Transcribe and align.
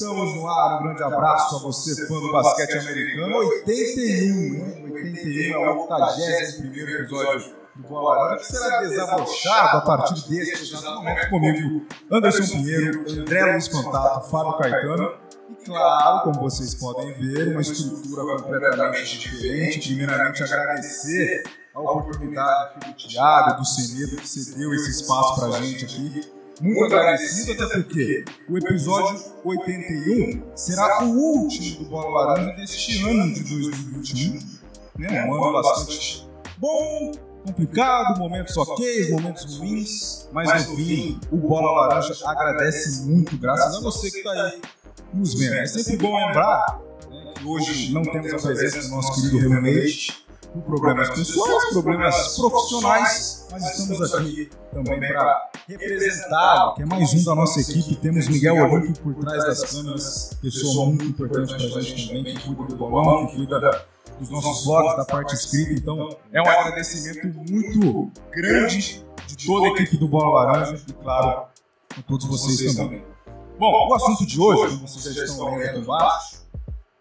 Estamos 0.00 0.34
no 0.34 0.48
ar, 0.48 0.80
um 0.80 0.84
grande 0.84 1.02
abraço 1.02 1.56
a 1.56 1.58
você, 1.58 2.06
fã 2.06 2.14
do 2.14 2.32
basquete 2.32 2.78
americano. 2.78 3.36
81, 3.36 4.52
né? 4.54 4.92
81 4.94 5.52
é 5.52 5.58
o 5.58 5.80
81 5.82 6.88
episódio 6.88 7.54
do 7.76 7.86
Bola 7.86 8.34
que 8.38 8.46
será 8.46 8.80
desabrochado 8.80 9.76
a 9.76 9.80
partir 9.82 10.26
deste 10.26 10.74
exato 10.74 10.94
momento 10.94 11.28
comigo, 11.28 11.86
Anderson 12.10 12.44
Pinheiro, 12.44 13.04
André 13.10 13.52
Luiz 13.52 13.68
Contato, 13.68 14.30
Fábio 14.30 14.56
Caetano. 14.56 15.12
E 15.50 15.64
claro, 15.66 16.22
como 16.22 16.40
vocês 16.40 16.74
podem 16.76 17.12
ver, 17.20 17.48
uma 17.48 17.60
estrutura 17.60 18.22
completamente 18.38 19.18
diferente. 19.18 19.88
Primeiramente, 19.88 20.42
agradecer 20.42 21.42
a 21.74 21.80
oportunidade 21.80 22.88
do 22.88 22.94
Thiago, 22.94 23.58
do 23.58 23.66
Semedo, 23.66 24.16
que 24.16 24.26
cedeu 24.26 24.72
esse 24.72 24.92
espaço 24.92 25.38
para 25.38 25.58
a 25.58 25.60
gente 25.60 25.84
aqui 25.84 26.39
muito 26.60 26.94
agradecido, 26.94 27.64
até 27.64 27.74
porque 27.76 28.24
o 28.48 28.58
episódio 28.58 29.18
81 29.44 30.42
será 30.54 31.04
o 31.04 31.08
último 31.10 31.84
do 31.84 31.90
Bola 31.90 32.34
Laranja 32.34 32.56
deste 32.56 33.02
ano 33.02 33.32
de 33.32 33.42
2021. 33.42 34.38
Né? 34.98 35.24
Um 35.24 35.34
ano 35.34 35.52
bastante 35.52 36.28
bom, 36.58 37.12
complicado, 37.46 38.18
momentos 38.18 38.56
ok, 38.56 39.10
momentos 39.10 39.56
ruins, 39.56 40.28
mas 40.32 40.68
no 40.68 40.76
fim, 40.76 41.18
o 41.32 41.36
Bola 41.38 41.86
Laranja 41.86 42.14
agradece 42.26 43.06
muito, 43.06 43.36
graças 43.38 43.76
a 43.76 43.80
você 43.80 44.10
que 44.10 44.18
está 44.18 44.30
aí 44.30 44.60
nos 45.14 45.34
vendo. 45.34 45.54
É 45.54 45.66
sempre 45.66 45.96
bom 45.96 46.14
lembrar 46.14 46.80
né, 47.10 47.32
que 47.34 47.44
hoje 47.46 47.92
não 47.92 48.02
temos 48.02 48.32
a 48.34 48.38
presença 48.38 48.82
do 48.82 48.88
nosso 48.94 49.14
querido 49.14 49.38
Renan 49.38 49.60
Leite, 49.62 50.26
por 50.52 50.62
problemas 50.62 51.10
pessoais, 51.10 51.70
problemas 51.72 52.36
profissionais, 52.36 53.46
mas 53.50 53.78
estamos 53.78 54.14
aqui 54.14 54.50
também 54.72 55.00
para 55.00 55.50
representá-lo, 55.68 56.74
que 56.74 56.82
é 56.82 56.86
mais 56.86 57.14
um 57.14 57.24
da 57.24 57.34
nossa 57.34 57.60
equipe. 57.60 57.96
Temos 57.96 58.28
Miguel 58.28 58.56
Olímpio 58.56 59.02
por 59.02 59.14
trás 59.14 59.44
das 59.44 59.70
câmeras, 59.70 60.38
pessoa 60.42 60.86
muito 60.86 61.04
importante 61.04 61.54
para 61.54 61.78
a 61.78 61.82
gente 61.82 62.08
também, 62.08 62.34
que 62.34 62.46
cuida 62.46 62.64
do 62.64 62.76
bolão, 62.76 63.26
que 63.26 63.36
cuida 63.36 63.86
dos 64.18 64.30
nossos 64.30 64.64
blogs, 64.64 64.96
da 64.96 65.04
parte 65.04 65.34
escrita. 65.34 65.72
Então, 65.72 66.08
é 66.32 66.42
um 66.42 66.48
agradecimento 66.48 67.28
muito 67.50 68.10
grande 68.30 69.04
de 69.26 69.46
toda 69.46 69.66
a 69.66 69.70
equipe 69.70 69.96
do 69.96 70.08
Bola 70.08 70.44
Laranja 70.44 70.82
e, 70.86 70.92
claro, 70.92 71.46
a 71.96 72.02
todos 72.02 72.26
vocês 72.26 72.74
também. 72.74 73.04
Bom, 73.58 73.88
o 73.88 73.94
assunto 73.94 74.26
de 74.26 74.40
hoje, 74.40 74.74
como 74.74 74.88
vocês 74.88 75.14
já 75.14 75.24
estão 75.24 75.54
aqui 75.54 75.78
embaixo, 75.78 76.40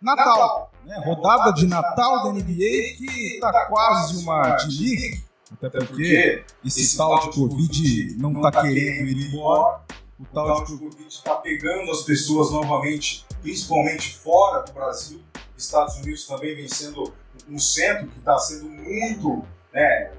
Natal. 0.02 0.69
Né? 0.90 1.00
Rodada 1.06 1.54
de 1.54 1.68
Natal 1.68 2.24
da 2.24 2.34
NBA 2.34 2.98
que 2.98 3.36
está 3.36 3.68
quase 3.68 4.24
uma 4.24 4.56
de 4.56 5.24
até 5.54 5.70
porque 5.70 6.44
esse 6.66 6.98
tal 6.98 7.20
de 7.20 7.36
Covid 7.36 8.18
não 8.18 8.34
está 8.34 8.64
querendo 8.64 9.08
ir 9.08 9.28
embora. 9.28 9.82
O 10.20 10.26
tal 10.34 10.64
de 10.64 10.78
Covid 10.78 11.08
está 11.08 11.36
pegando 11.36 11.92
as 11.92 12.02
pessoas 12.02 12.52
novamente, 12.52 13.24
principalmente 13.42 14.18
fora 14.18 14.64
do 14.64 14.74
Brasil. 14.74 15.22
Estados 15.56 15.96
Unidos 15.98 16.26
também 16.26 16.56
vem 16.56 16.68
sendo 16.68 17.14
um 17.48 17.60
centro 17.60 18.08
que 18.08 18.18
está 18.18 18.38
sendo 18.40 18.66
muito, 18.66 19.46
né, 19.72 20.12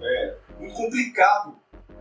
é, 0.00 0.36
muito 0.58 0.74
complicado 0.74 1.54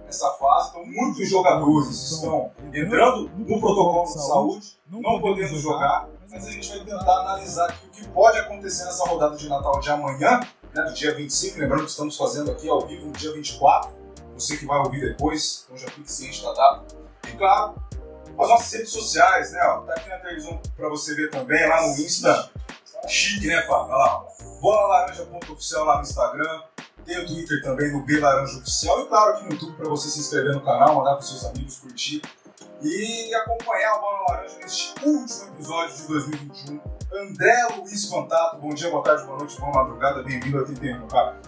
nessa 0.06 0.30
fase. 0.32 0.70
Então, 0.70 0.86
muitos 0.86 1.30
jogadores 1.30 1.90
estão 1.90 2.52
entrando 2.72 3.30
no 3.38 3.60
protocolo 3.60 4.06
de 4.06 4.14
saúde, 4.14 4.78
não 4.90 5.02
podendo 5.20 5.60
jogar 5.60 6.08
mas 6.34 6.48
a 6.48 6.52
gente 6.52 6.67
vai 6.67 6.80
tentar 6.80 7.20
analisar 7.20 7.70
aqui 7.70 7.86
o 7.86 7.89
que 7.92 8.08
pode 8.09 8.39
acontecer 8.39 8.86
nessa 8.86 9.06
rodada 9.06 9.38
de 9.38 9.48
Natal 9.48 9.80
de 9.80 9.89
amanhã, 9.92 10.39
né, 10.73 10.81
do 10.81 10.94
dia 10.94 11.14
25. 11.14 11.59
Lembrando 11.59 11.84
que 11.84 11.92
estamos 11.92 12.17
fazendo 12.17 12.52
aqui 12.52 12.67
ao 12.67 12.81
vivo 12.88 13.06
no 13.06 13.12
dia 13.12 13.31
24. 13.31 13.92
Você 14.34 14.58
que 14.58 14.66
vai 14.66 14.80
ouvir 14.80 15.00
depois, 15.00 15.64
então 15.66 15.78
já 15.78 15.88
fique 15.92 16.11
ciente 16.11 16.42
da 16.42 16.52
data. 16.52 16.95
E 17.27 17.38
claro, 17.38 17.76
as 18.39 18.49
nossas 18.49 18.73
redes 18.73 18.89
sociais, 18.89 19.52
né? 19.52 19.61
Ó, 19.64 19.82
tá 19.82 19.94
aqui 19.94 20.10
na 20.10 20.17
televisão 20.17 20.60
para 20.76 20.89
você 20.89 21.14
ver 21.14 21.30
também, 21.30 21.70
lá 21.70 21.88
no 21.88 21.94
Insta. 21.94 22.50
Chique, 23.08 23.48
né, 23.48 23.61
Fábio? 23.67 23.94
Olha 23.94 23.98
lá, 23.98 24.26
bolalaranja.oficial 24.60 25.86
lá 25.86 25.98
no 25.98 26.02
Instagram. 26.02 26.64
Tem 27.05 27.20
o 27.20 27.27
Twitter 27.27 27.61
também, 27.61 27.92
no 27.92 28.04
B 28.05 28.17
Laranja 28.20 28.58
Oficial. 28.58 29.02
E 29.02 29.08
claro, 29.08 29.33
aqui 29.33 29.44
no 29.44 29.52
YouTube 29.52 29.76
para 29.76 29.89
você 29.89 30.10
se 30.10 30.20
inscrever 30.20 30.54
no 30.54 30.61
canal, 30.61 30.95
mandar 30.95 31.14
para 31.15 31.21
seus 31.21 31.45
amigos, 31.45 31.77
curtir 31.77 32.21
e 32.83 33.33
acompanhar 33.33 33.94
o 33.94 34.02
Bola 34.02 34.26
Laranja 34.30 34.58
neste 34.58 34.94
último 35.05 35.54
episódio 35.54 35.95
de 35.95 36.08
2021. 36.08 36.82
André 37.14 37.67
Luiz 37.77 38.10
Contato, 38.10 38.58
bom 38.58 38.73
dia, 38.73 38.89
boa 38.89 39.02
tarde, 39.02 39.26
boa 39.26 39.38
noite, 39.38 39.58
boa 39.58 39.71
madrugada, 39.71 40.23
bem-vindo 40.23 40.58
ao 40.58 40.66
Tempo, 40.66 41.08
cara. 41.08 41.39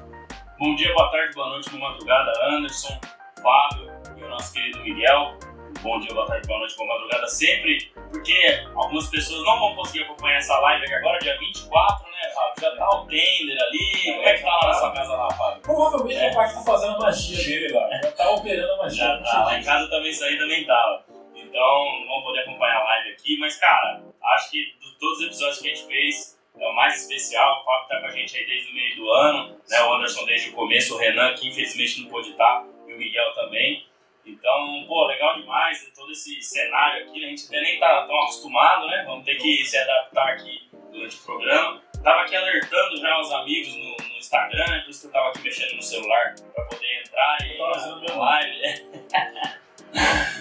Bom 0.58 0.76
dia, 0.76 0.94
boa 0.94 1.12
tarde, 1.12 1.36
boa 1.36 1.50
noite, 1.50 1.70
boa 1.72 1.92
madrugada, 1.92 2.32
Anderson, 2.46 3.00
Fábio 3.42 3.92
e 4.16 4.24
o 4.24 4.30
nosso 4.30 4.54
querido 4.54 4.80
Miguel. 4.80 5.38
Bom 5.82 6.00
dia, 6.00 6.14
boa 6.14 6.26
tarde, 6.26 6.48
boa 6.48 6.60
noite, 6.60 6.78
boa 6.78 6.88
madrugada 6.88 7.28
sempre, 7.28 7.92
porque 8.10 8.64
algumas 8.74 9.10
pessoas 9.10 9.44
não 9.44 9.60
vão 9.60 9.76
conseguir 9.76 10.04
acompanhar 10.04 10.38
essa 10.38 10.58
live 10.58 10.86
aqui 10.86 10.94
agora, 10.94 11.20
dia 11.20 11.38
24, 11.38 12.06
né, 12.06 12.34
Fábio? 12.34 12.62
Já 12.62 12.76
tá 12.78 12.90
o 12.92 13.08
Tender 13.08 13.58
ali, 13.62 14.14
como 14.14 14.24
é 14.24 14.34
que 14.38 14.44
tá 14.44 14.50
lá 14.62 14.68
na 14.68 14.74
sua 14.74 14.94
casa 14.94 15.16
lá, 15.16 15.30
Fábio? 15.32 15.62
Provavelmente 15.64 16.18
é. 16.18 16.32
o 16.32 16.34
pai 16.34 16.54
tá 16.54 16.62
fazendo 16.62 16.96
a 16.96 17.00
magia 17.00 17.38
dele 17.38 17.74
lá, 17.74 17.90
já 18.02 18.12
tá 18.14 18.30
operando 18.32 18.72
a 18.72 18.78
magia. 18.78 19.04
Já 19.04 19.18
tá, 19.22 19.44
lá 19.44 19.60
em 19.60 19.64
casa 19.64 19.90
também 19.90 20.12
isso 20.12 20.24
aí 20.24 20.38
também 20.38 20.66
tava. 20.66 21.15
Então 21.56 22.00
não 22.02 22.08
vão 22.08 22.22
poder 22.24 22.42
acompanhar 22.42 22.82
a 22.82 22.84
live 22.84 23.12
aqui, 23.12 23.38
mas 23.38 23.56
cara, 23.56 24.04
acho 24.34 24.52
que 24.52 24.76
de 24.78 24.92
todos 25.00 25.20
os 25.20 25.26
episódios 25.28 25.62
que 25.62 25.72
a 25.72 25.74
gente 25.74 25.88
fez, 25.88 26.38
é 26.60 26.68
o 26.68 26.76
mais 26.76 27.02
especial. 27.02 27.62
O 27.62 27.64
Fábio 27.64 27.88
tá 27.88 28.02
com 28.02 28.08
a 28.08 28.12
gente 28.12 28.36
aí 28.36 28.46
desde 28.46 28.72
o 28.72 28.76
meio 28.76 28.96
do 28.98 29.10
ano, 29.10 29.58
né? 29.70 29.82
O 29.84 29.94
Anderson 29.94 30.26
desde 30.26 30.50
o 30.50 30.54
começo, 30.54 30.94
o 30.94 30.98
Renan, 30.98 31.34
que 31.34 31.48
infelizmente 31.48 32.02
não 32.02 32.10
pôde 32.10 32.32
estar, 32.32 32.66
e 32.86 32.94
o 32.94 32.98
Miguel 32.98 33.34
também. 33.36 33.88
Então, 34.26 34.84
pô, 34.86 35.06
legal 35.06 35.40
demais 35.40 35.90
todo 35.96 36.12
esse 36.12 36.42
cenário 36.42 37.06
aqui, 37.06 37.22
né? 37.22 37.28
a 37.28 37.30
gente 37.30 37.46
até 37.46 37.62
nem 37.62 37.80
tá 37.80 38.06
tão 38.06 38.22
acostumado, 38.24 38.88
né? 38.88 39.04
Vamos 39.06 39.24
ter 39.24 39.36
que 39.36 39.64
se 39.64 39.78
adaptar 39.78 40.34
aqui 40.34 40.68
durante 40.92 41.16
o 41.16 41.24
programa. 41.24 41.82
Tava 42.04 42.24
aqui 42.24 42.36
alertando 42.36 42.98
já 42.98 43.18
os 43.18 43.32
amigos 43.32 43.74
no, 43.74 43.96
no 44.10 44.18
Instagram, 44.18 44.66
né? 44.72 44.80
por 44.80 44.90
isso 44.90 45.02
que 45.02 45.08
eu 45.08 45.12
tava 45.12 45.30
aqui 45.30 45.42
mexendo 45.42 45.74
no 45.76 45.82
celular 45.82 46.36
para 46.54 46.66
poder 46.66 47.00
entrar 47.00 47.38
e 47.46 47.58
na, 47.58 48.14
na 48.14 48.26
live. 48.26 49.66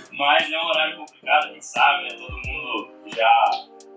Mas 0.17 0.51
é 0.51 0.59
um 0.59 0.67
horário 0.67 0.97
complicado, 0.97 1.47
a 1.47 1.53
gente 1.53 1.67
sabe, 1.67 2.05
né? 2.05 2.11
Todo 2.17 2.37
mundo 2.47 2.91
já 3.17 3.51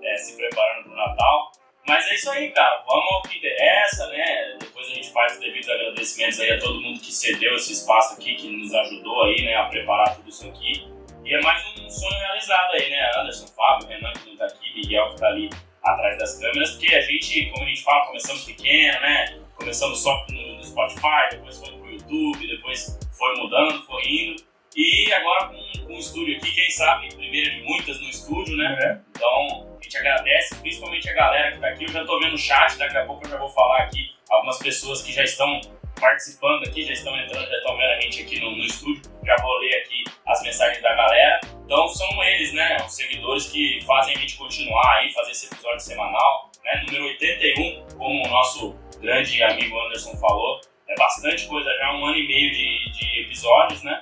é, 0.03 0.17
se 0.17 0.35
preparando 0.35 0.83
para 0.85 0.93
o 0.93 0.95
Natal. 0.95 1.51
Mas 1.87 2.07
é 2.07 2.15
isso 2.15 2.29
aí, 2.31 2.51
cara. 2.51 2.83
Vamos 2.87 3.13
ao 3.13 3.21
que 3.21 3.37
interessa, 3.37 4.07
né? 4.09 4.57
Depois 4.59 4.87
a 4.87 4.93
gente 4.95 5.11
faz 5.11 5.33
os 5.33 5.39
devidos 5.39 5.69
agradecimentos 5.69 6.39
aí 6.39 6.51
a 6.51 6.59
todo 6.59 6.81
mundo 6.81 6.99
que 6.99 7.11
cedeu 7.11 7.55
esse 7.55 7.73
espaço 7.73 8.15
aqui, 8.15 8.35
que 8.35 8.49
nos 8.49 8.73
ajudou 8.73 9.23
aí, 9.25 9.45
né, 9.45 9.55
a 9.55 9.65
preparar 9.65 10.15
tudo 10.15 10.27
isso 10.27 10.47
aqui. 10.49 10.87
E 11.23 11.33
é 11.33 11.41
mais 11.41 11.63
um 11.77 11.89
sonho 11.89 12.19
realizado 12.19 12.73
aí, 12.73 12.89
né? 12.89 13.11
Anderson, 13.17 13.47
Fábio, 13.47 13.87
Renan 13.87 14.13
que 14.13 14.29
não 14.29 14.37
tá 14.37 14.45
aqui, 14.45 14.73
Miguel 14.75 15.09
que 15.11 15.17
tá 15.17 15.27
ali 15.27 15.49
atrás 15.83 16.17
das 16.17 16.39
câmeras, 16.39 16.71
porque 16.71 16.93
a 16.93 17.01
gente, 17.01 17.49
como 17.51 17.63
a 17.63 17.69
gente 17.69 17.83
fala, 17.83 18.07
começamos 18.07 18.43
pequeno, 18.43 18.99
né? 19.01 19.39
Começamos 19.55 20.01
só 20.01 20.25
no, 20.29 20.63
Spotify, 20.63 21.29
depois 21.31 21.57
foi 21.57 21.71
pro 21.71 21.91
YouTube, 21.91 22.47
depois 22.47 22.99
foi 23.17 23.35
mudando, 23.37 23.81
foi 23.85 24.03
indo. 24.03 24.46
E 24.77 25.11
agora 25.11 25.47
com, 25.47 25.87
com 25.87 25.95
o 25.95 25.97
estúdio 25.97 26.37
aqui, 26.37 26.51
quem 26.53 26.69
sabe, 26.69 27.09
primeira 27.11 27.49
de 27.49 27.61
muitas 27.63 27.99
no 27.99 28.09
estúdio, 28.09 28.55
né? 28.55 28.77
É. 28.79 28.99
Então 29.09 29.75
a 29.75 29.83
gente 29.83 29.97
agradece, 29.97 30.55
principalmente 30.57 31.09
a 31.09 31.13
galera 31.13 31.51
que 31.51 31.59
tá 31.59 31.67
aqui. 31.69 31.85
Eu 31.85 31.89
já 31.89 32.05
tô 32.05 32.19
vendo 32.19 32.35
o 32.35 32.37
chat, 32.37 32.77
daqui 32.77 32.95
a 32.95 33.05
pouco 33.05 33.25
eu 33.25 33.31
já 33.31 33.37
vou 33.37 33.49
falar 33.49 33.79
aqui 33.79 34.15
algumas 34.29 34.59
pessoas 34.59 35.01
que 35.01 35.11
já 35.11 35.23
estão 35.23 35.59
participando 35.99 36.63
aqui, 36.67 36.85
já 36.85 36.93
estão 36.93 37.19
entrando, 37.19 37.49
já 37.49 37.57
estão 37.57 37.75
vendo 37.75 37.89
a 37.89 37.99
gente 38.01 38.21
aqui 38.21 38.39
no, 38.39 38.51
no 38.51 38.63
estúdio. 38.63 39.01
Já 39.25 39.35
vou 39.37 39.57
ler 39.57 39.77
aqui 39.77 40.03
as 40.27 40.43
mensagens 40.43 40.83
da 40.83 40.93
galera. 40.93 41.39
Então 41.65 41.87
são 41.87 42.23
eles, 42.23 42.53
né? 42.53 42.77
Os 42.85 42.95
seguidores 42.95 43.49
que 43.49 43.81
fazem 43.83 44.15
a 44.15 44.19
gente 44.19 44.37
continuar 44.37 44.97
aí, 44.97 45.11
fazer 45.11 45.31
esse 45.31 45.47
episódio 45.47 45.79
semanal. 45.79 46.51
Né? 46.63 46.83
Número 46.85 47.05
81, 47.05 47.97
como 47.97 48.27
o 48.27 48.29
nosso 48.29 48.77
grande 49.01 49.41
amigo 49.41 49.79
Anderson 49.79 50.15
falou. 50.17 50.61
É 50.87 50.93
bastante 50.95 51.47
coisa 51.47 51.67
já, 51.79 51.93
um 51.93 52.05
ano 52.05 52.15
e 52.15 52.27
meio 52.27 52.51
de, 52.51 52.91
de 52.91 53.21
episódios, 53.21 53.81
né? 53.81 54.01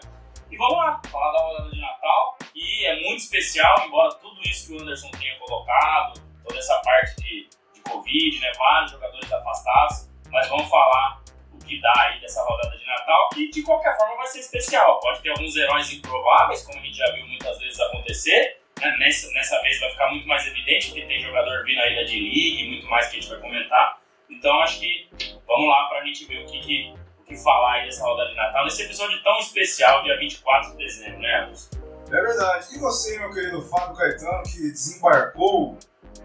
E 0.55 0.57
vamos 0.57 0.77
lá, 0.77 1.01
falar 1.11 1.33
da 1.33 1.39
rodada 1.39 1.69
de 1.69 1.81
Natal. 1.81 2.37
E 2.55 2.85
é 2.85 2.95
muito 3.01 3.17
especial, 3.17 3.75
embora 3.85 4.09
tudo 4.15 4.41
isso 4.43 4.67
que 4.67 4.73
o 4.73 4.81
Anderson 4.81 5.11
tenha 5.11 5.37
colocado, 5.37 6.13
toda 6.45 6.57
essa 6.57 6.79
parte 6.79 7.13
de, 7.17 7.49
de 7.73 7.81
Covid, 7.81 8.39
né, 8.39 8.53
vários 8.57 8.91
jogadores 8.91 9.33
afastados, 9.33 10.09
mas 10.31 10.47
vamos 10.47 10.69
falar 10.69 11.21
o 11.51 11.57
que 11.57 11.81
dá 11.81 11.93
aí 11.97 12.21
dessa 12.21 12.41
rodada 12.41 12.77
de 12.77 12.85
Natal, 12.85 13.29
que 13.33 13.49
de 13.49 13.63
qualquer 13.63 13.97
forma 13.97 14.15
vai 14.15 14.27
ser 14.27 14.39
especial. 14.39 14.97
Pode 15.01 15.21
ter 15.21 15.31
alguns 15.31 15.53
heróis 15.57 15.91
improváveis, 15.91 16.63
como 16.65 16.79
a 16.79 16.81
gente 16.81 16.95
já 16.95 17.11
viu 17.11 17.27
muitas 17.27 17.59
vezes 17.59 17.77
acontecer. 17.77 18.61
Né? 18.79 18.95
Nessa, 18.97 19.29
nessa 19.33 19.61
vez 19.61 19.77
vai 19.81 19.89
ficar 19.89 20.09
muito 20.09 20.25
mais 20.25 20.47
evidente, 20.47 20.87
porque 20.87 21.05
tem 21.05 21.19
jogador 21.19 21.65
vindo 21.65 21.81
aí 21.81 21.95
da 21.97 22.03
D-League, 22.03 22.69
muito 22.69 22.87
mais 22.87 23.09
que 23.09 23.17
a 23.17 23.19
gente 23.19 23.29
vai 23.29 23.41
comentar. 23.41 23.99
Então 24.29 24.57
acho 24.61 24.79
que 24.79 25.09
vamos 25.45 25.67
lá 25.67 25.89
para 25.89 25.99
a 25.99 26.05
gente 26.05 26.23
ver 26.23 26.43
o 26.43 26.45
que, 26.45 26.61
que 26.61 26.93
que 27.25 27.35
falar 27.35 27.73
aí 27.73 27.85
dessa 27.85 28.03
rodada 28.03 28.29
de 28.29 28.35
Natal, 28.35 28.63
nesse 28.63 28.83
episódio 28.83 29.21
tão 29.23 29.39
especial, 29.39 30.03
dia 30.03 30.17
24 30.17 30.71
de 30.71 30.77
dezembro, 30.77 31.19
né, 31.19 31.43
Anderson? 31.43 31.69
É 32.07 32.21
verdade. 32.21 32.67
E 32.75 32.79
você, 32.79 33.17
meu 33.17 33.33
querido 33.33 33.61
Fábio 33.63 33.95
Caetano, 33.95 34.43
que 34.43 34.71
desembarcou 34.71 35.77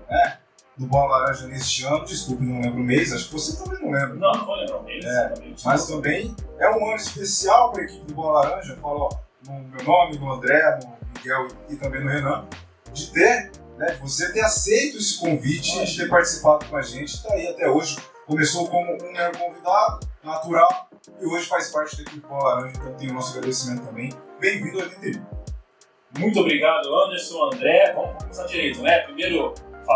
né, 0.08 0.38
no 0.76 0.86
Bola 0.86 1.18
Laranja 1.18 1.46
neste 1.46 1.84
ano, 1.84 2.04
desculpe, 2.04 2.44
não 2.44 2.60
lembro 2.60 2.80
o 2.80 2.84
mês, 2.84 3.12
acho 3.12 3.26
que 3.26 3.32
você 3.32 3.56
também 3.56 3.82
não 3.82 3.90
lembra. 3.90 4.14
Não, 4.14 4.32
não 4.32 4.44
vou 4.44 4.56
lembrar 4.56 4.78
o 4.78 4.82
mês. 4.82 5.04
É, 5.04 5.34
mas 5.64 5.86
também 5.86 6.34
é 6.58 6.70
um 6.70 6.86
ano 6.86 6.96
especial 6.96 7.72
para 7.72 7.82
a 7.82 7.84
equipe 7.84 8.04
do 8.06 8.14
Bola 8.14 8.40
Laranja, 8.40 8.76
falo 8.76 9.08
no 9.46 9.60
meu 9.60 9.84
nome, 9.84 10.18
no 10.18 10.32
André, 10.32 10.78
no 10.82 10.98
Miguel 11.16 11.48
e 11.68 11.76
também 11.76 12.02
no 12.02 12.10
Renan, 12.10 12.46
de 12.92 13.10
ter 13.10 13.50
né, 13.78 13.96
você 14.00 14.30
ter 14.32 14.42
aceito 14.42 14.98
esse 14.98 15.18
convite 15.18 15.84
de 15.86 15.96
ter 15.96 16.08
participado 16.08 16.66
com 16.66 16.76
a 16.76 16.82
gente. 16.82 17.14
Está 17.14 17.32
aí 17.32 17.48
até 17.48 17.68
hoje. 17.68 17.96
Começou 18.26 18.68
como 18.68 18.92
um 18.92 19.12
mero 19.12 19.36
convidado, 19.38 20.00
natural, 20.22 20.89
e 21.20 21.26
hoje 21.26 21.46
faz 21.46 21.70
parte 21.70 21.96
da 21.96 22.02
equipe 22.02 22.26
Bola 22.26 22.54
Laranja, 22.54 22.76
então 22.76 22.94
tem 22.94 23.10
o 23.10 23.14
nosso 23.14 23.30
agradecimento 23.36 23.86
também. 23.86 24.10
Bem-vindo 24.38 24.80
ao 24.80 24.86
NTV. 24.86 25.22
Muito 26.18 26.40
obrigado, 26.40 26.94
Anderson, 26.94 27.44
André. 27.44 27.92
Vamos 27.94 28.22
começar 28.22 28.46
direito, 28.46 28.82
né? 28.82 28.98
Primeiro, 29.00 29.54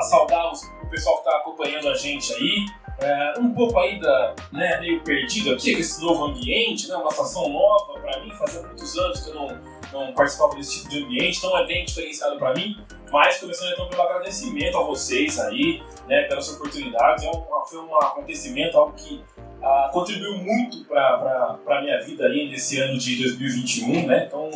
saudar 0.09 0.53
o 0.53 0.89
pessoal 0.89 1.17
que 1.17 1.29
está 1.29 1.39
acompanhando 1.39 1.89
a 1.89 1.95
gente 1.95 2.33
aí. 2.33 2.67
É, 3.01 3.35
um 3.41 3.53
pouco 3.53 3.79
ainda 3.81 4.35
né, 4.53 4.79
meio 4.81 5.03
perdido 5.03 5.53
aqui 5.53 5.75
com 5.75 5.81
esse 5.81 6.01
novo 6.01 6.27
ambiente, 6.27 6.89
né, 6.89 6.95
uma 6.95 7.11
situação 7.11 7.49
nova 7.49 8.00
para 8.00 8.21
mim. 8.21 8.31
Fazia 8.33 8.62
muitos 8.62 8.97
anos 8.97 9.21
que 9.21 9.31
eu 9.31 9.35
não, 9.35 9.61
não 9.93 10.15
participava 10.15 10.55
desse 10.55 10.79
tipo 10.79 10.91
de 10.91 11.05
ambiente, 11.05 11.39
então 11.39 11.59
é 11.59 11.67
bem 11.67 11.85
diferenciado 11.85 12.39
para 12.39 12.55
mim. 12.55 12.77
Mas 13.11 13.39
começando 13.39 13.73
então 13.73 13.89
pelo 13.89 14.03
agradecimento 14.03 14.79
a 14.79 14.83
vocês 14.83 15.39
aí, 15.41 15.83
né, 16.07 16.23
pelas 16.23 16.49
oportunidades. 16.55 17.25
É 17.25 17.31
um, 17.31 17.45
foi 17.67 17.81
um 17.81 17.97
acontecimento, 17.97 18.79
algo 18.79 18.93
que 18.95 19.23
ah, 19.64 19.90
contribuiu 19.93 20.37
muito 20.38 20.84
para 20.84 21.58
a 21.66 21.81
minha 21.81 22.00
vida 22.02 22.26
aí 22.26 22.49
nesse 22.50 22.78
ano 22.78 22.99
de 22.99 23.16
2021, 23.22 24.06
né? 24.06 24.26
Então 24.26 24.50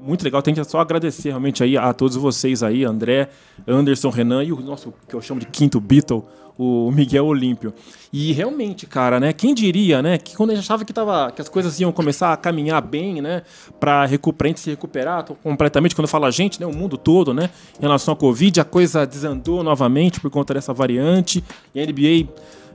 muito 0.00 0.24
legal, 0.24 0.42
tem 0.42 0.52
que 0.52 0.62
só 0.64 0.80
agradecer 0.80 1.28
realmente 1.28 1.62
aí 1.62 1.78
a 1.78 1.92
todos 1.94 2.16
vocês 2.16 2.62
aí, 2.62 2.84
André, 2.84 3.28
Anderson, 3.66 4.10
Renan 4.10 4.42
e 4.42 4.52
o 4.52 4.60
nosso 4.60 4.92
que 5.08 5.14
eu 5.14 5.22
chamo 5.22 5.40
de 5.40 5.46
quinto 5.46 5.80
Beatle, 5.80 6.24
o 6.58 6.90
Miguel 6.90 7.24
Olímpio. 7.24 7.72
E 8.12 8.32
realmente, 8.32 8.86
cara, 8.86 9.18
né? 9.18 9.32
Quem 9.32 9.54
diria, 9.54 10.02
né? 10.02 10.18
Que 10.18 10.36
quando 10.36 10.50
a 10.50 10.54
gente 10.54 10.64
achava 10.64 10.84
que, 10.84 10.92
tava, 10.92 11.32
que 11.32 11.40
as 11.40 11.48
coisas 11.48 11.78
iam 11.80 11.90
começar 11.90 12.32
a 12.32 12.36
caminhar 12.36 12.82
bem, 12.82 13.22
né? 13.22 13.42
Para 13.80 14.04
recuperar, 14.04 14.58
se 14.58 14.70
recuperar 14.70 15.24
completamente, 15.24 15.94
quando 15.94 16.06
eu 16.06 16.10
falo 16.10 16.26
a 16.26 16.30
gente, 16.30 16.60
né? 16.60 16.66
O 16.66 16.74
mundo 16.74 16.98
todo, 16.98 17.32
né? 17.32 17.50
Em 17.78 17.82
relação 17.82 18.14
à 18.14 18.16
Covid, 18.16 18.60
a 18.60 18.64
coisa 18.64 19.06
desandou 19.06 19.62
novamente 19.62 20.20
por 20.20 20.30
conta 20.30 20.54
dessa 20.54 20.72
variante. 20.72 21.42
E 21.74 21.80
a 21.80 21.86
NBA 21.86 22.28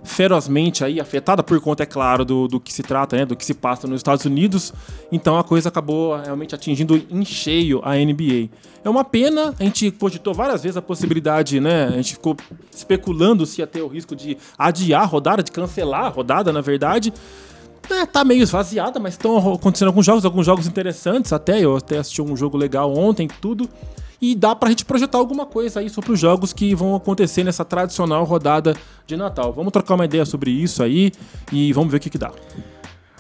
ferozmente 0.04 0.84
aí, 0.84 1.00
afetada 1.00 1.44
por 1.44 1.60
conta, 1.60 1.84
é 1.84 1.86
claro, 1.86 2.24
do, 2.24 2.48
do 2.48 2.60
que 2.60 2.74
se 2.74 2.82
trata, 2.82 3.18
né, 3.18 3.26
do 3.26 3.36
que 3.36 3.46
se 3.46 3.54
passa 3.54 3.88
nos 3.88 4.00
Estados 4.00 4.26
Unidos. 4.26 4.74
Então 5.12 5.38
a 5.38 5.44
coisa 5.44 5.70
acabou 5.70 6.16
realmente 6.18 6.56
atingindo 6.56 7.02
em 7.10 7.26
cheio 7.26 7.82
a 7.84 7.96
NBA. 7.96 8.50
É 8.84 8.90
uma 8.90 9.04
pena, 9.04 9.54
a 9.60 9.64
gente 9.64 9.92
cogitou 9.92 10.34
várias 10.34 10.64
vezes 10.64 10.78
a 10.78 10.82
possibilidade, 10.82 11.60
né? 11.60 11.86
A 11.86 11.98
gente 11.98 12.14
ficou 12.14 12.36
especulando 12.74 13.46
se 13.46 13.62
ia 13.62 13.68
ter 13.68 13.82
o 13.82 13.88
risco 13.88 14.16
de 14.16 14.38
adiar 14.58 15.02
a 15.02 15.06
rodada, 15.06 15.44
de 15.44 15.52
cancelar 15.52 16.06
a 16.06 16.10
rodada, 16.10 16.54
na 16.54 16.62
verdade. 16.62 17.14
É, 17.90 18.06
tá 18.06 18.24
meio 18.24 18.44
esvaziada, 18.44 19.00
mas 19.00 19.16
estão 19.16 19.54
acontecendo 19.54 19.88
alguns 19.88 20.06
jogos, 20.06 20.24
alguns 20.24 20.46
jogos 20.46 20.68
interessantes 20.68 21.34
até. 21.34 21.60
Eu 21.60 21.76
até 21.76 21.98
assisti 21.98 22.22
um 22.22 22.38
jogo 22.38 22.58
legal 22.58 22.96
ontem, 22.96 23.28
tudo 23.42 23.70
e 24.22 24.36
dá 24.36 24.56
pra 24.56 24.70
gente 24.70 24.86
projetar 24.86 25.18
alguma 25.18 25.46
coisa 25.46 25.80
aí 25.80 25.90
sobre 25.90 26.12
os 26.12 26.20
jogos 26.20 26.54
que 26.54 26.76
vão 26.76 26.96
acontecer 26.96 27.44
nessa 27.44 27.64
tradicional 27.64 28.24
rodada 28.24 28.76
de 29.06 29.16
Natal. 29.16 29.54
Vamos 29.54 29.72
trocar 29.72 29.96
uma 29.96 30.06
ideia 30.06 30.26
sobre 30.26 30.52
isso 30.52 30.84
aí 30.84 31.12
e 31.52 31.72
vamos 31.74 31.92
ver 31.92 31.98
o 31.98 32.00
que, 32.00 32.10
que 32.10 32.18
dá. 32.18 32.32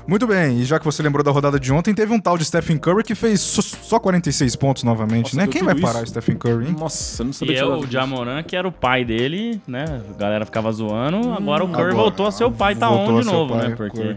Muito 0.10 0.26
bem, 0.26 0.58
e 0.58 0.66
já 0.66 0.80
que 0.80 0.86
você 0.86 1.04
lembrou 1.04 1.24
da 1.24 1.30
rodada 1.30 1.60
de 1.60 1.72
ontem, 1.72 1.94
teve 1.94 2.12
um 2.12 2.20
tal 2.20 2.36
de 2.36 2.44
Stephen 2.44 2.80
Curry 2.80 3.04
que 3.04 3.14
fez 3.14 3.40
só 3.42 4.00
46 4.00 4.56
pontos 4.56 4.84
novamente, 4.84 5.36
Nossa, 5.36 5.38
né? 5.38 5.48
Quem 5.48 5.62
vai 5.62 5.76
isso? 5.76 5.84
parar 5.84 6.04
o 6.04 6.08
Stephen 6.08 6.36
Curry, 6.36 6.66
hein? 6.66 6.76
Nossa, 6.80 7.24
não 7.24 7.32
sabia 7.32 7.56
E 7.56 7.60
é 7.60 7.64
o 7.64 7.86
Jamoran, 7.86 8.42
que 8.42 8.56
era 8.56 8.68
o 8.68 8.72
pai 8.72 9.06
dele, 9.06 9.62
né? 9.68 9.86
A 10.10 10.18
galera 10.18 10.46
ficava 10.46 10.72
zoando, 10.72 11.28
hum, 11.28 11.34
agora 11.36 11.64
o 11.64 11.68
Curry 11.68 11.82
agora, 11.92 11.96
voltou 11.96 12.26
a 12.26 12.32
ser 12.32 12.44
o 12.44 12.52
pai, 12.52 12.74
tá 12.74 12.90
on 12.90 13.20
de 13.20 13.26
novo, 13.28 13.54
pai, 13.54 13.70
né? 13.70 13.76
Porque... 13.76 14.16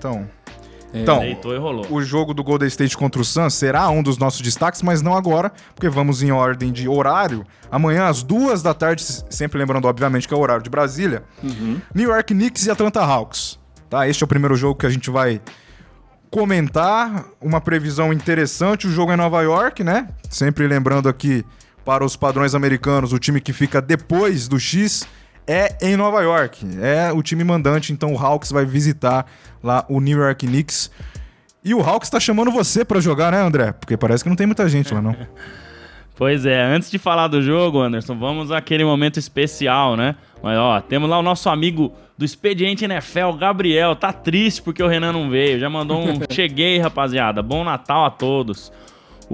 Então, 0.94 1.22
é, 1.22 1.30
então, 1.30 1.50
o 1.90 2.02
jogo 2.02 2.34
do 2.34 2.44
Golden 2.44 2.68
State 2.68 2.96
contra 2.96 3.20
o 3.20 3.24
Suns 3.24 3.54
será 3.54 3.88
um 3.88 4.02
dos 4.02 4.18
nossos 4.18 4.40
destaques, 4.40 4.82
mas 4.82 5.00
não 5.00 5.16
agora, 5.16 5.50
porque 5.74 5.88
vamos 5.88 6.22
em 6.22 6.30
ordem 6.30 6.70
de 6.70 6.88
horário. 6.88 7.44
Amanhã, 7.70 8.06
às 8.06 8.22
duas 8.22 8.62
da 8.62 8.74
tarde, 8.74 9.02
sempre 9.30 9.58
lembrando, 9.58 9.86
obviamente, 9.86 10.28
que 10.28 10.34
é 10.34 10.36
o 10.36 10.40
horário 10.40 10.62
de 10.62 10.68
Brasília, 10.70 11.24
uhum. 11.42 11.80
New 11.94 12.10
York 12.10 12.34
Knicks 12.34 12.66
e 12.66 12.70
Atlanta 12.70 13.00
Hawks. 13.00 13.58
Tá? 13.88 14.06
Este 14.08 14.22
é 14.22 14.26
o 14.26 14.28
primeiro 14.28 14.54
jogo 14.54 14.78
que 14.78 14.86
a 14.86 14.90
gente 14.90 15.10
vai 15.10 15.40
comentar. 16.30 17.26
Uma 17.40 17.60
previsão 17.60 18.12
interessante. 18.12 18.86
O 18.86 18.90
jogo 18.90 19.12
é 19.12 19.14
em 19.14 19.18
Nova 19.18 19.42
York, 19.42 19.84
né? 19.84 20.08
Sempre 20.30 20.66
lembrando 20.66 21.08
aqui, 21.08 21.44
para 21.84 22.04
os 22.04 22.16
padrões 22.16 22.54
americanos, 22.54 23.12
o 23.12 23.18
time 23.18 23.40
que 23.40 23.52
fica 23.52 23.80
depois 23.80 24.48
do 24.48 24.58
X 24.58 25.06
é 25.46 25.76
em 25.80 25.96
Nova 25.96 26.20
York. 26.22 26.66
É 26.80 27.12
o 27.12 27.22
time 27.22 27.44
mandante, 27.44 27.92
então 27.92 28.12
o 28.14 28.18
Hawks 28.18 28.50
vai 28.50 28.64
visitar 28.64 29.26
lá 29.62 29.84
o 29.88 30.00
New 30.00 30.18
York 30.18 30.46
Knicks. 30.46 30.90
E 31.64 31.74
o 31.74 31.80
Hawks 31.80 32.08
está 32.08 32.18
chamando 32.18 32.50
você 32.50 32.84
para 32.84 33.00
jogar, 33.00 33.30
né, 33.32 33.38
André? 33.38 33.72
Porque 33.72 33.96
parece 33.96 34.24
que 34.24 34.28
não 34.28 34.36
tem 34.36 34.46
muita 34.46 34.68
gente 34.68 34.92
lá, 34.92 35.00
não. 35.00 35.16
pois 36.16 36.44
é, 36.44 36.60
antes 36.62 36.90
de 36.90 36.98
falar 36.98 37.28
do 37.28 37.40
jogo, 37.40 37.80
Anderson, 37.80 38.18
vamos 38.18 38.50
àquele 38.50 38.84
momento 38.84 39.18
especial, 39.18 39.96
né? 39.96 40.16
Mas 40.42 40.58
ó, 40.58 40.80
temos 40.80 41.08
lá 41.08 41.18
o 41.18 41.22
nosso 41.22 41.48
amigo 41.48 41.92
do 42.18 42.24
Expediente 42.24 42.84
NFL, 42.84 43.32
Gabriel. 43.38 43.94
Tá 43.94 44.12
triste 44.12 44.60
porque 44.60 44.82
o 44.82 44.88
Renan 44.88 45.12
não 45.12 45.30
veio. 45.30 45.58
Já 45.58 45.70
mandou 45.70 46.00
um 46.04 46.20
cheguei, 46.30 46.78
rapaziada. 46.78 47.42
Bom 47.42 47.62
Natal 47.62 48.04
a 48.04 48.10
todos. 48.10 48.72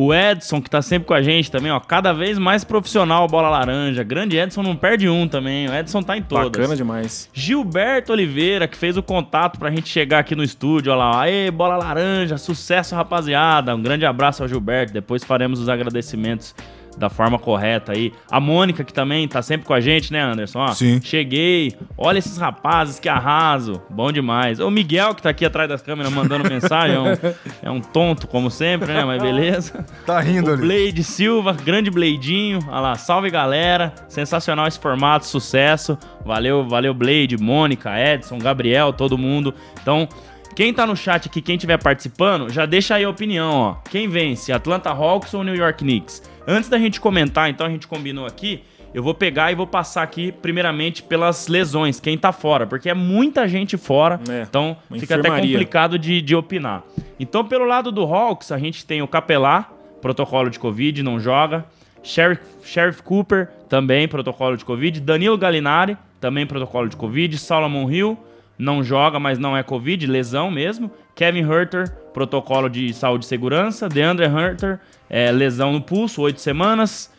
O 0.00 0.14
Edson, 0.14 0.62
que 0.62 0.70
tá 0.70 0.80
sempre 0.80 1.08
com 1.08 1.12
a 1.12 1.20
gente 1.20 1.50
também, 1.50 1.72
ó, 1.72 1.80
cada 1.80 2.12
vez 2.12 2.38
mais 2.38 2.62
profissional 2.62 3.26
bola 3.26 3.50
laranja. 3.50 4.04
Grande 4.04 4.38
Edson 4.38 4.62
não 4.62 4.76
perde 4.76 5.08
um 5.08 5.26
também. 5.26 5.68
O 5.68 5.74
Edson 5.74 6.04
tá 6.04 6.16
em 6.16 6.22
todas. 6.22 6.52
Bacana 6.52 6.76
demais. 6.76 7.28
Gilberto 7.34 8.12
Oliveira, 8.12 8.68
que 8.68 8.76
fez 8.76 8.96
o 8.96 9.02
contato 9.02 9.58
pra 9.58 9.70
gente 9.70 9.88
chegar 9.88 10.20
aqui 10.20 10.36
no 10.36 10.44
estúdio, 10.44 10.92
ó 10.92 10.94
lá. 10.94 11.22
Aê, 11.22 11.50
bola 11.50 11.76
laranja, 11.76 12.38
sucesso, 12.38 12.94
rapaziada. 12.94 13.74
Um 13.74 13.82
grande 13.82 14.06
abraço 14.06 14.40
ao 14.40 14.48
Gilberto. 14.48 14.92
Depois 14.92 15.24
faremos 15.24 15.58
os 15.58 15.68
agradecimentos 15.68 16.54
da 16.98 17.08
forma 17.08 17.38
correta 17.38 17.92
aí. 17.92 18.12
A 18.30 18.40
Mônica, 18.40 18.82
que 18.82 18.92
também 18.92 19.26
tá 19.28 19.40
sempre 19.40 19.66
com 19.66 19.72
a 19.72 19.80
gente, 19.80 20.12
né, 20.12 20.20
Anderson? 20.20 20.58
Ó, 20.58 20.68
Sim. 20.72 21.00
Cheguei. 21.02 21.74
Olha 21.96 22.18
esses 22.18 22.36
rapazes, 22.36 22.98
que 22.98 23.08
arraso. 23.08 23.80
Bom 23.88 24.10
demais. 24.10 24.58
O 24.58 24.70
Miguel, 24.70 25.14
que 25.14 25.22
tá 25.22 25.30
aqui 25.30 25.44
atrás 25.44 25.68
das 25.68 25.80
câmeras 25.80 26.12
mandando 26.12 26.46
mensagem. 26.50 26.96
É 26.96 27.00
um, 27.00 27.34
é 27.62 27.70
um 27.70 27.80
tonto, 27.80 28.26
como 28.26 28.50
sempre, 28.50 28.92
né? 28.92 29.04
Mas 29.04 29.22
beleza. 29.22 29.84
Tá 30.04 30.20
rindo 30.20 30.50
o 30.50 30.54
ali. 30.54 30.62
Blade 30.62 31.04
Silva, 31.04 31.52
grande 31.52 31.90
Bladinho. 31.90 32.58
Olha 32.68 32.80
lá, 32.80 32.94
salve 32.96 33.30
galera. 33.30 33.94
Sensacional 34.08 34.66
esse 34.66 34.78
formato, 34.78 35.26
sucesso. 35.26 35.96
Valeu, 36.24 36.68
valeu, 36.68 36.92
Blade, 36.92 37.36
Mônica, 37.38 37.90
Edson, 37.98 38.38
Gabriel, 38.38 38.92
todo 38.92 39.16
mundo. 39.16 39.54
Então. 39.80 40.08
Quem 40.56 40.74
tá 40.74 40.84
no 40.84 40.96
chat 40.96 41.28
aqui, 41.28 41.40
quem 41.40 41.54
estiver 41.54 41.80
participando, 41.80 42.50
já 42.50 42.66
deixa 42.66 42.96
aí 42.96 43.04
a 43.04 43.08
opinião, 43.08 43.52
ó. 43.54 43.74
Quem 43.88 44.08
vence, 44.08 44.50
Atlanta 44.50 44.90
Hawks 44.90 45.32
ou 45.32 45.44
New 45.44 45.54
York 45.54 45.84
Knicks? 45.84 46.20
Antes 46.50 46.70
da 46.70 46.78
gente 46.78 46.98
comentar, 46.98 47.50
então 47.50 47.66
a 47.66 47.70
gente 47.70 47.86
combinou 47.86 48.24
aqui, 48.24 48.62
eu 48.94 49.02
vou 49.02 49.12
pegar 49.12 49.52
e 49.52 49.54
vou 49.54 49.66
passar 49.66 50.02
aqui 50.02 50.32
primeiramente 50.32 51.02
pelas 51.02 51.46
lesões, 51.46 52.00
quem 52.00 52.16
tá 52.16 52.32
fora, 52.32 52.66
porque 52.66 52.88
é 52.88 52.94
muita 52.94 53.46
gente 53.46 53.76
fora, 53.76 54.18
é, 54.26 54.42
então 54.48 54.74
fica 54.98 55.16
até 55.16 55.28
complicado 55.28 55.98
de, 55.98 56.22
de 56.22 56.34
opinar. 56.34 56.82
Então, 57.20 57.44
pelo 57.44 57.66
lado 57.66 57.92
do 57.92 58.02
Hawks, 58.02 58.50
a 58.50 58.56
gente 58.56 58.86
tem 58.86 59.02
o 59.02 59.06
Capelá, 59.06 59.70
protocolo 60.00 60.48
de 60.48 60.58
Covid, 60.58 61.02
não 61.02 61.20
joga. 61.20 61.66
Sheriff, 62.02 62.40
Sheriff 62.62 63.02
Cooper, 63.02 63.50
também 63.68 64.08
protocolo 64.08 64.56
de 64.56 64.64
Covid. 64.64 65.00
Danilo 65.00 65.36
Gallinari, 65.36 65.98
também 66.18 66.46
protocolo 66.46 66.88
de 66.88 66.96
Covid. 66.96 67.36
Solomon 67.36 67.90
Hill, 67.90 68.18
não 68.58 68.82
joga, 68.82 69.20
mas 69.20 69.38
não 69.38 69.56
é 69.56 69.62
Covid, 69.62 70.06
lesão 70.06 70.50
mesmo. 70.50 70.90
Kevin 71.14 71.48
Herter, 71.48 71.90
protocolo 72.12 72.68
de 72.68 72.92
saúde 72.92 73.24
e 73.24 73.28
segurança. 73.28 73.88
DeAndre 73.88 74.26
Hunter, 74.26 74.80
é, 75.08 75.30
lesão 75.30 75.72
no 75.72 75.80
pulso, 75.80 76.22
oito 76.22 76.40
semanas. 76.40 77.10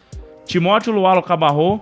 Timóteo 0.46 0.91
Lualo 0.91 1.22
Cabarro, 1.22 1.79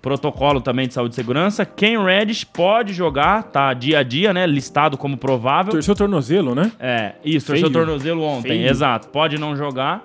protocolo 0.00 0.60
também 0.60 0.86
de 0.86 0.94
saúde 0.94 1.12
e 1.12 1.16
segurança. 1.16 1.64
Ken 1.64 2.02
Reddish 2.02 2.44
pode 2.44 2.92
jogar, 2.92 3.42
tá 3.44 3.72
dia 3.74 3.98
a 3.98 4.02
dia, 4.02 4.32
né? 4.32 4.46
Listado 4.46 4.96
como 4.96 5.16
provável. 5.16 5.72
Torceu 5.72 5.92
o 5.94 5.96
tornozelo, 5.96 6.54
né? 6.54 6.70
É, 6.78 7.14
isso, 7.24 7.46
torceu 7.46 7.68
o 7.68 7.72
tornozelo 7.72 8.22
ontem, 8.22 8.48
Feio. 8.48 8.68
exato. 8.68 9.08
Pode 9.08 9.38
não 9.38 9.56
jogar. 9.56 10.02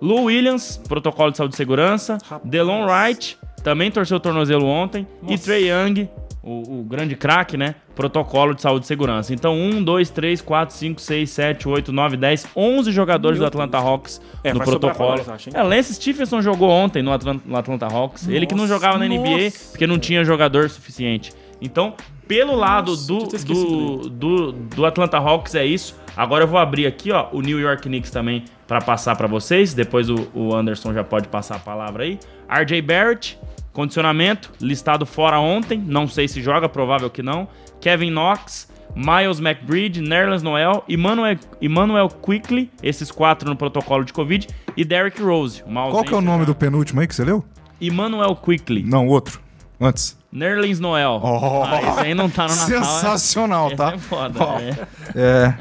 Lou 0.00 0.24
Williams, 0.24 0.80
protocolo 0.88 1.30
de 1.30 1.38
saúde 1.38 1.54
e 1.54 1.56
segurança. 1.56 2.18
Rapaz. 2.28 2.48
Delon 2.50 2.86
Wright, 2.86 3.38
também 3.64 3.90
torceu 3.90 4.18
o 4.18 4.20
tornozelo 4.20 4.66
ontem. 4.66 5.06
Nossa. 5.22 5.34
E 5.34 5.38
Trey 5.38 5.70
Young, 5.70 6.08
o, 6.42 6.80
o 6.80 6.82
grande 6.84 7.16
craque, 7.16 7.56
né? 7.56 7.74
Protocolo 7.94 8.54
de 8.54 8.62
saúde 8.62 8.84
e 8.84 8.88
segurança. 8.88 9.34
Então, 9.34 9.54
1, 9.54 9.82
2, 9.82 10.10
3, 10.10 10.40
4, 10.40 10.74
5, 10.74 11.00
6, 11.00 11.30
7, 11.30 11.68
8, 11.68 11.92
9, 11.92 12.16
10, 12.16 12.48
11 12.54 12.92
jogadores 12.92 13.38
Meu 13.38 13.44
do 13.44 13.48
Atlanta 13.48 13.78
Hawks 13.78 14.20
é, 14.44 14.52
no 14.52 14.60
protocolo. 14.60 15.20
Acho, 15.30 15.50
é, 15.52 15.62
Lance 15.62 15.94
Stephenson 15.94 16.40
jogou 16.40 16.70
ontem 16.70 17.02
no 17.02 17.12
Atlanta, 17.12 17.42
no 17.44 17.56
Atlanta 17.56 17.86
Hawks. 17.86 18.22
Nossa, 18.22 18.34
Ele 18.34 18.46
que 18.46 18.54
não 18.54 18.66
jogava 18.66 18.98
na 18.98 19.06
NBA 19.06 19.44
nossa. 19.44 19.70
porque 19.70 19.86
não 19.86 19.98
tinha 19.98 20.24
jogador 20.24 20.70
suficiente. 20.70 21.32
Então, 21.60 21.94
pelo 22.28 22.54
lado 22.54 22.96
do, 22.96 23.26
do, 23.26 24.08
do, 24.08 24.52
do, 24.52 24.86
Atlanta 24.86 25.18
Hawks 25.18 25.54
é 25.54 25.64
isso. 25.64 25.96
Agora 26.16 26.44
eu 26.44 26.48
vou 26.48 26.58
abrir 26.58 26.86
aqui, 26.86 27.10
ó, 27.10 27.28
o 27.32 27.40
New 27.40 27.58
York 27.58 27.82
Knicks 27.82 28.10
também 28.10 28.44
para 28.66 28.80
passar 28.80 29.16
para 29.16 29.26
vocês. 29.26 29.74
Depois 29.74 30.08
o, 30.08 30.28
o 30.34 30.54
Anderson 30.54 30.92
já 30.92 31.02
pode 31.02 31.26
passar 31.26 31.56
a 31.56 31.58
palavra 31.58 32.04
aí. 32.04 32.18
RJ 32.48 32.80
Barrett, 32.82 33.38
Condicionamento, 33.78 34.50
listado 34.60 35.06
fora 35.06 35.38
ontem, 35.38 35.78
não 35.78 36.08
sei 36.08 36.26
se 36.26 36.42
joga, 36.42 36.68
provável 36.68 37.08
que 37.08 37.22
não. 37.22 37.46
Kevin 37.80 38.10
Knox, 38.10 38.68
Miles 38.92 39.38
McBride, 39.38 40.00
Nerlens 40.00 40.42
Noel, 40.42 40.82
Emmanuel, 40.88 41.38
Emmanuel 41.62 42.08
Quickly, 42.08 42.72
esses 42.82 43.12
quatro 43.12 43.48
no 43.48 43.54
protocolo 43.54 44.04
de 44.04 44.12
Covid, 44.12 44.48
e 44.76 44.84
Derrick 44.84 45.22
Rose. 45.22 45.62
Qual 45.62 46.02
que 46.02 46.12
é 46.12 46.16
o 46.16 46.20
nome 46.20 46.44
do 46.44 46.56
penúltimo 46.56 47.00
aí 47.00 47.06
que 47.06 47.14
você 47.14 47.22
leu? 47.22 47.44
Emmanuel 47.80 48.34
Quickly. 48.34 48.82
Não, 48.82 49.06
outro. 49.06 49.40
Antes. 49.80 50.18
Nerlens 50.30 50.78
Noel. 50.80 51.20
Oh, 51.22 51.62
Ah, 51.64 51.80
esse 51.80 52.00
aí 52.00 52.14
não 52.14 52.28
tá 52.28 52.42
no 52.48 52.54
Natal. 52.56 52.66
Sensacional, 52.66 53.68
Esse 53.68 53.76
tá? 53.76 53.92
é 53.94 53.98
foda, 53.98 54.44
Ó, 54.44 54.58
é. 54.58 54.86
É, 55.14 55.54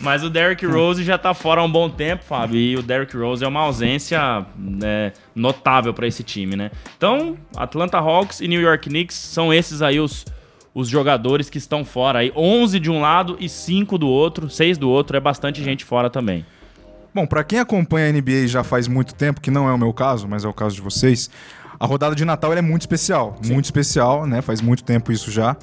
Mas 0.00 0.22
o 0.22 0.30
Derrick 0.30 0.64
Rose 0.64 1.02
já 1.04 1.18
tá 1.18 1.34
fora 1.34 1.60
há 1.60 1.64
um 1.64 1.70
bom 1.70 1.90
tempo, 1.90 2.24
Fábio. 2.24 2.56
E 2.56 2.76
o 2.76 2.82
Derrick 2.82 3.14
Rose 3.16 3.44
é 3.44 3.48
uma 3.48 3.60
ausência 3.60 4.46
né, 4.56 5.12
notável 5.34 5.92
pra 5.92 6.06
esse 6.06 6.22
time, 6.22 6.56
né? 6.56 6.70
Então, 6.96 7.36
Atlanta 7.56 7.98
Hawks 7.98 8.40
e 8.40 8.48
New 8.48 8.60
York 8.60 8.88
Knicks 8.88 9.16
são 9.16 9.52
esses 9.52 9.82
aí 9.82 10.00
os, 10.00 10.24
os 10.72 10.88
jogadores 10.88 11.50
que 11.50 11.58
estão 11.58 11.84
fora 11.84 12.20
aí. 12.20 12.32
11 12.34 12.80
de 12.80 12.90
um 12.90 13.00
lado 13.02 13.36
e 13.40 13.48
5 13.48 13.98
do 13.98 14.08
outro. 14.08 14.48
6 14.48 14.78
do 14.78 14.88
outro. 14.88 15.16
É 15.16 15.20
bastante 15.20 15.62
gente 15.62 15.84
fora 15.84 16.08
também. 16.08 16.46
Bom, 17.12 17.26
pra 17.26 17.44
quem 17.44 17.58
acompanha 17.60 18.08
a 18.08 18.12
NBA 18.12 18.46
já 18.46 18.64
faz 18.64 18.88
muito 18.88 19.14
tempo, 19.14 19.40
que 19.40 19.50
não 19.50 19.68
é 19.68 19.72
o 19.72 19.78
meu 19.78 19.92
caso, 19.92 20.26
mas 20.26 20.44
é 20.44 20.48
o 20.48 20.52
caso 20.52 20.74
de 20.74 20.80
vocês, 20.82 21.30
a 21.78 21.86
rodada 21.86 22.14
de 22.14 22.24
Natal 22.24 22.52
é 22.52 22.62
muito 22.62 22.82
especial. 22.82 23.36
Muito 23.44 23.64
especial, 23.64 24.26
né? 24.26 24.42
Faz 24.42 24.60
muito 24.60 24.84
tempo 24.84 25.12
isso 25.12 25.30
já. 25.30 25.56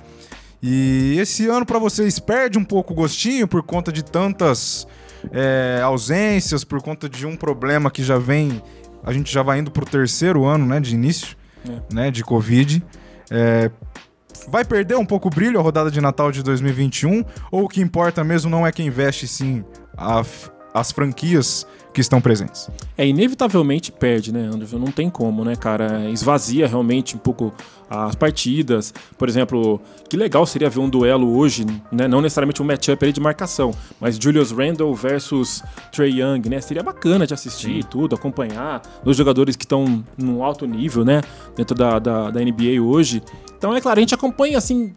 E 0.62 1.18
esse 1.20 1.48
ano 1.48 1.66
pra 1.66 1.80
vocês 1.80 2.20
perde 2.20 2.58
um 2.58 2.64
pouco 2.64 2.94
o 2.94 2.96
gostinho 2.96 3.48
por 3.48 3.64
conta 3.64 3.92
de 3.92 4.04
tantas 4.04 4.88
é, 5.32 5.82
ausências, 5.84 6.64
por 6.64 6.82
conta 6.82 7.10
de 7.10 7.26
um 7.26 7.36
problema 7.36 7.90
que 7.90 8.04
já 8.04 8.18
vem. 8.18 8.62
A 9.04 9.12
gente 9.12 9.34
já 9.34 9.42
vai 9.42 9.60
indo 9.60 9.72
pro 9.72 9.86
terceiro 9.86 10.46
ano, 10.46 10.66
né? 10.66 10.80
De 10.80 10.94
início, 10.94 11.36
né? 11.92 12.12
De 12.12 12.24
Covid. 12.24 12.84
É, 13.32 13.72
vai 14.48 14.64
perder 14.64 14.98
um 14.98 15.06
pouco 15.06 15.30
o 15.30 15.32
brilho 15.32 15.60
a 15.60 15.64
rodada 15.64 15.90
de 15.90 16.00
Natal 16.00 16.32
de 16.32 16.44
2021? 16.44 17.24
Ou 17.52 17.64
o 17.64 17.68
que 17.68 17.82
importa 17.82 18.24
mesmo 18.24 18.52
não 18.52 18.68
é 18.68 18.72
quem 18.72 18.90
veste, 18.90 19.28
sim 19.28 19.64
a 19.98 20.24
as 20.74 20.92
franquias 20.92 21.68
que 21.94 22.02
estão 22.02 22.22
presentes? 22.22 22.70
É, 22.98 23.06
inevitavelmente 23.06 23.92
perde, 23.92 24.32
né, 24.32 24.50
Anderson? 24.52 24.78
Não 24.78 24.92
tem 24.92 25.10
como, 25.10 25.44
né, 25.44 25.56
cara? 25.56 26.10
Esvazia 26.10 26.68
realmente 26.68 27.16
um 27.16 27.20
pouco 27.20 27.54
as 27.90 28.16
partidas. 28.16 28.94
Por 29.18 29.28
exemplo, 29.28 29.82
que 30.10 30.16
legal 30.16 30.46
seria 30.46 30.70
ver 30.70 30.80
um 30.80 30.90
duelo 30.90 31.38
hoje, 31.38 31.66
né? 31.92 32.08
Não 32.08 32.22
necessariamente 32.22 32.62
um 32.62 32.66
matchup 32.66 33.04
ali 33.04 33.12
de 33.12 33.20
marcação, 33.20 33.72
mas 34.00 34.18
Julius 34.18 34.52
Randle 34.52 34.94
versus 34.96 35.62
Trey 35.92 36.22
Young, 36.22 36.48
né? 36.48 36.62
Seria 36.62 36.82
bacana 36.82 37.28
de 37.28 37.34
assistir 37.34 37.80
e 37.80 37.84
tudo, 37.84 38.16
acompanhar 38.16 38.82
os 39.04 39.18
jogadores 39.18 39.56
que 39.56 39.66
estão 39.66 40.04
num 40.18 40.44
alto 40.44 40.66
nível, 40.66 41.04
né? 41.04 41.22
Dentro 41.56 41.76
da, 41.76 42.00
da, 42.00 42.32
da 42.32 42.40
NBA 42.40 42.82
hoje. 42.82 43.22
Então, 43.58 43.76
é 43.76 43.82
claro, 43.82 44.00
a 44.00 44.02
gente 44.02 44.16
acompanha 44.16 44.58
assim 44.58 44.94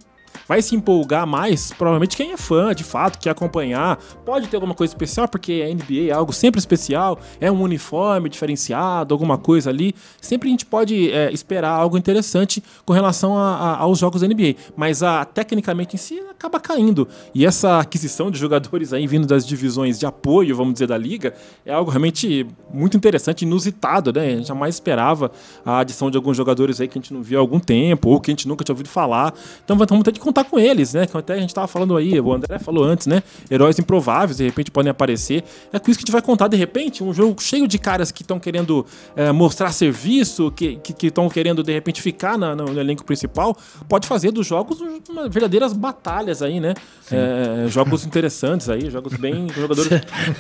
vai 0.49 0.61
se 0.63 0.75
empolgar 0.77 1.27
mais, 1.27 1.73
provavelmente 1.73 2.17
quem 2.17 2.33
é 2.33 2.37
fã, 2.37 2.75
de 2.75 2.85
fato, 2.85 3.19
quer 3.19 3.31
acompanhar. 3.31 3.97
Pode 4.25 4.47
ter 4.49 4.57
alguma 4.57 4.75
coisa 4.75 4.93
especial, 4.93 5.27
porque 5.29 5.63
a 5.65 5.69
NBA 5.75 6.11
é 6.11 6.13
algo 6.13 6.33
sempre 6.33 6.59
especial, 6.59 7.19
é 7.41 7.51
um 7.51 7.61
uniforme 7.63 8.29
diferenciado, 8.29 9.15
alguma 9.15 9.39
coisa 9.39 9.71
ali. 9.71 9.95
Sempre 10.21 10.49
a 10.49 10.51
gente 10.51 10.67
pode 10.67 11.11
é, 11.11 11.33
esperar 11.33 11.71
algo 11.71 11.97
interessante 11.97 12.63
com 12.85 12.93
relação 12.93 13.37
a- 13.39 13.57
a- 13.57 13.77
aos 13.79 13.99
jogos 13.99 14.21
da 14.21 14.27
NBA. 14.27 14.55
Mas 14.77 15.03
a, 15.03 15.25
tecnicamente 15.25 15.95
em 15.97 15.99
si 15.99 16.19
acaba 16.31 16.61
caindo. 16.61 17.09
E 17.35 17.47
essa 17.47 17.79
aquisição 17.81 18.31
de 18.31 18.39
jogadores 18.39 18.93
aí 18.93 19.07
vindo 19.07 19.27
das 19.27 19.47
divisões 19.47 19.99
de 19.99 20.07
apoio, 20.07 20.55
vamos 20.57 20.75
dizer, 20.75 20.87
da 20.87 20.99
liga, 20.99 21.35
é 21.65 21.73
algo 21.73 21.91
realmente 21.91 22.47
muito 22.73 22.97
interessante, 22.97 23.43
inusitado, 23.43 24.13
né? 24.13 24.27
A 24.27 24.31
gente 24.37 24.49
jamais 24.49 24.75
esperava 24.75 25.31
a 25.65 25.79
adição 25.81 26.11
de 26.11 26.17
alguns 26.17 26.37
jogadores 26.37 26.81
aí 26.81 26.89
que 26.89 26.99
a 26.99 27.01
gente 27.01 27.13
não 27.15 27.23
viu 27.23 27.39
há 27.39 27.41
algum 27.41 27.59
tempo, 27.59 28.09
ou 28.11 28.21
que 28.21 28.31
a 28.31 28.33
gente 28.33 28.47
nunca 28.49 28.65
tinha 28.65 28.73
ouvido 28.75 28.89
falar. 28.89 29.33
Então 29.65 29.77
vamos 29.77 30.05
ter 30.05 30.13
que 30.13 30.21
contar 30.35 30.45
com 30.50 30.59
eles, 30.59 30.93
né? 30.95 31.07
Que 31.07 31.17
até 31.17 31.35
a 31.35 31.38
gente 31.38 31.55
tava 31.55 31.69
falando 31.69 31.97
aí, 31.97 32.19
o 32.21 32.33
André 32.33 32.59
falou 32.59 32.83
antes, 32.85 33.07
né? 33.07 33.23
Heróis 33.50 33.79
improváveis, 33.79 34.38
de 34.38 34.45
repente 34.45 34.71
podem 34.71 34.91
aparecer. 34.91 35.45
É 35.73 35.79
com 35.79 35.91
isso 35.91 35.99
que 35.99 36.03
a 36.03 36.07
gente 36.07 36.12
vai 36.12 36.23
contar, 36.23 36.49
de 36.49 36.57
repente, 36.57 37.05
um 37.05 37.12
jogo 37.14 37.41
cheio 37.41 37.69
de 37.69 37.79
caras 37.79 38.11
que 38.11 38.23
estão 38.23 38.41
querendo 38.41 38.85
é, 39.17 39.31
mostrar 39.31 39.71
serviço, 39.73 40.50
que 40.50 40.81
estão 41.03 41.29
querendo, 41.29 41.62
de 41.62 41.73
repente, 41.73 42.03
ficar 42.03 42.37
na- 42.37 42.55
no, 42.57 42.64
no 42.64 42.81
elenco 42.81 43.05
principal, 43.05 43.57
pode 43.88 44.07
fazer 44.09 44.33
dos 44.33 44.47
jogos 44.47 44.79
uma- 45.09 45.29
verdadeiras 45.29 45.73
batalhas 45.73 46.43
aí, 46.43 46.59
né? 46.59 46.75
É, 47.12 47.69
jogos 47.69 48.05
interessantes 48.05 48.69
aí, 48.69 48.91
jogos 48.91 49.14
bem. 49.14 49.47
jogadores. 49.55 49.91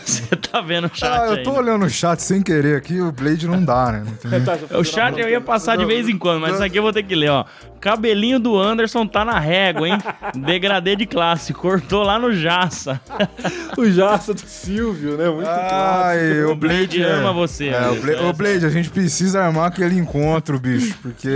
Você 0.04 0.34
tá 0.36 0.60
vendo 0.60 0.86
o 0.86 0.90
chat 0.94 1.10
Ah, 1.20 1.26
eu 1.36 1.42
tô 1.44 1.52
né? 1.52 1.58
olhando 1.58 1.84
o 1.84 1.90
chat 1.90 2.20
sem 2.20 2.42
querer 2.42 2.76
aqui, 2.76 3.00
o 3.00 3.12
Blade 3.12 3.46
não 3.46 3.64
dá, 3.64 3.92
né? 3.92 4.04
Não 4.70 4.80
O 4.80 4.84
chat 4.84 5.18
eu 5.18 5.28
ia 5.28 5.40
passar 5.40 5.76
de 5.76 5.84
vez 5.84 6.08
em 6.08 6.16
quando, 6.18 6.40
mas 6.40 6.54
isso 6.54 6.62
aqui 6.64 6.78
eu 6.78 6.82
vou 6.82 6.92
ter 6.92 7.02
que 7.02 7.14
ler, 7.14 7.30
ó. 7.30 7.44
Cabelinho 7.80 8.40
do 8.40 8.58
Anderson 8.58 9.06
tá 9.06 9.24
na 9.26 9.38
régua, 9.38 9.83
hein? 9.86 9.98
Degradê 10.36 10.96
de 10.96 11.06
classe, 11.06 11.52
cortou 11.52 12.02
lá 12.02 12.18
no 12.18 12.32
Jaça. 12.32 13.00
o 13.76 13.86
Jaça 13.90 14.34
do 14.34 14.40
Silvio, 14.40 15.16
né? 15.16 15.28
Muito 15.30 15.48
Ai, 15.48 16.42
o 16.44 16.52
O 16.52 16.56
Blade 16.56 16.98
Blade 16.98 17.02
ama 17.02 17.30
é- 17.30 17.32
você. 17.32 17.68
É, 17.68 17.80
o, 17.88 17.92
Anderson. 17.92 18.02
Bla- 18.22 18.30
o 18.30 18.32
Blade, 18.32 18.66
a 18.66 18.70
gente 18.70 18.90
precisa 18.90 19.42
armar 19.42 19.66
aquele 19.68 19.98
encontro, 19.98 20.58
bicho, 20.58 20.96
porque 21.02 21.28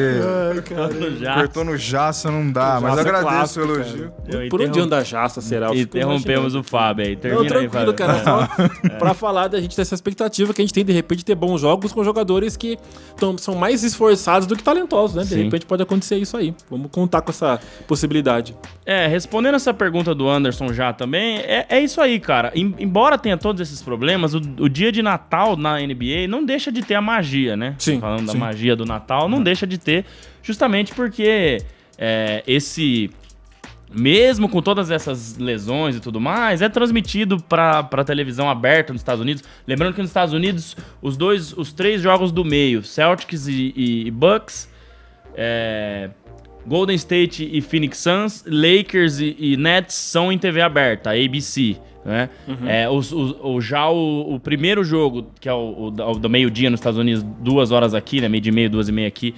No 0.94 1.16
Jaça. 1.18 1.40
cortou 1.40 1.64
no 1.64 1.76
Jaça 1.76 2.30
não 2.30 2.50
dá, 2.50 2.78
mas 2.80 2.96
é 2.96 3.00
agradeço 3.00 3.28
clássico, 3.28 3.60
o 3.66 3.74
elogio. 3.74 4.12
Eu 4.28 4.48
Por 4.48 4.60
onde 4.62 4.80
anda 4.80 4.98
a 4.98 5.04
Jaça, 5.04 5.40
será? 5.40 5.74
Interrompemos 5.74 6.54
o 6.54 6.62
Fábio 6.62 7.04
aí. 7.06 7.14
Não, 7.14 7.20
Termina 7.20 7.42
aí, 7.42 7.48
tranquilo, 7.48 7.70
Fábio. 7.70 7.94
cara. 7.94 8.12
É. 8.18 8.24
Só 8.24 8.48
pra 8.98 9.14
falar 9.14 9.48
da 9.48 9.60
gente 9.60 9.76
dessa 9.76 9.94
expectativa 9.94 10.52
que 10.52 10.60
a 10.60 10.64
gente 10.64 10.74
tem, 10.74 10.84
de 10.84 10.92
repente, 10.92 11.24
ter 11.24 11.34
bons 11.34 11.60
jogos 11.60 11.92
com 11.92 12.02
jogadores 12.04 12.56
que 12.56 12.78
tão, 13.16 13.36
são 13.38 13.54
mais 13.54 13.82
esforçados 13.84 14.46
do 14.46 14.56
que 14.56 14.62
talentosos, 14.62 15.16
né? 15.16 15.22
De 15.22 15.28
Sim. 15.30 15.44
repente 15.44 15.66
pode 15.66 15.82
acontecer 15.82 16.16
isso 16.16 16.36
aí. 16.36 16.54
Vamos 16.70 16.90
contar 16.90 17.20
com 17.22 17.30
essa 17.30 17.60
possibilidade. 17.86 18.37
É, 18.86 19.06
respondendo 19.06 19.54
essa 19.54 19.72
pergunta 19.74 20.14
do 20.14 20.28
Anderson 20.28 20.72
já 20.72 20.92
também, 20.92 21.38
é, 21.38 21.66
é 21.68 21.80
isso 21.80 22.00
aí, 22.00 22.18
cara. 22.20 22.50
Em- 22.54 22.74
embora 22.78 23.16
tenha 23.18 23.36
todos 23.36 23.60
esses 23.60 23.82
problemas, 23.82 24.34
o, 24.34 24.38
o 24.58 24.68
dia 24.68 24.90
de 24.90 25.02
Natal 25.02 25.56
na 25.56 25.78
NBA 25.80 26.26
não 26.28 26.44
deixa 26.44 26.70
de 26.72 26.82
ter 26.82 26.94
a 26.94 27.00
magia, 27.00 27.56
né? 27.56 27.74
Sim, 27.78 28.00
Falando 28.00 28.26
da 28.26 28.32
sim. 28.32 28.38
magia 28.38 28.74
do 28.76 28.84
Natal, 28.84 29.28
não 29.28 29.42
deixa 29.42 29.66
de 29.66 29.78
ter, 29.78 30.04
justamente 30.42 30.94
porque 30.94 31.58
é, 31.98 32.42
esse. 32.46 33.10
Mesmo 33.90 34.50
com 34.50 34.60
todas 34.60 34.90
essas 34.90 35.38
lesões 35.38 35.96
e 35.96 36.00
tudo 36.00 36.20
mais, 36.20 36.60
é 36.60 36.68
transmitido 36.68 37.42
pra, 37.42 37.82
pra 37.82 38.04
televisão 38.04 38.50
aberta 38.50 38.92
nos 38.92 39.00
Estados 39.00 39.22
Unidos. 39.22 39.42
Lembrando 39.66 39.94
que 39.94 40.00
nos 40.02 40.10
Estados 40.10 40.34
Unidos, 40.34 40.76
os 41.00 41.16
dois, 41.16 41.56
os 41.56 41.72
três 41.72 42.02
jogos 42.02 42.30
do 42.30 42.44
meio, 42.44 42.82
Celtics 42.82 43.48
e, 43.48 43.72
e 43.74 44.10
Bucks, 44.10 44.68
é, 45.34 46.10
Golden 46.68 46.94
State 46.96 47.48
e 47.50 47.60
Phoenix 47.60 47.98
Suns, 47.98 48.44
Lakers 48.46 49.18
e, 49.20 49.34
e 49.38 49.56
Nets 49.56 49.94
são 49.94 50.30
em 50.30 50.38
TV 50.38 50.60
aberta, 50.60 51.10
ABC. 51.10 51.76
Né? 52.04 52.28
É, 52.66 52.88
os- 52.88 53.12
os- 53.12 53.36
o, 53.42 53.60
já 53.60 53.88
o, 53.90 54.34
o 54.34 54.40
primeiro 54.40 54.82
jogo, 54.84 55.26
que 55.40 55.48
é 55.48 55.52
o, 55.52 55.56
o 55.56 55.86
o 55.88 56.18
do 56.18 56.28
meio-dia 56.30 56.70
nos 56.70 56.80
Estados 56.80 56.98
Unidos, 56.98 57.22
duas 57.40 57.70
horas 57.70 57.92
aqui, 57.94 58.20
né? 58.20 58.28
Meio 58.28 58.40
de 58.42 58.50
meio, 58.52 58.70
duas 58.70 58.88
e 58.88 58.92
meia 58.92 59.08
aqui. 59.08 59.34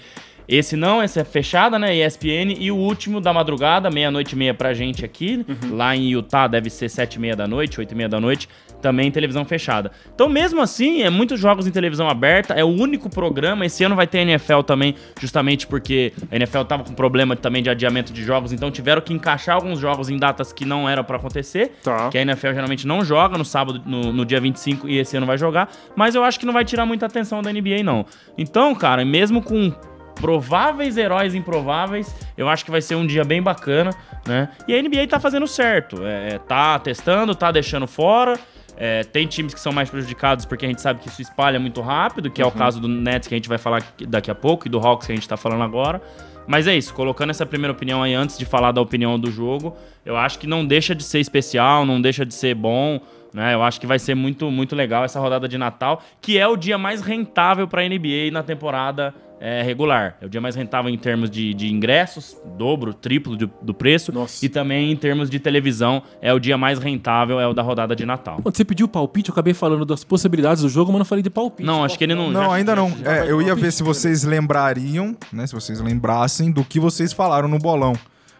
Esse 0.48 0.74
não, 0.76 1.00
esse 1.02 1.18
é 1.20 1.24
fechada, 1.24 1.78
né? 1.78 1.94
ESPN. 1.96 2.56
E 2.58 2.72
o 2.72 2.76
último 2.76 3.20
da 3.20 3.32
madrugada, 3.32 3.88
meia-noite 3.88 4.34
e 4.34 4.38
meia 4.38 4.52
pra 4.52 4.74
gente 4.74 5.04
aqui. 5.04 5.44
Lá 5.70 5.94
em 5.96 6.08
Utah 6.10 6.48
deve 6.48 6.68
ser 6.68 6.88
sete 6.88 7.14
e 7.14 7.20
meia 7.20 7.36
da 7.36 7.46
noite, 7.46 7.78
oito 7.78 7.92
e 7.92 7.94
meia 7.96 8.08
da 8.08 8.20
noite. 8.20 8.48
Também 8.80 9.08
em 9.08 9.10
televisão 9.10 9.44
fechada. 9.44 9.90
Então, 10.14 10.28
mesmo 10.28 10.60
assim, 10.60 11.02
é 11.02 11.10
muitos 11.10 11.38
jogos 11.38 11.66
em 11.66 11.70
televisão 11.70 12.08
aberta. 12.08 12.54
É 12.54 12.64
o 12.64 12.68
único 12.68 13.08
programa. 13.10 13.66
Esse 13.66 13.84
ano 13.84 13.94
vai 13.94 14.06
ter 14.06 14.18
NFL 14.18 14.60
também, 14.60 14.94
justamente 15.20 15.66
porque 15.66 16.12
a 16.30 16.36
NFL 16.36 16.62
tava 16.62 16.84
com 16.84 16.94
problema 16.94 17.36
também 17.36 17.62
de 17.62 17.70
adiamento 17.70 18.12
de 18.12 18.22
jogos. 18.22 18.52
Então, 18.52 18.70
tiveram 18.70 19.00
que 19.00 19.12
encaixar 19.12 19.56
alguns 19.56 19.78
jogos 19.78 20.08
em 20.08 20.16
datas 20.16 20.52
que 20.52 20.64
não 20.64 20.88
eram 20.88 21.04
pra 21.04 21.16
acontecer. 21.16 21.72
Tá. 21.82 22.08
Que 22.08 22.18
a 22.18 22.22
NFL 22.22 22.52
geralmente 22.52 22.86
não 22.86 23.04
joga 23.04 23.36
no 23.36 23.44
sábado, 23.44 23.82
no, 23.84 24.12
no 24.12 24.24
dia 24.24 24.40
25, 24.40 24.88
e 24.88 24.98
esse 24.98 25.16
ano 25.16 25.26
vai 25.26 25.38
jogar. 25.38 25.70
Mas 25.94 26.14
eu 26.14 26.24
acho 26.24 26.38
que 26.38 26.46
não 26.46 26.52
vai 26.52 26.64
tirar 26.64 26.86
muita 26.86 27.06
atenção 27.06 27.42
da 27.42 27.52
NBA, 27.52 27.82
não. 27.84 28.04
Então, 28.36 28.74
cara, 28.74 29.04
mesmo 29.04 29.42
com 29.42 29.72
prováveis 30.20 30.96
heróis 30.96 31.34
improváveis, 31.34 32.14
eu 32.36 32.48
acho 32.48 32.64
que 32.64 32.70
vai 32.70 32.82
ser 32.82 32.94
um 32.94 33.06
dia 33.06 33.24
bem 33.24 33.42
bacana, 33.42 33.90
né? 34.26 34.50
E 34.68 34.74
a 34.74 34.82
NBA 34.82 35.06
tá 35.08 35.18
fazendo 35.18 35.46
certo. 35.46 36.04
É, 36.04 36.38
tá 36.38 36.78
testando, 36.78 37.34
tá 37.34 37.50
deixando 37.50 37.86
fora. 37.86 38.38
É, 38.82 39.04
tem 39.04 39.26
times 39.26 39.52
que 39.52 39.60
são 39.60 39.74
mais 39.74 39.90
prejudicados 39.90 40.46
porque 40.46 40.64
a 40.64 40.68
gente 40.68 40.80
sabe 40.80 41.00
que 41.00 41.08
isso 41.08 41.20
espalha 41.20 41.60
muito 41.60 41.82
rápido, 41.82 42.30
que 42.30 42.40
é 42.40 42.46
o 42.46 42.50
caso 42.50 42.80
do 42.80 42.88
Nets 42.88 43.28
que 43.28 43.34
a 43.34 43.36
gente 43.36 43.46
vai 43.46 43.58
falar 43.58 43.82
daqui 44.08 44.30
a 44.30 44.34
pouco 44.34 44.66
e 44.66 44.70
do 44.70 44.78
Hawks 44.78 45.06
que 45.06 45.12
a 45.12 45.14
gente 45.14 45.28
tá 45.28 45.36
falando 45.36 45.62
agora. 45.62 46.00
Mas 46.46 46.66
é 46.66 46.74
isso, 46.74 46.94
colocando 46.94 47.28
essa 47.28 47.44
primeira 47.44 47.74
opinião 47.74 48.02
aí 48.02 48.14
antes 48.14 48.38
de 48.38 48.46
falar 48.46 48.72
da 48.72 48.80
opinião 48.80 49.20
do 49.20 49.30
jogo, 49.30 49.76
eu 50.02 50.16
acho 50.16 50.38
que 50.38 50.46
não 50.46 50.64
deixa 50.64 50.94
de 50.94 51.04
ser 51.04 51.20
especial, 51.20 51.84
não 51.84 52.00
deixa 52.00 52.24
de 52.24 52.32
ser 52.32 52.54
bom, 52.54 52.98
né? 53.34 53.52
Eu 53.52 53.62
acho 53.62 53.78
que 53.78 53.86
vai 53.86 53.98
ser 53.98 54.14
muito, 54.14 54.50
muito 54.50 54.74
legal 54.74 55.04
essa 55.04 55.20
rodada 55.20 55.46
de 55.46 55.58
Natal, 55.58 56.02
que 56.18 56.38
é 56.38 56.48
o 56.48 56.56
dia 56.56 56.78
mais 56.78 57.02
rentável 57.02 57.68
para 57.68 57.82
a 57.82 57.84
NBA 57.86 58.30
na 58.32 58.42
temporada 58.42 59.14
é, 59.40 59.62
regular. 59.62 60.16
É 60.20 60.26
o 60.26 60.28
dia 60.28 60.40
mais 60.40 60.54
rentável 60.54 60.90
em 60.92 60.98
termos 60.98 61.30
de, 61.30 61.54
de 61.54 61.72
ingressos, 61.72 62.36
dobro, 62.58 62.92
triplo 62.92 63.36
do, 63.36 63.50
do 63.62 63.72
preço, 63.72 64.12
Nossa. 64.12 64.44
e 64.44 64.48
também 64.48 64.92
em 64.92 64.96
termos 64.96 65.30
de 65.30 65.38
televisão, 65.40 66.02
é 66.20 66.32
o 66.32 66.38
dia 66.38 66.58
mais 66.58 66.78
rentável, 66.78 67.40
é 67.40 67.46
o 67.46 67.54
da 67.54 67.62
rodada 67.62 67.96
de 67.96 68.04
Natal. 68.04 68.38
Quando 68.42 68.54
você 68.56 68.64
pediu 68.64 68.86
palpite, 68.86 69.30
eu 69.30 69.32
acabei 69.32 69.54
falando 69.54 69.84
das 69.86 70.04
possibilidades 70.04 70.62
do 70.62 70.68
jogo, 70.68 70.92
mas 70.92 70.98
não 70.98 71.04
falei 71.06 71.22
de 71.22 71.30
palpite. 71.30 71.66
Não, 71.66 71.82
acho 71.84 71.96
que 71.96 72.04
ele 72.04 72.14
não. 72.14 72.30
Não, 72.30 72.44
já- 72.50 72.54
ainda 72.54 72.76
não. 72.76 72.90
já 72.90 73.16
É, 73.16 73.22
eu 73.30 73.40
ia 73.40 73.46
palpite, 73.48 73.64
ver 73.64 73.72
se 73.72 73.82
vocês 73.82 74.24
lembrariam, 74.24 75.16
né? 75.32 75.46
Se 75.46 75.54
vocês 75.54 75.80
lembrassem 75.80 76.52
do 76.52 76.62
que 76.62 76.78
vocês 76.78 77.12
falaram 77.12 77.48
no 77.48 77.58
bolão. 77.58 77.94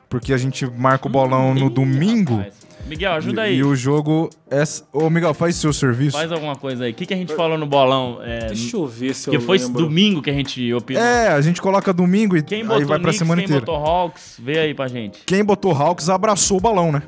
Porque 0.08 0.32
a 0.34 0.36
gente 0.36 0.66
marca 0.66 1.06
o 1.06 1.10
bolão 1.10 1.54
no 1.54 1.66
Ih, 1.66 1.70
domingo. 1.70 2.36
rapaz. 2.36 2.54
Miguel, 2.86 3.12
ajuda 3.12 3.42
E, 3.42 3.50
aí. 3.50 3.56
e 3.58 3.64
o 3.64 3.74
jogo 3.76 4.28
é. 4.50 4.62
Ô, 4.92 5.08
Miguel, 5.08 5.32
faz 5.32 5.54
seu 5.56 5.72
serviço. 5.72 6.16
Faz 6.16 6.30
alguma 6.32 6.56
coisa 6.56 6.84
aí. 6.84 6.90
O 6.90 6.94
que, 6.94 7.06
que 7.06 7.14
a 7.14 7.16
gente 7.16 7.34
falou 7.34 7.56
no 7.56 7.66
bolão? 7.66 8.18
É, 8.22 8.46
Deixa 8.46 8.76
eu 8.76 8.86
ver 8.86 9.14
se 9.14 9.28
eu 9.28 9.32
que 9.32 9.38
foi 9.40 9.58
lembro. 9.58 9.82
domingo 9.84 10.20
que 10.22 10.30
a 10.30 10.32
gente 10.32 10.72
opinou. 10.74 11.02
É, 11.02 11.28
a 11.28 11.40
gente 11.40 11.62
coloca 11.62 11.92
domingo 11.92 12.36
e 12.36 12.42
Quem 12.42 12.62
aí 12.62 12.66
vai 12.66 12.84
pra 12.84 12.98
Knicks, 12.98 13.18
semana 13.18 13.40
quem 13.42 13.44
inteira. 13.44 13.64
botou 13.64 13.76
Hawks, 13.84 14.40
vê 14.42 14.58
aí 14.58 14.74
pra 14.74 14.88
gente. 14.88 15.20
Quem 15.24 15.44
botou 15.44 15.72
Hawks 15.72 16.08
abraçou 16.08 16.58
o 16.58 16.60
balão, 16.60 16.90
né? 16.90 17.02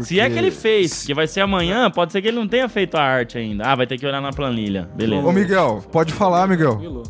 Se 0.00 0.20
é 0.20 0.30
que 0.30 0.38
ele 0.38 0.50
Porque- 0.52 0.60
fez, 0.62 1.04
que 1.04 1.12
vai 1.12 1.26
ser 1.26 1.40
amanhã, 1.40 1.90
pode 1.90 2.12
ser 2.12 2.22
que 2.22 2.28
ele 2.28 2.36
não 2.36 2.46
tenha 2.46 2.68
feito 2.68 2.94
a 2.96 3.02
arte 3.02 3.36
ainda. 3.36 3.64
Ah, 3.66 3.74
vai 3.74 3.84
ter 3.86 3.98
que 3.98 4.06
olhar 4.06 4.20
na 4.20 4.30
planilha. 4.32 4.88
Beleza. 4.94 5.26
Ô, 5.26 5.32
Miguel, 5.32 5.82
pode 5.90 6.12
falar, 6.12 6.46
Miguel. 6.46 6.70
Tranquilo. 6.76 7.02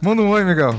Manda 0.00 0.22
um 0.22 0.30
oi, 0.30 0.44
Miguel. 0.44 0.74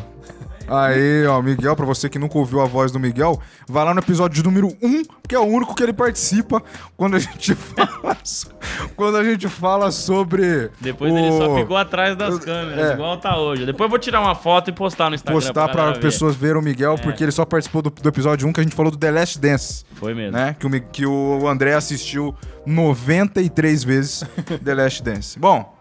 Aí, 0.74 1.26
ó, 1.28 1.42
Miguel, 1.42 1.76
pra 1.76 1.86
você 1.86 2.08
que 2.08 2.18
nunca 2.18 2.38
ouviu 2.38 2.62
a 2.62 2.66
voz 2.66 2.92
do 2.92 3.00
Miguel, 3.00 3.40
vai 3.68 3.84
lá 3.84 3.94
no 3.94 4.00
episódio 4.00 4.44
número 4.44 4.68
1, 4.82 5.04
que 5.28 5.36
é 5.36 5.40
o 5.40 5.44
único 5.44 5.76
que 5.76 5.84
ele 5.84 5.92
participa 5.94 6.62
quando 6.96 7.16
a 7.16 7.20
gente 7.20 7.54
fala, 7.56 8.18
quando 8.96 9.18
a 9.18 9.24
gente 9.24 9.48
fala 9.50 9.92
sobre 9.92 10.70
Depois 10.80 11.12
o- 11.14 11.18
ele 11.18 11.32
só 11.32 11.56
ficou 11.56 11.76
atrás 11.76 12.16
das 12.16 12.40
câmeras, 12.40 12.92
é. 12.92 12.94
igual 12.94 13.18
tá 13.18 13.38
hoje. 13.38 13.66
Depois 13.66 13.86
eu 13.86 13.90
vou 13.90 14.00
tirar 14.00 14.22
uma 14.22 14.34
foto 14.36 14.70
e 14.70 14.74
postar 14.74 15.10
no 15.10 15.16
Instagram. 15.16 15.42
postar 15.42 15.68
pra 15.70 15.92
ver. 15.92 16.00
pessoas 16.00 16.36
verem 16.36 16.58
o 16.58 16.62
Miguel, 16.64 16.94
É. 16.94 16.98
porque 16.98 17.24
ele 17.24 17.32
só 17.32 17.44
participou 17.44 17.82
do, 17.82 17.90
do 17.90 18.08
episódio 18.10 18.48
1 18.48 18.54
que 18.54 18.60
a 18.62 18.64
gente 18.64 18.76
falou 18.76 18.92
do 18.92 18.98
The 18.98 19.12
Last 19.12 19.40
Dance, 19.40 19.84
Foi 19.96 20.14
mesmo. 20.14 20.32
né? 20.38 20.56
Que 20.60 20.66
o, 20.68 20.82
que 20.92 21.06
o 21.06 21.48
André 21.48 21.74
assistiu 21.74 22.34
93 22.66 23.84
vezes 23.84 24.24
The 24.64 24.74
Last 24.74 25.04
Dance. 25.04 25.38
Bom, 25.38 25.76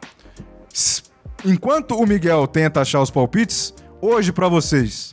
enquanto 1.44 1.94
o 1.96 2.06
Miguel 2.06 2.46
tenta 2.46 2.80
achar 2.80 3.00
os 3.00 3.10
palpites, 3.10 3.74
hoje 4.00 4.32
pra 4.32 4.48
vocês, 4.48 5.12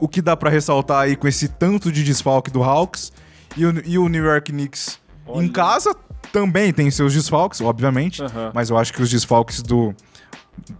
o 0.00 0.08
que 0.08 0.20
dá 0.20 0.36
pra 0.36 0.50
ressaltar 0.50 1.02
aí 1.02 1.16
com 1.16 1.26
esse 1.28 1.48
tanto 1.48 1.90
de 1.92 2.02
desfalque 2.04 2.50
do 2.50 2.62
Hawks 2.62 3.12
e 3.56 3.64
o, 3.66 3.82
e 3.86 3.98
o 3.98 4.08
New 4.08 4.24
York 4.24 4.52
Knicks 4.52 4.98
em 5.34 5.48
casa 5.48 5.94
também 6.32 6.72
tem 6.72 6.90
seus 6.90 7.12
desfalques, 7.14 7.60
obviamente, 7.60 8.22
Aham. 8.22 8.50
mas 8.54 8.70
eu 8.70 8.76
acho 8.76 8.92
que 8.92 9.00
os 9.00 9.08
desfalques 9.10 9.62
do, 9.62 9.94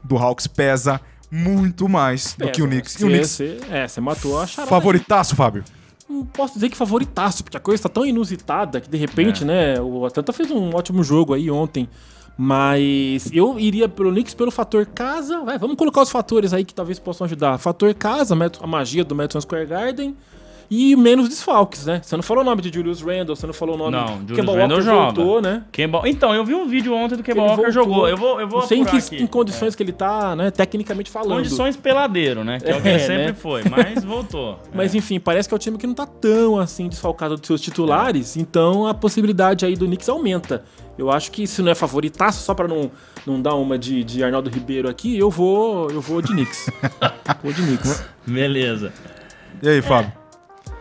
do 0.03 0.17
Hawks 0.19 0.47
pesa 0.47 1.01
muito 1.31 1.89
mais 1.89 2.35
do 2.35 2.51
que 2.51 2.63
o 2.63 2.69
Pesa, 2.69 2.69
Knicks. 2.69 2.95
E 3.01 3.05
o 3.05 3.09
Knicks, 3.09 3.31
cê- 3.31 3.59
é, 3.71 3.87
você 3.89 4.01
matou 4.01 4.41
a 4.41 4.47
charada. 4.47 4.69
favoritaço, 4.71 5.35
Fábio? 5.37 5.65
Não 6.09 6.25
posso 6.27 6.55
dizer 6.55 6.69
que 6.69 6.77
favoritaço, 6.77 7.43
porque 7.43 7.57
a 7.57 7.61
coisa 7.61 7.85
tá 7.85 7.89
tão 7.89 8.05
inusitada 8.05 8.81
que 8.81 8.89
de 8.91 8.97
repente, 8.99 9.45
né, 9.45 9.81
o 9.81 10.05
Atlanta 10.05 10.33
fez 10.33 10.51
um 10.51 10.75
ótimo 10.75 11.03
jogo 11.03 11.33
aí 11.35 11.51
ontem. 11.51 11.89
Mas 12.37 13.31
eu 13.33 13.59
iria 13.59 13.89
pelo 13.89 14.11
Knicks 14.11 14.35
pelo 14.35 14.51
fator 14.51 14.85
casa. 14.87 15.41
Vai, 15.43 15.59
vamos 15.59 15.77
colocar 15.77 16.03
os 16.03 16.11
fatores 16.11 16.53
aí 16.53 16.65
que 16.65 16.75
talvez 16.75 16.99
possam 16.99 17.25
ajudar. 17.27 17.59
Fator 17.59 17.95
casa, 17.95 18.35
a 18.61 18.67
magia 18.67 19.05
do 19.05 19.15
Madison 19.15 19.41
Square 19.41 19.67
Garden. 19.67 20.17
E 20.71 20.97
menos 20.97 21.29
desfalques, 21.29 21.85
né? 21.85 22.01
Você 22.03 22.17
não 22.17 22.23
falou 22.23 22.43
o 22.43 22.45
nome 22.45 22.63
de 22.63 22.73
Julius 22.73 23.03
Randle, 23.03 23.37
você 23.37 23.47
não 23.47 23.53
falou 23.53 23.75
o 23.75 23.79
nome 23.79 23.93
Não, 23.93 24.25
do 24.25 24.35
Kemba 24.35 24.53
Walker 24.53 24.81
joga. 24.81 25.13
voltou, 25.15 25.43
né? 25.43 25.63
Kemba- 25.71 26.03
Então, 26.07 26.35
eu 26.35 26.43
vi 26.43 26.55
um 26.55 26.67
vídeo 26.67 26.93
ontem 26.95 27.17
do 27.17 27.23
Kemba 27.23 27.43
Ele 27.43 27.49
Walker 27.51 27.63
voltou. 27.71 27.73
jogou. 27.73 28.09
Eu 28.09 28.17
vou, 28.17 28.41
eu 28.41 28.49
vou 28.49 28.61
Não 28.61 28.67
sei 28.67 28.79
em, 28.79 28.85
que, 28.85 28.97
aqui. 28.97 29.23
em 29.23 29.27
condições 29.27 29.75
que 29.77 29.83
ele 29.83 29.93
tá, 29.93 30.35
né, 30.35 30.51
tecnicamente 30.51 31.11
falando. 31.11 31.37
Condições 31.37 31.77
peladeiro, 31.77 32.43
né? 32.43 32.59
Que 32.61 32.71
é 32.71 32.77
o 32.77 32.81
que 32.81 32.89
É, 32.89 32.93
ele 32.95 32.99
sempre 33.01 33.27
né? 33.27 33.35
foi, 33.35 33.63
mas 33.69 34.03
voltou. 34.05 34.59
Mas 34.75 34.95
enfim, 34.95 35.21
parece 35.21 35.47
que 35.49 35.55
é 35.55 35.57
o 35.57 35.59
time 35.59 35.77
que 35.77 35.87
não 35.87 35.95
tá 35.95 36.07
tão 36.07 36.59
assim 36.59 36.89
desfalcado 36.89 37.37
dos 37.37 37.47
seus 37.47 37.61
titulares, 37.61 38.35
então 38.37 38.87
a 38.87 38.95
possibilidade 38.95 39.67
aí 39.67 39.77
do 39.77 39.85
Knicks 39.87 40.09
aumenta. 40.09 40.65
Eu 40.97 41.11
acho 41.11 41.31
que 41.31 41.47
se 41.47 41.61
não 41.63 41.71
é 41.73 41.75
favoritaço, 41.75 42.43
só 42.43 42.55
pra 42.55 42.69
não, 42.69 42.91
não 43.27 43.41
dar 43.41 43.55
uma 43.55 43.79
de, 43.79 44.05
de 44.05 44.23
Arnaldo 44.23 44.49
Ribeiro 44.51 44.89
aqui, 44.89 45.17
eu 45.19 45.31
vou 45.31 45.91
eu 45.91 46.01
vou 46.01 46.23
de 46.23 46.33
Knicks. 46.33 46.71
vou 47.43 47.53
de 47.53 47.63
Knicks. 47.63 48.05
Beleza. 48.27 48.93
E 49.63 49.69
aí, 49.69 49.83
Fábio? 49.83 50.13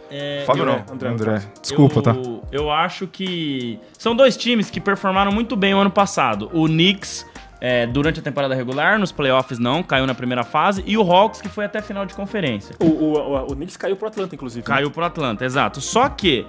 É, 0.10 0.44
Fábio 0.46 0.62
eu- 0.62 0.66
não, 0.66 0.86
André, 0.94 1.10
André. 1.10 1.42
Desculpa, 1.62 1.98
eu, 1.98 2.02
tá? 2.04 2.16
Eu 2.52 2.72
acho 2.72 3.08
que 3.08 3.80
são 3.98 4.16
dois 4.16 4.38
times 4.38 4.70
que 4.70 4.80
performaram 4.80 5.32
muito 5.32 5.56
bem 5.56 5.74
o 5.74 5.80
ano 5.80 5.90
passado. 5.90 6.50
O 6.54 6.66
Knicks 6.68 7.26
é, 7.60 7.88
durante 7.88 8.20
a 8.20 8.24
temporada 8.24 8.54
regular, 8.54 9.00
nos 9.00 9.12
playoffs 9.12 9.58
não, 9.58 9.82
caiu 9.82 10.06
na 10.06 10.14
primeira 10.14 10.44
fase, 10.44 10.84
e 10.86 10.98
o 10.98 11.02
Hawks 11.02 11.42
que 11.42 11.48
foi 11.48 11.64
até 11.64 11.82
final 11.82 12.06
de 12.06 12.14
conferência. 12.14 12.76
O, 12.78 12.86
o, 12.86 13.14
o, 13.14 13.44
o 13.46 13.56
Knicks 13.56 13.78
caiu 13.78 13.96
pro 13.96 14.10
Atlanta, 14.10 14.36
inclusive. 14.36 14.68
né? 14.68 14.76
Caiu 14.76 14.92
pro 14.92 15.04
Atlanta, 15.06 15.46
exato. 15.46 15.80
Só 15.80 16.10
que 16.10 16.46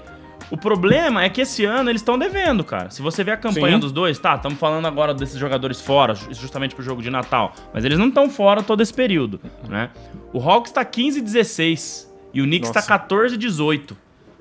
o 0.51 0.57
problema 0.57 1.23
é 1.25 1.29
que 1.29 1.41
esse 1.41 1.65
ano 1.65 1.91
eles 1.91 2.01
estão 2.03 2.19
devendo, 2.19 2.63
cara. 2.65 2.91
Se 2.91 3.01
você 3.03 3.23
ver 3.25 3.33
a 3.33 3.37
campanha 3.37 3.75
Sim. 3.77 3.81
dos 3.81 3.93
dois, 3.93 4.19
tá, 4.19 4.35
estamos 4.37 4.59
falando 4.59 4.87
agora 4.87 5.13
desses 5.15 5.39
jogadores 5.39 5.81
fora, 5.81 6.15
ju- 6.15 6.33
justamente 6.33 6.75
pro 6.75 6.85
jogo 6.85 7.03
de 7.03 7.11
Natal, 7.11 7.53
mas 7.73 7.85
eles 7.85 7.99
não 7.99 8.09
estão 8.09 8.29
fora 8.31 8.63
todo 8.63 8.81
esse 8.83 8.93
período, 8.95 9.41
né? 9.69 9.91
O 10.33 10.39
Hawks 10.41 10.73
tá 10.73 10.85
15 10.85 11.19
e 11.19 11.23
16 11.23 12.13
e 12.33 12.41
o 12.43 12.45
Knicks 12.45 12.71
tá 12.71 12.81
Nossa. 12.81 12.89
14 12.89 13.35
e 13.35 13.39
18. 13.39 13.97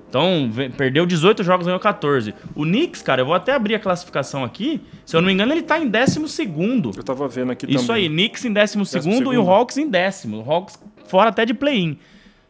Então, 0.09 0.47
perdeu 0.77 1.07
18 1.07 1.43
jogos, 1.43 1.65
ganhou 1.65 1.79
14. 1.79 2.35
O 2.53 2.61
Knicks, 2.63 3.01
cara, 3.01 3.21
eu 3.21 3.25
vou 3.25 3.33
até 3.33 3.51
abrir 3.53 3.73
a 3.73 3.79
classificação 3.79 4.43
aqui. 4.43 4.79
Se 5.03 5.15
eu 5.15 5.21
não 5.21 5.25
me 5.27 5.33
engano, 5.33 5.51
ele 5.51 5.63
tá 5.63 5.79
em 5.79 5.89
12 5.89 6.27
segundo. 6.29 6.91
Eu 6.95 7.01
tava 7.01 7.27
vendo 7.27 7.51
aqui 7.51 7.65
Isso 7.67 7.87
também. 7.87 8.03
aí, 8.03 8.09
Knicks 8.09 8.45
em 8.45 8.53
décimo 8.53 8.85
segundo 8.85 9.33
e 9.33 9.37
o. 9.39 9.49
Hawks 9.49 9.75
em 9.77 9.89
décimo. 9.89 10.43
O 10.45 10.51
Hawks 10.51 10.79
fora 11.07 11.29
até 11.31 11.45
de 11.47 11.53
play-in. 11.55 11.97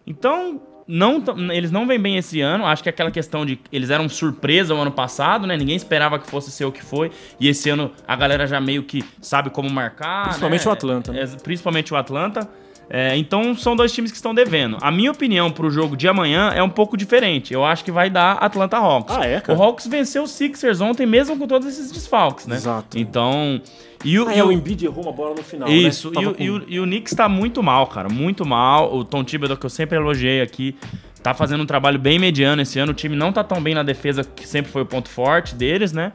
Então, 0.06 0.62
não, 0.88 1.24
eles 1.52 1.72
não 1.72 1.88
vêm 1.88 2.00
bem 2.00 2.18
esse 2.18 2.42
ano. 2.42 2.66
Acho 2.66 2.84
que 2.84 2.90
aquela 2.90 3.12
questão 3.12 3.46
de 3.46 3.60
eles 3.72 3.90
eram 3.90 4.08
surpresa 4.10 4.74
o 4.74 4.78
ano 4.78 4.92
passado, 4.92 5.48
né? 5.48 5.56
Ninguém 5.58 5.76
esperava 5.76 6.20
que 6.20 6.30
fosse 6.30 6.52
ser 6.52 6.66
o 6.66 6.72
que 6.72 6.84
foi. 6.84 7.12
E 7.40 7.48
esse 7.48 7.70
ano 7.70 7.92
a 8.08 8.16
galera 8.16 8.46
já 8.48 8.60
meio 8.60 8.84
que 8.84 9.04
sabe 9.22 9.50
como 9.50 9.70
marcar. 9.70 10.26
Principalmente 10.26 10.66
né? 10.66 10.70
o 10.70 10.74
Atlanta, 10.74 11.12
né? 11.12 11.24
É, 11.24 11.28
principalmente 11.42 11.94
o 11.94 11.98
Atlanta. 11.98 12.50
É, 12.90 13.16
então 13.18 13.56
são 13.56 13.76
dois 13.76 13.92
times 13.92 14.12
que 14.12 14.18
estão 14.18 14.36
devendo. 14.36 14.78
A 14.82 14.92
minha 14.92 15.12
opinião 15.12 15.50
pro 15.50 15.70
jogo 15.72 15.96
de 15.98 16.08
amanhã 16.08 16.52
é 16.56 16.62
um 16.62 16.70
pouco 16.70 16.96
diferente. 16.96 17.54
Eu 17.54 17.66
acho 17.66 17.84
que 17.84 17.92
vai 17.92 18.10
dar 18.10 18.34
Atlanta 18.34 18.78
Hawks. 18.78 19.16
Ah, 19.18 19.26
é, 19.26 19.40
cara? 19.42 19.58
O 19.58 19.64
Hawks 19.64 19.88
venceu 19.88 20.24
o 20.24 20.28
Sixers 20.28 20.80
ontem, 20.82 21.06
mesmo 21.06 21.38
com 21.38 21.48
todos 21.48 21.68
esses 21.68 21.92
desfalques, 21.92 22.46
né? 22.46 22.56
Exato. 22.56 22.98
Então. 23.00 23.62
E 24.06 24.20
o, 24.20 24.28
Ah, 24.28 24.36
e 24.36 24.40
é, 24.40 24.44
o- 24.44 24.48
o 24.48 24.52
Embiid 24.52 24.86
errou 24.86 25.04
uma 25.06 25.14
bola 25.14 25.34
no 25.34 25.42
final, 25.44 25.68
isso, 25.70 26.12
né? 26.12 26.22
e, 26.22 26.26
o, 26.28 26.34
com- 26.36 26.44
e, 26.44 26.50
o, 26.52 26.64
e 26.68 26.80
o 26.82 26.84
Knicks 26.84 27.16
tá 27.16 27.30
muito 27.30 27.64
mal, 27.64 27.88
cara, 27.88 28.10
muito 28.10 28.46
mal. 28.46 28.94
O 28.94 29.04
Tom 29.06 29.24
Thibodeau, 29.24 29.58
que 29.58 29.66
eu 29.66 29.70
sempre 29.70 29.98
elogiei 29.98 30.42
aqui, 30.42 30.76
tá 31.24 31.34
fazendo 31.34 31.64
um 31.64 31.66
trabalho 31.66 31.98
bem 31.98 32.20
mediano 32.20 32.62
esse 32.62 32.78
ano. 32.80 32.92
O 32.92 32.96
time 32.96 33.16
não 33.16 33.32
tá 33.32 33.44
tão 33.46 33.62
bem 33.62 33.74
na 33.74 33.82
defesa, 33.82 34.24
que 34.26 34.46
sempre 34.46 34.70
foi 34.72 34.82
o 34.82 34.86
ponto 34.86 35.08
forte 35.10 35.56
deles, 35.56 35.94
né? 35.94 36.12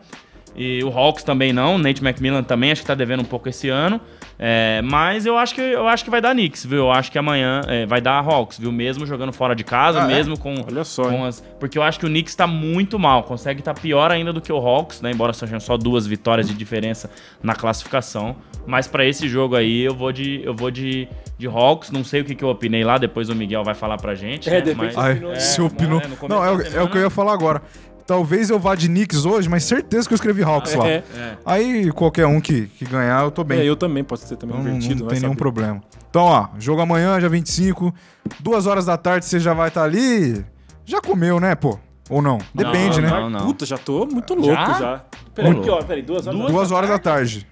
E 0.54 0.84
o 0.84 0.88
Hawks 0.96 1.24
também 1.24 1.52
não, 1.52 1.76
o 1.76 1.78
Nate 1.78 2.04
McMillan 2.04 2.42
também 2.42 2.70
acho 2.72 2.82
que 2.82 2.86
tá 2.86 2.94
devendo 2.94 3.20
um 3.20 3.24
pouco 3.24 3.48
esse 3.48 3.68
ano. 3.70 3.98
É, 4.40 4.80
mas 4.82 5.26
eu 5.26 5.36
acho 5.36 5.52
que 5.54 5.60
eu 5.60 5.88
acho 5.88 6.04
que 6.04 6.10
vai 6.10 6.20
dar 6.20 6.32
Knicks, 6.32 6.64
viu? 6.64 6.78
Eu 6.78 6.92
acho 6.92 7.10
que 7.10 7.18
amanhã 7.18 7.60
é, 7.66 7.84
vai 7.86 8.00
dar 8.00 8.18
Hawks, 8.24 8.56
viu? 8.58 8.70
Mesmo 8.70 9.04
jogando 9.04 9.32
fora 9.32 9.52
de 9.54 9.64
casa, 9.64 10.00
Ah, 10.00 10.04
é? 10.04 10.06
mesmo 10.14 10.38
com, 10.38 10.54
Olha 10.64 10.84
só, 10.84 11.02
com 11.10 11.24
as- 11.24 11.40
porque 11.58 11.76
eu 11.76 11.82
acho 11.82 11.98
que 11.98 12.06
o 12.06 12.08
Knicks 12.08 12.36
tá 12.36 12.46
muito 12.46 12.98
mal, 13.00 13.24
consegue 13.24 13.60
estar 13.60 13.74
pior 13.74 14.12
ainda 14.12 14.32
do 14.32 14.40
que 14.40 14.52
o 14.52 14.56
Hawks, 14.56 15.00
né? 15.02 15.10
Embora 15.10 15.32
sejam 15.32 15.58
só 15.58 15.76
duas 15.76 16.06
vitórias 16.06 16.46
de 16.46 16.54
diferença 16.54 17.10
na 17.42 17.54
classificação. 17.54 18.36
Mas 18.64 18.86
pra 18.86 19.04
esse 19.04 19.26
jogo 19.28 19.56
aí 19.56 19.80
eu 19.82 19.94
vou 19.94 20.12
de 20.12 20.40
eu 20.44 20.54
vou 20.54 20.70
de, 20.70 21.08
de 21.38 21.46
Hawks, 21.48 21.90
não 21.90 22.04
sei 22.04 22.20
o 22.20 22.24
que, 22.24 22.34
que 22.34 22.44
eu 22.44 22.48
opinei 22.50 22.84
lá, 22.84 22.96
depois 22.98 23.28
o 23.30 23.34
Miguel 23.34 23.64
vai 23.64 23.74
falar 23.74 23.96
pra 23.96 24.14
gente. 24.14 24.48
É, 24.48 24.62
né? 24.62 24.74
Mas- 24.76 24.96
Ai, 24.96 25.12
opinou- 25.14 25.36
se 25.36 25.60
é, 25.60 25.64
opinou. 25.64 25.98
né, 26.00 26.06
Não, 26.28 26.44
é, 26.44 26.50
o- 26.52 26.58
da 26.58 26.78
é 26.78 26.82
o 26.82 26.88
que 26.88 26.98
eu 26.98 27.02
ia 27.02 27.10
falar 27.10 27.32
agora. 27.32 27.62
Talvez 28.08 28.48
eu 28.48 28.58
vá 28.58 28.74
de 28.74 28.88
Knicks 28.88 29.26
hoje, 29.26 29.50
mas 29.50 29.64
certeza 29.64 30.08
que 30.08 30.14
eu 30.14 30.16
escrevi 30.16 30.42
Hawks 30.42 30.74
lá. 30.74 30.88
É, 30.88 31.02
Aí 31.44 31.92
qualquer 31.92 32.24
um 32.26 32.40
que, 32.40 32.66
que 32.68 32.86
ganhar, 32.86 33.22
eu 33.22 33.30
tô 33.30 33.44
bem. 33.44 33.60
é, 33.60 33.64
eu 33.66 33.76
também, 33.76 34.02
pode 34.02 34.22
ser 34.22 34.34
também 34.36 34.56
Então 34.56 34.64
não, 34.66 34.76
invertido. 34.78 35.02
não 35.02 35.08
tem 35.10 35.18
nenhum 35.20 35.32
saber. 35.32 35.38
problema. 35.38 35.82
Então, 36.08 36.22
ó, 36.22 36.48
jogo 36.58 36.80
amanhã, 36.80 37.18
dia 37.18 37.28
25, 37.28 37.94
duas 38.40 38.66
horas 38.66 38.86
da 38.86 38.96
tarde, 38.96 39.26
você 39.26 39.38
já 39.38 39.52
vai 39.52 39.68
estar 39.68 39.84
ali. 39.84 40.42
Já 40.86 41.02
comeu, 41.02 41.38
né, 41.38 41.54
pô? 41.54 41.78
Ou 42.08 42.22
não? 42.22 42.38
Depende, 42.54 43.02
Não, 43.02 43.10
né? 43.10 43.20
não, 43.20 43.28
não. 43.28 43.40
Puta, 43.40 43.66
já 43.66 43.76
tô 43.76 44.06
muito 44.06 44.32
louco 44.34 44.54
Já? 44.54 44.72
já. 44.72 45.04
Peraí, 45.34 45.52
aqui, 45.52 45.68
ó, 45.68 45.82
peraí, 45.82 46.00
duas 46.02 46.26
horas 46.26 46.40
Duas 46.40 46.52
Duas 46.52 46.72
horas 46.72 46.88
da 46.88 46.98
tarde, 46.98 47.46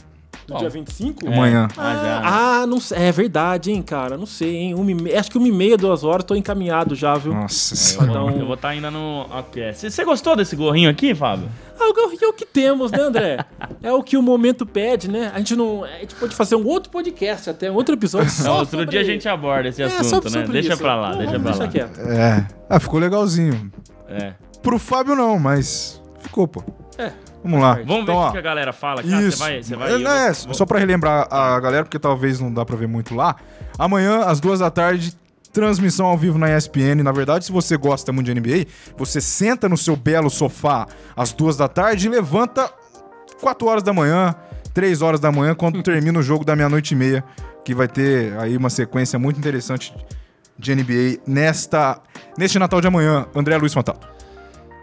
do 0.46 0.56
dia 0.58 0.68
25? 0.68 1.26
amanhã. 1.26 1.68
Ah, 1.76 1.94
já. 1.94 2.22
Ah, 2.62 2.66
não 2.66 2.78
sei. 2.80 2.98
É 2.98 3.12
verdade, 3.12 3.70
hein, 3.72 3.82
cara. 3.82 4.16
Não 4.16 4.26
sei, 4.26 4.54
hein. 4.56 4.74
Uma 4.74 4.90
e 4.90 4.94
me- 4.94 5.14
Acho 5.14 5.30
que 5.30 5.38
uma 5.38 5.48
e 5.48 5.52
meia, 5.52 5.76
duas 5.76 6.04
horas, 6.04 6.24
tô 6.24 6.34
encaminhado 6.34 6.94
já, 6.94 7.14
viu? 7.16 7.34
Nossa 7.34 7.74
Eu 7.74 7.78
senhora. 7.78 8.06
vou- 8.20 8.28
Então- 8.30 8.40
Eu 8.40 8.46
vou 8.46 8.54
estar 8.54 8.68
ainda 8.68 8.90
no. 8.90 9.26
Você 9.74 10.04
gostou 10.04 10.36
desse 10.36 10.54
gorrinho 10.56 10.88
aqui, 10.90 11.14
Fábio? 11.14 11.48
Ah, 11.78 11.88
o 11.90 11.94
que- 12.16 12.24
é 12.24 12.28
o 12.28 12.32
que 12.32 12.46
temos, 12.46 12.90
né, 12.90 13.00
André? 13.02 13.44
É 13.82 13.92
o 13.92 14.02
que 14.02 14.16
o 14.16 14.22
momento 14.22 14.64
pede, 14.64 15.10
né? 15.10 15.30
A 15.34 15.38
gente 15.38 15.54
não. 15.54 15.84
A 15.84 15.88
gente 15.98 16.14
pode 16.14 16.34
fazer 16.34 16.56
um 16.56 16.66
outro 16.66 16.90
podcast, 16.90 17.50
até 17.50 17.70
um 17.70 17.74
outro 17.74 17.94
episódio 17.94 18.30
só. 18.30 18.44
Não, 18.44 18.52
outro 18.60 18.70
sobre- 18.78 18.86
dia 18.86 19.00
a 19.00 19.04
gente 19.04 19.28
aborda 19.28 19.68
esse 19.68 19.82
É, 19.82 19.86
assunto, 19.86 20.08
sobre- 20.08 20.30
né? 20.30 20.40
sobre 20.40 20.52
Deixa 20.52 20.72
isso. 20.72 20.82
pra 20.82 20.94
lá, 20.96 21.10
Não, 21.10 21.18
deixa 21.18 21.38
pra 21.40 21.50
lá. 21.50 21.56
deixar 21.58 21.68
quieto. 21.72 22.00
É. 22.08 22.46
Ah, 22.70 22.80
ficou 22.80 22.98
legalzinho. 22.98 23.70
É. 24.08 24.32
Pro 24.62 24.78
Fábio 24.78 25.14
não, 25.14 25.38
mas 25.38 26.00
ficou, 26.20 26.48
pô. 26.48 26.62
É. 26.98 27.12
Vamos 27.42 27.60
lá. 27.60 27.74
Vamos 27.74 27.88
ver 27.88 28.02
então, 28.02 28.14
o 28.16 28.18
ó, 28.18 28.30
que 28.32 28.38
a 28.38 28.42
galera 28.42 28.72
fala, 28.72 29.02
cara. 29.02 29.16
Você 29.22 29.28
Isso. 29.28 29.38
vai. 29.38 29.62
Você 29.62 29.76
vai 29.76 29.94
é, 29.94 29.98
né, 29.98 30.32
vou- 30.44 30.54
Só 30.54 30.66
pra 30.66 30.78
relembrar 30.78 31.28
a 31.30 31.60
galera, 31.60 31.84
porque 31.84 31.98
talvez 31.98 32.40
não 32.40 32.52
dá 32.52 32.64
pra 32.64 32.76
ver 32.76 32.88
muito 32.88 33.14
lá. 33.14 33.36
Amanhã, 33.78 34.20
às 34.24 34.40
duas 34.40 34.58
da 34.60 34.70
tarde, 34.70 35.14
transmissão 35.52 36.06
ao 36.06 36.18
vivo 36.18 36.38
na 36.38 36.50
ESPN. 36.56 37.02
Na 37.02 37.12
verdade, 37.12 37.44
se 37.44 37.52
você 37.52 37.76
gosta 37.76 38.12
muito 38.12 38.26
de 38.26 38.34
NBA, 38.34 38.66
você 38.96 39.20
senta 39.20 39.68
no 39.68 39.76
seu 39.76 39.96
belo 39.96 40.28
sofá 40.28 40.86
às 41.16 41.32
duas 41.32 41.56
da 41.56 41.68
tarde 41.68 42.06
e 42.06 42.10
levanta 42.10 42.68
4 43.40 43.66
horas 43.68 43.82
da 43.82 43.92
manhã, 43.92 44.34
3 44.74 45.00
horas 45.00 45.20
da 45.20 45.30
manhã, 45.30 45.54
quando 45.54 45.80
termina 45.84 46.18
o 46.18 46.22
jogo 46.22 46.44
da 46.44 46.56
meia-noite 46.56 46.94
e 46.94 46.96
meia, 46.96 47.24
que 47.64 47.74
vai 47.74 47.86
ter 47.88 48.36
aí 48.38 48.56
uma 48.56 48.70
sequência 48.70 49.18
muito 49.18 49.38
interessante 49.38 49.94
de 50.58 50.74
NBA 50.74 51.20
nesta, 51.26 52.00
neste 52.36 52.58
Natal 52.58 52.80
de 52.80 52.86
amanhã. 52.88 53.26
André 53.34 53.56
Luiz 53.56 53.72
Fantato. 53.74 54.15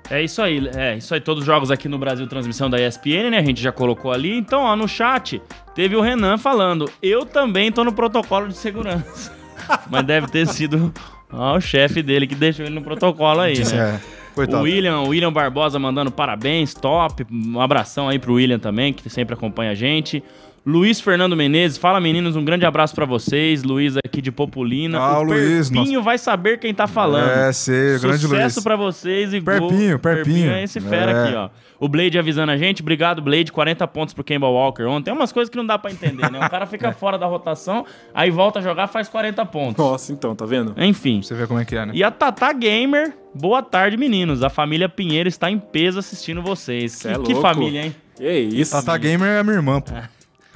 É 0.09 0.21
isso 0.21 0.41
aí, 0.41 0.69
é 0.75 0.97
isso 0.97 1.13
aí. 1.13 1.21
Todos 1.21 1.41
os 1.41 1.45
jogos 1.45 1.71
aqui 1.71 1.87
no 1.87 1.97
Brasil, 1.97 2.27
transmissão 2.27 2.69
da 2.69 2.79
ESPN, 2.79 3.29
né? 3.31 3.37
A 3.37 3.43
gente 3.43 3.61
já 3.61 3.71
colocou 3.71 4.11
ali. 4.11 4.37
Então, 4.37 4.61
ó, 4.61 4.75
no 4.75 4.87
chat, 4.87 5.41
teve 5.73 5.95
o 5.95 6.01
Renan 6.01 6.37
falando: 6.37 6.89
Eu 7.01 7.25
também 7.25 7.71
tô 7.71 7.83
no 7.83 7.93
protocolo 7.93 8.47
de 8.47 8.55
segurança. 8.55 9.33
Mas 9.89 10.03
deve 10.05 10.27
ter 10.27 10.45
sido 10.47 10.93
ó, 11.31 11.57
o 11.57 11.61
chefe 11.61 12.01
dele 12.01 12.27
que 12.27 12.35
deixou 12.35 12.65
ele 12.65 12.75
no 12.75 12.81
protocolo 12.81 13.39
aí, 13.39 13.57
né? 13.59 13.77
É, 13.95 13.99
coitado. 14.35 14.61
O 14.61 14.63
William, 14.63 14.99
o 14.99 15.07
William 15.09 15.31
Barbosa 15.31 15.79
mandando 15.79 16.11
parabéns, 16.11 16.73
top. 16.73 17.25
Um 17.31 17.61
abração 17.61 18.09
aí 18.09 18.19
pro 18.19 18.33
William 18.33 18.59
também, 18.59 18.91
que 18.91 19.09
sempre 19.09 19.33
acompanha 19.33 19.71
a 19.71 19.75
gente. 19.75 20.21
Luiz 20.65 21.01
Fernando 21.01 21.35
Menezes, 21.35 21.77
fala 21.77 21.99
meninos, 21.99 22.37
um 22.37 22.45
grande 22.45 22.65
abraço 22.65 22.95
pra 22.95 23.05
vocês. 23.05 23.63
Luiz 23.63 23.95
aqui 23.97 24.21
de 24.21 24.31
Populina. 24.31 24.97
Ah, 24.97 25.19
o 25.19 25.23
Luiz, 25.23 25.69
Perpinho 25.69 26.01
vai 26.01 26.17
saber 26.17 26.57
quem 26.57 26.73
tá 26.73 26.87
falando. 26.87 27.29
É, 27.29 27.51
sei, 27.51 27.99
grande 27.99 28.25
Luiz. 28.25 28.41
Sucesso 28.43 28.63
pra 28.63 28.77
vocês 28.77 29.33
e 29.33 29.41
Perpinho, 29.41 29.89
gol. 29.91 29.99
Perpinho. 29.99 30.51
é 30.51 30.63
esse 30.63 30.79
fera 30.79 31.11
É. 31.11 31.23
aqui, 31.25 31.35
ó. 31.35 31.49
O 31.81 31.89
Blade 31.89 32.17
avisando 32.17 32.49
a 32.53 32.57
gente. 32.57 32.81
Obrigado, 32.81 33.21
Blade. 33.21 33.51
40 33.51 33.85
pontos 33.89 34.13
pro 34.13 34.23
Kemba 34.23 34.47
Walker 34.47 34.83
ontem. 34.83 35.05
Tem 35.05 35.13
umas 35.13 35.33
coisas 35.33 35.49
que 35.49 35.57
não 35.57 35.65
dá 35.65 35.77
pra 35.77 35.91
entender, 35.91 36.31
né? 36.31 36.39
O 36.45 36.49
cara 36.49 36.65
fica 36.65 36.87
É. 36.93 36.93
fora 36.93 37.17
da 37.17 37.25
rotação, 37.25 37.85
aí 38.13 38.31
volta 38.31 38.59
a 38.59 38.61
jogar, 38.61 38.87
faz 38.87 39.09
40 39.09 39.45
pontos. 39.45 39.83
Nossa, 39.83 40.13
então, 40.13 40.33
tá 40.33 40.45
vendo? 40.45 40.73
Enfim. 40.77 41.21
Você 41.21 41.35
vê 41.35 41.45
como 41.45 41.59
é 41.59 41.65
que 41.65 41.75
é, 41.75 41.85
né? 41.85 41.91
E 41.93 42.01
a 42.05 42.09
Tata 42.09 42.53
Gamer, 42.53 43.13
boa 43.35 43.61
tarde, 43.61 43.97
meninos. 43.97 44.41
A 44.41 44.49
família 44.49 44.87
Pinheiro 44.87 45.27
está 45.27 45.51
em 45.51 45.59
peso 45.59 45.99
assistindo 45.99 46.41
vocês. 46.41 46.93
Cê 46.93 47.09
Que, 47.15 47.19
é 47.19 47.23
que 47.23 47.35
família, 47.41 47.81
hein? 47.87 47.95
Que 48.15 48.31
isso? 48.31 48.71
Tata 48.71 48.97
Gamer 48.97 49.27
é 49.27 49.43
minha 49.43 49.55
irmã, 49.57 49.81
pô. 49.81 49.91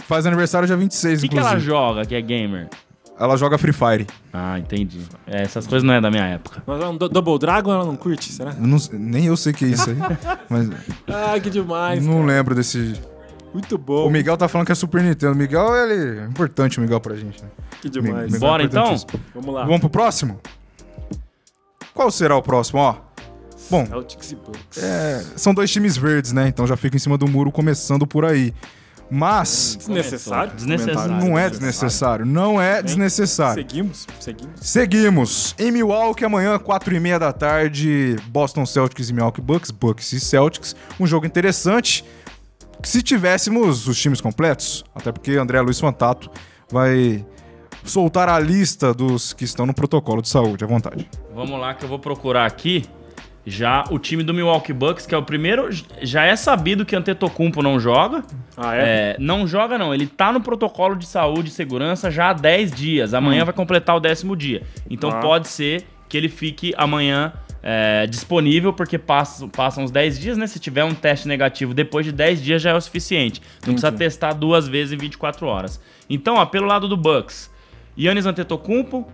Faz 0.08 0.26
aniversário 0.26 0.66
dia 0.68 0.78
26, 0.78 1.20
O 1.20 1.22
que, 1.24 1.28
que 1.30 1.36
inclusive. 1.36 1.56
ela 1.56 1.60
joga 1.64 2.06
que 2.06 2.16
é 2.16 2.22
gamer? 2.22 2.70
Ela 3.20 3.36
joga 3.36 3.58
Free 3.58 3.74
Fire. 3.74 4.06
Ah, 4.32 4.60
entendi. 4.60 5.02
É, 5.26 5.42
essas 5.42 5.66
coisas 5.66 5.84
não 5.84 5.94
é 5.94 6.00
da 6.00 6.10
minha 6.12 6.24
época. 6.26 6.62
Mas 6.68 6.82
é 6.82 6.88
um 6.88 6.96
Du- 6.96 7.10
Double 7.10 7.40
Dragon 7.40 7.72
ela 7.74 7.84
não 7.84 7.96
curte, 7.96 8.32
será? 8.32 8.52
Eu 8.52 8.68
não- 8.68 8.78
nem 8.94 9.26
eu 9.26 9.36
sei 9.36 9.52
o 9.52 9.56
que 9.56 9.66
é 9.66 9.70
isso 9.70 9.90
aí. 9.90 9.98
mas 10.48 10.70
Ah, 11.08 11.40
que 11.40 11.50
demais. 11.50 12.06
não 12.06 12.16
cara. 12.22 12.26
lembro 12.28 12.54
desse. 12.56 12.94
Muito 13.54 13.76
bom. 13.78 14.06
O 14.06 14.10
Miguel 14.12 14.38
tá 14.38 14.48
falando 14.48 14.68
que 14.68 14.72
é 14.72 14.76
Super 14.76 15.02
Nintendo. 15.02 15.34
O 15.34 15.36
Miguel, 15.36 15.74
ele 15.76 16.20
é 16.20 16.26
importante 16.26 16.78
o 16.78 16.82
Miguel 16.82 17.00
pra 17.02 17.16
gente, 17.16 17.42
né? 17.44 17.50
Que 17.82 17.90
demais. 17.90 18.32
Miguel 18.32 18.36
é 18.36 18.40
Bora, 18.40 18.64
então? 18.64 18.84
importantíssimo. 18.84 19.20
Vamos 19.34 19.56
lá. 19.56 19.66
Vamos 19.66 19.80
pro 19.80 19.90
próximo? 19.90 20.40
Qual 21.94 22.12
será 22.12 22.36
o 22.36 22.42
próximo, 22.42 22.80
ó? 22.80 22.96
Bom, 23.70 23.86
Celtics 23.86 24.32
e 24.32 24.36
Bucks. 24.36 24.78
é, 24.84 25.24
são 25.36 25.54
dois 25.54 25.70
times 25.72 25.98
verdes, 25.98 26.32
né? 26.32 26.48
Então 26.48 26.66
já 26.68 26.78
fica 26.78 26.96
em 26.96 27.00
cima 27.00 27.18
do 27.18 27.28
muro 27.28 27.52
começando 27.52 28.06
por 28.06 28.24
aí. 28.24 28.54
Mas 29.10 29.78
Desnecessário? 29.78 30.54
Desnecessário. 30.54 31.16
não 31.16 31.38
é 31.38 31.50
desnecessário. 31.50 32.26
Não 32.26 32.62
é 32.62 32.82
desnecessário. 32.82 33.64
Seguimos? 33.64 34.08
Seguimos. 34.20 34.60
Seguimos. 34.60 35.56
Em 35.58 35.72
Milwaukee, 35.72 36.26
amanhã, 36.26 36.60
4 36.60 36.94
e 36.96 37.00
meia 37.00 37.18
da 37.18 37.32
tarde, 37.32 38.18
Boston 38.28 38.66
Celtics 38.66 39.10
e 39.10 39.14
Milwaukee 39.14 39.42
Bucks, 39.42 39.72
Bucks 39.72 40.12
e 40.12 40.20
Celtics. 40.20 40.76
Um 41.00 41.08
jogo 41.08 41.26
interessante. 41.26 42.04
Se 42.84 43.02
tivéssemos 43.02 43.88
os 43.88 44.00
times 44.00 44.22
completos, 44.22 44.84
até 44.94 45.12
porque 45.12 45.32
André 45.32 45.60
Luiz 45.62 45.80
Fantato 45.80 46.30
vai 46.70 47.26
soltar 47.84 48.30
a 48.30 48.38
lista 48.40 48.94
dos 48.94 49.34
que 49.34 49.46
estão 49.46 49.66
no 49.66 49.74
protocolo 49.74 50.22
de 50.22 50.30
saúde, 50.30 50.64
à 50.64 50.68
vontade. 50.68 51.10
Vamos 51.34 51.60
lá 51.60 51.74
que 51.74 51.86
eu 51.86 51.90
vou 51.90 52.00
procurar 52.00 52.46
aqui. 52.46 52.84
Já 53.50 53.86
o 53.90 53.98
time 53.98 54.24
do 54.24 54.34
Milwaukee 54.34 54.74
Bucks, 54.74 55.06
que 55.06 55.16
é 55.16 55.18
o 55.18 55.24
primeiro, 55.24 55.70
já 56.02 56.26
é 56.26 56.36
sabido 56.36 56.86
que 56.86 56.94
Antetokounmpo 56.94 57.64
não 57.64 57.80
joga. 57.80 58.22
Ah, 58.58 58.76
é? 58.76 58.80
É, 58.82 59.16
não 59.20 59.48
joga 59.48 59.78
não, 59.78 59.94
ele 59.94 60.06
tá 60.06 60.34
no 60.34 60.42
protocolo 60.42 60.98
de 60.98 61.06
saúde 61.06 61.48
e 61.48 61.52
segurança 61.54 62.12
já 62.12 62.32
há 62.32 62.34
10 62.34 62.74
dias. 62.74 63.14
Amanhã 63.14 63.46
vai 63.46 63.54
completar 63.54 63.96
o 63.96 64.02
décimo 64.02 64.36
dia. 64.36 64.64
Então 64.90 65.10
Ah. 65.12 65.20
pode 65.22 65.48
ser 65.48 65.86
que 66.10 66.18
ele 66.18 66.28
fique 66.28 66.74
amanhã 66.78 67.32
é, 67.64 68.06
disponível, 68.06 68.72
porque 68.74 68.98
passa, 68.98 69.48
passam 69.48 69.84
os 69.84 69.92
10 69.92 70.20
dias, 70.20 70.38
né? 70.38 70.46
Se 70.46 70.60
tiver 70.60 70.84
um 70.84 70.94
teste 70.94 71.28
negativo 71.28 71.74
depois 71.74 72.06
de 72.06 72.12
10 72.12 72.42
dias 72.42 72.62
já 72.62 72.72
é 72.72 72.74
o 72.76 72.80
suficiente. 72.82 73.42
Não 73.66 73.74
precisa 73.74 73.92
testar 73.92 74.34
duas 74.34 74.68
vezes 74.68 74.94
em 74.94 74.98
24 74.98 75.46
horas. 75.48 75.82
Então, 76.10 76.36
ó, 76.36 76.46
pelo 76.46 76.66
lado 76.68 76.88
do 76.88 76.96
Bucks, 76.96 77.50
Yannis 77.98 78.26
Antetokounmpo, 78.26 79.08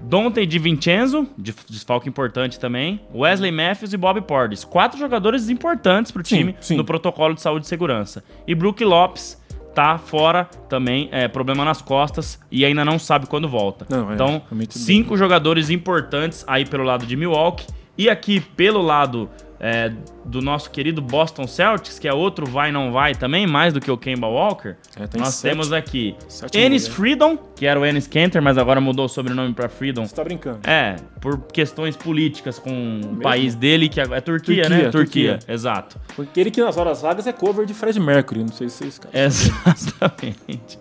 Dante 0.00 0.46
Di 0.46 0.58
Vincenzo, 0.58 1.26
de- 1.36 1.54
desfalque 1.68 2.08
importante 2.08 2.60
também, 2.60 3.00
Wesley 3.14 3.50
Matthews 3.50 3.92
e 3.92 3.96
Bob 3.96 4.20
Portis. 4.22 4.64
Quatro 4.64 4.98
jogadores 4.98 5.48
importantes 5.48 6.12
pro 6.12 6.24
Sim, 6.24 6.36
time 6.38 6.56
sim. 6.60 6.76
no 6.76 6.84
protocolo 6.84 7.34
de 7.34 7.40
saúde 7.40 7.66
e 7.66 7.68
segurança. 7.68 8.22
E 8.46 8.54
Brook 8.54 8.84
Lopes 8.84 9.40
tá 9.74 9.98
fora 9.98 10.44
também, 10.68 11.08
é, 11.12 11.28
problema 11.28 11.64
nas 11.64 11.82
costas 11.82 12.40
e 12.50 12.64
ainda 12.64 12.84
não 12.84 12.98
sabe 12.98 13.26
quando 13.26 13.48
volta. 13.48 13.86
Não, 13.90 14.10
é, 14.10 14.14
então, 14.14 14.42
realmente 14.48 14.78
cinco 14.78 15.16
jogadores 15.16 15.68
importantes 15.70 16.44
aí 16.46 16.64
pelo 16.64 16.84
lado 16.84 17.04
de 17.04 17.14
Milwaukee 17.16 17.66
e 17.98 18.08
aqui 18.08 18.40
pelo 18.40 18.80
lado 18.80 19.28
é, 19.58 19.90
do 20.24 20.40
nosso 20.42 20.70
querido 20.70 21.00
Boston 21.00 21.46
Celtics, 21.46 21.98
que 21.98 22.06
é 22.06 22.12
outro 22.12 22.46
vai 22.46 22.70
não 22.70 22.92
vai 22.92 23.14
também, 23.14 23.46
mais 23.46 23.72
do 23.72 23.80
que 23.80 23.90
o 23.90 23.96
Kemba 23.96 24.26
Walker. 24.26 24.74
É, 24.98 25.06
tem 25.06 25.20
nós 25.20 25.34
sete- 25.34 25.50
temos 25.50 25.72
aqui 25.72 26.14
Ennis. 26.54 26.86
Freedom, 26.86 27.36
que 27.54 27.64
era 27.66 27.78
o 27.80 27.86
Ennis 27.86 28.06
Cantor, 28.06 28.42
mas 28.42 28.58
agora 28.58 28.80
mudou 28.80 29.06
o 29.06 29.08
sobrenome 29.08 29.52
pra 29.54 29.68
Freedom. 29.68 30.04
Você 30.06 30.14
tá 30.14 30.22
brincando. 30.24 30.60
É, 30.68 30.96
por 31.20 31.38
questões 31.52 31.96
políticas 31.96 32.58
com 32.58 33.00
o 33.02 33.16
país 33.16 33.54
dele, 33.54 33.88
que 33.88 34.00
é 34.00 34.04
Turquia, 34.04 34.22
Turquia, 34.22 34.68
né? 34.68 34.90
Turquia, 34.90 35.36
Turquia. 35.36 35.38
exato. 35.54 35.96
Aquele 36.20 36.50
que 36.50 36.60
nas 36.62 36.76
horas 36.76 37.00
vagas 37.02 37.26
é 37.26 37.32
cover 37.32 37.64
de 37.66 37.72
Fred 37.74 37.98
Mercury. 37.98 38.40
Não 38.40 38.48
sei 38.52 38.68
se 38.68 38.76
vocês... 38.90 39.00
É. 39.12 39.26
Exatamente. 39.26 40.78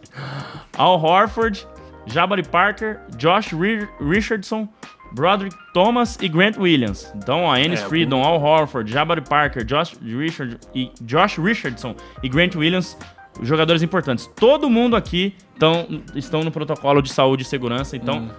Al 0.78 1.00
Horford, 1.02 1.66
Jabari 2.06 2.44
Parker, 2.44 3.00
Josh 3.18 3.52
Ri- 3.54 3.88
Richardson, 4.00 4.68
Broderick 5.16 5.56
Thomas 5.74 6.18
e 6.22 6.28
Grant 6.28 6.58
Williams. 6.58 7.12
Então, 7.16 7.44
ó, 7.44 7.58
Ennis 7.58 7.82
É, 7.82 7.88
Freedom, 7.88 8.22
Al 8.24 8.42
Horford, 8.42 8.92
Jabari 8.92 9.22
Parker, 9.22 9.64
Josh, 9.64 9.96
Richard, 10.04 10.58
e 10.76 10.92
Josh 11.02 11.38
Richardson 11.38 11.96
e 12.22 12.30
Grant 12.30 12.56
Williams, 12.56 12.98
jogadores 13.42 13.82
importantes. 13.82 14.28
Todo 14.36 14.70
mundo 14.70 14.96
aqui 14.96 15.34
tão, 15.58 15.88
estão 16.14 16.44
no 16.44 16.52
protocolo 16.52 17.02
de 17.02 17.12
saúde 17.12 17.44
e 17.44 17.46
segurança, 17.46 17.96
então... 17.96 18.18
Hum. 18.20 18.30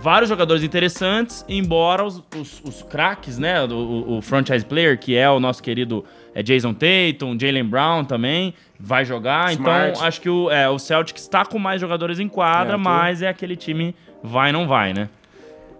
Vários 0.00 0.28
jogadores 0.28 0.62
interessantes, 0.62 1.44
embora 1.48 2.04
os, 2.04 2.22
os, 2.36 2.62
os 2.62 2.82
craques, 2.84 3.36
né? 3.36 3.64
O, 3.64 4.18
o- 4.18 4.22
franchise 4.22 4.64
player, 4.64 4.96
que 4.96 5.16
é 5.16 5.28
o 5.28 5.40
nosso 5.40 5.60
querido 5.60 6.04
é, 6.32 6.40
Jason 6.40 6.72
Tatum, 6.72 7.36
Jalen 7.36 7.64
Brown 7.64 8.04
também, 8.04 8.54
vai 8.78 9.04
jogar. 9.04 9.50
Smart. 9.54 9.90
Então, 9.90 10.06
acho 10.06 10.20
que 10.20 10.30
o, 10.30 10.48
é, 10.52 10.68
o 10.68 10.78
Celtics 10.78 11.22
está 11.22 11.44
com 11.44 11.58
mais 11.58 11.80
jogadores 11.80 12.20
em 12.20 12.28
quadra, 12.28 12.74
É, 12.74 12.76
mas 12.76 13.22
é 13.22 13.28
aquele 13.28 13.56
time 13.56 13.92
vai 14.22 14.52
não 14.52 14.68
vai, 14.68 14.92
né? 14.94 15.08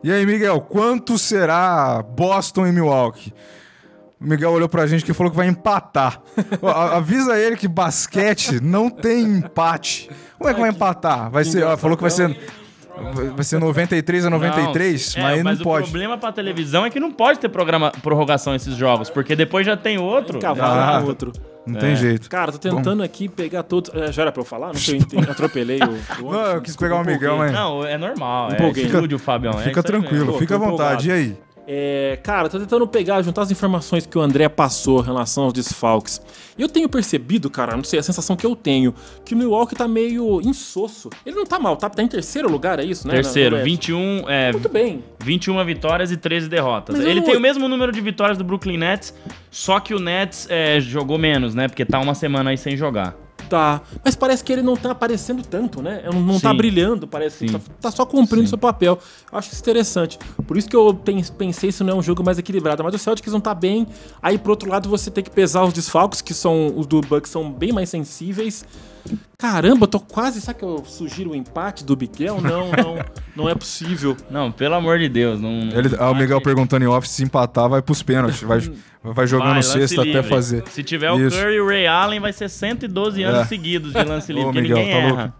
E 0.03 0.13
aí, 0.13 0.25
Miguel, 0.25 0.61
quanto 0.61 1.19
será 1.19 2.03
Boston 2.03 2.67
e 2.67 2.73
Milwaukee? 2.73 3.33
O 4.21 4.25
Miguel 4.25 4.51
olhou 4.51 4.69
pra 4.69 4.87
gente 4.87 5.05
que 5.05 5.13
falou 5.13 5.31
que 5.31 5.37
vai 5.37 5.47
empatar. 5.49 6.21
Avisa 6.93 7.39
ele 7.39 7.57
que 7.57 7.69
basquete 7.69 8.61
não 8.61 8.91
tem 8.91 9.23
empate. 9.25 10.11
Como 10.37 10.51
é 10.51 10.55
que 10.55 10.61
vai 10.61 10.71
empatar? 10.71 11.31
Vai 11.31 11.45
ser, 11.45 11.65
ó, 11.65 11.77
falou 11.77 11.97
que 11.97 12.03
vai 12.03 12.11
ser 12.11 12.37
vai 13.37 13.45
ser 13.45 13.61
93 13.61 14.25
a 14.27 14.31
93, 14.31 15.15
Não, 15.15 15.23
mas 15.23 15.31
é, 15.31 15.35
aí 15.35 15.37
não 15.39 15.45
mas 15.53 15.61
o 15.61 15.63
pode. 15.63 15.85
problema 15.89 16.19
pra 16.19 16.33
televisão 16.33 16.85
é 16.85 16.91
que 16.91 16.99
não 16.99 17.13
pode 17.13 17.39
ter 17.39 17.49
programa, 17.49 17.93
prorrogação 18.03 18.57
esses 18.57 18.75
jogos, 18.75 19.09
porque 19.09 19.37
depois 19.37 19.65
já 19.65 19.77
tem 19.77 19.99
outro. 19.99 20.41
Cavalo 20.41 20.81
Ah. 20.81 21.01
outro. 21.07 21.31
Não 21.69 21.77
É. 21.77 21.81
tem 21.81 21.97
jeito. 21.97 22.29
Cara, 22.31 22.51
tô 22.53 22.59
tentando 22.59 23.03
aqui 23.03 23.29
pegar 23.29 23.63
todos... 23.63 23.91
É, 23.95 24.11
Já 24.11 24.23
era 24.23 24.33
pra 24.33 24.41
eu 24.41 24.45
falar? 24.47 24.69
Não 24.69 24.75
sei, 24.75 24.97
eu 24.97 25.01
entendi, 25.01 25.29
atropelei 25.31 25.79
o... 25.81 26.25
o 26.27 26.33
Não, 26.33 26.47
eu 26.55 26.61
quis 26.63 26.75
pegar 26.77 26.97
o 26.97 27.05
Miguel, 27.05 27.37
mas 27.39 27.53
Não, 27.53 27.85
é 27.85 27.97
normal. 27.99 28.51
É 28.51 28.55
Empolguei. 28.55 28.87
estúdio, 28.87 29.19
Fabião. 29.19 29.53
é 29.55 29.65
fica 29.65 29.71
isso 29.71 29.79
aí 29.79 29.83
tranquilo, 30.01 30.25
mesmo. 30.27 30.39
fica 30.39 30.57
à 30.57 30.59
tô 30.59 30.65
vontade. 30.65 31.09
E 31.09 31.13
aí? 31.13 31.37
É, 31.71 32.19
cara, 32.23 32.49
tô 32.49 32.59
tentando 32.59 32.89
pegar, 32.89 33.21
juntar 33.21 33.43
as 33.43 33.51
informações 33.51 34.07
que 34.07 34.17
o 34.17 34.23
André 34.23 34.49
passou 34.49 35.01
em 35.03 35.05
relação 35.05 35.45
aos 35.45 35.53
desfalques. 35.53 36.19
E 36.57 36.63
eu 36.63 36.69
tenho 36.69 36.89
percebido, 36.89 37.51
cara, 37.51 37.77
não 37.77 37.85
sei, 37.85 37.99
a 37.99 38.03
sensação 38.03 38.35
que 38.37 38.47
eu 38.47 38.57
tenho, 38.57 38.95
que 39.23 39.35
o 39.35 39.37
Milwaukee 39.37 39.77
tá 39.77 39.87
meio 39.87 40.41
insosso. 40.41 41.11
Ele 41.27 41.37
não 41.37 41.45
tá 41.45 41.59
mal, 41.59 41.77
tá, 41.77 41.91
tá 41.91 42.03
em 42.03 42.09
terceiro 42.09 42.51
lugar, 42.51 42.79
é 42.79 42.85
isso, 42.85 43.07
né? 43.07 43.13
Terceiro, 43.17 43.51
Na- 43.57 43.63
Oeste. 43.63 43.71
21, 43.71 44.25
é, 44.31 44.51
Muito 44.53 44.69
bem. 44.71 45.05
21 45.23 45.63
vitórias 45.67 46.11
e 46.11 46.17
13 46.17 46.49
derrotas. 46.49 46.97
Mas 46.97 47.05
Ele 47.05 47.21
não- 47.21 47.27
tem 47.27 47.37
o 47.37 47.41
mesmo 47.41 47.69
número 47.69 47.93
de 47.93 48.01
vitórias 48.01 48.39
do 48.39 48.45
Brooklyn 48.45 48.79
Nets, 48.79 49.13
só 49.51 49.79
que 49.79 49.93
o 49.93 49.99
Nets 49.99 50.47
é, 50.49 50.81
jogou 50.81 51.19
menos, 51.19 51.55
né? 51.55 51.69
Porque 51.69 51.85
tá 51.85 52.01
uma 52.01 52.15
semana 52.15 52.49
aí 52.49 52.57
sem 52.57 52.79
jogar. 52.79 53.15
Tá. 53.49 53.81
Mas 54.05 54.15
parece 54.15 54.45
que 54.45 54.53
ele 54.53 54.63
não 54.63 54.77
tá 54.77 54.91
aparecendo 54.91 55.43
tanto, 55.43 55.81
né? 55.83 56.03
Não, 56.13 56.21
não 56.21 56.39
tá 56.41 56.51
Sim. 56.51 56.57
brilhando, 56.57 57.07
parece. 57.07 57.47
Sim. 57.49 57.53
Tá, 57.55 57.61
tá 57.81 57.91
só 57.91 58.05
cumprindo 58.05 58.43
Sim. 58.45 58.51
seu 58.51 58.59
papel. 58.59 58.99
Eu 59.33 59.39
acho 59.39 59.51
isso 59.53 59.61
interessante. 59.61 60.19
Por 60.47 60.57
isso 60.57 60.69
que 60.69 60.77
eu 60.77 60.93
pen- 60.95 61.23
pensei 61.37 61.73
se 61.73 61.83
não 61.83 61.95
é 61.95 61.97
um 61.97 62.03
jogo 62.03 62.23
mais 62.25 62.39
equilibrado. 62.39 62.85
Mas 62.85 62.95
o 62.95 62.99
Celtics 62.99 63.33
não 63.33 63.41
tá 63.41 63.55
bem. 63.55 63.87
Aí, 64.23 64.37
por 64.39 64.51
outro 64.51 64.69
lado, 64.71 64.89
você 64.89 65.11
tem 65.11 65.25
que 65.25 65.31
pesar 65.31 65.65
os 65.65 65.73
desfalques, 65.73 66.21
que 66.21 66.35
são 66.35 66.73
os 66.77 66.87
do 66.87 67.01
Bucks 67.01 67.31
são 67.31 67.51
bem 67.51 67.73
mais 67.73 67.89
sensíveis. 67.89 68.65
Caramba, 69.39 69.85
eu 69.85 69.89
tô 69.89 70.01
quase. 70.01 70.41
Sabe 70.41 70.59
que 70.59 70.65
eu 70.65 70.85
sugiro 70.85 71.31
o 71.31 71.35
empate 71.37 71.85
do 71.85 71.97
Miguel? 71.97 72.41
Não, 72.41 72.71
não. 72.73 73.05
não 73.45 73.49
é 73.49 73.55
possível. 73.55 74.17
Não, 74.31 74.51
pelo 74.51 74.75
amor 74.75 74.99
de 74.99 75.09
Deus. 75.09 75.41
Não, 75.41 75.51
Ele, 75.71 75.95
ah, 75.99 76.11
o 76.11 76.15
Miguel 76.15 76.41
perguntando 76.43 76.85
em 76.85 76.89
off 76.89 77.09
se 77.09 77.23
empatar, 77.23 77.69
vai 77.69 77.81
pros 77.81 78.03
pênaltis. 78.03 78.43
Vai, 78.43 78.61
vai 79.03 79.27
jogando 79.27 79.53
Vai, 79.55 79.63
sexta 79.63 80.01
até 80.03 80.11
livre. 80.13 80.29
fazer. 80.29 80.65
Se 80.69 80.83
tiver 80.83 81.11
o 81.13 81.19
Isso. 81.27 81.37
Curry 81.39 81.55
e 81.55 81.61
o 81.61 81.67
Ray 81.67 81.87
Allen, 81.87 82.21
vai 82.21 82.33
ser 82.33 82.49
112 82.49 83.23
anos 83.23 83.41
É. 83.41 83.45
seguidos 83.45 83.93
de 83.93 84.03
lance 84.05 84.33
livre, 84.33 84.49
Ô, 84.49 84.53
porque 84.53 84.61
Miguel, 84.63 84.79
ninguém 84.79 84.93
tá 84.93 84.99
erra. 85.09 85.35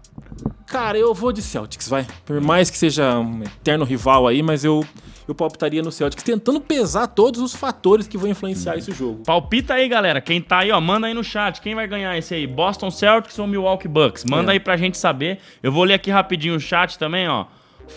Cara, 0.65 0.97
eu 0.97 1.13
vou 1.13 1.31
de 1.31 1.41
Celtics, 1.41 1.89
vai. 1.89 2.05
Por 2.25 2.39
mais 2.41 2.69
que 2.69 2.77
seja 2.77 3.17
um 3.17 3.41
eterno 3.43 3.83
rival 3.83 4.27
aí, 4.27 4.43
mas 4.43 4.63
eu, 4.63 4.85
eu 5.27 5.33
palpitaria 5.33 5.81
no 5.81 5.91
Celtics, 5.91 6.23
tentando 6.23 6.61
pesar 6.61 7.07
todos 7.07 7.41
os 7.41 7.55
fatores 7.55 8.07
que 8.07 8.17
vão 8.19 8.29
influenciar 8.29 8.77
esse 8.77 8.91
jogo. 8.91 9.23
Palpita 9.25 9.73
aí, 9.73 9.87
galera. 9.89 10.21
Quem 10.21 10.39
tá 10.39 10.59
aí, 10.59 10.71
ó, 10.71 10.79
manda 10.79 11.07
aí 11.07 11.13
no 11.13 11.23
chat. 11.23 11.59
Quem 11.59 11.73
vai 11.73 11.87
ganhar 11.87 12.15
esse 12.17 12.35
aí? 12.35 12.45
Boston 12.45 12.91
Celtics 12.91 13.37
ou 13.39 13.47
Milwaukee 13.47 13.87
Bucks? 13.87 14.23
Manda 14.25 14.51
É. 14.51 14.53
aí 14.53 14.59
pra 14.59 14.77
gente 14.77 14.95
saber. 14.97 15.39
Eu 15.63 15.71
vou 15.71 15.83
ler 15.83 15.95
aqui 15.95 16.11
rapidinho 16.11 16.55
o 16.55 16.59
chat 16.59 16.99
também, 16.99 17.27
ó. 17.27 17.45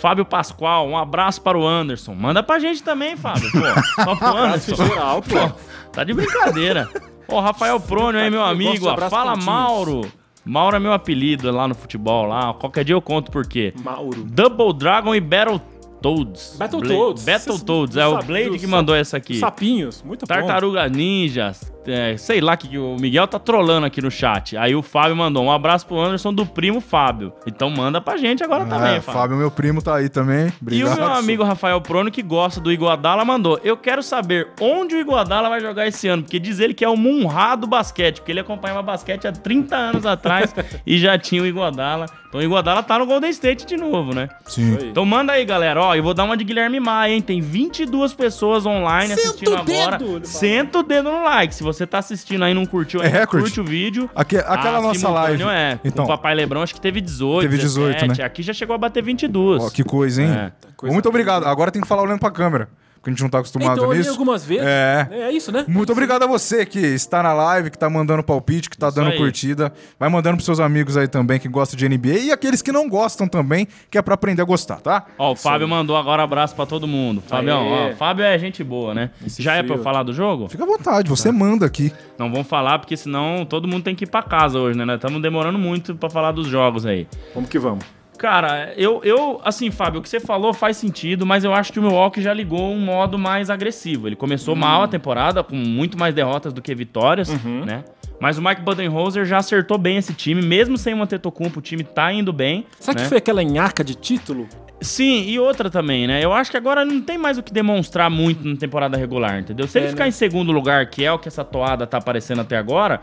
Fábio 0.01 0.25
Pascoal, 0.25 0.89
um 0.89 0.97
abraço 0.97 1.41
para 1.43 1.57
o 1.59 1.67
Anderson. 1.67 2.15
Manda 2.15 2.43
pra 2.43 2.59
gente 2.59 2.83
também, 2.83 3.17
Fábio. 3.17 3.51
Pô, 3.53 3.59
só 4.05 4.17
pro 4.17 4.37
Anderson. 4.37 4.75
geral, 4.77 5.23
pô. 5.23 5.53
Tá 5.93 6.03
de 6.05 6.13
brincadeira. 6.15 6.89
Ô, 7.29 7.39
Rafael 7.41 7.79
Prônio 7.79 8.21
aí, 8.21 8.31
meu 8.31 8.43
amigo. 8.43 8.89
ó. 8.89 8.97
Fala. 9.09 9.37
Mauro. 9.37 10.03
Mauro 10.45 10.77
é 10.77 10.81
meu 10.81 10.93
apelido 10.93 11.51
lá 11.53 11.69
no 11.69 11.75
futebol 11.75 12.27
lá. 12.27 12.53
Qualquer 12.55 12.85
dia 12.85 12.95
eu 12.97 13.01
conto 13.03 13.31
por 13.31 13.47
quê. 13.47 13.73
Mauro. 13.85 14.25
Double 14.25 14.73
Dragon 14.73 15.15
e 15.15 15.21
Battletoads. 15.21 16.57
Battletoads. 16.59 17.25
Battletoads. 17.25 17.95
Cê- 17.95 18.01
É 18.01 18.07
o 18.07 18.19
Blade 18.23 18.59
que 18.59 18.67
mandou 18.67 18.95
essa 18.95 19.17
aqui. 19.19 19.37
Sapinhos, 19.39 20.03
muito 20.03 20.23
bom. 20.23 20.27
Tartaruga 20.35 20.89
Ninja, 20.89 21.53
é, 21.87 22.17
sei 22.17 22.41
lá 22.41 22.57
que 22.57 22.69
que 22.69 22.79
o 22.79 22.97
Miguel 22.99 23.27
tá 23.27 23.39
trolando 23.39 23.87
aqui 23.87 24.01
no 24.01 24.11
chat. 24.11 24.57
Aí 24.57 24.75
o 24.75 24.83
Fábio 24.83 25.17
mandou 25.17 25.43
um 25.45 25.51
abraço 25.51 25.87
pro 25.87 25.99
Anderson 26.01 26.33
do 26.33 26.47
primo 26.47 26.81
Fábio. 26.81 27.33
Então 27.47 27.69
manda 27.71 28.01
pra 28.01 28.17
gente 28.17 28.43
agora 28.45 28.65
também, 28.65 28.95
É, 28.97 29.01
Fábio. 29.01 29.21
Fábio, 29.21 29.37
meu 29.37 29.51
primo, 29.51 29.83
tá 29.83 29.97
aí 29.97 30.09
também. 30.09 30.47
E 30.47 30.53
Obrigado. 30.63 30.93
o 30.93 31.01
meu 31.01 31.13
amigo 31.13 31.43
Rafael 31.45 31.81
Prono, 31.81 32.11
que 32.11 32.23
gosta 32.23 32.61
do 32.61 32.71
Iguadala, 32.73 33.25
mandou: 33.25 33.59
Eu 33.65 33.77
quero 33.77 34.03
saber 34.03 34.49
onde 34.61 34.95
o 34.95 35.01
Iguadala 35.01 35.49
vai 35.49 35.61
jogar 35.61 35.87
esse 35.87 36.07
ano, 36.09 36.23
porque 36.23 36.39
diz 36.39 36.61
ele 36.61 36.75
que 36.75 36.85
é 36.85 36.89
o 36.89 36.97
Munra 36.97 37.57
do 37.57 37.67
basquete, 37.67 38.17
porque 38.21 38.33
ele 38.33 38.41
acompanhava 38.41 38.83
basquete 38.83 39.27
há 39.27 39.33
30 39.33 39.77
anos 39.77 40.07
atrás 40.07 40.55
e 40.87 40.99
já 40.99 41.19
tinha 41.19 41.43
o 41.43 41.47
Iguadala. 41.47 42.07
Então 42.29 42.41
o 42.41 42.45
Iguadala 42.45 42.83
tá 42.83 42.99
no 42.99 43.05
Golden 43.05 43.29
State 43.31 43.67
de 43.67 43.77
novo, 43.77 44.15
né? 44.15 44.29
Sim. 44.47 44.79
Então 44.85 45.05
manda 45.05 45.33
aí, 45.35 45.45
galera. 45.45 45.83
Ó, 45.83 45.95
eu 45.95 46.03
vou 46.03 46.15
dar 46.15 46.25
uma 46.25 46.35
de 46.37 46.45
Guilherme 46.45 46.81
Maia, 46.81 47.13
hein? 47.13 47.21
Tem 47.21 47.41
22 47.43 48.15
pessoas 48.15 48.65
online 48.65 49.09
Senta 49.15 49.21
assistindo 49.29 49.51
o 49.51 49.59
agora. 49.59 49.99
dedo. 49.99 50.27
Senta 50.27 50.79
o 50.79 50.83
dedo 50.83 51.11
no 51.13 51.25
like. 51.25 51.55
Se 51.55 51.63
você 51.63 51.72
tá 51.87 51.99
assistindo 51.99 52.43
aí 52.45 52.53
e 52.53 52.55
não 52.55 52.65
curtiu, 52.67 53.03
É 53.03 53.09
recorde? 53.09 53.45
curte 53.45 53.61
o 53.61 53.65
vídeo. 53.65 54.09
Aque- 54.15 54.37
aquela 54.39 54.79
Ah, 54.79 54.83
nossa 54.83 55.09
live. 55.09 55.43
É. 55.45 55.79
Então, 55.85 56.05
o 56.05 56.09
Papai 56.09 56.35
Lebrão 56.35 56.63
acho 56.63 56.75
que 56.75 56.81
teve 56.81 57.01
18. 57.01 57.43
Teve 57.49 57.59
18, 57.63 57.93
17. 57.95 58.19
né? 58.21 58.25
Aqui 58.27 58.43
já 58.43 58.53
chegou 58.53 58.75
a 58.75 58.79
bater 58.79 59.03
22. 59.03 59.63
ó, 59.63 59.71
que 59.71 59.83
coisa, 59.85 60.23
hein? 60.23 60.31
É. 60.31 60.53
Coisa 60.77 60.93
Muito 60.93 61.09
obrigado. 61.09 61.45
Agora 61.47 61.71
tem 61.71 61.81
que 61.83 61.89
falar 61.89 62.03
olhando 62.03 62.19
pra 62.21 62.31
câmera, 62.31 62.69
porque 63.03 63.11
a 63.11 63.13
gente 63.15 63.23
não 63.23 63.29
tá 63.29 63.39
acostumado 63.41 63.79
Então 63.81 63.93
nisso. 63.93 64.11
algumas 64.11 64.45
vezes. 64.45 64.65
É. 64.65 65.09
É 65.11 65.33
isso, 65.33 65.51
né? 65.51 65.65
Muito 65.67 65.91
obrigado 65.91 66.23
a 66.23 66.27
você 66.29 66.65
que 66.65 66.79
está 66.79 67.21
na 67.21 67.33
live, 67.33 67.69
que 67.69 67.77
tá 67.77 67.91
mandando 67.91 68.23
palpite, 68.23 68.71
que 68.71 68.79
tá 68.79 68.87
Isso 68.87 68.97
dando 68.97 69.11
aí. 69.11 69.19
curtida. 69.19 69.73
Vai 69.99 70.09
mandando 70.09 70.37
pros 70.37 70.45
seus 70.45 70.61
amigos 70.61 70.97
aí 70.97 71.09
também 71.09 71.41
que 71.41 71.49
gostam 71.49 71.77
de 71.77 71.89
NBA 71.89 72.19
e 72.21 72.31
aqueles 72.31 72.63
que 72.63 72.71
não 72.71 72.89
gostam 72.89 73.27
também, 73.27 73.67
que 73.91 73.99
é 73.99 74.03
pra 74.03 74.15
aprender 74.15 74.41
a 74.43 74.45
gostar, 74.45 74.77
tá? 74.81 75.05
Ó, 75.19 75.33
o 75.33 75.37
Fábio 75.37 75.67
mandou 75.67 75.97
agora 75.97 76.23
abraço 76.23 76.55
pra 76.55 76.65
todo 76.65 76.87
mundo. 76.87 77.21
Fabião, 77.27 77.67
ó, 77.67 77.93
Fábio 77.97 78.25
é 78.25 78.39
gente 78.39 78.63
boa, 78.63 78.95
né? 78.95 79.11
Esse 79.27 79.43
Já 79.43 79.55
é 79.57 79.65
pra 79.65 79.75
eu 79.75 79.83
falar 79.83 80.05
do 80.05 80.13
jogo? 80.13 80.49
Fica 80.49 80.63
à 80.63 80.67
vontade, 80.67 81.09
você 81.11 81.33
manda 81.33 81.67
aqui. 81.67 81.93
Não 82.17 82.31
vamos 82.31 82.47
falar, 82.47 82.79
porque 82.79 82.97
senão 82.97 83.45
todo 83.45 83.67
mundo 83.67 83.83
tem 83.83 83.97
que 83.97 84.05
ir 84.05 84.09
pra 84.09 84.23
casa 84.23 84.61
hoje, 84.61 84.79
né? 84.79 84.85
Nós 84.85 84.95
estamos 84.97 85.21
demorando 85.21 85.59
muito 85.59 85.97
pra 85.97 86.09
falar 86.09 86.31
dos 86.31 86.47
jogos 86.47 86.87
aí. 86.87 87.09
Vamos 87.35 87.51
que 87.51 87.59
vamos. 87.59 87.85
Cara, 88.19 88.73
eu, 88.77 89.01
eu, 89.03 89.41
assim, 89.45 89.71
Fábio, 89.71 89.99
o 90.01 90.03
que 90.03 90.09
você 90.09 90.21
falou 90.21 90.53
faz 90.55 90.77
sentido, 90.77 91.27
mas 91.27 91.45
eu 91.45 91.53
acho 91.53 91.73
que 91.73 91.79
o 91.79 91.83
Milwaukee 91.83 92.23
já 92.23 92.33
ligou 92.33 92.71
um 92.73 92.79
modo 92.79 93.19
mais 93.19 93.51
agressivo. 93.51 94.07
Ele 94.07 94.15
começou 94.17 94.55
mal 94.55 94.83
a 94.83 94.89
temporada, 94.89 95.43
com 95.43 95.57
muito 95.57 95.99
mais 95.99 96.15
derrotas 96.15 96.53
do 96.53 96.63
que 96.63 96.75
vitórias, 96.75 97.29
né? 97.45 97.83
Mas 98.21 98.39
o 98.39 98.43
Mike 98.43 98.63
Budenholzer 98.63 99.25
já 99.25 99.39
acertou 99.39 99.77
bem 99.77 99.97
esse 99.97 100.15
time, 100.15 100.41
mesmo 100.41 100.79
sem 100.79 100.95
o 100.95 101.03
Antetokounmpo, 101.03 101.59
o 101.59 101.63
time 101.63 101.83
tá 101.83 102.13
indo 102.13 102.33
bem. 102.33 102.65
Será 102.79 102.97
né? 102.97 103.03
que 103.03 103.09
foi 103.09 103.19
aquela 103.19 103.43
nhaca 103.43 103.83
de 103.83 103.97
título? 103.97 104.47
Sim, 104.81 105.25
e 105.29 105.39
outra 105.41 105.69
também, 105.71 106.07
né? 106.07 106.23
Eu 106.25 106.33
acho 106.33 106.51
que 106.51 106.57
agora 106.57 106.85
não 106.85 107.01
tem 107.01 107.17
mais 107.19 107.39
o 107.39 107.43
que 107.43 107.53
demonstrar 107.53 108.09
muito 108.11 108.47
na 108.47 108.57
temporada 108.57 108.97
regular, 108.97 109.41
entendeu? 109.41 109.67
Se 109.67 109.79
ele 109.79 109.87
É, 109.87 109.91
ficar 109.91 110.05
né? 110.05 110.09
em 110.09 110.13
segundo 110.13 110.53
lugar, 110.53 110.87
que 110.87 111.05
é 111.05 111.13
o 111.13 111.19
que 111.19 111.27
essa 111.29 111.45
toada 111.45 111.87
tá 111.87 111.99
aparecendo 111.99 112.41
até 112.41 112.57
agora, 112.57 113.01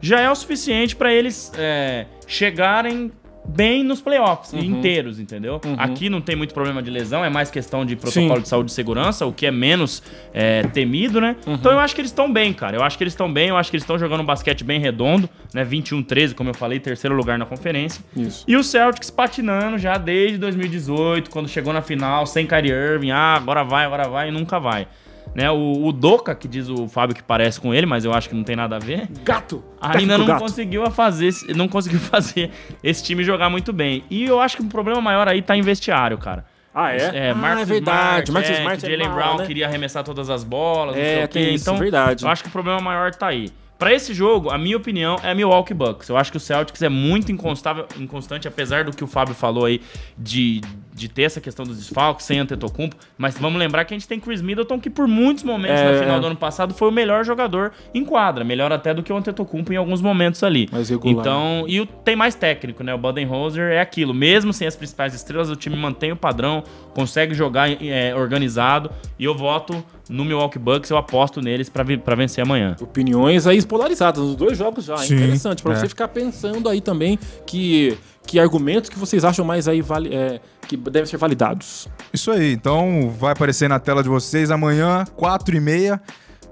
já 0.00 0.20
é 0.20 0.30
o 0.30 0.34
suficiente 0.34 0.94
pra 0.96 1.12
eles 1.12 1.50
é, 1.56 2.06
chegarem 2.26 3.10
bem 3.48 3.82
nos 3.82 4.00
playoffs 4.00 4.52
inteiros, 4.52 5.18
entendeu? 5.18 5.60
Aqui 5.76 6.10
não 6.10 6.20
tem 6.20 6.36
muito 6.36 6.52
problema 6.52 6.82
de 6.82 6.90
lesão, 6.90 7.24
é 7.24 7.30
mais 7.30 7.50
questão 7.50 7.84
de 7.84 7.96
protocolo 7.96 8.36
Sim. 8.36 8.42
de 8.42 8.48
saúde 8.48 8.70
e 8.70 8.74
segurança, 8.74 9.26
o 9.26 9.32
que 9.32 9.46
é 9.46 9.50
menos 9.50 10.02
é, 10.34 10.62
temido, 10.62 11.20
né? 11.20 11.36
Então 11.46 11.72
eu 11.72 11.78
acho 11.78 11.94
que 11.94 12.00
eles 12.00 12.10
estão 12.10 12.30
bem, 12.30 12.52
cara. 12.52 12.76
Eu 12.76 12.82
acho 12.82 12.98
que 12.98 13.04
eles 13.04 13.12
estão 13.12 13.32
bem, 13.32 13.48
eu 13.48 13.56
acho 13.56 13.70
que 13.70 13.76
eles 13.76 13.84
estão 13.84 13.98
jogando 13.98 14.20
um 14.20 14.24
basquete 14.24 14.62
bem 14.62 14.78
redondo, 14.78 15.28
né? 15.54 15.64
21-13, 15.64 16.34
como 16.34 16.50
eu 16.50 16.54
falei, 16.54 16.78
terceiro 16.78 17.16
lugar 17.16 17.38
na 17.38 17.46
conferência. 17.46 18.04
Isso. 18.14 18.44
E 18.46 18.56
o 18.56 18.62
Celtics 18.62 19.10
patinando 19.10 19.78
já 19.78 19.96
desde 19.96 20.38
2018, 20.38 21.30
quando 21.30 21.48
chegou 21.48 21.72
na 21.72 21.80
final, 21.80 22.26
sem 22.26 22.46
Kyrie 22.46 22.70
Irving. 22.70 23.10
Ah, 23.10 23.34
agora 23.36 23.64
vai, 23.64 23.86
agora 23.86 24.08
vai 24.08 24.28
e 24.28 24.30
nunca 24.30 24.58
vai. 24.58 24.86
Né, 25.34 25.50
o, 25.50 25.84
o 25.86 25.92
Doca, 25.92 26.34
que 26.34 26.48
diz 26.48 26.68
o 26.68 26.88
Fábio 26.88 27.14
que 27.14 27.22
parece 27.22 27.60
com 27.60 27.72
ele, 27.72 27.86
mas 27.86 28.04
eu 28.04 28.12
acho 28.12 28.28
que 28.28 28.34
não 28.34 28.42
tem 28.42 28.56
nada 28.56 28.76
a 28.76 28.78
ver, 28.78 29.08
Gato! 29.22 29.62
ainda 29.80 29.92
Técnico 29.98 30.18
não 30.18 30.26
gato. 30.26 30.40
conseguiu 30.40 30.84
a 30.84 30.90
fazer, 30.90 31.26
esse- 31.28 31.52
não 31.54 31.68
conseguiu 31.68 32.00
fazer 32.10 32.50
esse 32.82 33.02
time 33.04 33.22
jogar 33.22 33.48
muito 33.48 33.72
bem. 33.72 34.02
E 34.10 34.24
eu 34.24 34.40
acho 34.40 34.56
que 34.56 34.62
o 34.62 34.66
problema 34.66 35.00
maior 35.00 35.28
aí 35.28 35.40
tá 35.40 35.56
em 35.56 35.62
vestiário, 35.62 36.18
cara. 36.18 36.44
Ah, 36.74 36.92
é? 36.92 36.96
É, 37.28 37.30
ah, 37.30 37.34
Marcus 37.34 37.62
é 37.62 37.64
verdade. 37.66 38.30
Smart, 38.30 38.32
Marcus 38.32 38.50
é, 38.50 38.58
Smart 38.60 38.86
é 38.86 38.90
Jalen 38.90 39.08
mal, 39.08 39.16
Brown 39.16 39.36
né? 39.38 39.46
queria 39.46 39.66
arremessar 39.66 40.04
todas 40.04 40.28
as 40.30 40.44
bolas, 40.44 40.94
não 40.96 41.02
sei 41.02 41.20
É, 41.20 41.24
o 41.24 41.28
quê. 41.28 41.40
isso, 41.50 41.64
então, 41.64 41.76
verdade. 41.78 42.24
eu 42.24 42.30
acho 42.30 42.42
que 42.42 42.48
o 42.48 42.52
problema 42.52 42.80
maior 42.80 43.12
tá 43.14 43.26
aí. 43.28 43.50
Pra 43.78 43.94
esse 43.94 44.12
jogo, 44.12 44.50
a 44.50 44.58
minha 44.58 44.76
opinião 44.76 45.16
é 45.22 45.32
Milwaukee 45.32 45.72
Bucks. 45.72 46.08
Eu 46.08 46.16
acho 46.16 46.32
que 46.32 46.36
o 46.36 46.40
Celtics 46.40 46.82
é 46.82 46.88
muito 46.88 47.30
inconstável, 47.30 47.86
inconstante, 47.96 48.48
apesar 48.48 48.82
do 48.82 48.90
que 48.90 49.04
o 49.04 49.06
Fábio 49.06 49.36
falou 49.36 49.66
aí 49.66 49.80
de, 50.18 50.60
de 50.92 51.08
ter 51.08 51.22
essa 51.22 51.40
questão 51.40 51.64
dos 51.64 51.76
desfalques 51.76 52.26
sem 52.26 52.40
Antetokounmpo. 52.40 52.96
Mas 53.16 53.38
vamos 53.38 53.56
lembrar 53.56 53.84
que 53.84 53.94
a 53.94 53.96
gente 53.96 54.08
tem 54.08 54.18
Chris 54.18 54.42
Middleton, 54.42 54.80
que 54.80 54.90
por 54.90 55.06
muitos 55.06 55.44
momentos 55.44 55.78
É, 55.78 55.92
na 55.92 55.98
final 56.00 56.20
do 56.20 56.26
ano 56.26 56.34
passado 56.34 56.74
foi 56.74 56.88
o 56.88 56.90
melhor 56.90 57.24
jogador 57.24 57.70
em 57.94 58.04
quadra. 58.04 58.44
Melhor 58.44 58.72
até 58.72 58.92
do 58.92 59.00
que 59.00 59.12
o 59.12 59.16
Antetokounmpo 59.16 59.72
em 59.72 59.76
alguns 59.76 60.00
momentos 60.00 60.42
ali. 60.42 60.68
Mais 60.72 60.88
regular. 60.88 61.20
Então, 61.20 61.64
e 61.68 61.80
o, 61.80 61.86
tem 61.86 62.16
mais 62.16 62.34
técnico, 62.34 62.82
né? 62.82 62.92
O 62.92 62.98
Budenholzer 62.98 63.70
é 63.70 63.80
aquilo. 63.80 64.12
Mesmo 64.12 64.52
sem 64.52 64.66
as 64.66 64.74
principais 64.74 65.14
estrelas, 65.14 65.50
o 65.50 65.54
time 65.54 65.76
mantém 65.76 66.10
o 66.10 66.16
padrão, 66.16 66.64
consegue 66.92 67.32
jogar 67.32 67.70
é, 67.80 68.12
organizado. 68.12 68.90
E 69.16 69.24
eu 69.24 69.36
voto 69.36 69.84
no 70.08 70.24
Milwaukee 70.24 70.58
Bucks, 70.58 70.90
eu 70.90 70.96
aposto 70.96 71.40
neles 71.40 71.68
pra 71.68 72.14
vencer 72.14 72.42
amanhã. 72.42 72.76
Opiniões 72.80 73.46
aí 73.46 73.62
polarizadas 73.64 74.22
nos 74.22 74.36
dois 74.36 74.56
jogos 74.56 74.84
já. 74.84 74.96
Sim, 74.98 75.16
Interessante. 75.16 75.62
Pra 75.62 75.72
é. 75.72 75.76
você 75.76 75.88
ficar 75.88 76.08
pensando 76.08 76.68
aí 76.68 76.80
também 76.80 77.18
que, 77.46 77.96
que 78.26 78.38
argumentos 78.38 78.90
que 78.90 78.98
vocês 78.98 79.24
acham 79.24 79.44
mais 79.44 79.68
aí 79.68 79.80
vali, 79.80 80.14
é, 80.14 80.40
que 80.66 80.76
devem 80.76 81.06
ser 81.06 81.16
validados. 81.16 81.88
Isso 82.12 82.30
aí, 82.30 82.52
então 82.52 83.14
vai 83.18 83.32
aparecer 83.32 83.68
na 83.68 83.78
tela 83.78 84.02
de 84.02 84.08
vocês 84.08 84.50
amanhã, 84.50 85.04
4h30. 85.16 86.00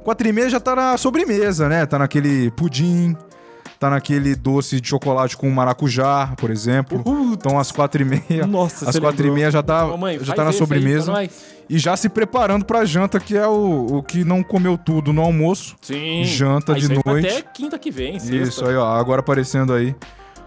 4h30 0.04 0.48
já 0.50 0.60
tá 0.60 0.76
na 0.76 0.96
sobremesa, 0.96 1.68
né? 1.68 1.84
Tá 1.84 1.98
naquele 1.98 2.50
pudim, 2.52 3.16
tá 3.78 3.90
naquele 3.90 4.34
doce 4.34 4.80
de 4.80 4.88
chocolate 4.88 5.36
com 5.36 5.48
maracujá, 5.50 6.32
por 6.36 6.50
exemplo. 6.50 7.02
Então 7.32 7.58
às 7.58 7.70
4h30. 7.70 8.44
Nossa, 8.46 8.88
às 8.88 8.94
você 8.94 9.00
4h30 9.00 9.50
já 9.50 9.62
tá, 9.62 9.86
Ô, 9.86 9.96
mãe, 9.96 10.18
já 10.22 10.34
tá 10.34 10.44
na 10.44 10.50
aí 10.50 10.56
sobremesa. 10.56 11.12
nós. 11.12 11.56
E 11.68 11.78
já 11.78 11.96
se 11.96 12.08
preparando 12.08 12.64
pra 12.64 12.84
janta, 12.84 13.18
que 13.18 13.36
é 13.36 13.46
o, 13.46 13.86
o 13.96 14.02
que 14.02 14.24
não 14.24 14.42
comeu 14.42 14.78
tudo 14.78 15.12
no 15.12 15.20
almoço. 15.20 15.76
Sim. 15.82 16.22
Janta 16.24 16.74
Aí 16.74 16.80
de 16.80 16.84
isso 16.86 16.92
aí 16.92 17.02
vai 17.04 17.14
noite. 17.14 17.28
Até 17.38 17.42
quinta 17.42 17.78
que 17.78 17.90
vem, 17.90 18.18
sexta. 18.20 18.36
Isso 18.48 18.64
aí, 18.64 18.76
ó. 18.76 18.94
Agora 18.94 19.20
aparecendo 19.20 19.72
aí. 19.72 19.94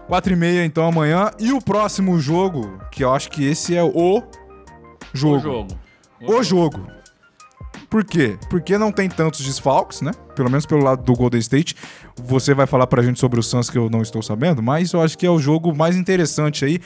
4h30 0.08 0.64
então 0.64 0.86
amanhã. 0.86 1.30
E 1.38 1.52
o 1.52 1.60
próximo 1.60 2.18
jogo, 2.18 2.80
que 2.90 3.04
eu 3.04 3.12
acho 3.12 3.30
que 3.30 3.46
esse 3.46 3.76
é 3.76 3.82
o 3.82 4.22
jogo. 5.12 5.36
O 5.36 5.40
jogo. 5.40 5.78
O 6.22 6.42
jogo. 6.42 6.86
Por 7.90 8.04
quê? 8.04 8.38
Porque 8.48 8.78
não 8.78 8.92
tem 8.92 9.08
tantos 9.08 9.40
desfalques, 9.40 10.00
né? 10.00 10.12
Pelo 10.36 10.48
menos 10.48 10.64
pelo 10.64 10.82
lado 10.82 11.02
do 11.02 11.12
Golden 11.12 11.40
State. 11.40 11.74
Você 12.24 12.54
vai 12.54 12.66
falar 12.66 12.86
pra 12.86 13.02
gente 13.02 13.18
sobre 13.18 13.38
o 13.40 13.42
Suns 13.42 13.70
que 13.70 13.78
eu 13.78 13.88
não 13.90 14.02
estou 14.02 14.22
sabendo, 14.22 14.62
mas 14.62 14.92
eu 14.92 15.02
acho 15.02 15.16
que 15.16 15.26
é 15.26 15.30
o 15.30 15.38
jogo 15.38 15.74
mais 15.74 15.96
interessante 15.96 16.64
aí. 16.64 16.80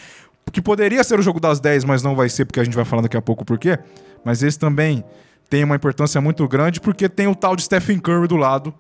Que 0.53 0.61
poderia 0.61 1.03
ser 1.03 1.19
o 1.19 1.23
jogo 1.23 1.41
das 1.41 1.59
10, 1.59 1.85
mas 1.85 2.03
não 2.03 2.15
vai 2.15 2.29
ser, 2.29 2.45
porque 2.45 2.61
a 2.61 2.65
gente 2.65 2.77
vai 2.77 2.85
falar 2.85 3.03
daqui 3.03 3.17
a 3.17 3.23
pouco 3.23 3.45
por 3.45 3.59
quê. 3.59 3.79
Mas 4.25 4.43
esse 4.43 4.59
também 4.59 5.03
tem 5.49 5.65
uma 5.65 5.77
importância 5.77 6.21
muito 6.21 6.47
grande, 6.47 6.81
porque 6.81 7.09
tem 7.09 7.27
o 7.27 7.35
tal 7.35 7.57
de 7.57 7.63
Stephen 7.63 7.99
Curry 7.99 8.29
do 8.29 8.37
lado, 8.37 8.75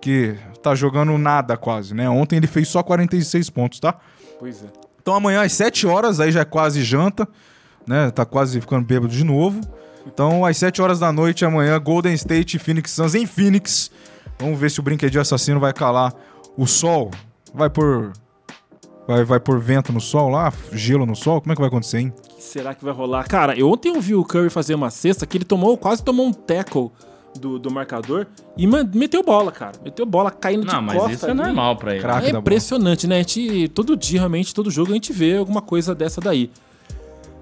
que 0.00 0.36
tá 0.62 0.74
jogando 0.74 1.16
nada 1.18 1.56
quase, 1.56 1.94
né? 1.94 2.08
Ontem 2.08 2.36
ele 2.36 2.46
fez 2.46 2.68
só 2.68 2.82
46 2.82 3.50
pontos, 3.50 3.80
tá? 3.80 3.96
Pois 4.38 4.62
é. 4.62 4.66
Então 5.00 5.14
amanhã 5.14 5.42
às 5.42 5.52
7 5.52 5.86
horas, 5.86 6.20
aí 6.20 6.30
já 6.30 6.40
é 6.40 6.44
quase 6.44 6.82
janta, 6.82 7.28
né? 7.86 8.10
Tá 8.10 8.24
quase 8.24 8.60
ficando 8.60 8.84
bêbado 8.84 9.12
de 9.12 9.24
novo. 9.24 9.60
Então 10.06 10.44
às 10.44 10.56
7 10.56 10.80
horas 10.80 10.98
da 10.98 11.10
noite 11.10 11.44
amanhã, 11.44 11.78
Golden 11.78 12.14
State 12.14 12.56
e 12.56 12.60
Phoenix 12.60 12.90
Suns 12.92 13.14
em 13.14 13.26
Phoenix. 13.26 13.90
Vamos 14.40 14.58
ver 14.58 14.70
se 14.70 14.80
o 14.80 14.82
brinquedinho 14.82 15.20
assassino 15.20 15.58
vai 15.60 15.72
calar 15.72 16.14
o 16.56 16.66
sol. 16.66 17.10
Vai 17.54 17.68
por 17.70 18.12
vai 19.06 19.24
vai 19.24 19.40
por 19.40 19.58
vento 19.58 19.92
no 19.92 20.00
sol 20.00 20.28
lá, 20.28 20.52
gelo 20.72 21.06
no 21.06 21.16
sol. 21.16 21.40
Como 21.40 21.52
é 21.52 21.54
que 21.56 21.60
vai 21.60 21.68
acontecer, 21.68 21.98
hein? 21.98 22.12
O 22.32 22.36
que 22.36 22.42
será 22.42 22.74
que 22.74 22.84
vai 22.84 22.92
rolar? 22.92 23.26
Cara, 23.26 23.58
eu 23.58 23.70
ontem 23.70 23.88
eu 23.94 24.00
vi 24.00 24.14
o 24.14 24.24
Curry 24.24 24.50
fazer 24.50 24.74
uma 24.74 24.90
cesta 24.90 25.26
que 25.26 25.36
ele 25.38 25.44
tomou, 25.44 25.76
quase 25.76 26.02
tomou 26.02 26.26
um 26.26 26.32
tackle 26.32 26.90
do, 27.38 27.58
do 27.58 27.70
marcador 27.70 28.26
e 28.56 28.66
man- 28.66 28.88
meteu 28.94 29.22
bola, 29.22 29.50
cara. 29.50 29.72
Meteu 29.82 30.04
bola 30.06 30.30
caindo 30.30 30.66
de 30.66 30.72
Não, 30.72 30.82
mas 30.82 30.96
costa 30.96 31.12
isso 31.12 31.26
é 31.26 31.30
ali. 31.30 31.40
normal 31.40 31.76
pra 31.76 31.92
ele. 31.92 32.00
Craque 32.02 32.18
É 32.18 32.26
da 32.26 32.32
bola. 32.32 32.40
impressionante, 32.40 33.06
né? 33.06 33.16
A 33.16 33.18
gente, 33.18 33.68
todo 33.68 33.96
dia, 33.96 34.20
realmente, 34.20 34.54
todo 34.54 34.70
jogo, 34.70 34.90
a 34.90 34.94
gente 34.94 35.12
vê 35.12 35.36
alguma 35.36 35.62
coisa 35.62 35.94
dessa 35.94 36.20
daí. 36.20 36.50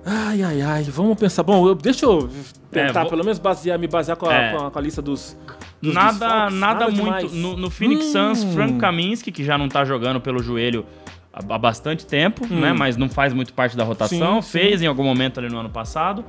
Ai, 0.05 0.41
ai, 0.43 0.63
ai, 0.63 0.83
vamos 0.85 1.19
pensar. 1.19 1.43
Bom, 1.43 1.67
eu- 1.67 1.75
deixa 1.75 2.07
eu 2.07 2.29
tentar, 2.71 3.01
É, 3.01 3.03
vou- 3.03 3.11
pelo 3.11 3.25
menos, 3.25 3.39
basear, 3.41 3.77
me 3.79 3.89
basear 3.89 4.17
com 4.17 4.27
a, 4.29 4.35
É. 4.35 4.53
com 4.57 4.67
a- 4.67 4.71
com 4.71 4.79
a 4.79 4.83
lista 4.83 5.03
dos. 5.03 5.37
Dos 5.81 5.95
Nada, 5.95 6.11
desfalques. 6.19 6.59
nada, 6.59 6.89
muito. 6.89 7.35
No, 7.35 7.57
no 7.57 7.71
Phoenix 7.71 8.07
Hum. 8.07 8.12
Suns, 8.35 8.45
Frank 8.55 8.79
Kaminsky, 8.79 9.31
que 9.31 9.45
já 9.45 9.57
não 9.59 9.69
tá 9.69 9.85
jogando 9.85 10.21
pelo 10.21 10.43
joelho 10.43 10.85
há, 11.33 11.55
há 11.55 11.59
bastante 11.59 12.07
tempo, 12.07 12.47
né? 12.47 12.73
Mas 12.73 12.97
não 12.97 13.09
faz 13.09 13.33
muito 13.33 13.53
parte 13.53 13.77
da 13.77 13.85
rotação. 13.85 14.39
Hum. 14.39 14.43
Sim, 14.43 14.49
sim. 14.49 14.59
Fez 14.59 14.83
em 14.83 14.87
algum 14.87 15.05
momento 15.05 15.39
ali 15.39 15.49
no 15.49 15.59
ano 15.59 15.71
passado. 15.71 16.25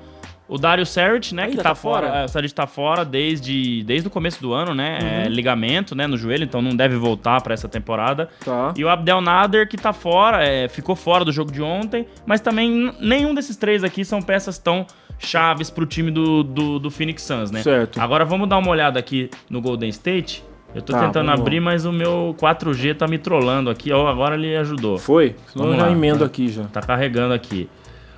O 0.50 0.58
Dario 0.58 0.86
Saric, 0.86 1.36
né, 1.36 1.44
Ainda 1.44 1.58
que 1.58 1.64
tá, 1.64 1.70
tá 1.70 1.76
fora. 1.76 2.08
fora? 2.08 2.20
é, 2.22 2.26
O 2.26 2.28
Saric 2.30 2.54
tá 2.54 2.66
fora 2.66 3.04
desde, 3.04 3.84
desde 3.84 4.08
o 4.08 4.12
começo 4.12 4.42
do 4.42 4.54
ano, 4.54 4.74
né? 4.74 4.98
Uhum. 5.02 5.08
É, 5.08 5.28
ligamento, 5.28 5.94
né, 5.94 6.08
no 6.08 6.16
joelho, 6.18 6.44
então 6.46 6.62
não 6.62 6.76
deve 6.76 6.96
voltar 6.96 7.42
pra 7.42 7.54
essa 7.54 7.68
temporada. 7.68 8.30
Tá. 8.46 8.74
E 8.78 8.84
o 8.84 8.88
Abdel 8.90 9.20
Nader, 9.20 9.68
que 9.68 9.76
tá 9.76 9.92
fora, 9.92 10.44
é, 10.46 10.68
ficou 10.70 10.96
fora 10.96 11.26
do 11.26 11.32
jogo 11.34 11.52
de 11.52 11.62
ontem, 11.62 12.06
mas 12.26 12.40
também 12.40 12.94
nenhum 13.02 13.34
desses 13.36 13.58
três 13.58 13.84
aqui 13.84 14.06
são 14.06 14.22
peças 14.22 14.58
tão 14.58 14.86
chaves 15.20 15.70
pro 15.70 15.86
time 15.86 16.12
do, 16.12 16.44
do, 16.44 16.80
do 16.80 16.90
Phoenix 16.92 17.24
Suns, 17.24 17.52
né? 17.52 17.62
Certo. 17.62 18.00
Agora 18.00 18.24
vamos 18.24 18.48
dar 18.48 18.58
uma 18.58 18.70
olhada 18.70 18.98
aqui 19.00 19.30
no 19.50 19.60
Golden 19.60 19.90
State. 19.90 20.44
Eu 20.76 20.82
tô 20.82 20.94
Tá, 20.94 21.06
tentando 21.06 21.28
lá. 21.28 21.34
abrir, 21.34 21.60
mas 21.60 21.86
o 21.86 21.92
meu 21.92 22.36
4G 22.40 22.96
tá 22.96 23.08
me 23.08 23.18
trollando 23.18 23.70
aqui. 23.70 23.92
Ó, 23.92 24.08
agora 24.08 24.36
ele 24.36 24.56
ajudou. 24.58 24.98
Foi? 24.98 25.36
Senão 25.52 25.66
Vamos 25.66 25.74
eu 25.74 25.80
já 25.80 25.86
lá. 25.88 25.92
emendo 25.92 26.24
aqui 26.24 26.50
já. 26.50 26.64
Tá 26.66 26.82
carregando 26.82 27.34
aqui. 27.34 27.68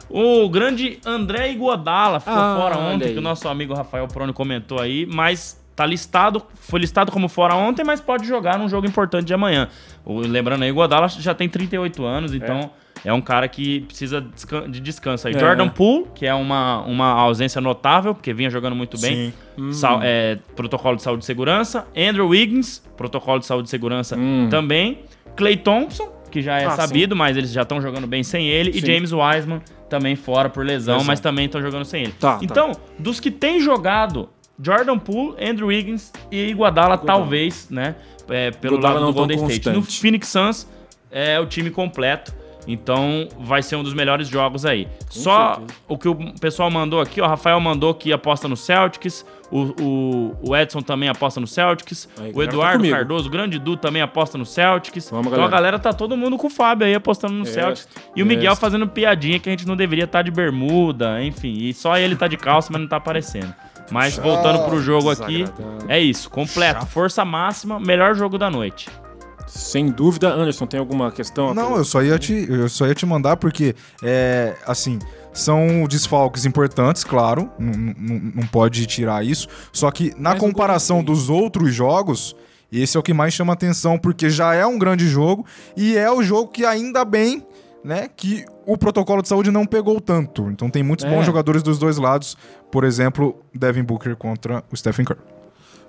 O 0.09 0.49
grande 0.49 0.99
André 1.05 1.51
Iguodala 1.51 2.19
ficou 2.19 2.33
Ah, 2.37 2.57
fora 2.59 2.77
ontem, 2.77 3.13
que 3.13 3.19
o 3.19 3.21
nosso 3.21 3.47
amigo 3.47 3.73
Rafael 3.73 4.07
Prone 4.07 4.33
comentou 4.33 4.79
aí, 4.79 5.05
mas 5.05 5.59
tá 5.75 5.85
listado, 5.85 6.41
foi 6.55 6.79
listado 6.79 7.11
como 7.11 7.29
fora 7.29 7.55
ontem, 7.55 7.83
mas 7.85 8.01
pode 8.01 8.27
jogar 8.27 8.57
num 8.59 8.67
jogo 8.67 8.85
importante 8.87 9.25
de 9.25 9.33
amanhã. 9.33 9.69
O- 10.03 10.19
lembrando 10.19 10.63
aí, 10.63 10.69
Iguodala 10.69 11.07
já 11.07 11.33
tem 11.33 11.47
38 11.47 12.03
anos, 12.03 12.33
então 12.33 12.71
é, 13.05 13.13
um 13.13 13.21
cara 13.21 13.47
que 13.47 13.81
precisa 13.81 14.19
de 14.67 14.79
descanso 14.81 15.27
aí. 15.27 15.33
É. 15.35 15.39
Jordan 15.39 15.69
Poole, 15.69 16.07
que 16.13 16.25
é 16.25 16.33
uma, 16.33 16.81
uma 16.81 17.11
ausência 17.13 17.61
notável, 17.61 18.13
porque 18.13 18.33
vinha 18.33 18.49
jogando 18.49 18.75
muito 18.75 18.99
bem. 18.99 19.33
Sal- 19.71 20.01
é, 20.03 20.37
protocolo 20.55 20.97
de 20.97 21.01
saúde 21.03 21.23
e 21.23 21.25
segurança. 21.25 21.87
Andrew 21.95 22.27
Wiggins, 22.27 22.79
protocolo 22.97 23.39
de 23.39 23.45
saúde 23.45 23.67
e 23.67 23.71
segurança 23.71 24.17
Hum. 24.17 24.47
também. 24.49 24.99
Clay 25.37 25.55
Thompson, 25.55 26.09
que 26.29 26.41
já 26.41 26.59
é 26.59 26.65
Ah, 26.65 26.71
sabido, 26.71 27.15
mas 27.15 27.35
eles 27.35 27.51
já 27.51 27.63
estão 27.63 27.81
jogando 27.81 28.07
bem 28.07 28.23
sem 28.23 28.47
ele. 28.47 28.69
E 28.71 28.79
Sim. 28.81 28.85
James 28.87 29.11
Wiseman, 29.11 29.61
também 29.89 30.15
fora 30.15 30.49
por 30.49 30.65
lesão, 30.65 30.95
Lesão. 30.95 31.07
mas 31.07 31.19
também 31.19 31.45
estão 31.45 31.61
jogando 31.61 31.85
sem 31.85 32.03
ele. 32.03 32.13
Tá, 32.13 32.37
tá. 32.37 32.39
então, 32.43 32.71
dos 32.97 33.19
que 33.19 33.31
têm 33.31 33.59
jogado, 33.59 34.29
Jordan 34.61 34.97
Poole, 34.97 35.35
Andrew 35.43 35.67
Wiggins 35.67 36.11
e 36.31 36.49
Iguadala, 36.49 36.97
talvez, 36.97 37.67
né? 37.69 37.95
é, 38.29 38.51
pelo 38.51 38.75
Iguodala 38.75 38.95
lado 38.95 39.05
não 39.05 39.11
do 39.11 39.15
Golden 39.15 39.37
State. 39.47 39.69
No 39.69 39.75
constante. 39.75 39.99
Phoenix 40.01 40.27
Suns 40.27 40.67
é 41.11 41.39
o 41.39 41.45
time 41.45 41.69
completo. 41.69 42.33
Então 42.67 43.27
vai 43.39 43.63
ser 43.63 43.77
um 43.77 43.83
dos 43.83 43.93
melhores 43.95 44.27
jogos 44.27 44.63
aí. 44.65 44.87
Só 45.09 45.55
certeza. 45.55 45.79
o 45.87 45.97
que 45.97 46.07
o 46.07 46.15
pessoal 46.39 46.69
mandou 46.69 47.01
aqui, 47.01 47.19
ó. 47.19 47.25
Rafael 47.27 47.59
mandou 47.59 47.95
que 47.95 48.13
aposta 48.13 48.47
no 48.47 48.55
Celtics. 48.55 49.25
O, 49.51 49.73
o, 49.81 50.35
o 50.49 50.55
Edson 50.55 50.81
também 50.81 51.09
aposta 51.09 51.39
no 51.39 51.47
Celtics. 51.47 52.07
Aí, 52.19 52.31
o 52.31 52.35
tá 52.35 52.43
Eduardo 52.43 52.77
comigo. 52.77 52.95
Cardoso, 52.95 53.27
o 53.27 53.31
grande 53.31 53.57
Du, 53.57 53.75
também 53.75 54.01
aposta 54.01 54.37
no 54.37 54.45
Celtics. 54.45 55.09
Vamos, 55.09 55.31
então 55.31 55.43
a 55.43 55.47
galera. 55.47 55.79
tá 55.79 55.91
todo 55.91 56.15
mundo 56.15 56.37
com 56.37 56.47
o 56.47 56.49
Fábio 56.49 56.85
aí 56.85 56.93
apostando 56.93 57.33
no 57.33 57.43
É, 57.43 57.45
Celtics. 57.45 57.87
E 58.15 58.21
o 58.21 58.25
Miguel 58.25 58.53
é. 58.53 58.55
fazendo 58.55 58.87
piadinha 58.87 59.39
que 59.39 59.49
a 59.49 59.51
gente 59.51 59.67
não 59.67 59.75
deveria 59.75 60.05
estar 60.05 60.21
de 60.21 60.31
bermuda, 60.31 61.23
enfim. 61.23 61.53
E 61.53 61.73
só 61.73 61.97
ele 61.97 62.15
tá 62.15 62.27
de 62.27 62.37
calça, 62.37 62.69
mas 62.71 62.81
não 62.81 62.87
tá 62.87 62.97
aparecendo. 62.97 63.53
Mas 63.91 64.17
voltando 64.17 64.65
pro 64.65 64.81
jogo 64.81 65.09
aqui, 65.09 65.45
é 65.87 65.99
isso, 65.99 66.29
completo, 66.29 66.85
força 66.85 67.25
máxima, 67.25 67.79
melhor 67.79 68.13
jogo 68.13 68.37
da 68.37 68.49
noite. 68.49 68.87
Sem 69.47 69.87
dúvida, 69.89 70.31
Anderson, 70.31 70.67
tem 70.67 70.79
alguma 70.79 71.11
questão? 71.11 71.55
Não, 71.55 71.75
eu 71.75 71.83
só 71.83 72.03
ia 72.03 72.19
te, 72.19 72.45
eu 72.47 72.69
só 72.69 72.85
ia 72.85 72.93
te 72.93 73.03
mandar 73.03 73.35
porque, 73.37 73.75
é, 74.03 74.55
assim, 74.67 74.99
são 75.33 75.85
desfalques 75.87 76.45
importantes, 76.45 77.03
claro, 77.03 77.49
não, 77.59 78.45
pode 78.47 78.85
tirar 78.85 79.25
isso. 79.25 79.47
Só 79.71 79.89
que 79.91 80.13
na 80.17 80.31
Mas 80.31 80.39
comparação 80.39 81.03
dos 81.03 81.29
outros 81.29 81.73
jogos, 81.73 82.35
esse 82.71 82.97
é 82.97 82.99
o 82.99 83.03
que 83.03 83.13
mais 83.13 83.33
chama 83.33 83.53
atenção, 83.53 83.97
porque 83.97 84.29
já 84.29 84.53
é 84.53 84.65
um 84.65 84.77
grande 84.77 85.07
jogo 85.07 85.45
e 85.75 85.95
é 85.97 86.11
o 86.11 86.21
jogo 86.21 86.51
que 86.51 86.65
ainda 86.65 87.03
bem, 87.05 87.45
né, 87.83 88.09
que 88.15 88.45
o 88.65 88.77
protocolo 88.77 89.21
de 89.21 89.27
saúde 89.27 89.49
não 89.51 89.65
pegou 89.65 89.99
tanto. 90.01 90.49
Então 90.49 90.69
tem 90.69 90.83
muitos 90.83 91.05
É. 91.05 91.09
bons 91.09 91.25
jogadores 91.25 91.63
dos 91.63 91.79
dois 91.79 91.97
lados, 91.97 92.35
por 92.71 92.83
exemplo, 92.83 93.35
Devin 93.53 93.83
Booker 93.83 94.15
contra 94.15 94.63
o 94.71 94.75
Stephen 94.75 95.05
Curry. 95.05 95.19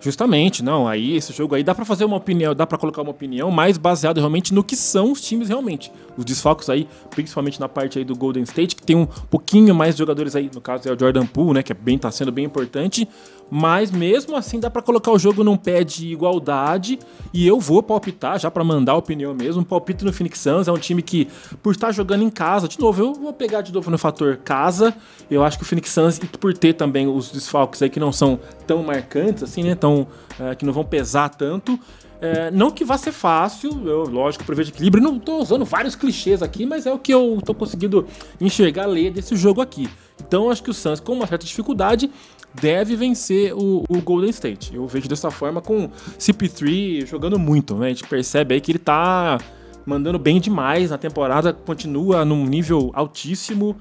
Justamente, 0.01 0.65
não. 0.65 0.89
Aí 0.89 1.17
esse 1.17 1.33
jogo 1.33 1.55
aí 1.55 1.63
dá 1.63 1.75
pra 1.75 1.85
fazer 1.85 2.05
uma 2.07 2.17
opinião, 2.17 2.55
dá 2.55 2.67
pra 2.67 2.79
colocar 2.79 3.03
uma 3.03 3.11
opinião 3.11 3.51
mais 3.51 3.77
baseada 3.77 4.19
realmente 4.19 4.55
no 4.55 4.65
que 4.65 4.75
são 4.75 5.13
os 5.13 5.21
times 5.21 5.49
realmente. 5.49 5.93
Os 6.17 6.25
desfalques 6.25 6.71
aí, 6.71 6.89
principalmente 7.11 7.61
na 7.61 7.69
parte 7.69 7.99
aí 7.99 8.05
do 8.05 8.17
Golden 8.17 8.43
State, 8.45 8.75
que 8.75 8.83
tem 8.83 8.97
um 8.97 9.07
pouquinho 9.07 9.75
mais 9.75 9.95
de 9.95 9.99
jogadores 9.99 10.35
aí, 10.35 10.51
no 10.53 10.61
caso 10.61 10.89
é 10.89 10.93
o 10.93 10.99
Jordan 10.99 11.27
Poole, 11.27 11.55
né, 11.55 11.63
que 11.63 11.71
é 11.71 11.75
bem 11.75 11.99
tá 11.99 12.11
sendo 12.11 12.33
bem 12.33 12.47
importante, 12.47 13.07
mas 13.51 13.91
mesmo 13.91 14.37
assim 14.37 14.61
dá 14.61 14.71
pra 14.71 14.81
colocar 14.81 15.11
o 15.11 15.19
jogo 15.19 15.43
num 15.43 15.57
pé 15.57 15.83
de 15.83 16.07
igualdade 16.07 16.99
e 17.33 17.47
eu 17.47 17.59
vou 17.59 17.83
palpitar 17.83 18.39
já 18.39 18.51
pra 18.51 18.63
mandar 18.63 18.93
a 18.93 18.97
opinião 18.97 19.35
mesmo, 19.35 19.65
palpite 19.65 20.05
no 20.05 20.13
Phoenix 20.13 20.39
Suns, 20.39 20.69
é 20.69 20.73
um 20.73 20.79
time 20.79 21.03
que 21.03 21.29
por 21.63 21.73
estar 21.73 21.93
jogando 21.93 22.23
em 22.23 22.31
casa, 22.31 22.69
de 22.69 22.79
novo, 22.79 23.03
eu 23.03 23.15
vou 23.15 23.33
pegar 23.33 23.63
de 23.63 23.73
novo 23.73 23.91
no 23.91 23.99
fator 23.99 24.37
casa. 24.39 24.95
Eu 25.31 25.43
acho 25.45 25.59
que 25.59 25.65
o 25.65 25.67
Phoenix 25.67 25.91
Suns 25.91 26.19
e 26.19 26.27
por 26.27 26.57
ter 26.57 26.75
também 26.75 27.07
os 27.07 27.31
desfalques 27.31 27.83
aí 27.83 27.91
que 27.91 28.01
não 28.01 28.13
são 28.13 28.39
tão 28.67 28.83
marcantes 28.83 29.43
assim, 29.43 29.63
né, 29.63 29.75
tão 29.75 30.07
eh, 30.39 30.55
que 30.55 30.65
não 30.65 30.73
vão 30.73 30.85
pesar 30.85 31.29
tanto, 31.31 31.79
é, 32.21 32.51
não 32.51 32.71
que 32.71 32.85
vá 32.85 32.99
ser 32.99 33.13
fácil, 33.13 33.71
eu, 33.89 34.05
lógico, 34.05 34.45
prevejo 34.45 34.71
equilíbrio. 34.71 35.03
Não 35.03 35.19
tô 35.19 35.39
usando 35.39 35.65
vários 35.65 35.97
clichês 35.97 36.43
aqui, 36.43 36.67
mas 36.67 36.85
é 36.85 36.93
o 36.93 36.99
que 36.99 37.13
eu 37.13 37.41
tô 37.45 37.55
conseguindo 37.55 38.07
enxergar, 38.39 38.87
ler 38.87 39.11
desse 39.11 39.35
jogo 39.37 39.63
aqui. 39.63 39.89
Então 40.21 40.51
acho 40.51 40.63
que 40.63 40.69
o 40.69 40.75
Suns, 40.75 41.01
com 41.01 41.15
uma 41.15 41.27
certa 41.27 41.47
dificuldade, 41.47 42.11
deve 42.55 42.97
vencer 42.97 43.53
o, 43.55 43.85
o 43.89 44.01
Golden 44.01 44.31
State. 44.31 44.75
Eu 44.75 44.87
vejo 44.87 45.09
dessa 45.09 45.31
forma 45.31 45.61
com 45.61 45.89
CP3 46.19 47.07
jogando 47.07 47.39
muito, 47.39 47.75
né? 47.77 47.87
A 47.87 47.91
gente 47.91 48.07
percebe 48.07 48.55
aí 48.55 48.61
que 48.61 48.73
ele 48.73 48.79
tá 48.79 49.39
mandando 49.87 50.19
bem 50.19 50.41
demais 50.41 50.91
na 50.91 50.99
temporada, 50.99 51.53
continua 51.53 52.25
num 52.25 52.45
nível 52.47 52.91
altíssimo. 52.95 53.77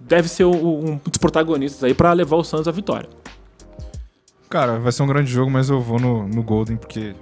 Deve 0.00 0.28
ser 0.28 0.44
o- 0.44 0.52
um 0.52 0.96
dos 0.96 1.18
protagonistas 1.18 1.82
aí 1.84 1.94
para 1.94 2.12
levar 2.12 2.36
o 2.36 2.44
Suns 2.44 2.68
à 2.68 2.70
vitória. 2.70 3.08
Cara, 4.48 4.78
vai 4.78 4.92
ser 4.92 5.02
um 5.02 5.06
grande 5.06 5.30
jogo, 5.30 5.50
mas 5.50 5.68
eu 5.68 5.80
vou 5.80 5.98
no, 5.98 6.26
no 6.28 6.42
Golden 6.42 6.76
porque 6.76 7.14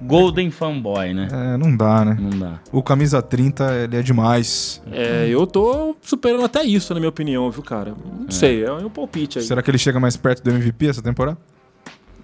Golden 0.00 0.50
fanboy, 0.50 1.14
né? 1.14 1.28
é, 1.32 1.56
não 1.56 1.76
dá, 1.76 2.04
né? 2.04 2.16
Não 2.20 2.30
dá. 2.30 2.54
O 2.72 2.82
camisa 2.82 3.22
30, 3.22 3.74
ele 3.84 3.96
é 3.96 4.02
demais. 4.02 4.82
É, 4.92 5.26
eu 5.28 5.46
tô 5.46 5.96
superando 6.02 6.44
até 6.44 6.62
isso, 6.64 6.92
na 6.94 7.00
minha 7.00 7.08
opinião, 7.10 7.50
viu, 7.50 7.62
cara? 7.62 7.94
Não 8.20 8.30
sei, 8.30 8.64
é 8.64 8.72
um 8.72 8.90
palpite 8.90 9.38
aí. 9.38 9.44
Será 9.44 9.62
que 9.62 9.70
ele 9.70 9.78
chega 9.78 9.98
mais 9.98 10.16
perto 10.16 10.42
do 10.42 10.50
MVP 10.50 10.88
essa 10.88 11.02
temporada? 11.02 11.38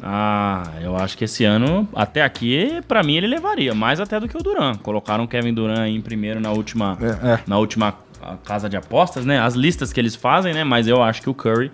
Ah, 0.02 0.64
eu 0.82 0.96
acho 0.96 1.16
que 1.16 1.24
esse 1.24 1.44
ano, 1.44 1.88
até 1.94 2.22
aqui, 2.22 2.80
pra 2.88 3.02
mim, 3.04 3.14
ele 3.16 3.28
levaria. 3.28 3.72
Mais 3.72 4.00
até 4.00 4.18
do 4.18 4.26
que 4.28 4.36
o 4.36 4.42
Duran. 4.42 4.74
Colocaram 4.76 5.24
o 5.24 5.28
Kevin 5.28 5.54
Duran 5.54 5.80
aí 5.80 5.94
em 5.94 6.00
primeiro 6.00 6.40
na 6.40 6.50
última, 6.50 6.98
É, 7.00 7.34
é. 7.34 7.40
na 7.46 7.56
última 7.58 7.94
ah, 8.20 8.36
casa 8.44 8.68
de 8.68 8.76
apostas, 8.76 9.24
né? 9.24 9.38
As 9.40 9.54
listas 9.54 9.92
que 9.92 10.00
eles 10.00 10.16
fazem, 10.16 10.52
né? 10.52 10.64
Mas 10.64 10.88
eu 10.88 11.00
acho 11.02 11.22
que 11.22 11.30
o 11.30 11.34
Curry 11.34 11.70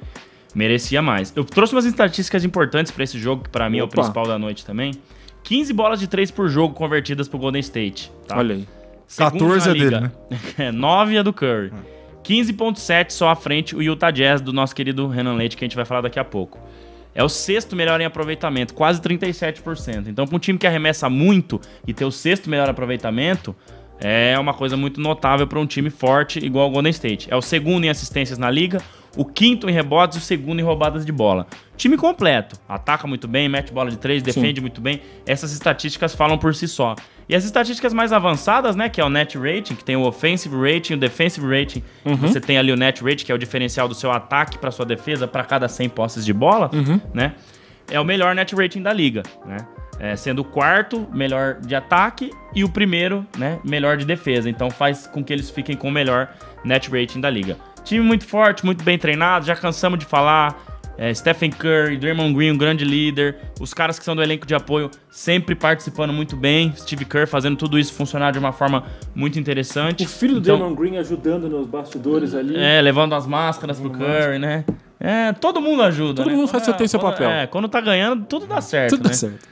merecia 0.54 1.00
mais. 1.00 1.32
Eu 1.34 1.42
trouxe 1.44 1.74
umas 1.74 1.86
estatísticas 1.86 2.44
importantes 2.44 2.92
pra 2.92 3.02
esse 3.02 3.18
jogo, 3.18 3.44
que 3.44 3.48
pra 3.50 3.70
mim 3.70 3.78
é 3.78 3.82
o 3.82 3.86
Opa. 3.86 3.94
principal 3.96 4.26
da 4.26 4.38
noite 4.38 4.62
também. 4.64 4.92
15 5.48 5.72
bolas 5.72 5.98
de 5.98 6.06
3 6.06 6.30
por 6.30 6.50
jogo 6.50 6.74
convertidas 6.74 7.26
pro 7.26 7.38
Golden 7.38 7.60
State. 7.60 8.12
Tá? 8.26 8.36
Olha 8.36 8.56
aí. 8.56 8.68
Segundo 9.06 9.38
14 9.38 9.66
na 9.66 9.74
é 9.74 9.78
dele, 9.78 10.00
né? 10.00 10.12
É, 10.58 10.70
9 10.70 11.16
é 11.16 11.22
do 11.22 11.32
Curry. 11.32 11.72
15.7 12.22 13.10
só 13.10 13.30
à 13.30 13.34
frente 13.34 13.74
o 13.74 13.80
Utah 13.80 14.10
Jazz 14.10 14.42
do 14.42 14.52
nosso 14.52 14.76
querido 14.76 15.08
Renan 15.08 15.32
Leite, 15.32 15.56
que 15.56 15.64
a 15.64 15.66
gente 15.66 15.74
vai 15.74 15.86
falar 15.86 16.02
daqui 16.02 16.18
a 16.18 16.24
pouco. 16.24 16.60
É 17.14 17.24
o 17.24 17.30
sexto 17.30 17.74
melhor 17.74 17.98
em 17.98 18.04
aproveitamento, 18.04 18.74
quase 18.74 19.00
37%. 19.00 20.08
Então, 20.08 20.26
para 20.26 20.36
um 20.36 20.38
time 20.38 20.58
que 20.58 20.66
arremessa 20.66 21.08
muito 21.08 21.58
e 21.86 21.94
ter 21.94 22.04
o 22.04 22.12
sexto 22.12 22.50
melhor 22.50 22.68
aproveitamento, 22.68 23.56
é 23.98 24.38
uma 24.38 24.52
coisa 24.52 24.76
muito 24.76 25.00
notável 25.00 25.46
para 25.46 25.58
um 25.58 25.66
time 25.66 25.88
forte 25.88 26.44
igual 26.44 26.68
o 26.68 26.70
Golden 26.70 26.90
State. 26.90 27.26
É 27.30 27.34
o 27.34 27.40
segundo 27.40 27.86
em 27.86 27.88
assistências 27.88 28.36
na 28.36 28.50
liga, 28.50 28.82
o 29.18 29.24
quinto 29.24 29.68
em 29.68 29.72
rebotes 29.72 30.16
e 30.16 30.20
o 30.20 30.22
segundo 30.22 30.60
em 30.60 30.62
roubadas 30.62 31.04
de 31.04 31.10
bola. 31.10 31.48
Time 31.76 31.96
completo. 31.96 32.56
Ataca 32.68 33.04
muito 33.04 33.26
bem, 33.26 33.48
mete 33.48 33.72
bola 33.72 33.90
de 33.90 33.96
três, 33.96 34.22
defende 34.22 34.60
muito 34.60 34.80
bem. 34.80 35.02
Essas 35.26 35.52
estatísticas 35.52 36.14
falam 36.14 36.38
por 36.38 36.54
si 36.54 36.68
só. 36.68 36.94
E 37.28 37.34
as 37.34 37.44
estatísticas 37.44 37.92
mais 37.92 38.12
avançadas, 38.12 38.76
né, 38.76 38.88
que 38.88 39.00
é 39.00 39.04
o 39.04 39.10
net 39.10 39.36
rating, 39.36 39.74
que 39.74 39.82
tem 39.82 39.96
o 39.96 40.02
offensive 40.02 40.54
rating, 40.56 40.94
o 40.94 40.96
defensive 40.96 41.44
rating. 41.46 41.82
Você 42.28 42.40
tem 42.40 42.56
ali 42.58 42.70
o 42.70 42.76
net 42.76 43.02
rating, 43.02 43.24
que 43.24 43.32
é 43.32 43.34
o 43.34 43.38
diferencial 43.38 43.88
do 43.88 43.94
seu 43.94 44.12
ataque 44.12 44.56
para 44.56 44.70
sua 44.70 44.86
defesa 44.86 45.26
para 45.26 45.42
cada 45.42 45.68
100 45.68 45.88
posses 45.88 46.24
de 46.24 46.32
bola, 46.32 46.70
né? 47.12 47.34
É 47.90 47.98
o 47.98 48.04
melhor 48.04 48.36
net 48.36 48.54
rating 48.54 48.82
da 48.82 48.92
liga, 48.92 49.24
né? 49.44 49.56
É, 49.98 50.14
sendo 50.14 50.42
o 50.42 50.44
quarto 50.44 51.08
melhor 51.12 51.54
de 51.60 51.74
ataque 51.74 52.30
e 52.54 52.62
o 52.62 52.68
primeiro, 52.68 53.26
né, 53.36 53.58
melhor 53.64 53.96
de 53.96 54.04
defesa. 54.04 54.48
Então 54.48 54.70
faz 54.70 55.08
com 55.08 55.24
que 55.24 55.32
eles 55.32 55.50
fiquem 55.50 55.76
com 55.76 55.88
o 55.88 55.90
melhor 55.90 56.28
net 56.64 56.88
rating 56.88 57.20
da 57.20 57.28
liga. 57.28 57.56
Time 57.88 58.04
muito 58.04 58.26
forte, 58.26 58.64
muito 58.66 58.84
bem 58.84 58.98
treinado, 58.98 59.46
já 59.46 59.56
cansamos 59.56 59.98
de 59.98 60.04
falar. 60.04 60.66
É, 61.00 61.14
Stephen 61.14 61.50
Curry, 61.50 61.96
Draymond 61.96 62.34
Green, 62.34 62.50
um 62.50 62.58
grande 62.58 62.84
líder. 62.84 63.36
Os 63.60 63.72
caras 63.72 63.98
que 64.00 64.04
são 64.04 64.16
do 64.16 64.22
elenco 64.22 64.44
de 64.44 64.52
apoio 64.54 64.90
sempre 65.08 65.54
participando 65.54 66.12
muito 66.12 66.36
bem. 66.36 66.74
Steve 66.76 67.04
Kerr 67.04 67.26
fazendo 67.28 67.56
tudo 67.56 67.78
isso 67.78 67.94
funcionar 67.94 68.32
de 68.32 68.38
uma 68.38 68.50
forma 68.52 68.82
muito 69.14 69.38
interessante. 69.38 70.04
O 70.04 70.08
filho 70.08 70.34
do 70.34 70.40
Então- 70.40 70.58
Damon 70.58 70.74
Green 70.74 70.96
ajudando 70.98 71.48
nos 71.48 71.66
bastidores 71.68 72.34
ali. 72.34 72.56
É, 72.58 72.80
levando 72.82 73.14
as 73.14 73.26
máscaras 73.28 73.78
pro 73.78 73.90
Curry, 73.90 74.40
né? 74.40 74.64
É, 74.98 75.32
todo 75.32 75.60
mundo 75.60 75.82
ajuda, 75.84 76.22
Todo 76.24 76.30
né? 76.30 76.36
mundo 76.36 76.48
faz 76.48 76.64
seu- 76.64 76.74
tem 76.74 76.88
seu 76.88 76.98
quando- 76.98 77.12
papel. 77.12 77.30
É, 77.30 77.46
quando 77.46 77.68
tá 77.68 77.80
ganhando, 77.80 78.24
tudo 78.26 78.46
dá 78.46 78.60
certo, 78.60 78.90
Tudo 78.96 79.04
né? 79.04 79.10
dá 79.10 79.14
certo. 79.14 79.48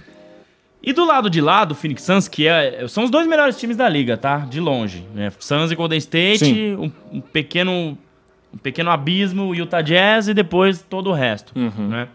E 0.82 0.92
do 0.92 1.04
lado 1.06 1.30
de 1.30 1.40
lá, 1.40 1.64
do 1.64 1.74
Phoenix 1.76 2.02
Suns, 2.02 2.26
que 2.28 2.48
é, 2.48 2.86
são 2.88 3.04
os 3.04 3.10
dois 3.10 3.26
melhores 3.26 3.56
times 3.56 3.76
da 3.76 3.88
liga, 3.88 4.16
tá? 4.16 4.38
De 4.38 4.58
longe. 4.60 5.06
Né? 5.14 5.32
Suns 5.38 5.70
e 5.70 5.76
Golden 5.76 5.98
State, 5.98 6.76
um, 6.76 6.90
um 7.12 7.20
pequeno, 7.20 7.96
um 8.56 8.58
pequeno 8.58 8.90
abismo, 8.90 9.54
Utah 9.54 9.82
Jazz 9.82 10.28
e 10.28 10.34
depois 10.34 10.82
todo 10.82 11.10
o 11.10 11.12
resto. 11.12 11.52
Uhum. 11.54 11.88
Né? 11.88 12.08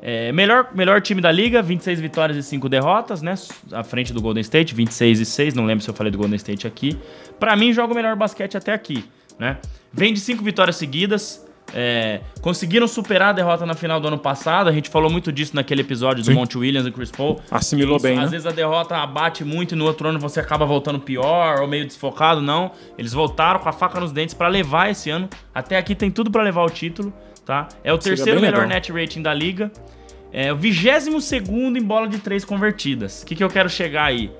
É, 0.00 0.32
melhor, 0.32 0.70
melhor 0.74 1.00
time 1.00 1.20
da 1.20 1.30
liga, 1.30 1.62
26 1.62 2.00
vitórias 2.00 2.36
e 2.36 2.42
5 2.42 2.68
derrotas, 2.68 3.22
né? 3.22 3.34
À 3.70 3.84
frente 3.84 4.12
do 4.12 4.20
Golden 4.20 4.40
State, 4.40 4.74
26 4.74 5.20
e 5.20 5.24
6. 5.26 5.54
Não 5.54 5.64
lembro 5.64 5.84
se 5.84 5.90
eu 5.90 5.94
falei 5.94 6.10
do 6.10 6.18
Golden 6.18 6.36
State 6.36 6.66
aqui. 6.66 6.98
Pra 7.38 7.54
mim, 7.54 7.72
joga 7.72 7.92
o 7.92 7.96
melhor 7.96 8.16
basquete 8.16 8.56
até 8.56 8.72
aqui, 8.72 9.04
né? 9.38 9.58
Vem 9.92 10.12
de 10.12 10.18
5 10.18 10.42
vitórias 10.42 10.76
seguidas. 10.76 11.46
É, 11.74 12.20
conseguiram 12.40 12.86
superar 12.86 13.30
a 13.30 13.32
derrota 13.32 13.64
na 13.64 13.74
final 13.74 13.98
do 14.00 14.08
ano 14.08 14.18
passado. 14.18 14.68
A 14.68 14.72
gente 14.72 14.90
falou 14.90 15.10
muito 15.10 15.32
disso 15.32 15.54
naquele 15.56 15.80
episódio 15.80 16.22
do 16.22 16.26
Sim. 16.26 16.34
Monte 16.34 16.58
Williams 16.58 16.86
e 16.86 16.90
Chris 16.90 17.10
Paul. 17.10 17.40
Assimilou 17.50 17.98
bem, 18.00 18.18
Às 18.18 18.24
né? 18.24 18.30
vezes 18.30 18.46
a 18.46 18.50
derrota 18.50 18.96
abate 18.96 19.44
muito 19.44 19.74
e 19.74 19.76
no 19.76 19.84
outro 19.84 20.08
ano 20.08 20.18
você 20.18 20.40
acaba 20.40 20.66
voltando 20.66 20.98
pior 20.98 21.60
ou 21.60 21.68
meio 21.68 21.86
desfocado. 21.86 22.40
Não. 22.40 22.72
Eles 22.98 23.12
voltaram 23.12 23.60
com 23.60 23.68
a 23.68 23.72
faca 23.72 23.98
nos 23.98 24.12
dentes 24.12 24.34
pra 24.34 24.48
levar 24.48 24.90
esse 24.90 25.08
ano. 25.10 25.28
Até 25.54 25.76
aqui 25.78 25.94
tem 25.94 26.10
tudo 26.10 26.30
pra 26.30 26.42
levar 26.42 26.62
o 26.62 26.70
título, 26.70 27.12
tá? 27.44 27.68
É 27.82 27.92
o 27.92 28.00
Seria 28.00 28.16
terceiro 28.16 28.40
melhor 28.40 28.62
legal. 28.62 28.68
net 28.68 28.92
rating 28.92 29.22
da 29.22 29.32
liga. 29.32 29.70
É 30.32 30.52
o 30.52 30.56
22 30.56 31.22
segundo 31.24 31.78
em 31.78 31.82
bola 31.82 32.08
de 32.08 32.18
três 32.18 32.44
convertidas. 32.44 33.22
O 33.22 33.26
que, 33.26 33.34
que 33.34 33.44
eu 33.44 33.48
quero 33.50 33.68
chegar 33.68 34.04
aí? 34.04 34.30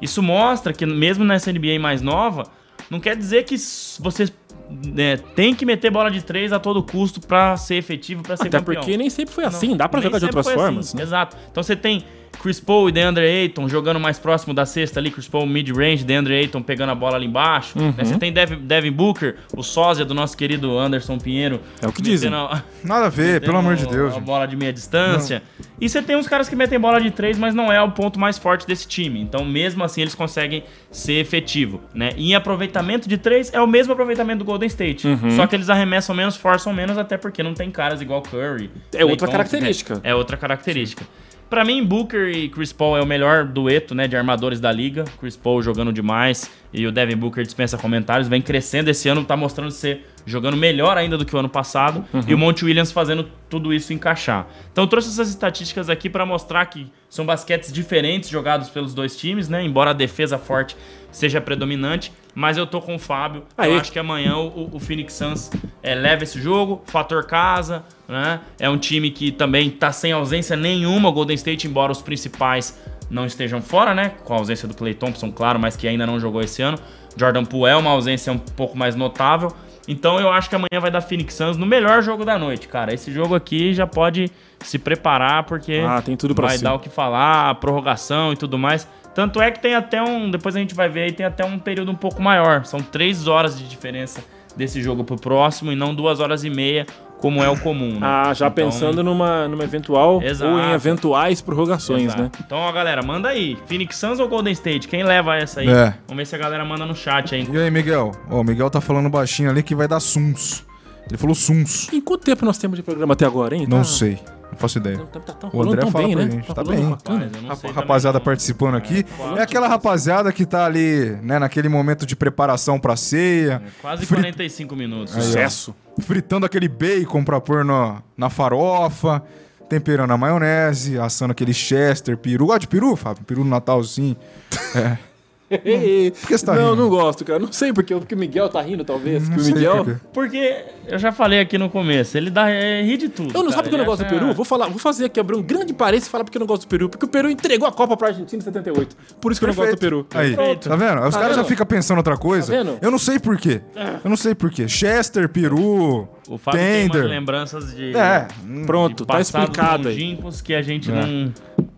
Isso 0.00 0.22
mostra 0.22 0.72
que 0.72 0.84
mesmo 0.84 1.24
nessa 1.24 1.52
NBA 1.52 1.78
mais 1.78 2.02
nova, 2.02 2.44
não 2.90 2.98
quer 2.98 3.16
dizer 3.16 3.44
que 3.44 3.54
você 4.00 4.28
né, 4.70 5.16
tem 5.34 5.54
que 5.54 5.64
meter 5.66 5.90
bola 5.90 6.10
de 6.10 6.22
três 6.22 6.52
a 6.52 6.58
todo 6.58 6.82
custo 6.82 7.20
pra 7.20 7.56
ser 7.56 7.76
efetivo, 7.76 8.22
pra 8.22 8.36
ser 8.36 8.48
Até 8.48 8.58
campeão. 8.58 8.76
porque 8.82 8.96
nem 8.96 9.10
sempre 9.10 9.34
foi 9.34 9.44
Não, 9.44 9.48
assim, 9.50 9.76
dá 9.76 9.88
pra 9.88 10.00
nem 10.00 10.04
jogar 10.08 10.18
de 10.18 10.24
outras 10.26 10.44
foi 10.46 10.54
formas. 10.54 10.88
assim, 10.88 10.96
né? 10.96 11.02
Exato. 11.02 11.36
Então 11.50 11.62
você 11.62 11.76
tem 11.76 12.04
Chris 12.42 12.58
Paul 12.58 12.88
e 12.88 12.92
DeAndre 12.92 13.24
Ayton 13.24 13.68
jogando 13.68 14.00
mais 14.00 14.18
próximo 14.18 14.52
da 14.52 14.66
cesta 14.66 14.98
ali, 14.98 15.12
Chris 15.12 15.28
Paul 15.28 15.46
mid-range, 15.46 16.02
DeAndre 16.02 16.34
Ayton 16.34 16.60
pegando 16.60 16.90
a 16.90 16.94
bola 16.94 17.14
ali 17.14 17.26
embaixo. 17.26 17.78
Uhum. 17.78 17.94
né? 17.96 18.04
Você 18.04 18.18
tem 18.18 18.32
Devin, 18.32 18.56
Devin 18.56 18.90
Booker, 18.90 19.36
o 19.56 19.62
sósia 19.62 20.04
do 20.04 20.12
nosso 20.12 20.36
querido 20.36 20.76
Anderson 20.76 21.18
Pinheiro. 21.18 21.60
É 21.80 21.86
o 21.86 21.92
que 21.92 22.02
dizem. 22.02 22.34
a- 22.34 22.64
Nada 22.82 23.06
a 23.06 23.08
ver, 23.08 23.40
pelo 23.40 23.58
amor 23.58 23.76
de 23.76 23.86
Deus. 23.86 24.10
A 24.12 24.14
gente. 24.16 24.24
bola 24.24 24.46
de 24.46 24.56
meia 24.56 24.72
distância. 24.72 25.40
E 25.80 25.88
você 25.88 26.02
tem 26.02 26.16
uns 26.16 26.26
caras 26.26 26.48
que 26.48 26.56
metem 26.56 26.78
bola 26.80 27.00
de 27.00 27.10
três, 27.12 27.38
mas 27.38 27.54
não 27.54 27.72
é 27.72 27.80
o 27.80 27.90
ponto 27.92 28.18
mais 28.18 28.38
forte 28.38 28.66
desse 28.66 28.88
time. 28.88 29.20
Então, 29.20 29.44
mesmo 29.44 29.84
assim, 29.84 30.00
eles 30.00 30.14
conseguem 30.14 30.64
ser 30.90 31.14
efetivo, 31.14 31.80
né? 31.94 32.10
E 32.16 32.32
em 32.32 32.34
aproveitamento 32.34 33.08
de 33.08 33.18
três, 33.18 33.52
é 33.54 33.60
o 33.60 33.66
mesmo 33.68 33.92
aproveitamento 33.92 34.40
do 34.40 34.44
Golden 34.44 34.66
State. 34.66 35.06
Uhum. 35.06 35.30
Só 35.30 35.46
que 35.46 35.54
eles 35.54 35.70
arremessam 35.70 36.14
menos, 36.14 36.36
forçam 36.36 36.72
menos, 36.72 36.98
até 36.98 37.16
porque 37.16 37.40
não 37.42 37.54
tem 37.54 37.70
caras 37.70 38.00
igual 38.00 38.20
Curry. 38.22 38.68
É 38.92 39.04
outra 39.04 39.26
Thompson, 39.28 39.32
característica. 39.32 40.00
É, 40.02 40.10
é 40.10 40.14
outra 40.14 40.36
característica. 40.36 41.04
Pra 41.52 41.66
mim, 41.66 41.84
Booker 41.84 42.30
e 42.30 42.48
Chris 42.48 42.72
Paul 42.72 42.96
é 42.96 43.02
o 43.02 43.06
melhor 43.06 43.44
dueto, 43.44 43.94
né, 43.94 44.08
de 44.08 44.16
armadores 44.16 44.58
da 44.58 44.72
liga. 44.72 45.04
Chris 45.20 45.36
Paul 45.36 45.62
jogando 45.62 45.92
demais 45.92 46.50
e 46.72 46.86
o 46.86 46.90
Devin 46.90 47.14
Booker 47.14 47.44
dispensa 47.44 47.76
comentários. 47.76 48.26
Vem 48.26 48.40
crescendo 48.40 48.88
esse 48.88 49.06
ano, 49.06 49.22
tá 49.22 49.36
mostrando 49.36 49.70
ser 49.70 50.06
jogando 50.24 50.56
melhor 50.56 50.96
ainda 50.96 51.16
do 51.18 51.24
que 51.24 51.34
o 51.34 51.38
ano 51.38 51.48
passado. 51.48 52.04
E 52.26 52.34
o 52.34 52.38
Monte 52.38 52.64
Williams 52.64 52.92
fazendo 52.92 53.28
tudo 53.48 53.72
isso 53.72 53.92
encaixar. 53.92 54.46
Então 54.70 54.84
eu 54.84 54.88
trouxe 54.88 55.08
essas 55.08 55.28
estatísticas 55.28 55.88
aqui 55.90 56.08
pra 56.08 56.24
mostrar 56.24 56.64
que 56.66 56.90
são 57.08 57.26
basquetes 57.26 57.72
diferentes 57.72 58.28
jogados 58.28 58.70
pelos 58.70 58.94
dois 58.94 59.16
times, 59.16 59.48
né? 59.48 59.62
Embora 59.62 59.90
a 59.90 59.94
defesa 59.94 60.38
forte 60.38 60.76
seja 61.10 61.40
predominante. 61.40 62.12
Mas 62.34 62.56
eu 62.56 62.66
tô 62.66 62.80
com 62.80 62.94
o 62.94 62.98
Fábio. 62.98 63.44
Aí. 63.58 63.70
Eu 63.70 63.78
acho 63.78 63.92
que 63.92 63.98
amanhã 63.98 64.36
o, 64.36 64.70
o 64.72 64.80
Phoenix 64.80 65.12
Suns 65.12 65.50
é, 65.82 65.94
leva 65.94 66.22
esse 66.24 66.40
jogo, 66.40 66.82
fator 66.86 67.26
casa, 67.26 67.84
né? 68.08 68.40
É 68.58 68.70
um 68.70 68.78
time 68.78 69.10
que 69.10 69.30
também 69.30 69.70
tá 69.70 69.92
sem 69.92 70.12
ausência 70.12 70.56
nenhuma, 70.56 71.10
o 71.10 71.12
Golden 71.12 71.34
State, 71.34 71.66
embora 71.66 71.92
os 71.92 72.00
principais 72.00 72.80
não 73.10 73.26
estejam 73.26 73.60
fora, 73.60 73.94
né? 73.94 74.12
Com 74.24 74.32
a 74.32 74.38
ausência 74.38 74.66
do 74.66 74.74
Clay 74.74 74.94
Thompson, 74.94 75.30
claro, 75.30 75.58
mas 75.58 75.76
que 75.76 75.86
ainda 75.86 76.06
não 76.06 76.18
jogou 76.18 76.40
esse 76.40 76.62
ano. 76.62 76.78
Jordan 77.14 77.44
Poole 77.44 77.70
é 77.70 77.76
uma 77.76 77.90
ausência 77.90 78.32
um 78.32 78.38
pouco 78.38 78.76
mais 78.76 78.96
notável. 78.96 79.54
Então 79.88 80.20
eu 80.20 80.30
acho 80.30 80.48
que 80.48 80.54
amanhã 80.54 80.80
vai 80.80 80.90
dar 80.90 81.00
Phoenix 81.00 81.34
Suns 81.34 81.56
no 81.56 81.66
melhor 81.66 82.02
jogo 82.02 82.24
da 82.24 82.38
noite, 82.38 82.68
cara. 82.68 82.94
Esse 82.94 83.10
jogo 83.12 83.34
aqui 83.34 83.74
já 83.74 83.86
pode 83.86 84.30
se 84.60 84.78
preparar, 84.78 85.42
porque 85.44 85.82
Ah, 85.86 86.00
tem 86.00 86.16
tudo 86.16 86.34
pra 86.34 86.46
vai 86.48 86.58
si. 86.58 86.62
dar 86.64 86.74
o 86.74 86.78
que 86.78 86.88
falar, 86.88 87.50
a 87.50 87.54
prorrogação 87.54 88.32
e 88.32 88.36
tudo 88.36 88.56
mais. 88.58 88.86
Tanto 89.14 89.42
é 89.42 89.50
que 89.50 89.60
tem 89.60 89.74
até 89.74 90.00
um. 90.02 90.30
Depois 90.30 90.54
a 90.56 90.58
gente 90.60 90.74
vai 90.74 90.88
ver 90.88 91.02
aí, 91.04 91.12
tem 91.12 91.26
até 91.26 91.44
um 91.44 91.58
período 91.58 91.90
um 91.90 91.96
pouco 91.96 92.22
maior. 92.22 92.64
São 92.64 92.80
três 92.80 93.26
horas 93.26 93.58
de 93.58 93.68
diferença 93.68 94.22
desse 94.56 94.80
jogo 94.80 95.02
pro 95.02 95.16
próximo 95.16 95.72
e 95.72 95.74
não 95.76 95.94
duas 95.94 96.20
horas 96.20 96.44
e 96.44 96.50
meia, 96.50 96.86
como 97.22 97.42
é 97.42 97.48
o 97.48 97.56
comum. 97.56 97.92
Né? 97.92 97.98
Ah, 98.02 98.34
já 98.34 98.48
Então, 98.48 98.64
pensando 98.66 99.02
numa, 99.04 99.46
numa 99.46 99.62
eventual 99.62 100.20
Exato. 100.20 100.50
ou 100.52 100.58
em 100.60 100.72
eventuais 100.72 101.40
prorrogações, 101.40 102.06
exato. 102.06 102.22
né? 102.22 102.30
Então, 102.44 102.58
ó, 102.58 102.70
galera, 102.72 103.00
manda 103.02 103.28
aí. 103.28 103.56
Phoenix 103.66 103.96
Suns 103.96 104.18
ou 104.18 104.28
Golden 104.28 104.52
State? 104.52 104.88
Quem 104.88 105.04
leva 105.04 105.36
essa 105.36 105.60
aí? 105.60 105.68
É. 105.68 105.94
Vamos 106.08 106.16
ver 106.16 106.26
se 106.26 106.34
a 106.34 106.38
galera 106.38 106.64
manda 106.64 106.84
no 106.84 106.94
chat 106.96 107.32
aí. 107.34 107.48
E 107.50 107.56
aí, 107.56 107.70
Miguel? 107.70 108.10
Ó, 108.28 108.40
o 108.40 108.44
Miguel 108.44 108.68
tá 108.68 108.80
falando 108.80 109.08
baixinho 109.08 109.48
ali 109.48 109.62
que 109.62 109.74
vai 109.74 109.86
dar 109.86 110.00
Suns. 110.00 110.66
Ele 111.08 111.16
falou 111.16 111.34
Suns. 111.34 111.92
Em 111.92 112.00
quanto 112.00 112.24
tempo 112.24 112.44
nós 112.44 112.58
temos 112.58 112.76
de 112.76 112.82
programa 112.82 113.12
até 113.14 113.24
agora, 113.24 113.54
hein? 113.56 113.66
Não 113.68 113.78
Tá- 113.78 113.84
sei. 113.84 114.18
Não 114.52 114.58
faço 114.58 114.78
ideia. 114.78 114.98
Tá, 114.98 115.18
tá, 115.20 115.32
tá 115.32 115.50
O 115.52 115.62
André 115.62 115.86
fala 115.90 116.04
bem, 116.06 116.14
pra 116.14 116.24
né? 116.26 116.30
gente, 116.30 116.46
tá 116.54 116.62
rolando 116.62 116.70
bem. 116.80 116.90
Rapaz, 116.90 117.02
A 117.50 117.56
também 117.56 117.72
rapaziada 117.74 118.18
não. 118.18 118.24
participando 118.24 118.74
aqui. 118.76 119.02
quase. 119.02 119.38
É 119.38 119.42
aquela 119.42 119.66
rapaziada 119.66 120.32
que 120.32 120.44
tá 120.46 120.66
ali, 120.66 121.16
né, 121.22 121.38
naquele 121.38 121.68
momento 121.68 122.04
de 122.06 122.14
preparação 122.14 122.78
pra 122.78 122.94
ceia, 122.94 123.62
Quase 123.80 124.04
Fri- 124.06 124.18
45 124.20 124.76
minutos. 124.76 125.14
Aí, 125.16 125.20
ó. 125.20 125.24
Sucesso. 125.24 125.74
fritando 126.00 126.46
aquele 126.46 126.68
bacon 126.68 127.24
pra 127.24 127.40
pôr 127.40 127.64
na, 127.64 128.02
na 128.16 128.28
farofa, 128.30 129.22
temperando 129.68 130.10
a 130.12 130.18
maionese, 130.18 130.98
assando 130.98 131.32
aquele 131.32 131.54
chester, 131.54 132.16
peru. 132.18 132.46
Gosta 132.46 132.60
de 132.60 132.68
peru, 132.68 132.94
Fábio? 132.94 133.24
Peru 133.24 133.42
no 133.44 133.50
Natal, 133.50 133.82
sim. 133.82 134.14
Por 135.58 136.28
que 136.28 136.38
você 136.38 136.46
tá 136.46 136.54
não, 136.54 136.70
rindo? 136.70 136.76
não 136.82 136.88
gosto, 136.88 137.24
cara. 137.24 137.38
Não 137.38 137.52
sei 137.52 137.72
porque, 137.72 137.94
porque 137.94 138.14
o 138.14 138.18
Miguel 138.18 138.48
tá 138.48 138.60
rindo, 138.62 138.84
talvez. 138.84 139.28
Não 139.28 139.36
que 139.36 139.42
o 139.42 139.46
Miguel. 139.46 139.84
por 139.84 139.84
quê. 139.94 140.00
Porque 140.12 140.64
eu 140.88 140.98
já 140.98 141.12
falei 141.12 141.40
aqui 141.40 141.58
no 141.58 141.68
começo, 141.68 142.16
ele 142.16 142.30
dá 142.30 142.48
é, 142.50 142.82
ri 142.82 142.96
de 142.96 143.08
tudo. 143.08 143.28
Eu 143.30 143.42
não 143.42 143.50
cara. 143.50 143.50
sabe 143.50 143.62
porque 143.64 143.74
eu 143.74 143.78
não 143.78 143.84
gosto 143.84 144.04
do 144.04 144.08
Peru? 144.08 144.32
Vou 144.32 144.44
falar, 144.44 144.68
vou 144.68 144.78
fazer 144.78 145.06
aqui, 145.06 145.20
abrir 145.20 145.36
um 145.36 145.42
grande 145.42 145.72
parênteses 145.74 146.08
e 146.08 146.10
falar 146.10 146.24
porque 146.24 146.38
eu 146.38 146.40
não 146.40 146.46
gosto 146.46 146.62
do 146.62 146.68
Peru. 146.68 146.88
Porque 146.88 147.04
o 147.04 147.08
Peru 147.08 147.30
entregou 147.30 147.66
a 147.68 147.72
Copa 147.72 147.96
pra 147.96 148.08
Argentina 148.08 148.40
em 148.40 148.44
78. 148.44 148.96
Por 149.20 149.32
isso 149.32 149.40
que 149.40 149.44
eu 149.44 149.48
não 149.48 149.54
gosto 149.54 149.70
do 149.72 149.78
Peru. 149.78 150.06
Aí, 150.14 150.34
Perfeito. 150.36 150.68
tá 150.68 150.76
vendo? 150.76 151.00
Os 151.06 151.14
Tá 151.14 151.20
caras 151.20 151.36
já 151.36 151.44
ficam 151.44 151.66
pensando 151.66 151.98
outra 151.98 152.16
coisa. 152.16 152.52
Tá 152.52 152.58
vendo? 152.62 152.78
Eu 152.80 152.90
não 152.90 152.98
sei 152.98 153.18
por 153.18 153.36
quê. 153.36 153.60
Eu 154.02 154.08
não 154.10 154.16
sei 154.16 154.34
por 154.34 154.50
quê. 154.50 154.68
Chester, 154.68 155.28
peru, 155.28 156.08
O 156.28 156.38
Fábio 156.38 156.60
tem 156.60 156.84
umas 156.84 156.92
tender. 156.92 157.08
lembranças 157.10 157.74
de, 157.74 157.96
É. 157.96 158.26
Pronto, 158.66 159.02
de 159.02 159.06
tá 159.06 159.20
explicado 159.20 159.88
aí. 159.88 160.18
que 160.44 160.54
a 160.54 160.62
gente 160.62 160.90
É. 160.90 160.94
não, 160.94 161.32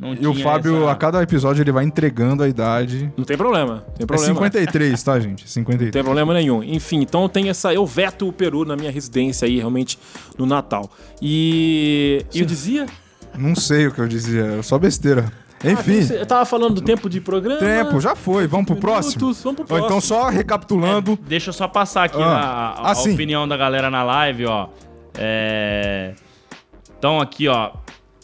não 0.04 0.14
E 0.14 0.26
o 0.26 0.34
Fábio, 0.34 0.82
essa- 0.82 0.90
a 0.92 0.94
cada 0.94 1.22
episódio, 1.22 1.62
ele 1.62 1.72
vai 1.72 1.84
entregando 1.84 2.42
a 2.42 2.48
idade. 2.48 3.12
Não 3.16 3.24
tem 3.24 3.36
problema. 3.36 3.84
Tem 3.96 4.04
É 4.04 4.06
problema. 4.06 4.34
53, 4.34 5.02
tá, 5.02 5.18
gente? 5.18 5.42
Não 5.42 5.48
53. 5.48 5.92
tem 5.92 6.02
problema 6.04 6.34
nenhum. 6.34 6.62
Enfim, 6.62 7.00
então 7.00 7.28
tem 7.28 7.48
essa. 7.48 7.72
Eu 7.74 7.84
veto 7.86 8.28
o 8.28 8.32
Peru 8.32 8.64
na 8.64 8.76
minha 8.76 8.90
residência 8.90 9.46
aí, 9.46 9.56
realmente, 9.56 9.98
no 10.38 10.46
Natal. 10.46 10.90
E. 11.20 12.24
E 12.32 12.40
eu 12.40 12.46
dizia. 12.46 12.86
Não 13.36 13.54
sei 13.56 13.86
o 13.88 13.92
que 13.92 14.00
eu 14.00 14.06
dizia, 14.06 14.62
só 14.62 14.78
besteira. 14.78 15.32
Ah, 15.66 15.70
Enfim, 15.70 16.02
você- 16.02 16.20
eu 16.20 16.26
tava 16.26 16.44
falando 16.44 16.74
do 16.74 16.80
tempo 16.82 17.08
de 17.08 17.20
programa. 17.22 17.58
tempo, 17.58 17.98
já 17.98 18.14
foi. 18.14 18.46
Vamos 18.46 18.66
pro 18.66 18.76
próximo? 18.76 19.22
minutos, 19.22 19.42
Vamos 19.42 19.56
pro 19.56 19.62
Ou 19.62 19.66
próximo. 19.68 19.86
então, 19.86 20.00
só 20.00 20.28
recapitulando. 20.28 21.18
Deixa 21.26 21.48
eu 21.48 21.54
só 21.54 21.66
passar 21.66 22.04
aqui 22.04 22.20
Ah. 22.20 22.26
a, 22.26 22.40
a- 22.82 22.88
Ah, 22.88 22.90
a 22.90 22.94
sim. 22.94 23.14
opinião 23.14 23.48
da 23.48 23.56
galera 23.56 23.88
na 23.90 24.02
live, 24.02 24.44
ó. 24.46 24.68
É... 25.16 26.12
Então 26.98 27.18
aqui, 27.20 27.48
ó, 27.48 27.70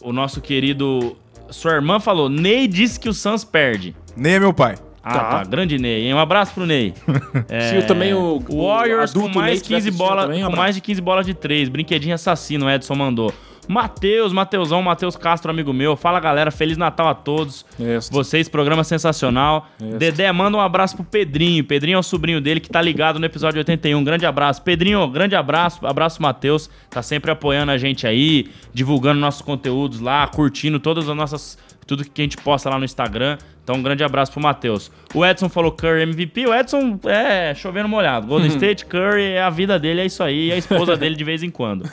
o 0.03 0.13
nosso 0.13 0.39
querido... 0.39 1.17
Sua 1.51 1.73
irmã 1.73 1.99
falou, 1.99 2.29
Ney 2.29 2.67
disse 2.67 2.99
que 2.99 3.09
o 3.09 3.13
Suns 3.13 3.43
perde. 3.43 3.95
Nem 4.15 4.33
é 4.33 4.39
meu 4.39 4.53
pai. 4.53 4.75
Ah, 5.03 5.13
Tá. 5.13 5.23
tá. 5.39 5.43
Grande 5.43 5.77
Ney, 5.77 6.07
hein? 6.07 6.13
Um 6.13 6.19
abraço 6.19 6.53
pro 6.53 6.65
Ney. 6.65 6.93
É, 7.49 7.79
o- 7.79 7.87
também 7.87 8.13
o- 8.13 8.43
o 8.47 8.55
o 8.55 8.67
Warriors 8.67 9.13
com 9.13 9.27
mais, 9.29 9.57
estiver 9.57 9.77
15 9.77 9.89
assistindo 9.89 9.97
bola, 10.07 10.21
também, 10.23 10.45
um 10.45 10.49
com 10.49 10.55
mais 10.55 10.75
de 10.75 10.81
15 10.81 11.01
bolas 11.01 11.25
de 11.25 11.33
3. 11.33 11.69
Brinquedinho 11.69 12.13
assassino, 12.15 12.65
o 12.65 12.69
Edson 12.69 12.95
mandou. 12.95 13.33
Matheus, 13.67 14.33
Mateusão, 14.33 14.81
Matheus 14.81 15.15
Castro, 15.15 15.51
amigo 15.51 15.71
meu. 15.71 15.95
Fala, 15.95 16.19
galera. 16.19 16.51
Feliz 16.51 16.77
Natal 16.77 17.07
a 17.07 17.13
todos. 17.13 17.63
Isso. 17.79 18.11
Vocês, 18.11 18.49
programa 18.49 18.83
sensacional. 18.83 19.67
Isso. 19.79 19.97
Dedé, 19.97 20.29
manda 20.31 20.57
um 20.57 20.59
abraço 20.59 20.95
pro 20.95 21.05
Pedrinho. 21.05 21.63
Pedrinho 21.63 21.95
é 21.95 21.99
o 21.99 22.03
sobrinho 22.03 22.41
dele 22.41 22.59
que 22.59 22.67
tá 22.69 22.81
ligado 22.81 23.19
no 23.19 23.25
episódio 23.25 23.59
81. 23.59 24.03
Grande 24.03 24.25
abraço. 24.25 24.61
Pedrinho, 24.63 25.07
grande 25.07 25.35
abraço. 25.35 25.85
Abraço, 25.85 26.21
Matheus. 26.21 26.69
Tá 26.89 27.01
sempre 27.01 27.31
apoiando 27.31 27.71
a 27.71 27.77
gente 27.77 28.05
aí, 28.05 28.49
divulgando 28.73 29.19
nossos 29.21 29.41
conteúdos 29.43 29.99
lá, 29.99 30.27
curtindo 30.27 30.79
todas 30.79 31.07
as 31.07 31.15
nossas. 31.15 31.57
Tudo 31.85 32.03
que 32.03 32.21
a 32.21 32.23
gente 32.25 32.37
posta 32.37 32.69
lá 32.69 32.77
no 32.79 32.83
Instagram. 32.85 33.37
Então, 33.71 33.79
um 33.79 33.83
grande 33.83 34.03
abraço 34.03 34.33
pro 34.33 34.41
Matheus. 34.41 34.91
O 35.13 35.25
Edson 35.25 35.47
falou 35.47 35.71
Curry 35.71 36.01
MVP. 36.01 36.45
O 36.45 36.53
Edson 36.53 36.99
é 37.05 37.55
chovendo 37.55 37.87
molhado. 37.87 38.27
Golden 38.27 38.49
State, 38.49 38.85
Curry, 38.85 39.23
é 39.23 39.41
a 39.41 39.49
vida 39.49 39.79
dele, 39.79 40.01
é 40.01 40.05
isso 40.05 40.21
aí. 40.21 40.49
E 40.49 40.51
a 40.51 40.57
esposa 40.57 40.97
dele 40.97 41.15
de 41.15 41.23
vez 41.23 41.41
em 41.41 41.49
quando. 41.49 41.89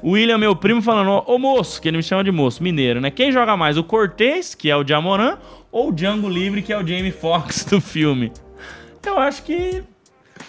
O 0.00 0.12
William, 0.12 0.38
meu 0.38 0.56
primo, 0.56 0.80
falando, 0.80 1.22
ô 1.26 1.38
moço, 1.38 1.82
que 1.82 1.88
ele 1.88 1.98
me 1.98 2.02
chama 2.02 2.24
de 2.24 2.32
moço, 2.32 2.62
mineiro, 2.62 2.98
né? 2.98 3.10
Quem 3.10 3.30
joga 3.30 3.58
mais, 3.58 3.76
o 3.76 3.84
Cortez, 3.84 4.54
que 4.54 4.70
é 4.70 4.76
o 4.76 4.86
Jamoran, 4.86 5.36
ou 5.70 5.90
o 5.90 5.92
Django 5.92 6.28
Livre, 6.30 6.62
que 6.62 6.72
é 6.72 6.78
o 6.78 6.86
Jamie 6.86 7.10
Foxx 7.10 7.64
do 7.68 7.78
filme? 7.78 8.32
Eu 9.04 9.18
acho 9.18 9.42
que... 9.42 9.82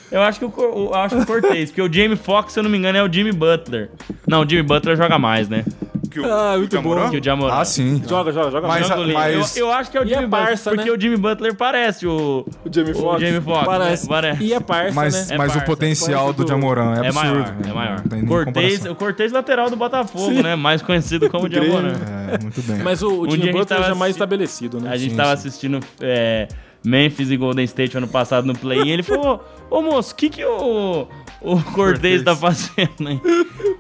Eu 0.09 0.21
acho 0.21 0.39
que 0.39 0.45
o, 0.45 0.53
eu 0.57 0.95
acho 0.95 1.19
o 1.19 1.25
Cortez, 1.25 1.71
porque 1.71 1.82
o 1.82 1.91
Jamie 1.91 2.15
Foxx, 2.15 2.53
se 2.53 2.59
eu 2.59 2.63
não 2.63 2.69
me 2.69 2.77
engano, 2.77 2.97
é 2.97 3.03
o 3.03 3.11
Jimmy 3.11 3.34
Butler. 3.34 3.89
Não, 4.25 4.43
o 4.43 4.49
Jimmy 4.49 4.63
Butler 4.63 4.95
joga 4.95 5.19
mais, 5.19 5.49
né? 5.49 5.65
Que 6.10 6.20
o, 6.20 6.26
Ah, 6.26 6.55
muito 6.57 6.74
Jamoran? 6.76 7.10
Que 7.10 7.18
o 7.18 7.24
Jamoran. 7.24 7.53
Ah, 7.53 7.64
sim. 7.66 8.01
Joga, 8.07 8.32
joga, 8.32 8.51
joga. 8.51 8.68
Mas- 8.68 8.89
Livre. 8.89 9.14
mas- 9.14 9.57
Eu, 9.57 9.68
eu 9.68 9.72
acho 9.74 9.91
que 9.91 9.97
é 9.97 10.01
o 10.01 10.05
E 10.05 10.12
é 10.14 10.16
Jimmy 10.18 10.28
parça, 10.30 10.70
Butler, 10.72 10.76
porque 10.76 10.89
né? 10.89 10.97
o 10.97 11.01
Jimmy 11.01 11.18
Butler 11.18 11.55
parece 11.55 12.07
o... 12.07 12.45
O 12.66 12.70
Jamie 12.74 12.91
O 12.91 12.95
Foxx. 12.95 13.22
Jamie 13.22 13.41
Foxx, 13.41 13.66
Parece. 13.66 14.03
né? 14.03 14.10
Parece. 14.10 14.43
E 14.43 14.53
é 14.53 14.60
parça, 14.60 14.93
Mas, 14.95 15.14
né? 15.14 15.36
É 15.36 15.38
mas 15.38 15.51
o 15.51 15.53
parça, 15.53 15.66
potencial 15.66 16.34
do 16.34 16.47
Jamoran 16.47 16.93
é 16.93 17.05
É 17.05 17.07
absurdo. 17.10 17.14
maior, 17.16 17.38
né? 17.55 17.70
é 17.70 17.74
maior. 17.74 18.01
Cortez, 18.28 18.45
comparação. 18.45 18.91
o 18.91 18.95
Cortez 18.95 19.32
lateral 19.32 19.70
do 19.70 19.76
Botafogo, 19.76 20.41
né? 20.41 20.55
Mais 20.55 20.82
conhecido 20.82 21.30
como. 21.30 21.47
Jamoran. 21.51 21.93
É, 22.34 22.41
muito 22.41 22.62
bem. 22.64 22.78
Mas 22.84 23.01
o, 23.03 23.22
o 23.22 23.30
Jimmy 23.30 23.51
Butler 23.51 23.80
já 23.84 23.89
é 23.89 23.93
mais 23.93 24.16
estabelecido, 24.16 24.80
né? 24.80 24.89
A 24.91 24.97
gente 24.97 25.16
tava 25.16 25.34
assistindo 25.34 25.80
é, 26.01 26.47
Memphis 26.84 27.30
e 27.30 27.38
Golden 27.38 27.66
State 27.66 27.97
ano 27.97 28.07
passado 28.07 28.45
no 28.45 28.57
play 28.57 28.82
e 28.84 28.91
ele 28.91 29.03
falou: 29.03 29.43
Ô 29.70 29.82
moço, 29.82 30.14
o 30.14 30.16
que, 30.16 30.30
que 30.30 30.45
o, 30.45 31.07
o 31.41 31.62
Cortez 31.74 32.24
tá 32.24 32.36
fazendo 32.36 33.07
aí? 33.07 33.20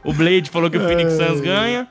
O 0.03 0.13
Blade 0.13 0.49
falou 0.49 0.69
que 0.69 0.77
o 0.77 0.81
Phoenix 0.81 1.13
Suns 1.13 1.41
ganha. 1.41 1.87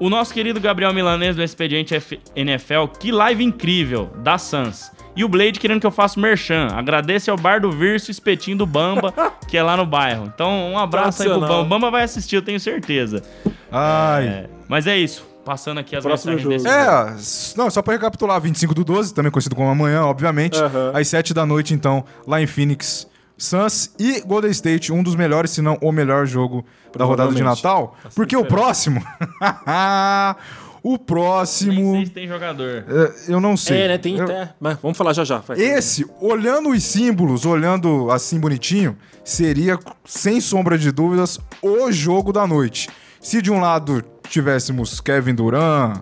O 0.00 0.10
nosso 0.10 0.34
querido 0.34 0.58
Gabriel 0.60 0.92
Milanês 0.92 1.36
do 1.36 1.42
Expediente 1.42 1.94
F- 1.94 2.18
NFL, 2.34 2.86
que 2.98 3.12
live 3.12 3.44
incrível, 3.44 4.10
da 4.18 4.36
Suns. 4.36 4.90
E 5.14 5.22
o 5.24 5.28
Blade 5.28 5.60
querendo 5.60 5.80
que 5.80 5.86
eu 5.86 5.90
faça 5.90 6.18
o 6.18 6.22
merchan. 6.22 6.68
Agradece 6.72 7.30
ao 7.30 7.36
Bar 7.36 7.60
do 7.60 7.70
Virso 7.70 8.10
Espetinho 8.10 8.56
do 8.56 8.66
Bamba, 8.66 9.12
que 9.46 9.56
é 9.56 9.62
lá 9.62 9.76
no 9.76 9.86
bairro. 9.86 10.24
Então, 10.34 10.72
um 10.72 10.78
abraço 10.78 11.22
aí 11.22 11.28
pro 11.28 11.40
Bamba. 11.40 11.60
O 11.60 11.64
Bamba 11.66 11.90
vai 11.90 12.02
assistir, 12.02 12.36
eu 12.36 12.42
tenho 12.42 12.58
certeza. 12.58 13.22
Ai. 13.70 14.26
É, 14.26 14.46
mas 14.68 14.86
é 14.86 14.96
isso. 14.96 15.30
Passando 15.44 15.78
aqui 15.78 15.94
as 15.96 16.02
Próximo 16.04 16.34
mensagens 16.34 16.62
jogo. 16.62 17.18
desse 17.20 17.54
É, 17.54 17.56
não, 17.60 17.68
só 17.68 17.82
pra 17.82 17.94
recapitular, 17.94 18.40
25 18.40 18.74
do 18.74 18.84
12, 18.84 19.12
também 19.12 19.30
conhecido 19.30 19.54
como 19.56 19.68
amanhã, 19.68 20.02
obviamente. 20.04 20.56
Aham. 20.58 20.92
Às 20.94 21.08
7 21.08 21.34
da 21.34 21.44
noite, 21.44 21.74
então, 21.74 22.04
lá 22.26 22.40
em 22.40 22.46
Phoenix, 22.46 23.06
Suns 23.42 23.90
e 23.98 24.20
Golden 24.20 24.50
State, 24.52 24.92
um 24.92 25.02
dos 25.02 25.16
melhores, 25.16 25.50
se 25.50 25.60
não 25.60 25.76
o 25.82 25.90
melhor 25.90 26.26
jogo 26.26 26.64
da 26.96 27.04
rodada 27.04 27.32
de. 27.34 27.42
Natal. 27.42 27.96
Porque 28.14 28.36
o 28.36 28.44
próximo. 28.44 29.02
o 30.82 30.90
Nem 30.90 30.98
próximo. 30.98 31.92
sei 31.96 32.06
se 32.06 32.12
tem 32.12 32.28
jogador. 32.28 32.84
é, 32.88 33.12
Eu 33.32 33.40
não 33.40 33.56
sei. 33.56 33.82
É, 33.82 33.88
né? 33.88 33.98
Tem 33.98 34.16
Eu- 34.16 34.24
até. 34.24 34.54
Mas 34.60 34.78
vamos 34.80 34.96
falar 34.96 35.12
já 35.12 35.24
já. 35.24 35.38
vai. 35.38 35.58
Esse, 35.60 36.06
olhando 36.20 36.70
os 36.70 36.82
símbolos, 36.84 37.44
olhando 37.44 38.10
assim 38.10 38.38
bonitinho, 38.38 38.96
seria, 39.24 39.78
sem 40.04 40.40
sombra 40.40 40.78
de 40.78 40.92
dúvidas, 40.92 41.38
o 41.60 41.90
jogo 41.90 42.32
da 42.32 42.46
noite. 42.46 42.88
Se 43.20 43.40
de 43.42 43.50
um 43.50 43.60
lado 43.60 44.02
tivéssemos 44.28 45.00
Kevin 45.00 45.34
Durant, 45.34 46.00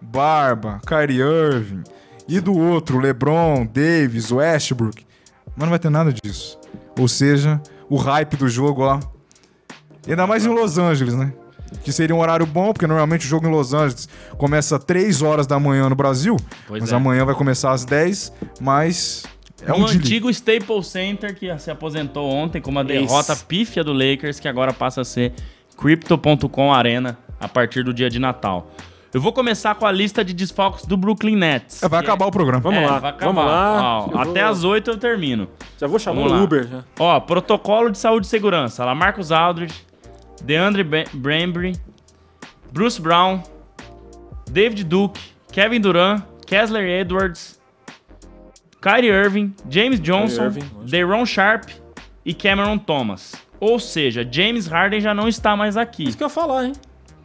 Barba, 0.00 0.80
Kyrie 0.86 1.20
Irving, 1.20 1.84
e 2.28 2.40
do 2.40 2.56
outro 2.56 2.98
LeBron, 2.98 3.66
Davis, 3.66 4.30
Westbrook, 4.30 5.04
mas 5.60 5.66
não 5.66 5.70
vai 5.70 5.78
ter 5.78 5.90
nada 5.90 6.10
disso. 6.10 6.58
Ou 6.98 7.06
seja, 7.06 7.60
o 7.86 7.96
hype 7.96 8.34
do 8.34 8.48
jogo, 8.48 8.82
ó. 8.82 8.98
Ainda 10.08 10.26
mais 10.26 10.46
em 10.46 10.48
Los 10.48 10.78
Angeles, 10.78 11.14
né? 11.14 11.34
Que 11.84 11.92
seria 11.92 12.16
um 12.16 12.18
horário 12.18 12.46
bom, 12.46 12.72
porque 12.72 12.86
normalmente 12.86 13.26
o 13.26 13.28
jogo 13.28 13.46
em 13.46 13.50
Los 13.50 13.74
Angeles 13.74 14.08
começa 14.38 14.78
3 14.78 15.20
horas 15.20 15.46
da 15.46 15.60
manhã 15.60 15.86
no 15.90 15.94
Brasil. 15.94 16.34
Pois 16.66 16.80
mas 16.80 16.90
é. 16.90 16.96
amanhã 16.96 17.26
vai 17.26 17.34
começar 17.34 17.72
às 17.72 17.84
10, 17.84 18.32
mas 18.58 19.24
é 19.62 19.70
um 19.72 19.84
delay. 19.84 19.96
antigo 19.96 20.30
Staples 20.30 20.86
Center, 20.86 21.34
que 21.34 21.56
se 21.58 21.70
aposentou 21.70 22.26
ontem 22.30 22.62
com 22.62 22.70
uma 22.70 22.82
derrota 22.82 23.34
Isso. 23.34 23.44
pífia 23.44 23.84
do 23.84 23.92
Lakers, 23.92 24.40
que 24.40 24.48
agora 24.48 24.72
passa 24.72 25.02
a 25.02 25.04
ser 25.04 25.34
Crypto.com 25.76 26.72
Arena 26.72 27.18
a 27.38 27.46
partir 27.46 27.84
do 27.84 27.92
dia 27.92 28.08
de 28.08 28.18
Natal. 28.18 28.72
Eu 29.12 29.20
vou 29.20 29.32
começar 29.32 29.74
com 29.74 29.84
a 29.84 29.90
lista 29.90 30.24
de 30.24 30.32
desfalques 30.32 30.86
do 30.86 30.96
Brooklyn 30.96 31.34
Nets. 31.34 31.82
É, 31.82 31.88
vai 31.88 31.98
acabar 32.00 32.26
o 32.26 32.30
programa. 32.30 32.60
Vamos 32.60 32.80
é, 32.80 32.86
lá, 32.86 32.98
vai 33.00 33.10
acabar. 33.10 33.32
vamos 33.32 33.44
lá. 33.50 33.82
Ó, 33.82 34.06
vou- 34.06 34.20
até 34.20 34.42
às 34.42 34.62
8 34.62 34.90
eu 34.90 34.96
termino. 34.98 35.48
Já 35.78 35.88
vou 35.88 35.98
chamar 35.98 36.18
Vamos 36.22 36.32
o 36.32 36.36
lá. 36.36 36.42
Uber. 36.42 36.68
Já. 36.68 36.84
Ó, 36.98 37.18
protocolo 37.20 37.90
de 37.90 37.98
saúde 37.98 38.26
e 38.26 38.30
segurança. 38.30 38.84
Lamarcus 38.84 39.32
Aldridge, 39.32 39.74
DeAndre 40.44 40.84
Bembry, 41.12 41.72
Bruce 42.72 43.00
Brown, 43.00 43.42
David 44.48 44.84
Duke, 44.84 45.20
Kevin 45.50 45.80
Durant, 45.80 46.22
Kessler 46.46 46.84
Edwards, 47.00 47.58
Kyrie 48.80 49.10
Irving, 49.10 49.54
James 49.68 49.98
Johnson, 50.00 50.44
Irving. 50.44 50.70
Deron 50.84 51.26
Sharp 51.26 51.64
e 52.24 52.32
Cameron 52.32 52.78
Thomas. 52.78 53.34
Ou 53.58 53.78
seja, 53.80 54.26
James 54.30 54.68
Harden 54.68 55.00
já 55.00 55.12
não 55.12 55.26
está 55.28 55.56
mais 55.56 55.76
aqui. 55.76 56.04
Isso 56.04 56.16
que 56.16 56.22
eu 56.22 56.28
ia 56.28 56.32
falar, 56.32 56.66
hein? 56.66 56.72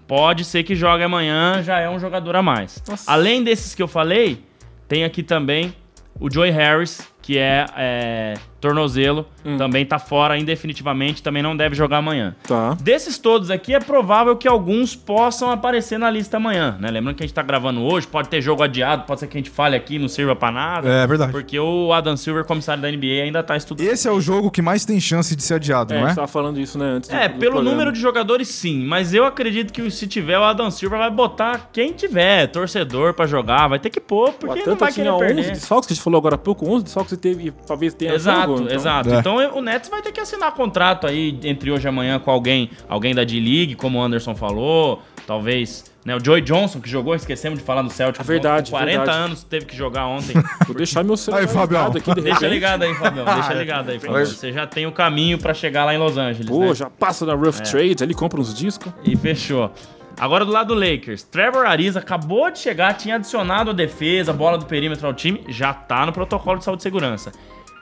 Pode 0.07 0.45
ser 0.45 0.63
que 0.63 0.75
jogue 0.75 1.03
amanhã, 1.03 1.63
já 1.63 1.79
é 1.79 1.89
um 1.89 1.99
jogador 1.99 2.35
a 2.35 2.41
mais. 2.41 2.81
Nossa. 2.87 3.11
Além 3.11 3.43
desses 3.43 3.73
que 3.73 3.81
eu 3.81 3.87
falei, 3.87 4.43
tem 4.87 5.03
aqui 5.03 5.23
também 5.23 5.73
o 6.19 6.31
Joey 6.31 6.51
Harris, 6.51 7.01
que 7.21 7.37
é, 7.37 7.65
é, 7.75 8.33
tornozelo, 8.59 9.25
Hum. 9.45 9.57
também 9.57 9.85
tá 9.85 9.99
fora 9.99 10.37
indefinitivamente, 10.37 11.21
também 11.21 11.43
não 11.43 11.55
deve 11.55 11.75
jogar 11.75 11.97
amanhã. 11.97 12.35
Tá. 12.47 12.75
Desses 12.81 13.17
todos 13.17 13.51
aqui, 13.51 13.75
é 13.75 13.79
provável 13.79 14.35
que 14.35 14.47
alguns 14.47 14.95
possam 14.95 15.51
aparecer 15.51 15.99
na 15.99 16.09
lista 16.09 16.37
amanhã, 16.37 16.75
né? 16.79 16.89
Lembrando 16.89 17.15
que 17.17 17.23
a 17.23 17.27
gente 17.27 17.35
tá 17.35 17.43
gravando 17.43 17.81
hoje, 17.83 18.07
pode 18.07 18.27
ter 18.29 18.41
jogo 18.41 18.63
adiado, 18.63 19.03
pode 19.05 19.19
ser 19.19 19.27
que 19.27 19.37
a 19.37 19.39
gente 19.39 19.49
fale 19.51 19.75
aqui, 19.75 19.99
não 19.99 20.07
sirva 20.07 20.35
pra 20.35 20.51
nada. 20.51 20.89
É 20.89 21.05
verdade. 21.05 21.31
Porque 21.31 21.59
o 21.59 21.93
Adam 21.93 22.17
Silver, 22.17 22.43
comissário 22.45 22.81
da 22.81 22.89
NBA, 22.91 23.23
ainda 23.23 23.43
tá 23.43 23.55
estudando. 23.55 23.87
Esse 23.87 24.07
é 24.07 24.11
o 24.11 24.19
jogo 24.19 24.49
que 24.49 24.61
mais 24.61 24.83
tem 24.85 24.99
chance 24.99 25.35
de 25.35 25.43
ser 25.43 25.55
adiado, 25.55 25.93
É, 25.93 25.97
não 25.97 26.03
a 26.03 26.05
é? 26.05 26.09
gente 26.09 26.15
tava 26.15 26.27
falando 26.27 26.59
isso, 26.59 26.77
né? 26.79 26.85
Antes 26.85 27.09
do- 27.09 27.15
É, 27.15 27.27
do 27.27 27.37
pelo 27.39 27.53
programa. 27.53 27.71
número 27.71 27.91
de 27.91 27.99
jogadores, 27.99 28.47
sim. 28.47 28.83
Mas 28.85 29.13
eu 29.13 29.25
acredito 29.25 29.71
que 29.71 29.89
se 29.91 30.07
tiver, 30.07 30.39
o 30.39 30.43
Adam 30.43 30.71
Silver 30.71 30.97
vai 30.99 31.11
botar 31.11 31.69
quem 31.71 31.91
tiver, 31.93 32.47
torcedor 32.47 33.13
pra 33.13 33.27
jogar. 33.27 33.67
Vai 33.67 33.79
ter 33.79 33.89
que 33.89 33.99
pôr, 33.99 34.31
porque 34.33 34.55
não 34.55 34.61
Atlanta 34.61 34.79
vai 34.85 34.91
querer 34.93 35.03
tinha 35.03 35.13
11 35.15 35.25
perder. 35.35 35.51
desfalques, 35.51 35.87
que 35.87 35.93
a 35.93 35.95
gente 35.95 36.03
falou 36.03 36.17
agora 36.17 36.35
há 36.35 36.37
pouco, 36.37 36.67
11 36.67 36.83
desfalques 36.85 37.13
e 37.13 37.17
teve, 37.17 37.47
e 37.47 37.51
talvez 37.51 37.93
tenha 37.93 38.13
Exato, 38.13 38.47
jogo, 38.47 38.54
então- 38.63 38.75
exato. 38.75 39.09
É. 39.13 39.19
Então 39.19 39.35
o 39.57 39.61
Nets 39.61 39.89
vai 39.89 40.01
ter 40.01 40.11
que 40.11 40.19
assinar 40.19 40.51
contrato 40.53 41.05
aí 41.07 41.37
entre 41.43 41.71
hoje 41.71 41.85
e 41.85 41.89
amanhã 41.89 42.19
com 42.19 42.31
alguém, 42.31 42.69
alguém 42.89 43.13
da 43.13 43.23
D-League, 43.23 43.75
como 43.75 43.99
o 43.99 44.01
Anderson 44.01 44.35
falou. 44.35 45.01
Talvez, 45.27 45.91
né, 46.05 46.15
o 46.15 46.23
Joey 46.23 46.39
Johnson, 46.41 46.79
que 46.79 46.87
jogou, 46.87 47.15
esquecemos 47.15 47.57
de 47.57 47.65
falar 47.65 47.81
no 47.81 47.89
Celtics. 47.89 48.23
É 48.23 48.31
verdade, 48.31 48.69
Com 48.69 48.77
40 48.77 48.97
verdade. 48.99 49.17
anos 49.17 49.43
teve 49.43 49.65
que 49.65 49.75
jogar 49.75 50.05
ontem. 50.05 50.33
Vou 50.67 50.75
deixar 50.75 51.03
meu 51.03 51.17
celular 51.17 51.41
Aí, 51.41 51.47
Fabião. 51.47 51.81
ligado 51.87 51.97
aqui, 51.97 52.13
de 52.13 52.21
Deixa 52.21 52.47
ligado 52.47 52.83
aí, 52.83 52.93
Fabião. 52.93 53.25
Deixa 53.25 53.53
ligado 53.55 53.89
aí, 53.89 53.99
Fabião. 53.99 54.23
Você 54.25 54.53
já 54.53 54.67
tem 54.67 54.85
o 54.85 54.91
caminho 54.91 55.39
pra 55.39 55.51
chegar 55.55 55.83
lá 55.83 55.95
em 55.95 55.97
Los 55.97 56.15
Angeles, 56.15 56.47
Pô, 56.47 56.65
né? 56.65 56.75
já 56.75 56.91
passa 56.91 57.25
na 57.25 57.33
Rough 57.33 57.59
Trade, 57.59 58.03
ali 58.03 58.13
compra 58.13 58.39
uns 58.39 58.53
discos. 58.53 58.93
E 59.03 59.15
fechou. 59.15 59.71
Agora 60.17 60.45
do 60.45 60.51
lado 60.51 60.73
do 60.73 60.79
Lakers, 60.79 61.23
Trevor 61.23 61.65
Ariza 61.65 61.99
acabou 61.99 62.49
de 62.51 62.59
chegar, 62.59 62.93
tinha 62.93 63.15
adicionado 63.15 63.71
a 63.71 63.73
defesa, 63.73 64.29
a 64.31 64.33
bola 64.33 64.57
do 64.59 64.65
perímetro 64.65 65.05
ao 65.07 65.13
time, 65.13 65.41
já 65.49 65.73
tá 65.73 66.05
no 66.05 66.13
protocolo 66.13 66.59
de 66.59 66.63
saúde 66.63 66.81
e 66.81 66.83
segurança. 66.83 67.31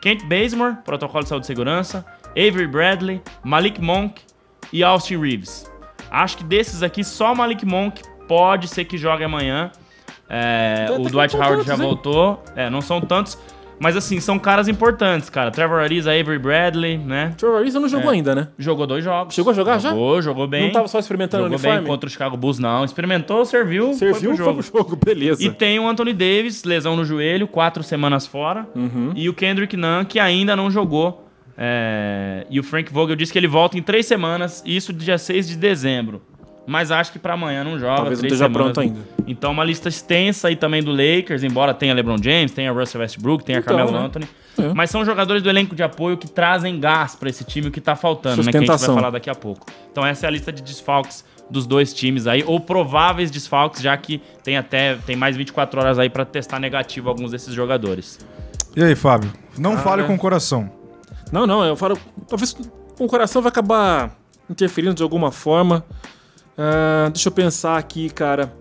Kent 0.04 0.26
Bazemore, 0.26 0.76
protocolo 0.84 1.24
de 1.24 1.30
saúde 1.30 1.46
e 1.46 1.48
segurança. 1.48 2.06
Avery 2.32 2.68
Bradley, 2.68 3.22
Malik 3.42 3.80
Monk 3.80 4.22
e 4.74 4.84
Austin 4.84 5.18
Reeves. 5.18 5.72
Acho 6.12 6.40
que 6.40 6.44
desses 6.44 6.84
aqui, 6.84 7.06
só 7.06 7.34
Malik 7.34 7.66
Monk 7.66 8.02
pode 8.28 8.68
ser 8.68 8.84
que 8.84 8.98
jogue 8.98 9.24
amanhã. 9.24 9.72
É, 10.28 10.88
o 10.92 11.04
Dwight 11.04 11.38
Howard 11.38 11.64
já 11.64 11.76
hein? 11.76 11.80
voltou. 11.80 12.44
É, 12.54 12.70
não 12.70 12.82
são 12.82 13.00
tantos. 13.00 13.38
Mas 13.80 13.98
assim, 13.98 14.20
são 14.20 14.40
caras 14.40 14.68
importantes, 14.68 15.30
cara. 15.30 15.52
Trevor 15.52 15.80
Ariza, 15.82 16.12
Avery 16.12 16.40
Bradley, 16.40 16.98
né? 16.98 17.34
Trevor 17.38 17.60
Ariza 17.60 17.80
não 17.80 17.90
jogou 17.90 18.12
É. 18.12 18.16
ainda, 18.16 18.34
né? 18.36 18.48
Jogou 18.58 18.88
dois 18.88 19.04
jogos. 19.04 19.34
Chegou 19.34 19.52
a 19.52 19.54
jogar 19.54 19.80
já? 19.80 19.90
Jogou, 19.90 20.22
jogou 20.22 20.48
bem. 20.48 20.64
Não 20.66 20.72
tava 20.72 20.88
só 20.88 21.00
experimentando 21.00 21.44
o 21.44 21.46
Jogou 21.48 21.58
uniforme? 21.58 21.80
bem 21.80 21.88
contra 21.88 22.08
o 22.08 22.10
Chicago 22.12 22.38
Bulls, 22.38 22.60
não. 22.60 22.86
Experimentou, 22.86 23.44
serviu, 23.46 23.94
Serviu, 23.94 24.16
foi 24.16 24.28
pro 24.30 24.38
jogo. 24.38 24.62
foi 24.64 24.72
pro 24.72 24.80
jogo, 24.80 25.00
beleza. 25.06 25.44
E 25.44 25.50
tem 25.52 25.80
o 25.80 25.88
Anthony 25.88 26.14
Davis, 26.14 26.64
lesão 26.64 26.96
no 26.96 27.04
joelho, 27.04 27.48
quatro 27.48 27.84
semanas 27.84 28.26
fora. 28.28 28.68
Uhum. 28.76 29.12
E 29.16 29.28
o 29.28 29.34
Kendrick 29.34 29.76
Nunn, 29.76 30.06
que 30.06 30.20
ainda 30.20 30.56
não 30.56 30.70
jogou. 30.72 31.28
É, 31.58 32.46
E 32.50 32.60
o 32.60 32.64
Frank 32.64 32.92
Vogel 32.92 33.16
disse 33.16 33.32
que 33.32 33.38
ele 33.38 33.48
volta 33.48 33.78
em 33.78 33.82
três 33.82 34.06
semanas, 34.06 34.64
isso 34.66 34.92
dia 34.92 35.18
6 35.18 35.48
de 35.48 35.56
dezembro. 35.58 36.22
Mas 36.66 36.92
acho 36.92 37.12
que 37.12 37.20
pra 37.20 37.34
amanhã 37.34 37.64
não 37.64 37.78
joga. 37.78 37.98
Talvez 37.98 38.20
não 38.20 38.26
esteja 38.28 38.46
semanas. 38.46 38.74
pronto 38.74 38.80
ainda. 38.80 39.00
Então, 39.28 39.52
uma 39.52 39.64
lista 39.64 39.90
extensa 39.90 40.48
aí 40.48 40.56
também 40.56 40.82
do 40.82 40.92
Lakers, 40.92 41.44
embora 41.44 41.74
tenha 41.74 41.94
LeBron 41.94 42.18
James, 42.22 42.52
tenha 42.52 42.72
Russell 42.72 43.02
Westbrook, 43.02 43.44
tenha 43.44 43.60
Então, 43.60 43.76
Carmelo 43.76 43.98
né? 44.00 44.06
Anthony. 44.06 44.28
É. 44.58 44.74
Mas 44.74 44.90
são 44.90 45.04
jogadores 45.04 45.42
do 45.44 45.50
elenco 45.50 45.76
de 45.76 45.84
apoio 45.84 46.16
que 46.18 46.30
trazem 46.30 46.80
gás 46.80 47.16
pra 47.16 47.30
esse 47.30 47.44
time 47.44 47.68
o 47.68 47.72
que 47.72 47.82
tá 47.82 47.96
faltando, 47.96 48.44
né? 48.44 48.52
Que 48.52 48.58
a 48.58 48.60
gente 48.62 48.70
vai 48.70 48.78
falar 48.80 49.10
daqui 49.10 49.30
a 49.30 49.36
pouco. 49.36 49.66
Então, 49.92 50.06
essa 50.06 50.26
é 50.26 50.28
a 50.28 50.32
lista 50.32 50.52
de 50.54 50.62
desfalques 50.62 51.26
dos 51.50 51.68
dois 51.68 51.94
times 51.94 52.28
aí, 52.28 52.44
ou 52.48 52.60
prováveis 52.60 53.30
desfalques, 53.30 53.82
já 53.82 53.96
que 53.98 54.22
tem 54.44 54.56
até 54.58 54.96
tem 55.06 55.16
mais 55.16 55.36
24 55.36 55.80
horas 55.82 56.00
aí 56.00 56.10
pra 56.10 56.24
testar 56.24 56.60
negativo 56.60 57.10
alguns 57.10 57.32
desses 57.32 57.54
jogadores. 57.54 58.20
E 58.76 58.82
aí, 58.84 58.96
Fábio? 58.96 59.32
Não 59.58 59.72
Cara. 59.72 59.84
fale 59.84 60.04
com 60.04 60.16
o 60.16 60.18
coração. 60.18 60.72
Não, 61.32 61.46
não, 61.46 61.66
eu 61.66 61.76
falo. 61.76 61.98
Talvez 62.28 62.56
o 62.98 63.08
coração 63.08 63.42
vai 63.42 63.50
acabar 63.50 64.16
interferindo 64.50 64.94
de 64.94 65.04
alguma 65.04 65.32
forma. 65.32 65.84
Ah, 66.58 67.10
deixa 67.12 67.30
eu 67.30 67.32
pensar 67.34 67.78
aqui, 67.78 68.10
cara. 68.10 68.54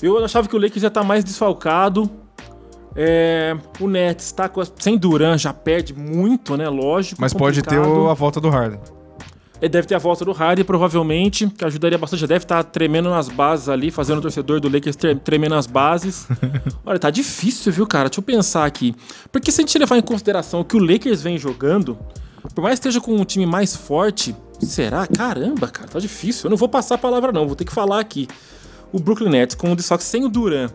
Eu 0.00 0.24
achava 0.24 0.48
que 0.48 0.56
o 0.56 0.58
Lakers 0.58 0.82
ia 0.82 0.88
estar 0.88 1.04
mais 1.04 1.24
desfalcado. 1.24 2.10
É, 2.94 3.56
o 3.80 3.88
Nets 3.88 4.32
tá 4.32 4.44
a- 4.46 4.66
sem 4.78 4.98
Duran, 4.98 5.38
já 5.38 5.52
perde 5.52 5.94
muito, 5.94 6.56
né? 6.56 6.68
Lógico. 6.68 7.20
Mas 7.20 7.32
pode 7.32 7.62
ter 7.62 7.76
complicado. 7.76 8.02
o- 8.04 8.10
a 8.10 8.14
volta 8.14 8.40
do 8.40 8.50
Harden. 8.50 8.78
Ele 9.60 9.68
deve 9.68 9.86
ter 9.86 9.94
a 9.94 9.98
volta 9.98 10.24
do 10.24 10.32
Harden, 10.32 10.64
provavelmente, 10.64 11.46
que 11.46 11.64
ajudaria 11.64 11.96
bastante. 11.96 12.20
Já 12.20 12.26
deve 12.26 12.44
estar 12.44 12.62
tremendo 12.64 13.08
nas 13.08 13.28
bases 13.28 13.68
ali, 13.68 13.92
fazendo 13.92 14.18
o 14.18 14.20
torcedor 14.20 14.58
do 14.60 14.68
Lakers 14.68 14.96
tre- 14.96 15.14
tremer 15.14 15.48
nas 15.48 15.68
bases. 15.68 16.26
Olha, 16.84 16.98
tá 16.98 17.10
difícil, 17.10 17.72
viu, 17.72 17.86
cara? 17.86 18.08
Deixa 18.08 18.18
eu 18.18 18.24
pensar 18.24 18.64
aqui. 18.66 18.92
Porque 19.30 19.52
se 19.52 19.60
a 19.60 19.64
gente 19.64 19.78
levar 19.78 19.96
em 19.96 20.02
consideração 20.02 20.64
que 20.64 20.76
o 20.76 20.80
Lakers 20.84 21.22
vem 21.22 21.38
jogando, 21.38 21.96
por 22.54 22.60
mais 22.62 22.80
que 22.80 22.88
esteja 22.88 23.00
com 23.00 23.14
um 23.14 23.24
time 23.24 23.46
mais 23.46 23.74
forte, 23.76 24.34
será? 24.66 25.06
Caramba, 25.06 25.68
cara, 25.68 25.88
tá 25.88 25.98
difícil. 25.98 26.46
Eu 26.46 26.50
não 26.50 26.56
vou 26.56 26.68
passar 26.68 26.96
a 26.96 26.98
palavra, 26.98 27.32
não, 27.32 27.46
vou 27.46 27.56
ter 27.56 27.64
que 27.64 27.72
falar 27.72 28.00
aqui. 28.00 28.28
O 28.92 28.98
Brooklyn 28.98 29.30
Nets 29.30 29.54
com 29.54 29.72
o 29.72 29.76
desfalque 29.76 30.04
sem 30.04 30.24
o 30.24 30.28
Duran. 30.28 30.68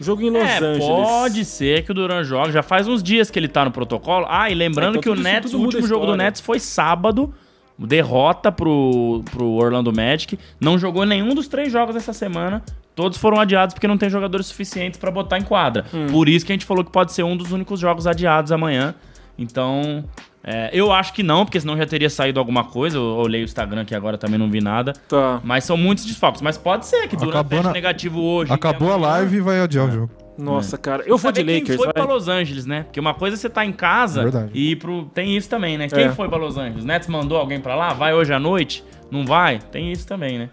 Jogo 0.00 0.22
em 0.22 0.30
Los 0.30 0.42
é, 0.42 0.58
Angeles. 0.58 0.84
pode 0.84 1.44
ser 1.44 1.84
que 1.84 1.92
o 1.92 1.94
Duran 1.94 2.24
jogue. 2.24 2.52
Já 2.52 2.62
faz 2.62 2.88
uns 2.88 3.02
dias 3.02 3.30
que 3.30 3.38
ele 3.38 3.48
tá 3.48 3.64
no 3.64 3.70
protocolo. 3.70 4.26
Ah, 4.28 4.50
e 4.50 4.54
lembrando 4.54 4.96
É, 4.96 4.98
então 4.98 5.14
que 5.14 5.20
o 5.20 5.22
Nets, 5.22 5.54
o 5.54 5.58
último 5.58 5.86
jogo 5.86 6.06
do. 6.06 6.16
Nets 6.16 6.40
foi 6.40 6.58
sábado. 6.58 7.32
Derrota 7.78 8.52
pro, 8.52 9.24
pro 9.30 9.52
Orlando 9.52 9.92
Magic. 9.92 10.38
Não 10.60 10.78
jogou 10.78 11.04
nenhum 11.04 11.34
dos 11.34 11.48
três 11.48 11.72
jogos 11.72 11.94
dessa 11.94 12.12
semana. 12.12 12.62
Todos 12.94 13.16
foram 13.18 13.40
adiados 13.40 13.74
porque 13.74 13.88
não 13.88 13.96
tem 13.96 14.10
jogadores 14.10 14.46
suficientes 14.46 14.98
pra 14.98 15.10
botar 15.10 15.38
em 15.38 15.42
quadra. 15.42 15.84
Hum. 15.92 16.06
Por 16.08 16.28
isso 16.28 16.44
que 16.44 16.52
a 16.52 16.54
gente 16.54 16.66
falou 16.66 16.84
que 16.84 16.92
pode 16.92 17.12
ser 17.12 17.22
um 17.22 17.36
dos 17.36 17.50
únicos 17.50 17.80
jogos 17.80 18.06
adiados 18.06 18.52
amanhã. 18.52 18.94
Então, 19.38 20.04
é, 20.44 20.70
eu 20.72 20.90
acho 20.92 21.12
que 21.12 21.22
não, 21.22 21.44
porque 21.44 21.60
senão 21.60 21.76
já 21.76 21.86
teria 21.86 22.10
saído 22.10 22.38
alguma 22.40 22.64
coisa. 22.64 22.96
Eu 22.98 23.02
olhei 23.02 23.42
o 23.42 23.44
Instagram 23.44 23.82
aqui 23.82 23.94
agora 23.94 24.18
também 24.18 24.38
não 24.38 24.50
vi 24.50 24.60
nada. 24.60 24.92
Tá. 25.08 25.40
Mas 25.44 25.64
são 25.64 25.76
muitos 25.76 26.04
desfalques. 26.04 26.42
Mas 26.42 26.58
pode 26.58 26.86
ser 26.86 27.06
que 27.08 27.16
Durant 27.16 27.30
Acabou 27.34 27.50
teste 27.50 27.66
na- 27.66 27.72
negativo 27.72 28.20
hoje. 28.20 28.52
Acabou 28.52 28.92
a 28.92 28.96
live 28.96 29.36
e 29.36 29.40
vai 29.40 29.60
adiar 29.60 29.86
o 29.88 29.90
jogo. 29.90 30.10
Nossa, 30.38 30.76
cara. 30.78 31.02
Eu 31.06 31.18
vou 31.18 31.30
de 31.30 31.42
Lakers, 31.42 31.64
quem 31.66 31.76
foi 31.76 31.86
vai. 31.86 31.92
pra 31.92 32.04
Los 32.04 32.26
Angeles, 32.26 32.64
né? 32.66 32.84
Porque 32.84 32.98
uma 32.98 33.12
coisa 33.14 33.36
é 33.36 33.38
você 33.38 33.50
tá 33.50 33.64
em 33.66 33.72
casa 33.72 34.22
Verdade. 34.22 34.50
e 34.54 34.70
ir 34.72 34.76
pro... 34.76 35.04
tem 35.14 35.36
isso 35.36 35.48
também, 35.48 35.76
né? 35.76 35.88
Quem 35.88 36.04
É. 36.04 36.12
foi 36.12 36.26
pra 36.28 36.38
Los 36.38 36.56
Angeles? 36.56 36.84
Nets 36.84 37.06
mandou 37.06 37.36
alguém 37.38 37.60
pra 37.60 37.74
lá? 37.76 37.92
Vai 37.92 38.14
hoje 38.14 38.32
à 38.32 38.40
noite? 38.40 38.82
Não 39.10 39.26
vai? 39.26 39.58
Tem 39.70 39.92
isso 39.92 40.06
também, 40.06 40.38
né? 40.38 40.48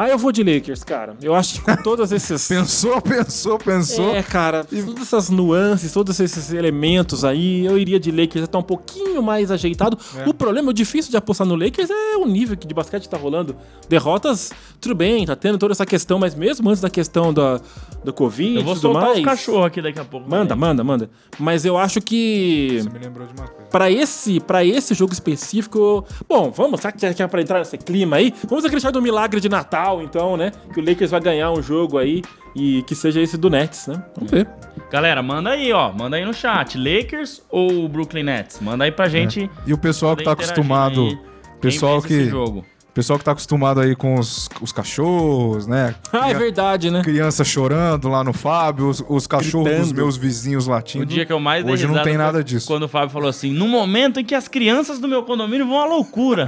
Ah, 0.00 0.08
eu 0.08 0.16
vou 0.16 0.32
de 0.32 0.42
Lakers, 0.42 0.82
cara. 0.82 1.14
Eu 1.20 1.34
acho 1.34 1.56
que 1.56 1.60
com 1.60 1.76
todos 1.84 2.10
esses... 2.10 2.48
Pensou, 2.48 3.02
pensou, 3.02 3.58
pensou. 3.58 4.14
É, 4.14 4.22
cara, 4.22 4.64
todas 4.64 5.02
essas 5.02 5.28
nuances, 5.28 5.92
todos 5.92 6.18
esses 6.18 6.54
elementos 6.54 7.22
aí, 7.22 7.66
eu 7.66 7.76
iria 7.76 8.00
de 8.00 8.10
Lakers 8.10 8.44
até 8.44 8.56
um 8.56 8.62
pouquinho 8.62 9.22
mais 9.22 9.50
ajeitado. 9.50 9.98
O 10.26 10.32
problema, 10.32 10.70
o 10.70 10.72
difícil 10.72 11.10
de 11.10 11.18
apostar 11.18 11.46
no 11.46 11.54
Lakers 11.54 11.90
é 11.90 12.16
o 12.16 12.24
nível 12.24 12.56
que 12.56 12.66
de 12.66 12.72
basquete 12.72 13.10
tá 13.10 13.18
rolando. 13.18 13.54
Derrotas, 13.90 14.50
tudo 14.80 14.94
bem, 14.94 15.26
tá 15.26 15.36
tendo 15.36 15.58
toda 15.58 15.72
essa 15.72 15.84
questão, 15.84 16.18
mas 16.18 16.34
mesmo 16.34 16.70
antes 16.70 16.80
da 16.80 16.88
questão 16.88 17.30
da, 17.30 17.60
do 18.02 18.10
Covid 18.10 18.54
Eu 18.54 18.60
e 18.62 18.64
vou 18.64 18.72
tudo 18.72 18.80
soltar 18.80 19.02
mais... 19.02 19.18
os 19.18 19.24
cachorros 19.24 19.66
aqui 19.66 19.82
daqui 19.82 20.00
a 20.00 20.04
pouco. 20.06 20.30
Manda, 20.30 20.56
manda, 20.56 20.82
manda. 20.82 21.10
Mas 21.38 21.66
eu 21.66 21.76
acho 21.76 22.00
que 22.00 22.80
Você 22.80 22.88
me 22.88 22.98
lembrou 23.00 23.26
de 23.26 23.34
uma 23.34 23.46
coisa. 23.46 23.59
Pra 23.70 23.90
esse, 23.90 24.40
pra 24.40 24.64
esse 24.64 24.94
jogo 24.94 25.12
específico. 25.12 26.04
Bom, 26.28 26.50
vamos, 26.50 26.80
será 26.80 26.92
que 26.92 27.00
já 27.00 27.14
que 27.14 27.22
é 27.22 27.26
pra 27.26 27.40
entrar 27.40 27.58
nesse 27.60 27.78
clima 27.78 28.16
aí? 28.16 28.34
Vamos 28.48 28.64
acreditar 28.64 28.92
no 28.92 29.00
milagre 29.00 29.40
de 29.40 29.48
Natal, 29.48 30.02
então, 30.02 30.36
né? 30.36 30.52
Que 30.74 30.80
o 30.80 30.84
Lakers 30.84 31.10
vai 31.10 31.20
ganhar 31.20 31.50
um 31.52 31.62
jogo 31.62 31.96
aí 31.98 32.22
e 32.54 32.82
que 32.82 32.94
seja 32.94 33.20
esse 33.20 33.36
do 33.36 33.48
Nets, 33.48 33.86
né? 33.86 34.02
Vamos 34.16 34.30
ver. 34.30 34.48
Galera, 34.90 35.22
manda 35.22 35.50
aí, 35.50 35.72
ó. 35.72 35.92
Manda 35.92 36.16
aí 36.16 36.24
no 36.24 36.34
chat. 36.34 36.76
Lakers 36.76 37.42
ou 37.48 37.88
Brooklyn 37.88 38.24
Nets? 38.24 38.58
Manda 38.60 38.84
aí 38.84 38.90
pra 38.90 39.08
gente. 39.08 39.48
E 39.66 39.72
o 39.72 39.78
pessoal 39.78 40.16
que 40.16 40.24
tá 40.24 40.32
acostumado. 40.32 41.02
aí. 41.02 41.18
Quem 41.60 41.70
Pessoal 41.70 42.00
que. 42.00 42.24
jogo. 42.24 42.64
Pessoal 42.92 43.18
que 43.18 43.24
tá 43.24 43.32
acostumado 43.32 43.80
aí 43.80 43.94
com 43.94 44.16
os, 44.16 44.48
os 44.60 44.72
cachorros, 44.72 45.66
né? 45.66 45.94
Ah, 46.12 46.30
é 46.30 46.34
verdade, 46.34 46.90
né? 46.90 47.02
Criança 47.02 47.44
chorando 47.44 48.08
lá 48.08 48.22
no 48.22 48.32
Fábio, 48.32 48.88
os, 48.88 49.02
os 49.08 49.26
cachorros 49.26 49.68
dos 49.68 49.78
Gritando. 49.78 49.94
meus 49.94 50.16
vizinhos 50.16 50.66
latindo. 50.66 51.04
O 51.04 51.06
dia 51.06 51.24
que 51.24 51.32
eu 51.32 51.40
mais 51.40 51.64
dei 51.64 51.72
Hoje 51.72 51.86
não 51.86 52.02
tem 52.02 52.16
nada 52.16 52.42
disso. 52.44 52.66
Quando 52.66 52.82
o 52.82 52.88
Fábio 52.88 53.10
falou 53.10 53.28
assim, 53.28 53.52
no 53.52 53.66
momento 53.68 54.20
em 54.20 54.24
que 54.24 54.34
as 54.34 54.48
crianças 54.48 54.98
do 54.98 55.08
meu 55.08 55.22
condomínio 55.22 55.66
vão 55.66 55.80
à 55.80 55.86
loucura. 55.86 56.46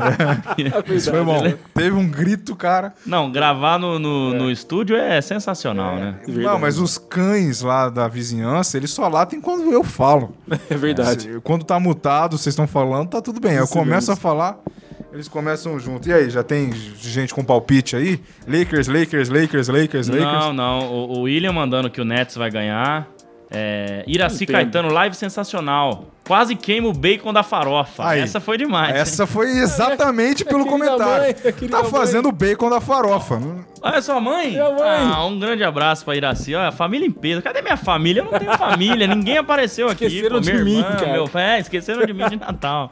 Isso 0.94 1.10
foi 1.10 1.24
bom. 1.24 1.42
Teve 1.74 1.96
um 1.96 2.06
grito, 2.08 2.54
cara. 2.54 2.92
Não, 3.06 3.30
gravar 3.30 3.78
no, 3.78 3.98
no, 3.98 4.34
no 4.34 4.50
estúdio 4.50 4.96
é 4.96 5.20
sensacional, 5.20 5.96
né? 5.96 6.16
Não, 6.26 6.58
mas 6.58 6.78
os 6.78 6.98
cães 6.98 7.62
lá 7.62 7.88
da 7.88 8.08
vizinhança, 8.08 8.76
eles 8.76 8.90
só 8.90 9.08
latem 9.08 9.40
quando 9.40 9.70
eu 9.72 9.82
falo. 9.84 10.34
É 10.68 10.76
verdade. 10.76 11.40
Quando 11.42 11.64
tá 11.64 11.78
mutado, 11.78 12.38
vocês 12.38 12.52
estão 12.52 12.66
falando, 12.66 13.08
tá 13.08 13.20
tudo 13.20 13.40
bem. 13.40 13.54
Eu 13.54 13.64
Isso 13.64 13.72
começo 13.72 14.10
a 14.12 14.16
falar, 14.16 14.58
eles 15.12 15.28
começam 15.28 15.78
junto. 15.78 16.08
E 16.08 16.12
aí, 16.12 16.30
já 16.30 16.42
tem 16.42 16.72
gente 16.72 17.34
com 17.34 17.44
palpite 17.44 17.94
aí? 17.94 18.18
Lakers, 18.46 18.88
Lakers, 18.88 19.28
Lakers, 19.28 19.68
Lakers, 19.68 20.08
Lakers. 20.08 20.44
Não, 20.44 20.52
não. 20.52 20.90
O, 20.90 21.18
o 21.18 21.20
William 21.22 21.52
mandando 21.52 21.90
que 21.90 22.00
o 22.00 22.04
Nets 22.04 22.34
vai 22.34 22.50
ganhar. 22.50 23.08
É, 23.54 24.02
Iraci 24.06 24.44
Entendo. 24.44 24.54
Caetano, 24.56 24.88
live 24.88 25.14
sensacional. 25.14 26.06
Quase 26.24 26.54
queima 26.54 26.88
o 26.88 26.92
bacon 26.92 27.32
da 27.32 27.42
farofa. 27.42 28.08
Aí. 28.08 28.20
Essa 28.20 28.40
foi 28.40 28.56
demais. 28.56 28.94
Essa 28.94 29.26
foi 29.26 29.50
exatamente 29.58 30.44
pelo 30.46 30.64
querida 30.64 30.70
comentário. 30.86 31.22
mãe, 31.24 31.34
querida 31.34 31.78
tá 31.78 31.84
fazendo 31.84 32.28
o 32.28 32.32
bacon 32.32 32.70
da 32.70 32.80
farofa. 32.80 33.42
Olha 33.82 34.00
sua 34.00 34.20
mãe? 34.20 34.50
Minha 34.52 34.70
mãe. 34.70 35.12
Ah, 35.12 35.24
um 35.26 35.38
grande 35.38 35.64
abraço 35.64 36.04
pra 36.04 36.14
Iraci. 36.16 36.54
Olha, 36.54 36.70
família 36.70 37.04
em 37.06 37.10
peso. 37.10 37.42
Cadê 37.42 37.60
minha 37.60 37.76
família? 37.76 38.20
Eu 38.20 38.30
não 38.30 38.38
tenho 38.38 38.56
família. 38.56 39.06
Ninguém 39.08 39.36
apareceu 39.38 39.88
aqui. 39.88 40.04
Esqueceram 40.06 40.36
pô. 40.36 40.40
de 40.40 40.52
Minha 40.52 40.64
mim, 40.64 40.78
irmã, 40.78 40.92
cara. 40.92 41.12
Meu, 41.12 41.30
é, 41.34 41.58
esqueceram 41.58 42.06
de 42.06 42.14
mim 42.14 42.28
de 42.28 42.36
Natal. 42.36 42.90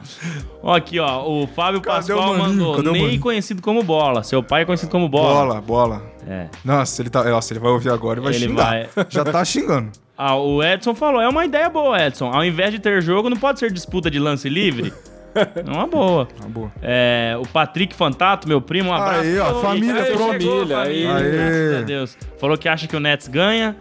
Ó, 0.61 0.75
aqui, 0.75 0.99
ó. 0.99 1.23
O 1.25 1.47
Fábio 1.47 1.79
Cadê 1.79 2.13
Pascoal 2.13 2.37
mandou. 2.37 2.75
Cadê 2.75 2.91
Ney 2.91 3.17
conhecido 3.17 3.61
como 3.61 3.81
Bola. 3.81 4.21
Seu 4.23 4.43
pai 4.43 4.63
é 4.63 4.65
conhecido 4.65 4.91
como 4.91 5.07
Bola. 5.07 5.33
Bola, 5.45 5.61
bola. 5.61 6.03
É. 6.27 6.47
Nossa, 6.65 7.01
ele, 7.01 7.09
tá, 7.09 7.23
nossa, 7.23 7.53
ele 7.53 7.59
vai 7.61 7.71
ouvir 7.71 7.89
agora 7.89 8.19
e 8.19 8.23
vai 8.23 8.33
Ele 8.33 8.47
xingar. 8.47 8.65
vai. 8.65 8.89
Já 9.09 9.23
tá 9.23 9.43
xingando. 9.45 9.89
Ah, 10.23 10.35
o 10.35 10.63
Edson 10.63 10.93
falou, 10.93 11.19
é 11.19 11.27
uma 11.27 11.43
ideia 11.45 11.67
boa, 11.67 11.99
Edson. 11.99 12.29
Ao 12.31 12.45
invés 12.45 12.71
de 12.71 12.77
ter 12.77 13.01
jogo, 13.01 13.27
não 13.27 13.37
pode 13.37 13.57
ser 13.57 13.71
disputa 13.71 14.11
de 14.11 14.19
lance 14.19 14.47
livre? 14.47 14.93
É 15.33 15.71
uma 15.71 15.87
boa. 15.87 16.25
Tá 16.25 16.45
boa. 16.45 16.69
É, 16.81 17.37
o 17.39 17.47
Patrick 17.47 17.95
Fantato, 17.95 18.49
meu 18.49 18.59
primo, 18.59 18.89
um 18.89 18.93
abraço. 18.93 19.21
Aí, 19.21 19.39
ó, 19.39 19.61
família 19.61 20.03
Aí, 20.03 20.17
Família, 20.17 20.79
aí. 20.81 21.03
Graças 21.31 21.75
a 21.77 21.81
Deus. 21.83 22.17
Falou 22.37 22.57
que 22.57 22.67
acha 22.67 22.85
que 22.85 22.97
o 22.97 22.99
Nets 22.99 23.29
ganha. 23.29 23.77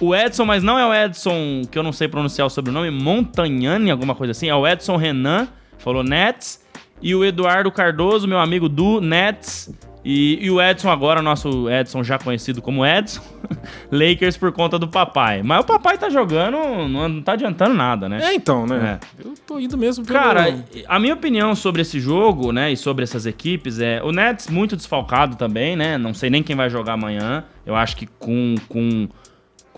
O 0.00 0.12
Edson, 0.12 0.44
mas 0.44 0.64
não 0.64 0.76
é 0.76 0.84
o 0.84 0.92
Edson, 0.92 1.62
que 1.70 1.78
eu 1.78 1.84
não 1.84 1.92
sei 1.92 2.08
pronunciar 2.08 2.48
o 2.48 2.50
sobrenome, 2.50 2.90
Montagnani, 2.90 3.92
alguma 3.92 4.16
coisa 4.16 4.32
assim. 4.32 4.48
É 4.48 4.54
o 4.56 4.66
Edson 4.66 4.96
Renan, 4.96 5.46
falou 5.78 6.02
Nets. 6.02 6.66
E 7.00 7.14
o 7.14 7.24
Eduardo 7.24 7.70
Cardoso, 7.70 8.26
meu 8.26 8.40
amigo 8.40 8.68
do 8.68 9.00
Nets. 9.00 9.72
E, 10.04 10.38
e 10.40 10.50
o 10.50 10.60
Edson 10.60 10.90
agora, 10.90 11.20
nosso 11.20 11.68
Edson 11.68 12.02
já 12.02 12.18
conhecido 12.18 12.62
como 12.62 12.84
Edson. 12.84 13.20
Lakers 13.90 14.36
por 14.36 14.52
conta 14.52 14.78
do 14.78 14.88
papai. 14.88 15.42
Mas 15.42 15.60
o 15.60 15.64
papai 15.64 15.98
tá 15.98 16.08
jogando, 16.08 16.56
não, 16.88 17.08
não 17.08 17.22
tá 17.22 17.32
adiantando 17.32 17.74
nada, 17.74 18.08
né? 18.08 18.20
É, 18.22 18.34
então, 18.34 18.66
né? 18.66 18.98
Eu 19.18 19.34
tô 19.46 19.58
indo 19.58 19.76
mesmo 19.76 20.04
pelo... 20.04 20.18
Cara, 20.18 20.64
a 20.86 20.98
minha 20.98 21.14
opinião 21.14 21.54
sobre 21.54 21.82
esse 21.82 21.98
jogo, 22.00 22.52
né, 22.52 22.72
e 22.72 22.76
sobre 22.76 23.04
essas 23.04 23.26
equipes 23.26 23.80
é 23.80 24.02
o 24.02 24.12
Nets 24.12 24.48
muito 24.48 24.76
desfalcado 24.76 25.36
também, 25.36 25.76
né? 25.76 25.98
Não 25.98 26.14
sei 26.14 26.30
nem 26.30 26.42
quem 26.42 26.56
vai 26.56 26.70
jogar 26.70 26.94
amanhã. 26.94 27.44
Eu 27.66 27.74
acho 27.74 27.96
que 27.96 28.06
com, 28.06 28.54
com, 28.68 29.08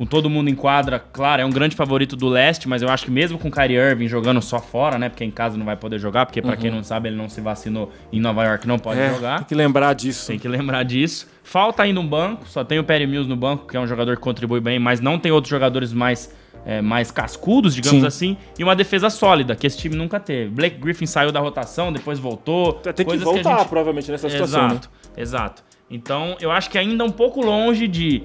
com 0.00 0.06
todo 0.06 0.30
mundo 0.30 0.48
em 0.48 0.54
quadra, 0.54 0.98
claro, 0.98 1.42
é 1.42 1.44
um 1.44 1.50
grande 1.50 1.76
favorito 1.76 2.16
do 2.16 2.26
leste, 2.26 2.66
mas 2.66 2.80
eu 2.80 2.88
acho 2.88 3.04
que 3.04 3.10
mesmo 3.10 3.38
com 3.38 3.48
o 3.48 3.50
Kyrie 3.50 3.76
Irving 3.76 4.08
jogando 4.08 4.40
só 4.40 4.58
fora, 4.58 4.98
né? 4.98 5.10
Porque 5.10 5.22
em 5.22 5.30
casa 5.30 5.58
não 5.58 5.66
vai 5.66 5.76
poder 5.76 5.98
jogar, 5.98 6.24
porque 6.24 6.40
pra 6.40 6.56
quem 6.56 6.70
não 6.70 6.82
sabe, 6.82 7.10
ele 7.10 7.16
não 7.16 7.28
se 7.28 7.38
vacinou 7.42 7.92
em 8.10 8.18
Nova 8.18 8.42
York, 8.44 8.66
não 8.66 8.78
pode 8.78 8.98
Uhum. 8.98 9.04
é, 9.04 9.10
jogar. 9.14 9.36
tem 9.40 9.46
que 9.48 9.54
lembrar 9.54 9.92
disso. 9.92 10.26
Tem 10.28 10.38
que 10.38 10.48
lembrar 10.48 10.84
disso. 10.84 11.28
Falta 11.44 11.82
ainda 11.82 12.00
um 12.00 12.06
banco, 12.06 12.48
só 12.48 12.64
tem 12.64 12.78
o 12.78 12.84
Perry 12.84 13.06
Mills 13.06 13.28
no 13.28 13.36
banco, 13.36 13.66
que 13.66 13.76
é 13.76 13.80
um 13.80 13.86
jogador 13.86 14.16
que 14.16 14.22
contribui 14.22 14.58
bem, 14.60 14.78
mas 14.78 15.00
não 15.02 15.18
tem 15.18 15.30
outros 15.30 15.50
jogadores 15.50 15.92
mais, 15.92 16.34
é, 16.64 16.80
mais 16.80 17.10
cascudos, 17.10 17.74
digamos 17.74 18.00
Sim. 18.00 18.06
assim, 18.06 18.36
e 18.58 18.64
uma 18.64 18.74
defesa 18.74 19.10
sólida, 19.10 19.54
que 19.54 19.66
esse 19.66 19.76
time 19.76 19.94
nunca 19.96 20.18
teve. 20.18 20.48
Blake 20.50 20.78
Griffin 20.78 21.04
saiu 21.04 21.30
da 21.30 21.40
rotação, 21.40 21.92
depois 21.92 22.18
voltou. 22.18 22.72
Tem 22.72 23.04
que 23.04 23.18
voltar, 23.18 23.54
a 23.56 23.58
gente- 23.58 23.68
provavelmente, 23.68 24.10
nessa 24.10 24.30
situação. 24.30 24.62
né? 24.62 24.66
Exato, 24.74 24.90
exato. 25.14 25.62
Então, 25.90 26.36
eu 26.40 26.50
acho 26.52 26.70
que 26.70 26.78
ainda 26.78 27.04
um 27.04 27.10
pouco 27.10 27.44
longe 27.44 27.86
de 27.88 28.22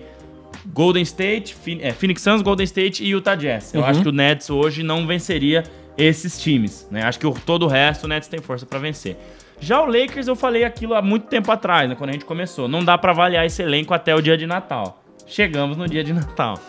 Golden 0.68 1.03
State, 1.03 1.56
é, 1.82 1.91
Phoenix 1.91 2.22
Suns, 2.22 2.41
Golden 2.41 2.64
State 2.64 3.03
e 3.03 3.10
Utah 3.10 3.36
Jazz. 3.36 3.74
Eu 3.74 3.82
Uhum. 3.82 3.88
acho 3.88 4.01
que 4.01 4.10
o 4.10 4.12
Nets 4.12 4.49
hoje 4.49 4.84
não 4.84 5.06
venceria 5.08 5.64
esses 5.97 6.39
times, 6.41 6.88
né? 6.91 7.03
Acho 7.03 7.18
que 7.20 7.26
o, 7.28 7.32
todo 7.34 7.64
o 7.64 7.68
resto 7.68 8.03
o 8.03 8.08
Nets 8.08 8.28
tem 8.28 8.39
força 8.41 8.66
pra 8.66 8.80
vencer. 8.80 9.18
Já 9.60 9.82
o 9.82 9.86
Lakers, 9.86 10.28
eu 10.28 10.36
falei 10.36 10.64
aquilo 10.66 10.93
há 10.93 11.01
muito 11.01 11.28
tempo 11.28 11.49
atrás, 11.51 11.88
né, 11.89 11.95
quando 11.95 12.10
a 12.10 12.14
gente 12.14 12.26
começou. 12.26 12.68
Não 12.68 12.84
dá 12.84 12.97
pra 12.97 13.12
avaliar 13.12 13.45
esse 13.45 13.62
elenco 13.62 13.93
até 13.93 14.14
o 14.14 14.22
dia 14.22 14.38
de 14.38 14.45
Natal. 14.45 15.01
Chegamos 15.26 15.78
no 15.78 15.88
dia 15.88 16.03
de 16.03 16.12
Natal. 16.14 16.60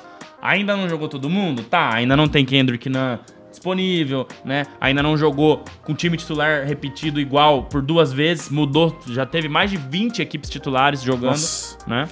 Ainda 0.41 0.77
não 0.77 0.89
jogou 0.89 1.09
todo 1.09 1.29
mundo? 1.29 1.65
Tá, 1.65 1.93
ainda 1.95 2.17
não 2.17 2.29
tem 2.29 2.45
Kendrick 2.45 2.89
Nunn 2.89 3.19
disponível, 3.51 4.29
né? 4.45 4.65
Ainda 4.81 5.03
não 5.03 5.17
jogou 5.17 5.65
com 5.83 5.95
time 5.95 6.17
titular 6.17 6.65
repetido 6.67 7.19
igual 7.19 7.65
por 7.65 7.81
duas 7.83 8.13
vezes, 8.13 8.51
mudou, 8.51 8.97
já 9.09 9.25
teve 9.27 9.49
mais 9.49 9.71
de 9.71 9.79
20 9.79 10.21
equipes 10.21 10.49
titulares 10.51 11.03
jogando, 11.03 11.31
Nossa. 11.31 11.79
né? 11.87 12.07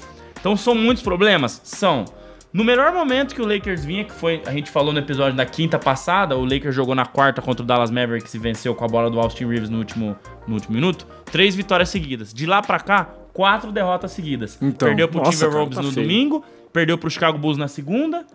Então 0.45 0.59
são 0.59 0.75
muitos 0.75 1.03
problemas? 1.03 1.59
São. 1.65 2.05
No 2.53 2.63
melhor 2.63 2.93
momento 2.93 3.35
que 3.35 3.41
o 3.41 3.47
Lakers 3.47 3.83
vinha, 3.83 4.05
que 4.05 4.13
foi, 4.13 4.43
a 4.45 4.53
gente 4.53 4.71
falou 4.71 4.93
no 4.93 4.99
episódio 4.99 5.35
da 5.35 5.47
quinta 5.47 5.79
passada, 5.79 6.37
o 6.37 6.45
Lakers 6.45 6.75
jogou 6.75 6.95
na 6.95 7.07
quarta 7.07 7.41
contra 7.41 7.63
o 7.63 7.67
Dallas 7.67 7.91
Mavericks 7.91 8.35
e 8.35 8.39
venceu 8.39 8.75
com 8.75 8.85
a 8.85 8.87
bola 8.87 9.11
do 9.11 9.19
Austin 9.19 9.47
Reeves 9.47 9.71
no 9.71 9.79
último, 9.79 10.15
no 10.47 10.53
último 10.57 10.75
minuto. 10.75 11.07
Três 11.33 11.55
vitórias 11.55 11.89
seguidas. 11.89 12.35
De 12.35 12.45
lá 12.45 12.61
pra 12.61 12.79
cá, 12.79 13.09
quatro 13.33 13.73
derrotas 13.73 14.13
seguidas. 14.13 14.59
Então, 14.61 14.87
perdeu 14.87 15.09
pro 15.09 15.21
nossa, 15.21 15.31
Timberwolves 15.31 15.77
tá 15.77 15.83
no 15.83 15.91
feio. 15.91 16.07
domingo, 16.07 16.45
perdeu 16.71 16.99
pro 16.99 17.09
Chicago 17.09 17.39
Bulls 17.39 17.57
na 17.57 17.67
segunda, 17.67 18.27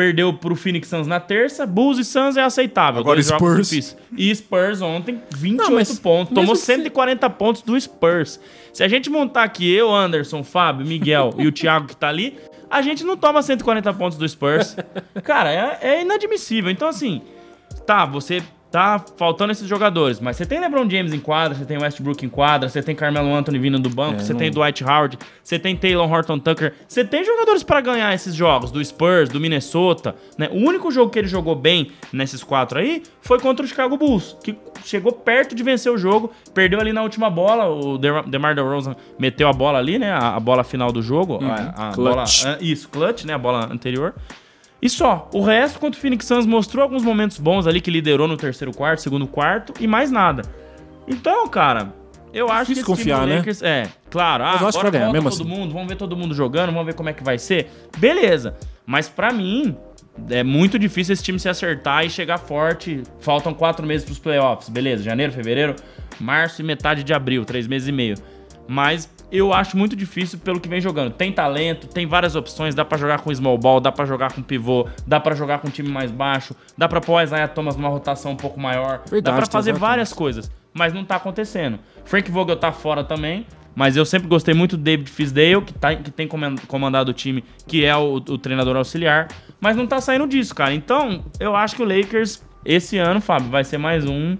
Perdeu 0.00 0.32
pro 0.32 0.56
Phoenix 0.56 0.88
Suns 0.88 1.06
na 1.06 1.20
terça. 1.20 1.66
Bulls 1.66 1.98
e 1.98 2.04
Suns 2.06 2.34
é 2.38 2.42
aceitável. 2.42 3.02
Agora 3.02 3.22
Spurs. 3.22 3.94
E 4.16 4.34
Spurs 4.34 4.80
ontem, 4.80 5.20
28 5.36 5.88
Não, 5.90 5.96
pontos. 5.96 6.34
Tomou 6.34 6.56
se- 6.56 6.64
140 6.64 7.28
pontos 7.28 7.60
do 7.60 7.78
Spurs. 7.78 8.40
Se 8.72 8.82
a 8.82 8.88
gente 8.88 9.10
montar 9.10 9.42
aqui 9.42 9.70
eu, 9.70 9.94
Anderson, 9.94 10.42
Fábio, 10.42 10.86
Miguel 10.86 11.34
e 11.36 11.46
o 11.46 11.52
Thiago 11.52 11.86
que 11.86 11.94
tá 11.94 12.08
ali, 12.08 12.38
a 12.70 12.80
gente 12.80 13.04
não 13.04 13.14
toma 13.14 13.42
140 13.42 13.92
pontos 13.92 14.16
do 14.16 14.26
Spurs. 14.26 14.74
Cara, 15.22 15.52
é, 15.52 15.78
é 15.82 16.00
inadmissível. 16.00 16.70
Então, 16.70 16.88
assim, 16.88 17.20
tá, 17.86 18.06
você 18.06 18.42
tá 18.70 19.04
faltando 19.16 19.50
esses 19.50 19.66
jogadores, 19.66 20.20
mas 20.20 20.36
você 20.36 20.46
tem 20.46 20.60
LeBron 20.60 20.88
James 20.88 21.12
em 21.12 21.18
quadra, 21.18 21.56
você 21.58 21.64
tem 21.64 21.76
Westbrook 21.76 22.24
em 22.24 22.28
quadra, 22.28 22.68
você 22.68 22.80
tem 22.82 22.94
Carmelo 22.94 23.34
Anthony 23.34 23.58
vindo 23.58 23.78
do 23.80 23.90
banco, 23.90 24.20
É, 24.20 24.24
você 24.24 24.32
não- 24.32 24.38
tem 24.38 24.50
Dwight 24.50 24.84
Howard, 24.84 25.18
você 25.42 25.58
tem 25.58 25.74
Taylor 25.74 26.08
Horton 26.10 26.38
Tucker, 26.38 26.72
você 26.86 27.04
tem 27.04 27.24
jogadores 27.24 27.62
pra 27.64 27.80
ganhar 27.80 28.14
esses 28.14 28.34
jogos, 28.34 28.70
do 28.70 28.84
Spurs, 28.84 29.28
do 29.28 29.40
Minnesota, 29.40 30.14
né? 30.38 30.48
O 30.52 30.56
único 30.58 30.90
jogo 30.92 31.10
que 31.10 31.18
ele 31.18 31.26
jogou 31.26 31.56
bem 31.56 31.90
nesses 32.12 32.44
quatro 32.44 32.78
aí 32.78 33.02
foi 33.20 33.40
contra 33.40 33.64
o 33.64 33.68
Chicago 33.68 33.96
Bulls, 33.96 34.36
que 34.44 34.56
chegou 34.84 35.10
perto 35.12 35.54
de 35.54 35.62
vencer 35.64 35.90
o 35.92 35.98
jogo, 35.98 36.30
perdeu 36.54 36.78
ali 36.80 36.92
na 36.92 37.02
última 37.02 37.28
bola, 37.28 37.66
o 37.68 37.98
De- 37.98 38.22
DeMar 38.28 38.54
DeRozan 38.54 38.94
meteu 39.18 39.48
a 39.48 39.52
bola 39.52 39.78
ali, 39.78 39.98
né? 39.98 40.12
A, 40.12 40.36
a 40.36 40.40
bola 40.40 40.62
final 40.62 40.92
do 40.92 41.02
jogo, 41.02 41.40
a, 41.44 41.88
a 41.88 41.92
Clutch. 41.92 42.44
bola 42.44 42.58
isso, 42.60 42.88
clutch, 42.88 43.24
né? 43.24 43.34
A 43.34 43.38
bola 43.38 43.68
anterior. 43.72 44.14
E 44.82 44.88
só. 44.88 45.28
O 45.32 45.42
resto, 45.42 45.78
contra 45.78 45.98
o 45.98 46.00
Phoenix 46.00 46.24
Suns, 46.26 46.46
mostrou 46.46 46.82
alguns 46.82 47.02
momentos 47.02 47.38
bons 47.38 47.66
ali 47.66 47.80
que 47.80 47.90
liderou 47.90 48.26
no 48.26 48.36
terceiro 48.36 48.74
quarto, 48.74 49.02
segundo 49.02 49.26
quarto 49.26 49.74
e 49.78 49.86
mais 49.86 50.10
nada. 50.10 50.42
Então, 51.06 51.46
cara, 51.48 51.92
eu 52.32 52.48
acho 52.50 52.72
Difícil 52.72 52.84
que 52.84 52.92
esse 52.92 53.02
time 53.02 53.12
confiar, 53.14 53.20
do 53.20 53.26
né? 53.26 53.36
Lakers... 53.38 53.62
É, 53.62 53.88
claro. 54.10 54.44
Ah, 54.44 54.52
agora 54.52 54.90
ganhar, 54.90 55.04
volta 55.04 55.12
mesmo 55.12 55.30
todo 55.30 55.42
assim. 55.42 55.60
mundo, 55.60 55.72
vamos 55.72 55.88
ver 55.88 55.96
todo 55.96 56.16
mundo 56.16 56.34
jogando, 56.34 56.72
vamos 56.72 56.86
ver 56.86 56.94
como 56.94 57.08
é 57.08 57.12
que 57.12 57.22
vai 57.22 57.38
ser. 57.38 57.70
Beleza. 57.98 58.56
Mas 58.86 59.08
pra 59.08 59.32
mim, 59.32 59.76
é 60.28 60.42
muito 60.42 60.78
difícil 60.78 61.12
esse 61.12 61.22
time 61.22 61.38
se 61.38 61.48
acertar 61.48 62.04
e 62.04 62.10
chegar 62.10 62.38
forte. 62.38 63.02
Faltam 63.20 63.52
quatro 63.52 63.86
meses 63.86 64.04
pros 64.04 64.18
playoffs. 64.18 64.68
Beleza, 64.68 65.02
janeiro, 65.02 65.32
fevereiro, 65.32 65.76
março 66.20 66.62
e 66.62 66.64
metade 66.64 67.02
de 67.02 67.12
abril, 67.12 67.44
três 67.44 67.66
meses 67.66 67.88
e 67.88 67.92
meio. 67.92 68.14
Mas 68.68 69.10
eu 69.32 69.52
acho 69.52 69.76
muito 69.76 69.94
difícil 69.94 70.38
pelo 70.38 70.58
que 70.60 70.68
vem 70.68 70.80
jogando. 70.80 71.12
Tem 71.12 71.32
talento, 71.32 71.86
tem 71.86 72.06
várias 72.06 72.34
opções, 72.36 72.74
dá 72.74 72.84
pra 72.84 72.98
jogar 72.98 73.20
com 73.20 73.34
small 73.34 73.56
ball, 73.58 73.80
dá 73.80 73.92
pra 73.92 74.04
jogar 74.04 74.32
com 74.32 74.42
pivô, 74.42 74.88
dá 75.06 75.20
pra 75.20 75.34
jogar 75.34 75.58
com 75.60 75.68
um 75.68 75.70
time 75.70 75.88
mais 75.88 76.10
baixo, 76.10 76.54
dá 76.76 76.88
pra 76.88 77.00
pôr 77.00 77.14
o 77.14 77.22
Isaiah 77.22 77.48
Thomas 77.48 77.76
numa 77.76 77.88
rotação 77.88 78.32
um 78.32 78.36
pouco 78.36 78.58
maior, 78.60 78.98
Verdade, 79.08 79.22
dá 79.22 79.32
pra 79.32 79.42
tem 79.42 79.52
fazer 79.52 79.70
Isaiah 79.70 79.80
várias 79.86 80.12
coisas, 80.12 80.50
mas 80.74 80.92
não 80.92 81.04
tá 81.04 81.16
acontecendo. 81.16 81.78
Frank 82.04 82.30
Vogel 82.30 82.56
tá 82.56 82.72
fora 82.72 83.04
também, 83.04 83.46
mas 83.74 83.96
eu 83.96 84.04
sempre 84.04 84.26
gostei 84.28 84.52
muito 84.52 84.76
do 84.76 84.82
David 84.82 85.08
Fisdale, 85.10 85.62
que, 85.62 85.72
tá, 85.72 85.94
que 85.94 86.10
tem 86.10 86.26
coman- 86.26 86.56
comandado 86.66 87.10
o 87.10 87.14
time, 87.14 87.44
que 87.66 87.84
é 87.84 87.96
o, 87.96 88.14
o 88.14 88.38
treinador 88.38 88.76
auxiliar, 88.76 89.28
mas 89.60 89.76
não 89.76 89.86
tá 89.86 90.00
saindo 90.00 90.26
disso, 90.26 90.54
cara. 90.54 90.74
Então, 90.74 91.24
eu 91.38 91.54
acho 91.54 91.76
que 91.76 91.82
o 91.82 91.86
Lakers, 91.86 92.42
esse 92.64 92.98
ano, 92.98 93.20
Fábio, 93.20 93.48
vai 93.48 93.62
ser 93.62 93.78
mais 93.78 94.04
um. 94.04 94.36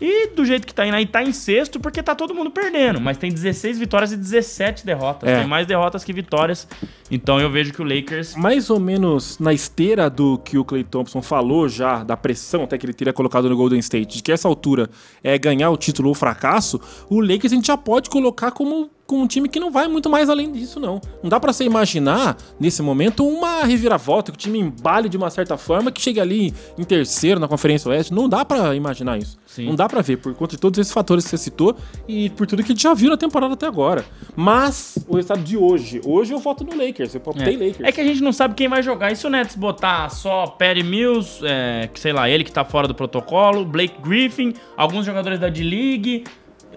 E 0.00 0.28
do 0.28 0.44
jeito 0.44 0.66
que 0.66 0.74
tá 0.74 0.86
indo 0.86 0.96
aí, 0.96 1.06
tá 1.06 1.22
em 1.22 1.32
sexto, 1.32 1.78
porque 1.78 2.02
tá 2.02 2.14
todo 2.14 2.34
mundo 2.34 2.50
perdendo. 2.50 3.00
Mas 3.00 3.16
tem 3.16 3.30
16 3.30 3.78
vitórias 3.78 4.12
e 4.12 4.16
17 4.16 4.84
derrotas. 4.84 5.28
É. 5.28 5.40
Tem 5.40 5.46
mais 5.46 5.66
derrotas 5.66 6.04
que 6.04 6.12
vitórias. 6.12 6.66
Então 7.10 7.40
eu 7.40 7.50
vejo 7.50 7.72
que 7.72 7.82
o 7.82 7.84
Lakers. 7.84 8.34
mais 8.36 8.70
ou 8.70 8.80
menos 8.80 9.38
na 9.38 9.52
esteira 9.52 10.08
do 10.08 10.38
que 10.38 10.58
o 10.58 10.64
Clay 10.64 10.84
Thompson 10.84 11.22
falou 11.22 11.68
já, 11.68 12.02
da 12.02 12.16
pressão 12.16 12.64
até 12.64 12.78
que 12.78 12.86
ele 12.86 12.94
teria 12.94 13.12
colocado 13.12 13.48
no 13.48 13.56
Golden 13.56 13.78
State, 13.78 14.16
de 14.16 14.22
que 14.22 14.32
essa 14.32 14.48
altura 14.48 14.88
é 15.22 15.38
ganhar 15.38 15.70
o 15.70 15.76
título 15.76 16.08
ou 16.08 16.14
fracasso, 16.14 16.80
o 17.08 17.20
Lakers 17.20 17.52
a 17.52 17.56
gente 17.56 17.66
já 17.66 17.76
pode 17.76 18.10
colocar 18.10 18.50
como, 18.50 18.90
como 19.06 19.22
um 19.22 19.26
time 19.26 19.48
que 19.48 19.60
não 19.60 19.70
vai 19.70 19.86
muito 19.86 20.08
mais 20.08 20.30
além 20.30 20.50
disso, 20.50 20.80
não. 20.80 21.00
Não 21.22 21.28
dá 21.28 21.38
pra 21.38 21.52
você 21.52 21.64
imaginar, 21.64 22.36
nesse 22.58 22.82
momento, 22.82 23.26
uma 23.26 23.64
reviravolta, 23.64 24.32
que 24.32 24.38
o 24.38 24.40
time 24.40 24.58
embale 24.58 25.08
de 25.08 25.16
uma 25.16 25.30
certa 25.30 25.56
forma, 25.56 25.92
que 25.92 26.00
chegue 26.00 26.20
ali 26.20 26.54
em 26.78 26.84
terceiro 26.84 27.38
na 27.38 27.46
Conferência 27.48 27.90
Oeste. 27.90 28.12
Não 28.14 28.28
dá 28.28 28.44
pra 28.44 28.74
imaginar 28.74 29.18
isso. 29.18 29.38
Sim. 29.46 29.66
Não 29.66 29.74
dá 29.74 29.88
pra 29.88 30.00
ver, 30.00 30.16
por 30.16 30.34
conta 30.34 30.56
de 30.56 30.60
todos 30.60 30.78
esses 30.78 30.92
fatores 30.92 31.24
que 31.24 31.30
você 31.30 31.38
citou 31.38 31.76
e 32.08 32.30
por 32.30 32.46
tudo 32.46 32.62
que 32.62 32.72
a 32.72 32.74
gente 32.74 32.82
já 32.82 32.94
viu 32.94 33.10
na 33.10 33.16
temporada 33.16 33.54
até 33.54 33.66
agora. 33.66 34.04
Mas, 34.34 34.98
o 35.06 35.16
resultado 35.16 35.42
de 35.42 35.56
hoje, 35.56 36.00
hoje 36.04 36.32
eu 36.32 36.38
voto 36.38 36.64
no 36.64 36.76
Lakers, 36.76 37.14
eu 37.14 37.22
optei 37.24 37.56
Lakers. 37.56 37.80
É 37.80 37.92
que 37.92 38.00
a 38.00 38.04
gente 38.04 38.22
não 38.22 38.32
sabe 38.32 38.54
quem 38.54 38.68
vai 38.68 38.82
jogar. 38.82 39.12
E 39.12 39.16
se 39.16 39.26
o 39.26 39.30
Nets 39.30 39.54
botar 39.54 40.08
só 40.08 40.46
Perry 40.46 40.82
Mills, 40.82 41.40
é, 41.44 41.88
que 41.92 42.00
sei 42.00 42.12
lá, 42.12 42.28
ele 42.28 42.42
que 42.42 42.52
tá 42.52 42.64
fora 42.64 42.88
do 42.88 42.94
protocolo, 42.94 43.64
Blake 43.64 44.00
Griffin, 44.00 44.54
alguns 44.76 45.06
jogadores 45.06 45.38
da 45.38 45.48
D-League, 45.48 46.24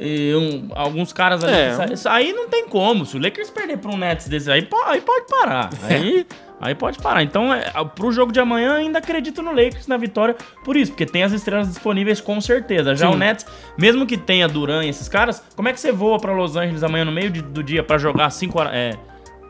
um- 0.01 0.69
alguns 0.75 1.11
caras 1.13 1.43
ali. 1.43 1.53
É. 1.53 1.93
Isso- 1.93 2.07
aí 2.09 2.33
não 2.33 2.47
tem 2.47 2.67
como. 2.67 3.05
Se 3.05 3.17
o 3.17 3.21
Lakers 3.21 3.49
perder 3.49 3.77
pra 3.77 3.91
um 3.91 3.97
Nets 3.97 4.27
desse 4.27 4.51
aí, 4.51 4.67
aí 4.85 5.01
pode 5.01 5.25
parar. 5.27 5.69
Aí, 5.83 6.25
aí 6.61 6.75
pode 6.75 6.99
parar. 6.99 7.23
Então, 7.23 7.53
é, 7.53 7.71
pro 7.95 8.11
jogo 8.11 8.31
de 8.31 8.39
amanhã, 8.39 8.75
ainda 8.75 8.99
acredito 8.99 9.41
no 9.41 9.51
Lakers 9.51 9.87
na 9.87 9.97
vitória 9.97 10.35
por 10.63 10.75
isso, 10.77 10.91
porque 10.91 11.05
tem 11.05 11.23
as 11.23 11.31
estrelas 11.31 11.67
disponíveis 11.67 12.19
com 12.21 12.39
certeza. 12.41 12.95
Já 12.95 13.07
Sim. 13.07 13.13
o 13.15 13.17
Nets, 13.17 13.45
mesmo 13.77 14.05
que 14.05 14.17
tenha 14.17 14.47
Duran 14.47 14.83
e 14.85 14.89
esses 14.89 15.07
caras, 15.09 15.43
como 15.55 15.67
é 15.69 15.73
que 15.73 15.79
você 15.79 15.91
voa 15.91 16.19
pra 16.19 16.31
Los 16.33 16.55
Angeles 16.55 16.83
amanhã 16.83 17.05
no 17.05 17.11
meio 17.11 17.29
de- 17.29 17.41
do 17.41 17.63
dia 17.63 17.83
pra 17.83 17.97
jogar 17.97 18.29
5 18.29 18.59
horas. 18.59 18.73
É, 18.75 18.93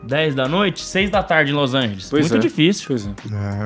10 0.02 0.34
da 0.34 0.48
noite, 0.48 0.80
6 0.84 1.10
da 1.10 1.22
tarde 1.22 1.50
em 1.52 1.54
Los 1.54 1.74
Angeles? 1.74 2.08
Pois 2.08 2.30
Muito 2.30 2.36
é. 2.44 2.48
difícil. 2.48 2.84
Pois 2.86 3.06
é. 3.06 3.10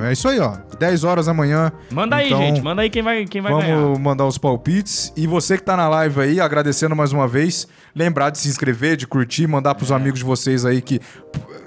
É, 0.05 0.09
é 0.09 0.12
isso 0.12 0.26
aí, 0.28 0.41
ó. 0.41 0.57
10 0.78 1.05
horas 1.05 1.26
da 1.26 1.35
manhã. 1.35 1.70
Manda 1.91 2.16
aí, 2.16 2.26
Então, 2.26 2.39
gente. 2.41 2.61
Manda 2.62 2.83
aí 2.83 2.91
quem 2.91 3.03
vai, 3.03 3.24
quem 3.26 3.41
vai 3.41 3.53
Vamos 3.53 3.66
ganhar. 3.66 3.99
mandar 3.99 4.26
os 4.26 4.39
palpites. 4.39 5.12
E 5.16 5.26
você 5.26 5.57
que 5.57 5.62
tá 5.62 5.76
na 5.76 5.89
live 5.89 6.20
aí, 6.20 6.41
agradecendo 6.41 6.97
mais 6.97 7.12
uma 7.12 7.28
vez. 7.28 7.68
Lembrar 7.95 8.30
de 8.30 8.39
se 8.39 8.49
inscrever, 8.49 8.97
de 8.97 9.07
curtir, 9.07 9.47
mandar 9.47 9.74
pros 9.74 9.93
amigos 9.93 10.18
de 10.18 10.24
vocês 10.24 10.64
aí 10.64 10.80
que. 10.80 11.01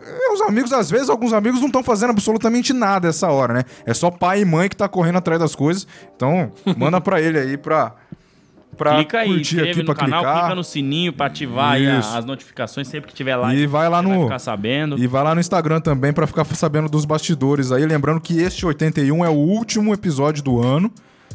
É, 0.07 0.33
Os 0.33 0.41
amigos, 0.41 0.73
às 0.73 0.89
vezes, 0.89 1.09
alguns 1.09 1.31
amigos 1.31 1.59
não 1.61 1.67
estão 1.67 1.83
fazendo 1.83 2.09
absolutamente 2.09 2.73
nada 2.73 3.07
essa 3.07 3.29
hora, 3.29 3.53
né? 3.53 3.63
É 3.85 3.93
só 3.93 4.11
pai 4.11 4.41
e 4.41 4.45
mãe 4.45 4.67
que 4.67 4.75
tá 4.75 4.87
correndo 4.89 5.17
atrás 5.19 5.39
das 5.39 5.55
coisas. 5.55 5.87
Então, 6.15 6.51
manda 6.75 6.99
pra 6.99 7.21
ele 7.21 7.39
aí 7.39 7.55
pra. 7.57 7.93
Pra 8.77 8.95
Clica 8.95 9.19
aí, 9.19 9.27
curtir 9.29 9.61
aqui, 9.61 9.79
no 9.79 9.85
pra 9.85 9.95
canal, 9.95 10.21
clicar. 10.23 10.39
clica 10.41 10.55
no 10.55 10.63
sininho 10.63 11.13
pra 11.13 11.27
ativar 11.27 11.75
a- 11.79 12.17
as 12.17 12.25
notificações 12.25 12.87
sempre 12.87 13.09
que 13.09 13.15
tiver 13.15 13.35
live. 13.35 13.61
E 13.61 13.65
vai 13.67 13.87
lá 13.89 14.01
vai 14.01 14.15
no. 14.17 14.23
ficar 14.23 14.39
sabendo. 14.39 14.97
E 14.97 15.07
vai 15.07 15.23
lá 15.23 15.33
no 15.33 15.41
Instagram 15.41 15.79
também 15.81 16.11
pra 16.13 16.27
ficar 16.27 16.43
sabendo 16.45 16.89
dos 16.89 17.05
bastidores 17.05 17.71
aí. 17.71 17.85
Lembrando 17.85 18.19
que 18.19 18.39
este 18.39 18.65
81 18.65 19.23
é 19.23 19.29
o 19.29 19.33
último 19.33 19.93
episódio 19.93 20.43
do 20.43 20.61
ano. 20.61 20.91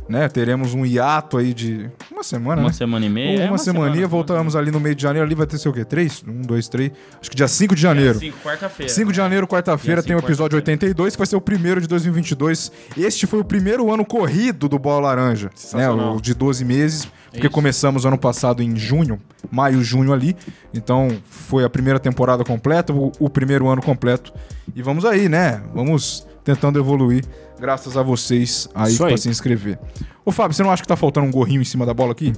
Né? 0.09 0.29
Teremos 0.29 0.75
um 0.75 0.85
hiato 0.85 1.39
aí 1.39 1.55
de 1.55 1.89
uma 2.11 2.23
semana, 2.23 2.63
Uma 2.63 2.69
né? 2.69 2.73
semana 2.73 3.07
e 3.07 3.09
meia. 3.09 3.39
Uma, 3.39 3.45
é 3.45 3.49
uma 3.49 3.59
semaninha, 3.59 3.95
semana, 3.95 4.09
voltamos 4.09 4.57
ali 4.57 4.71
no 4.71 4.81
meio 4.81 4.95
de 4.95 5.03
janeiro. 5.03 5.25
Ali 5.25 5.35
vai 5.37 5.47
ter 5.47 5.57
ser 5.59 5.69
o 5.69 5.73
quê? 5.73 5.85
Três? 5.85 6.25
Um, 6.27 6.43
dois, 6.43 6.69
três. 6.69 6.91
Acho 7.21 7.31
que 7.31 7.37
dia 7.37 7.47
5 7.47 7.75
de 7.75 7.81
janeiro. 7.81 8.19
5, 8.19 8.39
quarta-feira. 8.43 8.93
5 8.93 9.11
de 9.11 9.17
janeiro, 9.17 9.47
quarta-feira, 9.47 10.03
tem 10.03 10.17
o 10.17 10.19
cinco, 10.19 10.29
episódio 10.29 10.57
quarta-feira. 10.59 10.83
82, 10.87 11.15
que 11.15 11.19
vai 11.19 11.27
ser 11.27 11.37
o 11.37 11.41
primeiro 11.41 11.81
de 11.81 11.87
2022. 11.87 12.73
Este 12.97 13.27
foi 13.27 13.39
o 13.39 13.45
primeiro 13.45 13.93
ano 13.93 14.05
corrido 14.05 14.69
do 14.69 14.79
Bola 14.79 15.09
Laranja, 15.09 15.51
né? 15.75 15.89
O 15.89 16.21
de 16.21 16.35
12 16.35 16.65
meses, 16.65 17.09
porque 17.31 17.47
Isso. 17.47 17.55
começamos 17.55 18.05
ano 18.05 18.19
passado 18.19 18.63
em 18.63 18.77
junho, 18.77 19.21
maio, 19.51 19.83
junho 19.83 20.13
ali. 20.13 20.37
Então 20.75 21.09
foi 21.29 21.65
a 21.65 21.71
primeira 21.71 22.01
temporada 22.01 22.43
completa, 22.43 22.93
o, 22.93 23.13
o 23.19 23.31
primeiro 23.31 23.69
ano 23.69 23.81
completo. 23.83 24.33
E 24.75 24.83
vamos 24.83 25.05
aí, 25.05 25.29
né? 25.29 25.63
Vamos 25.75 26.27
tentando 26.55 26.79
evoluir, 26.79 27.25
graças 27.59 27.97
a 27.97 28.03
vocês 28.03 28.69
aí 28.75 28.93
Isso 28.93 29.03
para 29.03 29.13
aí. 29.13 29.19
se 29.19 29.29
inscrever. 29.29 29.79
Ô 30.25 30.33
Fábio, 30.33 30.55
você 30.55 30.63
não 30.63 30.71
acha 30.71 30.83
que 30.83 30.89
tá 30.89 30.97
faltando 30.97 31.27
um 31.27 31.31
gorrinho 31.31 31.63
em 31.63 31.65
cima 31.65 31.87
da 31.87 31.95
bola 31.95 32.13
aqui? 32.13 32.33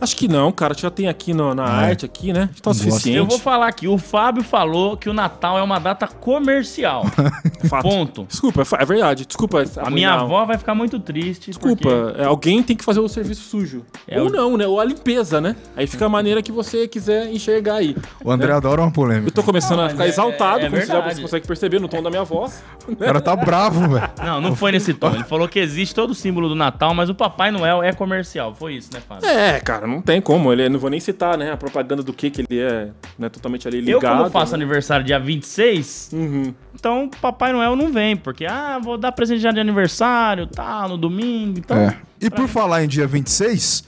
Acho 0.00 0.16
que 0.16 0.28
não, 0.28 0.50
cara. 0.52 0.74
Já 0.74 0.90
tem 0.90 1.08
aqui 1.08 1.32
no- 1.32 1.54
na 1.54 1.64
É. 1.64 1.86
arte 1.90 2.04
aqui, 2.04 2.32
né? 2.32 2.48
Tá 2.60 2.70
o 2.70 2.74
Gosto. 2.74 2.82
suficiente. 2.84 3.16
Eu 3.16 3.26
vou 3.26 3.38
falar 3.38 3.68
aqui, 3.68 3.88
o 3.88 3.96
Fábio 3.96 4.42
falou 4.42 4.96
que 4.96 5.08
o 5.08 5.12
Natal 5.14 5.58
é 5.58 5.62
uma 5.62 5.78
data 5.78 6.06
comercial. 6.06 7.04
Fato. 7.68 7.82
Ponto. 7.82 8.24
Desculpa, 8.28 8.62
é 8.62 8.82
é 8.82 8.84
verdade. 8.84 9.24
Desculpa. 9.26 9.64
A 9.78 9.90
minha 9.90 10.12
avó 10.12 10.44
vai 10.44 10.58
ficar 10.58 10.74
muito 10.74 10.98
triste. 11.00 11.50
Desculpa, 11.50 11.82
porque- 11.88 12.20
é, 12.20 12.24
alguém 12.24 12.62
tem 12.62 12.76
que 12.76 12.84
fazer 12.84 13.00
o 13.00 13.08
serviço 13.08 13.48
sujo. 13.48 13.82
É 14.06 14.20
Ou 14.20 14.26
o- 14.28 14.30
não, 14.30 14.56
né? 14.56 14.66
Ou 14.66 14.78
a 14.80 14.84
limpeza, 14.84 15.40
né? 15.40 15.56
Aí 15.76 15.86
fica 15.86 16.04
a 16.06 16.08
maneira 16.08 16.42
que 16.42 16.52
você 16.52 16.86
quiser 16.86 17.32
enxergar 17.32 17.74
aí. 17.76 17.96
O 18.22 18.30
André 18.30 18.52
adora 18.52 18.82
uma 18.82 18.90
polêmica. 18.90 19.28
Eu 19.28 19.32
tô 19.32 19.42
começando 19.42 19.78
Não, 19.78 19.86
a 19.86 19.90
ficar 19.90 20.04
é- 20.04 20.08
exaltado, 20.08 20.60
é 20.66 20.68
como 20.70 20.80
você 20.80 20.86
já 20.86 21.00
você 21.00 21.22
consegue 21.22 21.46
perceber 21.46 21.80
no 21.80 21.88
tom 21.88 22.02
da 22.02 22.10
minha 22.10 22.24
voz. 22.24 22.62
O 22.86 22.94
cara 22.96 23.20
tá 23.20 23.34
bravo, 23.34 23.88
velho. 23.94 24.10
Não, 24.22 24.40
não 24.40 24.54
foi 24.56 24.72
nesse 24.72 24.92
tom. 24.92 25.14
Ele 25.14 25.24
falou 25.24 25.48
que 25.48 25.58
existe 25.58 25.94
todo 25.94 26.10
o 26.10 26.14
símbolo 26.14 26.48
do 26.48 26.54
Natal, 26.54 26.92
mas 26.94 27.08
o 27.08 27.14
Papai 27.14 27.50
Noel 27.50 27.82
é 27.82 27.92
comercial. 27.92 28.54
Foi 28.54 28.74
isso, 28.74 28.90
né, 28.92 29.00
Fábio? 29.08 29.26
É, 29.28 29.60
cara, 29.60 29.83
não 29.86 30.00
tem 30.00 30.20
como. 30.20 30.52
Ele, 30.52 30.68
não 30.68 30.78
vou 30.78 30.90
nem 30.90 31.00
citar, 31.00 31.36
né? 31.38 31.52
A 31.52 31.56
propaganda 31.56 32.02
do 32.02 32.12
que 32.12 32.30
que 32.30 32.42
ele 32.48 32.60
é, 32.60 32.90
né? 33.18 33.28
Totalmente 33.28 33.66
ali 33.68 33.78
Eu, 33.78 33.98
ligado. 33.98 34.18
como 34.18 34.30
faço 34.30 34.52
né? 34.52 34.62
aniversário 34.62 35.04
dia 35.04 35.18
26, 35.18 36.10
Uhum. 36.12 36.54
então 36.74 37.10
Papai 37.20 37.52
Noel 37.52 37.76
não 37.76 37.92
vem, 37.92 38.16
porque, 38.16 38.46
ah, 38.46 38.78
vou 38.82 38.96
dar 38.98 39.12
presente 39.12 39.40
já 39.40 39.50
de 39.50 39.60
aniversário, 39.60 40.46
tá, 40.46 40.86
no 40.88 40.96
domingo, 40.96 41.58
então... 41.58 41.76
É. 41.76 41.96
E 42.20 42.30
por 42.30 42.48
falar 42.48 42.82
em 42.84 42.88
dia 42.88 43.06
26, 43.06 43.84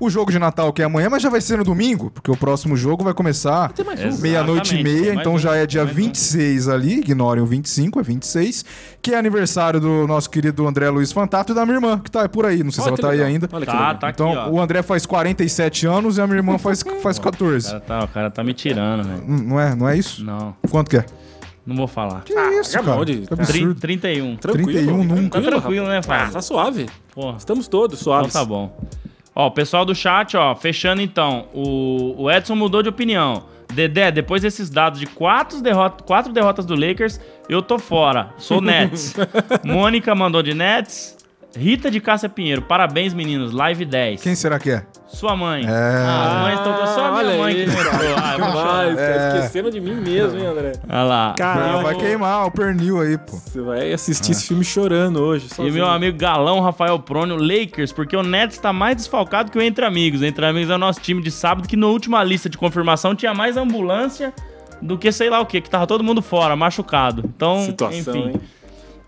o 0.00 0.08
jogo 0.10 0.32
de 0.32 0.38
Natal 0.38 0.72
que 0.72 0.80
é 0.82 0.86
amanhã, 0.86 1.08
mas 1.10 1.22
já 1.22 1.28
vai 1.28 1.40
ser 1.40 1.58
no 1.58 1.64
domingo, 1.64 2.10
porque 2.10 2.30
o 2.30 2.36
próximo 2.36 2.76
jogo 2.76 3.04
vai 3.04 3.12
começar 3.14 3.70
meia-noite 4.20 4.74
e 4.76 4.82
meia, 4.82 5.14
então 5.14 5.38
já 5.38 5.54
é 5.56 5.66
dia 5.66 5.84
tem 5.84 5.94
mais 5.94 5.98
um. 5.98 6.06
26 6.08 6.68
ali, 6.68 6.98
ignorem 7.00 7.42
o 7.42 7.46
25, 7.46 8.00
é 8.00 8.02
26, 8.02 8.64
que 9.02 9.12
é 9.14 9.18
aniversário 9.18 9.78
do 9.78 10.06
nosso 10.06 10.30
querido 10.30 10.66
André 10.66 10.88
Luiz 10.90 11.12
Fantato 11.12 11.52
e 11.52 11.54
da 11.54 11.64
minha 11.66 11.76
irmã, 11.76 11.98
que 11.98 12.10
tá 12.10 12.28
por 12.28 12.46
aí, 12.46 12.62
não 12.64 12.72
sei 12.72 12.82
Olha 12.84 12.96
se 12.96 13.02
ela 13.02 13.10
tá 13.10 13.14
aí 13.14 13.22
ainda. 13.22 13.48
Olha 13.52 13.66
Tá, 13.66 13.94
tá 13.94 14.10
Então, 14.10 14.52
o 14.52 14.60
André 14.60 14.82
faz 14.82 15.04
47 15.06 15.86
anos 15.86 16.16
e 16.18 16.20
a 16.20 16.26
minha 16.26 16.38
irmã 16.38 16.56
faz, 16.58 16.82
faz 17.02 17.18
O 17.18 17.20
14. 17.22 17.66
cara 17.68 17.80
tá, 17.80 18.04
o 18.04 18.08
cara 18.08 18.30
tá 18.30 18.42
me 18.42 18.54
tirando, 18.54 19.04
velho. 19.04 19.24
Não 19.26 19.60
é, 19.60 19.74
não 19.74 19.88
é 19.88 19.96
isso? 19.98 20.24
Não. 20.24 20.54
Quanto 20.70 20.88
que 20.90 20.96
é? 20.96 21.04
Não 21.66 21.76
vou 21.76 21.86
falar. 21.86 22.22
Que 22.22 22.32
isso, 22.32 22.70
acabou 22.76 23.04
cara? 23.04 23.04
de- 23.04 23.24
absurdo. 23.30 23.74
31. 23.80 24.36
Tranquilo. 24.36 24.72
31 24.72 25.04
nunca. 25.04 25.40
Tá 25.40 25.46
tranquilo, 25.50 25.86
né, 25.86 25.98
Ah, 25.98 26.02
Fábio? 26.02 26.32
tá 26.32 26.40
suave. 26.42 26.86
Porra. 27.14 27.36
Estamos 27.36 27.68
todos 27.68 28.00
Então 28.00 28.12
suaves. 28.14 28.32
tá 28.32 28.44
bom. 28.44 28.74
Ó, 29.34 29.46
o 29.46 29.50
pessoal 29.50 29.84
do 29.84 29.94
chat, 29.94 30.36
ó, 30.36 30.54
fechando 30.54 31.00
então. 31.00 31.48
O, 31.54 32.24
o 32.24 32.30
Edson 32.30 32.54
mudou 32.54 32.82
de 32.82 32.88
opinião. 32.88 33.44
Dedé, 33.72 34.10
depois 34.10 34.42
desses 34.42 34.68
dados 34.68 34.98
de 34.98 35.06
quatro, 35.06 35.62
derrota, 35.62 36.02
quatro 36.02 36.32
derrotas 36.32 36.66
do 36.66 36.74
Lakers, 36.74 37.20
eu 37.48 37.62
tô 37.62 37.78
fora. 37.78 38.30
Sou 38.36 38.60
Nets. 38.60 39.14
Mônica 39.64 40.12
mandou 40.14 40.42
de 40.42 40.54
Nets. 40.54 41.16
Rita 41.56 41.90
de 41.90 42.00
Cássia 42.00 42.28
Pinheiro, 42.28 42.62
parabéns 42.62 43.12
meninos, 43.12 43.52
live 43.52 43.84
10. 43.84 44.22
Quem 44.22 44.36
será 44.36 44.58
que 44.58 44.70
é? 44.70 44.84
Sua 45.08 45.34
mãe. 45.34 45.64
É. 45.66 45.68
Ah, 45.68 46.24
as 46.36 46.42
mães 46.42 46.58
estão 46.58 46.86
só 46.94 47.06
a 47.06 47.10
minha 47.10 47.24
olha 47.24 47.38
mãe 47.38 47.54
aí, 47.54 47.64
que 47.64 47.70
mostrou. 47.70 47.92
Ah, 48.22 48.32
eu 48.34 48.38
vou 48.38 48.52
chorar. 48.52 48.64
Vai, 48.86 48.96
tá 48.96 49.36
esquecendo 49.38 49.70
de 49.70 49.80
mim 49.80 49.94
mesmo, 49.94 50.38
hein, 50.38 50.46
André? 50.46 50.72
Olha 50.88 51.02
lá. 51.02 51.34
Caramba. 51.36 51.82
vai 51.82 51.94
queimar 51.96 52.46
o 52.46 52.50
pernil 52.52 53.00
aí, 53.00 53.18
pô. 53.18 53.32
Você 53.36 53.60
vai 53.60 53.92
assistir 53.92 54.30
esse 54.30 54.46
filme 54.46 54.62
chorando 54.64 55.20
hoje. 55.20 55.46
E 55.46 55.54
sozinho. 55.54 55.74
meu 55.74 55.88
amigo 55.88 56.16
Galão 56.16 56.60
Rafael 56.60 56.96
Prônio, 57.00 57.36
Lakers, 57.36 57.92
porque 57.92 58.16
o 58.16 58.22
Nets 58.22 58.58
tá 58.58 58.72
mais 58.72 58.96
desfalcado 58.96 59.50
que 59.50 59.58
o 59.58 59.62
Entre 59.62 59.84
Amigos. 59.84 60.22
Entre 60.22 60.46
Amigos 60.46 60.70
é 60.70 60.74
o 60.76 60.78
nosso 60.78 61.00
time 61.00 61.20
de 61.20 61.32
sábado, 61.32 61.66
que 61.66 61.76
na 61.76 61.88
última 61.88 62.22
lista 62.22 62.48
de 62.48 62.56
confirmação 62.56 63.12
tinha 63.16 63.34
mais 63.34 63.56
ambulância 63.56 64.32
do 64.80 64.96
que 64.96 65.10
sei 65.10 65.28
lá 65.28 65.40
o 65.40 65.46
que, 65.46 65.60
que 65.60 65.68
tava 65.68 65.86
todo 65.86 66.04
mundo 66.04 66.22
fora, 66.22 66.54
machucado. 66.54 67.22
Então, 67.26 67.64
Situação, 67.64 68.16
enfim. 68.16 68.28
hein? 68.30 68.40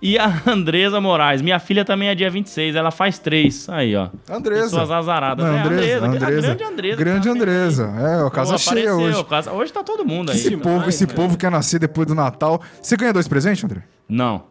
E 0.04 0.18
a 0.18 0.42
Andresa 0.46 1.00
Moraes, 1.00 1.40
minha 1.40 1.60
filha 1.60 1.84
também 1.84 2.08
é 2.08 2.14
dia 2.16 2.28
26, 2.28 2.74
ela 2.74 2.90
faz 2.90 3.20
três. 3.20 3.68
Aí, 3.68 3.94
ó. 3.94 4.08
Andresa. 4.28 4.62
Pessoas 4.64 4.90
azaradas. 4.90 5.46
Não, 5.46 5.54
é, 5.54 5.62
Andresa, 5.62 6.04
a 6.04 6.08
Andresa. 6.08 6.40
grande 6.54 6.64
Andresa. 6.64 6.96
Grande 6.96 7.28
tá 7.28 7.32
Andresa. 7.34 7.94
É, 7.98 8.26
a 8.26 8.30
casa 8.30 8.52
Pô, 8.52 8.58
cheia 8.58 8.92
apareceu, 8.92 8.96
hoje. 9.20 9.24
casa- 9.26 9.52
Hoje 9.52 9.72
tá 9.72 9.84
todo 9.84 10.04
mundo 10.04 10.32
aí. 10.32 10.36
Esse 10.36 10.56
povo, 10.56 10.88
esse 10.88 11.06
cara. 11.06 11.16
povo 11.16 11.36
quer 11.36 11.50
nascer 11.52 11.78
depois 11.78 12.06
do 12.08 12.16
Natal. 12.16 12.60
Você 12.82 12.96
ganha 12.96 13.12
dois 13.12 13.28
presentes, 13.28 13.62
André? 13.62 13.82
Não, 14.08 14.42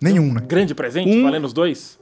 Nenhum, 0.00 0.32
né? 0.34 0.42
Grande 0.48 0.74
presente, 0.74 1.08
Um- 1.08 1.22
valendo 1.22 1.44
os 1.44 1.52
dois? 1.52 2.00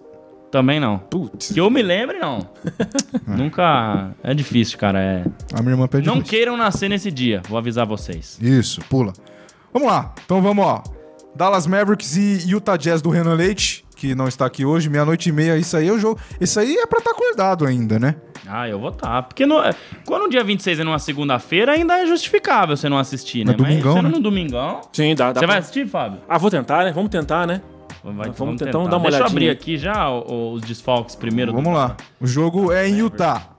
também 0.50 0.80
não. 0.80 0.98
Putz. 0.98 1.52
Que 1.52 1.60
eu 1.60 1.70
me 1.70 1.80
lembre, 1.82 2.18
não. 2.18 2.48
Nunca. 3.26 4.10
É 4.22 4.34
difícil, 4.34 4.78
cara. 4.78 4.98
É. 5.00 5.24
A 5.54 5.60
minha 5.62 5.74
irmã 5.74 5.86
pede 5.86 6.06
Não 6.06 6.20
queiram 6.20 6.56
nascer 6.56 6.88
nesse 6.88 7.10
dia, 7.10 7.40
vou 7.48 7.56
avisar 7.58 7.86
vocês. 7.86 8.38
Isso, 8.40 8.80
pula. 8.88 9.12
Vamos 9.72 9.86
lá. 9.88 10.12
Então 10.24 10.40
vamos, 10.42 10.64
ó. 10.64 10.82
Dallas 11.34 11.66
Mavericks 11.66 12.16
e 12.16 12.44
Utah 12.50 12.76
Jazz 12.76 13.00
do 13.00 13.08
Renan 13.10 13.34
Leite, 13.34 13.84
que 13.96 14.14
não 14.14 14.26
está 14.28 14.46
aqui 14.46 14.64
hoje, 14.64 14.88
meia-noite 14.90 15.28
e 15.28 15.32
meia. 15.32 15.56
Isso 15.56 15.76
aí 15.76 15.88
é 15.88 15.92
o 15.92 15.98
jogo. 15.98 16.20
Isso 16.40 16.58
aí 16.58 16.76
é 16.76 16.86
pra 16.86 16.98
estar 16.98 17.12
acordado 17.12 17.64
ainda, 17.66 17.98
né? 17.98 18.16
Ah, 18.46 18.68
eu 18.68 18.78
vou 18.80 18.90
estar. 18.90 19.22
Porque 19.22 19.46
no, 19.46 19.56
quando 20.06 20.24
o 20.24 20.28
dia 20.28 20.42
26 20.42 20.80
é 20.80 20.84
numa 20.84 20.98
segunda-feira, 20.98 21.72
ainda 21.72 21.98
é 21.98 22.06
justificável 22.06 22.76
você 22.76 22.88
não 22.88 22.98
assistir, 22.98 23.44
né? 23.44 23.52
Mas 23.52 23.56
domingão, 23.56 23.92
sendo 23.94 24.08
né? 24.08 24.10
no 24.10 24.20
domingão. 24.20 24.80
Sim, 24.92 25.14
dá, 25.14 25.32
dá 25.32 25.40
Você 25.40 25.46
pra- 25.46 25.54
vai 25.54 25.58
assistir, 25.58 25.86
Fábio? 25.86 26.20
Ah, 26.28 26.38
vou 26.38 26.50
tentar, 26.50 26.84
né? 26.84 26.92
Vamos 26.92 27.10
tentar, 27.10 27.46
né? 27.46 27.60
Vai, 28.02 28.30
Vamos 28.30 28.56
tentar, 28.56 28.72
vamos 28.72 28.90
dar 28.90 28.96
uma 28.96 29.02
Deixa 29.10 29.18
eu 29.18 29.20
olhadinha. 29.26 29.26
abrir 29.26 29.50
aqui 29.50 29.76
já 29.76 30.08
o- 30.10 30.52
os 30.54 30.62
desfalques 30.62 31.14
primeiro. 31.14 31.52
do- 31.52 31.56
Vamos 31.56 31.72
lá. 31.74 31.96
O 32.18 32.26
jogo 32.26 32.72
é 32.72 32.88
em 32.88 32.96
Utah. 32.98 33.50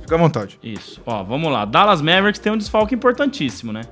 Fica 0.00 0.14
à 0.14 0.18
vontade. 0.18 0.58
Isso. 0.62 1.00
Ó, 1.06 1.22
vamos 1.24 1.50
lá. 1.52 1.64
Dallas 1.64 2.00
Mavericks 2.02 2.38
tem 2.40 2.52
um 2.52 2.56
desfalque 2.58 2.94
importantíssimo, 2.94 3.72
né? 3.72 3.82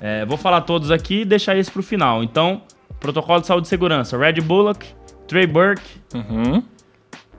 É, 0.00 0.24
vou 0.24 0.36
falar 0.36 0.60
todos 0.62 0.90
aqui 0.90 1.20
e 1.20 1.24
deixar 1.24 1.56
esse 1.56 1.70
pro 1.70 1.82
final. 1.82 2.22
Então, 2.22 2.62
protocolo 3.00 3.40
de 3.40 3.46
saúde 3.46 3.66
e 3.66 3.70
segurança. 3.70 4.16
Red 4.18 4.40
Bullock, 4.40 4.86
Trey 5.26 5.46
Burke, 5.46 5.82
Uhum. 6.14 6.62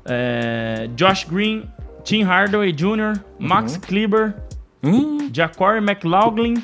é, 0.06 0.90
Josh 0.96 1.24
Green, 1.26 1.64
Tim 2.04 2.24
Hardaway 2.24 2.72
Jr., 2.72 3.20
Max 3.40 3.78
Kleber, 3.78 4.36
Hum, 4.84 5.30
Jacori 5.34 5.80
McLaughlin 5.80 6.64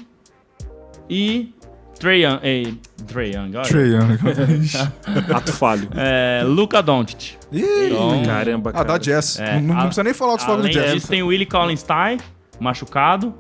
e 1.10 1.54
Trey 2.00 2.24
Young. 2.24 2.40
eh, 2.44 2.74
Trey 3.08 3.32
Young, 3.36 3.56
olha. 3.56 3.64
Trey 3.68 3.92
Young. 3.94 4.18
ato 5.34 5.52
falho. 5.54 5.90
É, 5.96 6.44
Luca 6.46 6.82
Doncic. 6.82 7.36
Então, 7.52 8.24
Caramba, 8.24 8.70
Ah, 8.70 8.74
cara. 8.74 8.86
da 8.86 8.98
Jazz. 8.98 9.40
É, 9.40 9.56
não, 9.60 9.74
não 9.74 9.78
a- 9.80 9.82
precisa 9.86 10.04
nem 10.04 10.14
falar 10.14 10.34
o 10.34 10.38
desfalque 10.38 10.62
do 10.62 10.68
Além 10.68 10.74
Jazz. 10.74 10.94
disso, 10.94 11.08
tem 11.08 11.22
o 11.24 11.28
Willie 11.28 11.46
Collinstein, 11.46 12.18
machucado. 12.60 13.34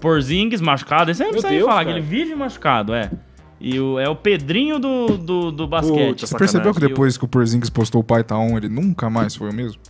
Porzingis, 0.00 0.60
machucado. 0.60 1.10
Esse 1.10 1.22
aí 1.22 1.28
não 1.28 1.32
Meu 1.32 1.40
precisa 1.42 1.50
nem 1.50 1.58
Deus, 1.58 1.68
falar, 1.70 1.84
cara. 1.84 1.94
que 1.94 2.00
ele 2.00 2.06
vive 2.06 2.34
machucado, 2.34 2.94
é. 2.94 3.10
E 3.60 3.78
o, 3.80 3.98
é 3.98 4.08
o 4.08 4.14
Pedrinho 4.14 4.78
do, 4.78 5.18
do, 5.18 5.50
do 5.50 5.66
basquete. 5.66 6.08
Puta, 6.10 6.26
Você 6.26 6.36
percebeu 6.38 6.72
que 6.72 6.80
depois 6.80 7.18
que 7.18 7.24
o 7.24 7.28
Porzingis 7.28 7.68
postou 7.70 8.00
o 8.00 8.04
pai 8.04 8.22
tá 8.22 8.38
on, 8.38 8.56
ele 8.56 8.68
nunca 8.68 9.10
mais 9.10 9.34
foi 9.34 9.50
o 9.50 9.52
mesmo? 9.52 9.80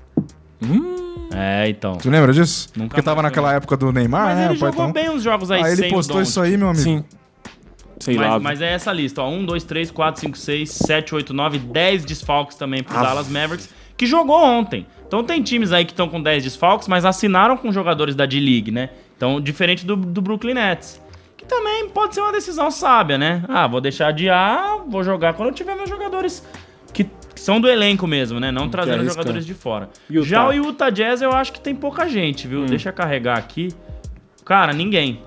É, 1.34 1.68
então. 1.68 1.94
Você 2.00 2.08
lembra 2.08 2.32
disso? 2.32 2.68
Nunca 2.74 2.88
Porque 2.88 3.02
tava 3.02 3.22
mais 3.22 3.30
naquela 3.30 3.52
época 3.52 3.76
do 3.76 3.92
Neymar, 3.92 4.26
Mas 4.26 4.36
né? 4.38 4.44
ele 4.46 4.56
o 4.56 4.58
pai 4.58 4.70
jogou 4.70 4.84
tá 4.86 4.90
on. 4.90 4.92
bem 4.92 5.10
uns 5.10 5.22
jogos 5.22 5.50
aí 5.50 5.62
Aí 5.62 5.72
ele 5.72 5.90
postou 5.90 6.22
isso 6.22 6.40
aí, 6.40 6.56
meu 6.56 6.68
amigo. 6.68 6.82
Sim. 6.82 7.04
Sei 8.00 8.16
lá. 8.16 8.30
Mas, 8.30 8.42
mas 8.42 8.62
é 8.62 8.72
essa 8.72 8.92
lista, 8.92 9.22
ó. 9.22 9.28
1, 9.28 9.44
2, 9.44 9.64
3, 9.64 9.90
4, 9.90 10.20
5, 10.20 10.38
6, 10.38 10.70
7, 10.70 11.14
8, 11.14 11.34
9, 11.34 11.58
10 11.58 12.04
desfalques 12.04 12.56
também 12.56 12.82
pro 12.82 12.96
Ah. 12.96 13.02
Dallas 13.02 13.28
Mavericks, 13.28 13.68
que 13.96 14.06
jogou 14.06 14.42
ontem. 14.42 14.86
Então 15.06 15.22
tem 15.24 15.42
times 15.42 15.72
aí 15.72 15.84
que 15.84 15.92
estão 15.92 16.08
com 16.08 16.22
10 16.22 16.44
desfalques, 16.44 16.88
mas 16.88 17.04
assinaram 17.04 17.56
com 17.56 17.70
jogadores 17.72 18.14
da 18.14 18.24
D-League, 18.24 18.70
né? 18.70 18.90
Então, 19.18 19.40
diferente 19.40 19.84
do, 19.84 19.96
do 19.96 20.22
Brooklyn 20.22 20.54
Nets. 20.54 21.02
Que 21.36 21.44
também 21.44 21.88
pode 21.90 22.14
ser 22.14 22.20
uma 22.20 22.32
decisão 22.32 22.70
sábia, 22.70 23.18
né? 23.18 23.44
Ah, 23.48 23.66
vou 23.66 23.80
deixar 23.80 24.12
de 24.12 24.30
A, 24.30 24.78
vou 24.88 25.02
jogar 25.04 25.34
quando 25.34 25.48
eu 25.50 25.54
tiver 25.54 25.74
meus 25.74 25.90
jogadores 25.90 26.46
que, 26.94 27.04
são 27.34 27.60
do 27.60 27.68
elenco 27.68 28.06
mesmo, 28.06 28.40
né? 28.40 28.50
Não 28.50 28.68
trazendo 28.68 29.00
arrisca. 29.00 29.14
jogadores 29.14 29.44
de 29.44 29.54
fora. 29.54 29.90
Utah. 30.08 30.26
Já 30.26 30.48
o 30.48 30.52
Utah 30.52 30.90
Jazz 30.90 31.20
eu 31.20 31.32
acho 31.32 31.52
que 31.52 31.60
tem 31.60 31.74
pouca 31.74 32.08
gente, 32.08 32.48
viu? 32.48 32.64
Deixa 32.64 32.88
eu 32.88 32.92
carregar 32.92 33.36
aqui. 33.38 33.68
Cara, 34.44 34.72
ninguém. 34.72 35.20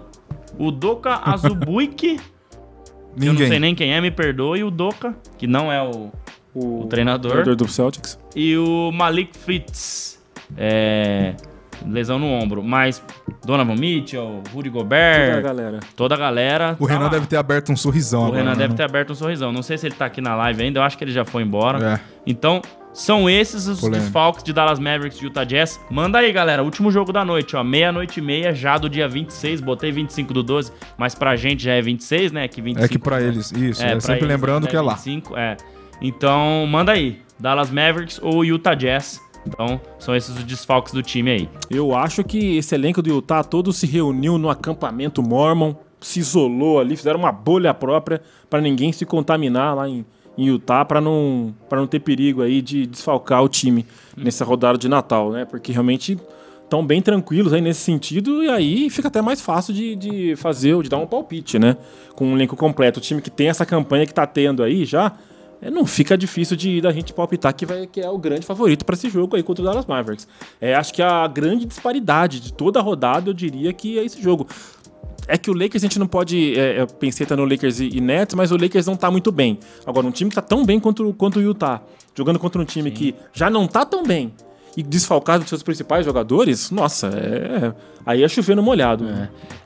O 0.58 0.72
Doka 0.72 1.20
Azubuike 1.24 2.18
que 2.18 3.26
eu 3.26 3.26
não 3.28 3.36
sei 3.38 3.46
Ninguém. 3.46 3.60
nem 3.60 3.76
quem 3.76 3.94
é, 3.94 4.00
me 4.00 4.10
perdoe, 4.10 4.64
o 4.64 4.72
Doka, 4.72 5.14
que 5.38 5.46
não 5.46 5.70
é 5.72 5.82
o, 5.82 6.12
O, 6.54 6.82
o 6.82 6.88
treinador, 6.88 7.32
treinador 7.32 7.56
do 7.56 7.68
Celtics. 7.68 8.18
e 8.36 8.56
o 8.58 8.89
Malik 8.92 9.38
Fritz, 9.38 10.22
é, 10.58 11.36
lesão 11.86 12.17
no 12.19 12.27
ombro. 12.27 12.63
Mas 12.63 13.01
Donovan 13.45 13.75
Mitchell, 13.75 14.41
Rudy 14.53 14.69
Toda 14.69 14.79
a 14.79 14.84
Gobert, 14.84 15.43
galera. 15.43 15.79
toda 15.95 16.15
a 16.15 16.17
galera. 16.17 16.75
O 16.79 16.88
tá 16.88 16.93
Renan 16.93 17.05
lá. 17.05 17.09
deve 17.09 17.27
ter 17.27 17.38
aberto 17.38 17.71
um 17.71 17.75
sorrisão 17.77 18.21
O 18.21 18.25
agora. 18.27 18.38
Renan 18.39 18.51
né? 18.51 18.57
deve 18.57 18.73
ter 18.75 18.84
aberto 18.84 19.11
um 19.11 19.15
sorrisão. 19.15 19.51
Não 19.51 19.63
sei 19.63 19.77
se 19.77 19.88
ele 19.88 19.95
tá 19.95 20.05
aqui 20.05 20.21
na 20.21 20.36
live 20.36 20.63
ainda, 20.63 20.79
eu 20.79 20.84
acho 20.84 20.97
que 20.97 21.03
ele 21.03 21.11
já 21.11 21.25
foi 21.25 21.43
embora. 21.43 21.95
É. 21.95 21.99
Então, 22.25 22.61
são 22.93 23.29
esses 23.29 23.67
os 23.67 23.79
Polêmico. 23.79 24.03
desfalques 24.03 24.43
de 24.43 24.51
Dallas 24.51 24.77
Mavericks 24.77 25.19
e 25.21 25.23
Utah 25.23 25.43
Jazz. 25.45 25.79
Manda 25.89 26.19
aí, 26.19 26.32
galera. 26.32 26.61
Último 26.61 26.91
jogo 26.91 27.11
da 27.13 27.23
noite, 27.23 27.55
ó. 27.55 27.63
Meia-noite 27.63 28.19
e 28.19 28.23
meia, 28.23 28.53
já 28.53 28.77
do 28.77 28.89
dia 28.89 29.07
26. 29.07 29.61
Botei 29.61 29.91
25 29.91 30.34
do 30.34 30.43
12, 30.43 30.71
mas 30.97 31.15
pra 31.15 31.36
gente 31.38 31.63
já 31.63 31.71
é 31.73 31.82
26, 31.82 32.32
né? 32.34 32.47
Que 32.49 32.61
25 32.61 32.86
É 32.86 32.88
que 32.89 32.99
pra 32.99 33.21
eles, 33.21 33.51
isso. 33.53 33.82
É, 33.82 33.91
pra 33.91 34.01
sempre 34.01 34.25
eles, 34.25 34.27
lembrando 34.27 34.67
que 34.67 34.75
é 34.75 34.82
lá. 34.82 34.93
25, 34.95 35.38
é. 35.38 35.55
Então, 36.01 36.65
manda 36.67 36.91
aí. 36.91 37.21
Dallas 37.39 37.71
Mavericks 37.71 38.19
ou 38.21 38.43
Utah 38.45 38.75
Jazz. 38.75 39.19
Então, 39.46 39.82
são 39.98 40.16
esses 40.16 40.36
os 40.36 40.44
desfalques 40.44 40.94
do 40.94 41.02
time 41.02 41.32
aí. 41.32 41.50
Eu 41.70 41.96
acho 41.96 42.24
que 42.24 42.58
esse 42.58 42.76
elenco 42.76 43.02
do 43.02 43.10
Utah 43.10 43.44
todo 43.44 43.74
se 43.74 43.86
reuniu 43.88 44.38
no 44.38 44.50
acampamento 44.50 45.22
Mormon, 45.22 45.76
se 46.00 46.20
isolou 46.20 46.80
ali, 46.80 46.96
fizeram 46.96 47.20
uma 47.20 47.32
bolha 47.32 47.74
própria 47.74 48.22
para 48.50 48.62
ninguém 48.62 48.92
se 48.92 49.06
contaminar 49.06 49.76
lá 49.76 49.88
em, 49.88 50.06
em 50.38 50.46
Utah, 50.48 50.86
para 50.86 51.00
não, 51.00 51.54
pra 51.70 51.80
não 51.80 51.88
ter 51.88 52.00
perigo 52.00 52.42
aí 52.42 52.62
de 52.62 52.86
desfalcar 52.88 53.44
o 53.44 53.50
time 53.50 53.86
nessa 54.18 54.44
rodada 54.44 54.78
de 54.78 54.89
Natal, 54.89 55.32
né? 55.32 55.46
Porque 55.46 55.72
realmente 55.72 56.18
estão 56.64 56.86
bem 56.86 57.02
tranquilos 57.02 57.52
aí 57.52 57.60
nesse 57.62 57.82
sentido 57.82 58.42
e 58.44 58.50
aí 58.50 58.89
fica 58.89 59.10
até 59.10 59.22
mais 59.22 59.42
fácil 59.42 59.74
de, 59.74 59.96
de 59.96 60.36
fazer, 60.38 60.82
de 60.82 60.89
dar 60.89 60.98
um 60.98 61.06
palpite, 61.06 61.60
né? 61.60 61.76
Com 62.16 62.28
um 62.28 62.36
elenco 62.36 62.56
completo. 62.56 63.00
O 63.00 63.02
time 63.02 63.22
que 63.22 63.30
tem 63.30 63.50
essa 63.50 63.66
campanha 63.66 64.06
que 64.06 64.14
tá 64.14 64.26
tendo 64.26 64.64
aí 64.64 64.86
já, 64.86 65.12
não 65.70 65.86
fica 65.86 66.18
difícil 66.18 66.57
de 66.57 66.82
da 66.82 66.91
gente 66.91 67.14
palpitar 67.14 67.53
que, 67.53 67.66
vai, 67.66 67.86
que 67.86 68.01
é 68.01 68.09
o 68.09 68.18
grande 68.18 68.45
favorito 68.45 68.84
para 68.86 68.95
esse 68.95 69.09
jogo 69.09 69.36
aí 69.36 69.43
contra 69.43 69.62
o 69.62 69.66
Dallas 69.66 69.86
Mavericks. 69.86 70.28
É, 70.59 70.74
acho 70.74 70.93
que 70.93 71.01
a 71.01 71.28
grande 71.28 71.66
disparidade 71.66 72.39
de 72.39 72.51
toda 72.53 72.80
a 72.80 72.82
rodada, 72.82 73.30
eu 73.30 73.34
diria 73.34 73.72
que 73.74 73.99
é 73.99 74.03
esse 74.03 74.22
jogo. 74.22 74.47
É 75.28 75.38
que 75.38 75.51
o 75.51 75.53
Lakers 75.53 75.84
a 75.84 75.86
gente 75.86 75.99
não 75.99 76.07
pode. 76.07 76.57
É, 76.59 76.82
eu 76.82 76.88
pensei 76.88 77.26
tá 77.28 77.36
no 77.36 77.45
Lakers 77.45 77.80
e, 77.80 77.89
e 77.97 78.01
Nets, 78.01 78.34
mas 78.34 78.51
o 78.51 78.57
Lakers 78.57 78.88
não 78.88 78.95
tá 78.95 79.12
muito 79.12 79.32
bem. 79.32 79.59
Agora, 79.86 80.07
um 80.07 80.12
time 80.12 80.30
que 80.32 80.36
tá 80.36 80.41
tão 80.41 80.66
bem 80.66 80.80
quanto, 80.80 81.07
o- 81.07 81.14
quanto 81.14 81.38
o 81.38 81.41
Utah, 81.41 81.82
jogando 82.16 82.39
contra 82.39 82.59
um 82.59 82.66
time 82.66 82.89
que 82.89 83.14
já 83.32 83.49
não 83.49 83.68
tá 83.68 83.86
tão 83.86 84.03
bem 84.03 84.34
e 84.76 84.84
desfalcado 84.84 85.39
dos 85.39 85.49
seus 85.49 85.63
principais 85.63 86.05
jogadores, 86.05 86.72
nossa, 86.72 87.07
é. 87.07 87.74
Aí 88.05 88.24
é 88.24 88.28
chovendo 88.28 88.63
molhado. 88.63 89.05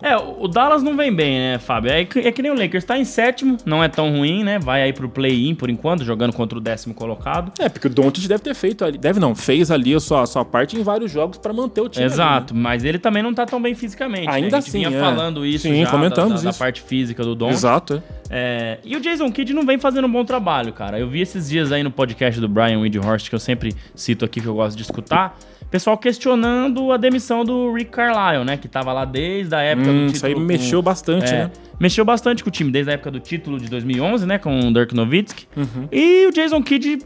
É, 0.01 0.15
o 0.17 0.45
o 0.45 0.47
Dallas 0.47 0.83
não 0.83 0.95
vem 0.95 1.11
bem, 1.13 1.39
né, 1.39 1.59
Fábio? 1.59 1.91
É 1.91 2.05
que, 2.05 2.19
é 2.19 2.31
que 2.31 2.41
nem 2.41 2.51
o 2.51 2.55
Lakers, 2.55 2.83
tá 2.83 2.97
em 2.97 3.03
sétimo, 3.03 3.57
não 3.65 3.83
é 3.83 3.87
tão 3.87 4.11
ruim, 4.11 4.43
né? 4.43 4.59
Vai 4.59 4.83
aí 4.83 4.93
pro 4.93 5.09
play-in 5.09 5.55
por 5.55 5.69
enquanto, 5.69 6.03
jogando 6.03 6.33
contra 6.33 6.57
o 6.57 6.61
décimo 6.61 6.93
colocado. 6.93 7.51
É, 7.59 7.67
porque 7.67 7.87
o 7.87 7.89
Doncic 7.89 8.27
deve 8.27 8.43
ter 8.43 8.53
feito 8.53 8.85
ali. 8.85 8.97
Deve 8.97 9.19
não, 9.19 9.33
fez 9.33 9.71
ali 9.71 9.93
a 9.93 9.99
sua, 9.99 10.21
a 10.21 10.25
sua 10.25 10.45
parte 10.45 10.77
em 10.77 10.83
vários 10.83 11.11
jogos 11.11 11.37
pra 11.37 11.51
manter 11.51 11.81
o 11.81 11.89
time. 11.89 12.05
ali, 12.05 12.09
né? 12.11 12.15
Exato, 12.15 12.53
mas 12.55 12.83
ele 12.83 12.99
também 12.99 13.23
não 13.23 13.33
tá 13.33 13.45
tão 13.45 13.61
bem 13.61 13.73
fisicamente. 13.73 14.27
né? 14.27 14.33
Ainda 14.33 14.57
gente 14.57 14.69
assim, 14.69 14.77
vinha 14.79 14.95
é. 14.95 14.99
falando 14.99 15.45
isso 15.45 15.67
Sim, 15.67 15.83
já, 15.83 15.89
comentamos 15.89 16.35
da, 16.35 16.41
da, 16.41 16.49
isso. 16.49 16.59
da 16.59 16.65
parte 16.65 16.81
física 16.81 17.23
do 17.23 17.33
Don. 17.33 17.49
Exato. 17.49 18.03
é. 18.11 18.25
É, 18.29 18.79
e 18.83 18.95
o 18.95 18.99
Jason 18.99 19.31
Kidd 19.31 19.53
não 19.53 19.65
vem 19.65 19.77
fazendo 19.77 20.05
um 20.05 20.11
bom 20.11 20.25
trabalho, 20.25 20.73
cara. 20.73 20.99
Eu 20.99 21.07
vi 21.07 21.21
esses 21.21 21.49
dias 21.49 21.71
aí 21.71 21.83
no 21.83 21.91
podcast 21.91 22.39
do 22.39 22.47
Brian 22.47 22.79
Windhorst, 22.79 23.29
que 23.29 23.35
eu 23.35 23.39
sempre 23.39 23.75
cito 23.93 24.25
aqui, 24.25 24.41
que 24.41 24.47
eu 24.47 24.55
gosto 24.55 24.75
de 24.75 24.83
escutar, 24.99 25.37
pessoal 25.69 25.97
questionando 25.97 26.91
a 26.91 26.97
demissão 26.97 27.43
do 27.43 27.73
Rick 27.73 27.91
Carlisle, 27.91 28.45
né? 28.45 28.55
Que 28.57 28.67
tava 28.67 28.93
lá 28.93 29.03
desde 29.05 29.53
a 29.55 29.61
época 29.61 29.87
do 29.87 29.91
Hum, 29.91 29.97
título. 30.07 30.15
isso 30.15 30.25
aí 30.25 30.33
com- 30.33 30.39
mexeu 30.39 30.81
bastante, 30.81 31.33
é, 31.33 31.45
né? 31.45 31.51
Mexeu 31.79 32.05
bastante 32.05 32.43
com 32.43 32.49
o 32.49 32.51
time, 32.51 32.71
desde 32.71 32.91
a 32.91 32.93
época 32.93 33.11
do 33.11 33.19
título 33.19 33.59
de 33.59 33.67
2011, 33.69 34.25
né? 34.25 34.37
Com 34.37 34.57
o 34.59 34.73
Dirk 34.73 34.93
Nowitzki. 34.95 35.47
Uhum. 35.57 35.87
E 35.91 36.27
o 36.27 36.31
Jason 36.31 36.61
Kidd 36.63 36.99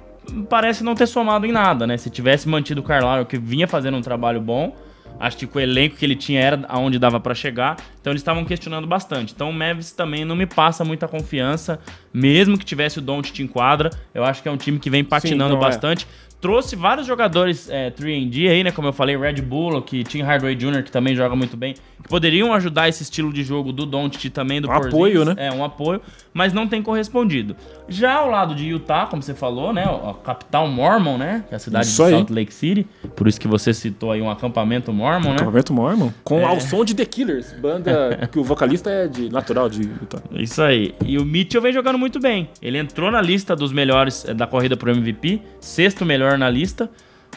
parece 0.49 0.83
não 0.83 0.93
ter 0.93 1.07
somado 1.07 1.45
em 1.45 1.51
nada, 1.51 1.87
né? 1.87 1.97
Se 1.97 2.09
tivesse 2.09 2.47
mantido 2.47 2.81
o 2.81 2.83
Carlisle, 2.83 3.25
que 3.25 3.37
vinha 3.37 3.67
fazendo 3.67 3.97
um 3.97 4.01
trabalho 4.01 4.39
bom, 4.39 4.75
acho 5.19 5.37
que 5.37 5.57
o 5.57 5.59
elenco 5.59 5.95
que 5.95 6.05
ele 6.05 6.15
tinha 6.15 6.39
era 6.39 6.61
aonde 6.69 6.99
dava 6.99 7.19
pra 7.19 7.33
chegar. 7.33 7.77
Então 7.99 8.11
eles 8.13 8.21
estavam 8.21 8.45
questionando 8.45 8.85
bastante. 8.85 9.33
Então 9.33 9.49
o 9.49 9.53
Mavis 9.53 9.91
também 9.91 10.23
não 10.23 10.35
me 10.35 10.45
passa 10.45 10.85
muita 10.85 11.07
confiança, 11.07 11.79
mesmo 12.13 12.57
que 12.57 12.63
tivesse 12.65 12.99
o 12.99 13.01
Doncic 13.01 13.39
em 13.41 13.47
quadra. 13.47 13.89
Eu 14.13 14.23
acho 14.23 14.43
que 14.43 14.47
é 14.47 14.51
um 14.51 14.57
time 14.57 14.77
que 14.77 14.89
vem 14.89 15.03
patinando 15.03 15.55
não, 15.55 15.61
é. 15.61 15.65
bastante. 15.65 16.05
Trouxe 16.41 16.75
vários 16.75 17.05
jogadores 17.05 17.69
é, 17.69 17.91
3D 17.91 18.49
aí, 18.49 18.63
né? 18.63 18.71
Como 18.71 18.87
eu 18.87 18.93
falei, 18.93 19.17
Red 19.17 19.41
Bull, 19.41 19.81
que 19.81 20.03
Tim 20.05 20.21
Hardaway 20.21 20.55
Jr., 20.55 20.83
que 20.83 20.91
também 20.91 21.13
joga 21.13 21.35
muito 21.35 21.57
bem, 21.57 21.73
que 22.01 22.07
poderiam 22.07 22.53
ajudar 22.53 22.87
esse 22.87 23.03
estilo 23.03 23.33
de 23.33 23.43
jogo 23.43 23.73
do 23.73 23.85
Doncic 23.85 24.29
também 24.31 24.61
do 24.61 24.69
Um 24.69 24.71
Porzingis. 24.71 24.93
apoio, 24.93 25.25
né? 25.25 25.35
É, 25.37 25.51
um 25.51 25.65
apoio, 25.65 25.99
mas 26.33 26.53
não 26.53 26.65
tem 26.65 26.81
correspondido. 26.81 27.57
Já 27.89 28.13
ao 28.15 28.29
lado 28.29 28.55
de 28.55 28.65
Utah, 28.67 29.05
como 29.07 29.21
você 29.21 29.33
falou, 29.33 29.73
né? 29.73 29.83
A 29.83 30.13
capital 30.13 30.65
Mormon, 30.69 31.17
né? 31.17 31.43
Que 31.49 31.55
é 31.55 31.57
a 31.57 31.59
cidade 31.59 31.87
Isso 31.87 31.97
de 31.97 32.03
aí. 32.07 32.11
Salt 32.15 32.29
Lake 32.29 32.53
City. 32.53 32.87
Por 33.17 33.27
isso 33.27 33.39
que 33.41 33.47
você 33.47 33.73
citou 33.73 34.11
aí 34.13 34.21
um 34.21 34.29
acampamento 34.29 34.93
Mormon, 34.93 35.29
né? 35.31 35.35
Acampamento 35.35 35.73
Mormon. 35.73 36.09
Com 36.23 36.39
É. 36.39 36.45
ao 36.45 36.61
som 36.61 36.85
de 36.85 36.95
The 36.95 37.03
Killers, 37.05 37.51
banda 37.61 38.29
que 38.31 38.39
o 38.39 38.43
vocalista 38.45 38.89
é 38.89 39.07
de 39.07 39.29
natural 39.29 39.67
de 39.69 39.81
Utah. 39.81 40.21
Isso 40.31 40.61
aí. 40.61 40.95
E 41.05 41.17
o 41.17 41.25
Mitchell 41.25 41.61
vem 41.61 41.73
jogando 41.73 41.97
muito 41.99 42.17
bem. 42.17 42.47
Ele 42.61 42.77
entrou 42.77 43.11
na 43.11 43.21
lista 43.21 43.57
dos 43.57 43.73
melhores 43.73 44.23
eh, 44.25 44.33
da 44.33 44.47
corrida 44.47 44.77
pro 44.77 44.89
MVP, 44.91 45.41
sexto 45.59 46.05
melhor 46.05 46.28
na 46.37 46.49
lista. 46.49 46.89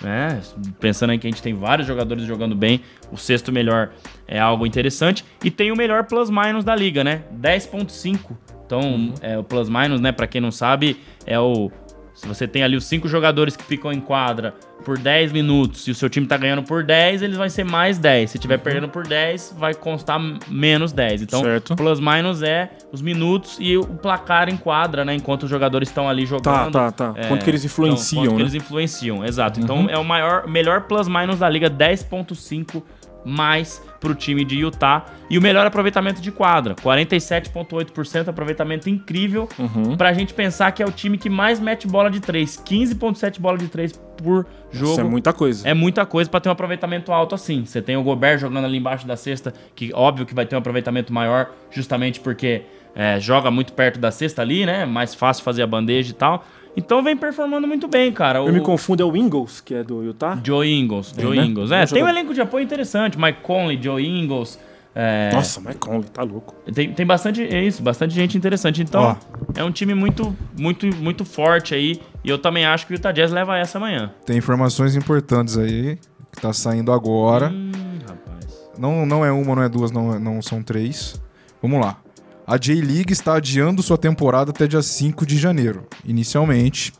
Né? 0.02 0.40
Pensando 0.80 1.12
em 1.12 1.18
que 1.18 1.26
a 1.26 1.30
gente 1.30 1.42
tem 1.42 1.54
vários 1.54 1.86
jogadores 1.86 2.24
jogando 2.24 2.56
bem, 2.56 2.80
o 3.10 3.16
sexto 3.16 3.52
melhor 3.52 3.90
é 4.26 4.38
algo 4.38 4.66
interessante. 4.66 5.24
E 5.44 5.50
tem 5.50 5.70
o 5.70 5.76
melhor 5.76 6.04
plus-minus 6.04 6.64
da 6.64 6.74
liga, 6.74 7.04
né? 7.04 7.22
10.5. 7.40 8.18
Então, 8.66 9.12
é, 9.20 9.36
o 9.36 9.44
plus-minus, 9.44 10.00
né, 10.00 10.12
pra 10.12 10.26
quem 10.26 10.40
não 10.40 10.50
sabe, 10.50 10.98
é 11.26 11.38
o. 11.38 11.70
Se 12.14 12.28
você 12.28 12.46
tem 12.46 12.62
ali 12.62 12.76
os 12.76 12.84
cinco 12.84 13.08
jogadores 13.08 13.56
que 13.56 13.64
ficam 13.64 13.90
em 13.92 14.00
quadra 14.00 14.54
por 14.84 14.98
10 14.98 15.32
minutos 15.32 15.86
e 15.88 15.90
o 15.92 15.94
seu 15.94 16.10
time 16.10 16.26
tá 16.26 16.36
ganhando 16.36 16.62
por 16.62 16.82
10, 16.82 17.22
eles 17.22 17.36
vão 17.36 17.48
ser 17.48 17.64
mais 17.64 17.98
10. 17.98 18.30
Se 18.30 18.38
tiver 18.38 18.58
perdendo 18.58 18.88
por 18.88 19.06
10, 19.06 19.54
vai 19.58 19.72
constar 19.74 20.20
menos 20.48 20.92
10. 20.92 21.22
Então, 21.22 21.40
Certo. 21.42 21.74
plus 21.74 22.00
minus 22.00 22.42
é 22.42 22.70
os 22.92 23.00
minutos 23.00 23.56
e 23.60 23.76
o 23.78 23.84
placar 23.84 24.48
em 24.50 24.56
quadra, 24.56 25.04
né? 25.04 25.14
Enquanto 25.14 25.44
os 25.44 25.50
jogadores 25.50 25.88
estão 25.88 26.08
ali 26.08 26.22
Tá, 26.24 26.28
jogando. 26.28 26.72
tá, 26.72 26.92
tá. 26.92 27.12
É, 27.16 27.28
Quanto 27.28 27.44
que 27.44 27.50
eles 27.50 27.64
então, 27.64 27.72
influenciam, 27.72 28.22
quanto 28.24 28.30
que 28.30 28.36
né? 28.36 28.42
eles 28.42 28.54
influenciam, 28.54 29.24
exato. 29.24 29.58
Então 29.60 29.88
é 29.88 29.96
o 29.96 30.04
maior, 30.04 30.46
melhor 30.46 30.82
plus 30.82 31.08
minus 31.08 31.38
da 31.38 31.48
liga, 31.48 31.70
10.5 31.70 32.82
mais 33.24 33.82
pro 34.00 34.14
time 34.14 34.44
de 34.44 34.56
Utah. 34.56 35.06
E 35.30 35.38
o 35.38 35.42
melhor 35.42 35.66
aproveitamento 35.66 36.20
de 36.20 36.30
quadra, 36.30 36.74
47.8% 36.74 38.28
aproveitamento 38.28 38.90
incrível. 38.90 39.48
Uhum. 39.58 39.96
Pra 39.96 40.12
gente 40.12 40.34
pensar 40.34 40.72
que 40.72 40.82
é 40.82 40.86
o 40.86 40.90
time 40.90 41.16
que 41.16 41.30
mais 41.30 41.60
mete 41.60 41.86
bola 41.86 42.10
de 42.10 42.20
3, 42.20 42.62
15.7 42.66 43.40
bola 43.40 43.56
de 43.56 43.68
3 43.68 43.92
por 44.16 44.46
jogo. 44.70 44.92
Isso 44.92 45.00
é 45.00 45.04
muita 45.04 45.32
coisa. 45.32 45.68
É 45.68 45.74
muita 45.74 46.04
coisa 46.04 46.28
pra 46.28 46.40
ter 46.40 46.48
um 46.48 46.52
aproveitamento 46.52 47.12
alto 47.12 47.34
assim. 47.34 47.64
Você 47.64 47.80
tem 47.80 47.96
o 47.96 48.02
Gobert 48.02 48.38
jogando 48.38 48.64
ali 48.64 48.78
embaixo 48.78 49.06
da 49.06 49.16
cesta, 49.16 49.52
que 49.74 49.92
óbvio 49.94 50.26
que 50.26 50.34
vai 50.34 50.46
ter 50.46 50.54
um 50.56 50.58
aproveitamento 50.58 51.12
maior, 51.12 51.50
justamente 51.70 52.20
porque 52.20 52.62
é, 52.94 53.18
joga 53.18 53.50
muito 53.50 53.72
perto 53.72 53.98
da 53.98 54.10
cesta 54.10 54.42
ali, 54.42 54.66
né? 54.66 54.84
Mais 54.84 55.14
fácil 55.14 55.44
fazer 55.44 55.62
a 55.62 55.66
bandeja 55.66 56.10
e 56.10 56.14
tal. 56.14 56.44
Então 56.76 57.02
vem 57.02 57.16
performando 57.16 57.66
muito 57.68 57.86
bem, 57.86 58.10
cara. 58.12 58.38
Eu 58.38 58.46
o 58.46 58.52
me 58.52 58.60
confundo, 58.60 59.02
é 59.02 59.06
o 59.06 59.16
Ingles, 59.16 59.60
que 59.60 59.74
é 59.74 59.84
do 59.84 60.02
Utah? 60.02 60.38
Joe 60.42 60.66
Ingles, 60.66 61.14
Joe 61.18 61.36
né? 61.36 61.44
Ingles. 61.44 61.70
É, 61.70 61.84
tem 61.86 62.02
um 62.02 62.08
elenco 62.08 62.32
de 62.32 62.40
apoio 62.40 62.64
interessante. 62.64 63.18
Mike 63.18 63.40
Conley, 63.42 63.78
Joe 63.82 64.02
Ingles. 64.06 64.58
é, 64.94 65.30
Nossa, 65.34 65.60
Mike 65.60 65.76
Conley, 65.76 66.04
tá 66.04 66.22
louco. 66.22 66.54
tem, 66.72 66.92
tem 66.92 67.04
bastante, 67.04 67.42
é 67.42 67.62
isso, 67.62 67.82
bastante 67.82 68.14
gente 68.14 68.38
interessante. 68.38 68.80
Então, 68.82 69.02
Ó. 69.02 69.16
é 69.54 69.62
um 69.62 69.70
time 69.70 69.94
muito, 69.94 70.34
muito, 70.58 70.86
muito 70.96 71.24
forte 71.26 71.74
aí. 71.74 72.00
E 72.24 72.30
eu 72.30 72.38
também 72.38 72.64
acho 72.64 72.86
que 72.86 72.94
o 72.94 72.96
Utah 72.96 73.12
Jazz 73.12 73.30
leva 73.32 73.58
essa 73.58 73.76
amanhã. 73.78 74.10
Tem 74.24 74.38
informações 74.38 74.96
importantes 74.96 75.58
aí 75.58 75.98
que 76.32 76.40
tá 76.40 76.52
saindo 76.54 76.90
agora. 76.90 77.50
Hum, 77.50 77.70
rapaz. 78.08 78.70
Não, 78.78 79.04
não 79.04 79.22
é 79.22 79.30
uma, 79.30 79.54
não 79.54 79.62
é 79.62 79.68
duas, 79.68 79.90
não, 79.90 80.18
não 80.18 80.40
são 80.40 80.62
três. 80.62 81.20
Vamos 81.60 81.80
lá. 81.84 81.98
A 82.46 82.56
J-League 82.56 83.12
está 83.12 83.34
adiando 83.36 83.82
sua 83.82 83.96
temporada 83.96 84.50
até 84.50 84.66
dia 84.66 84.82
5 84.82 85.24
de 85.24 85.38
janeiro, 85.38 85.86
inicialmente. 86.04 86.92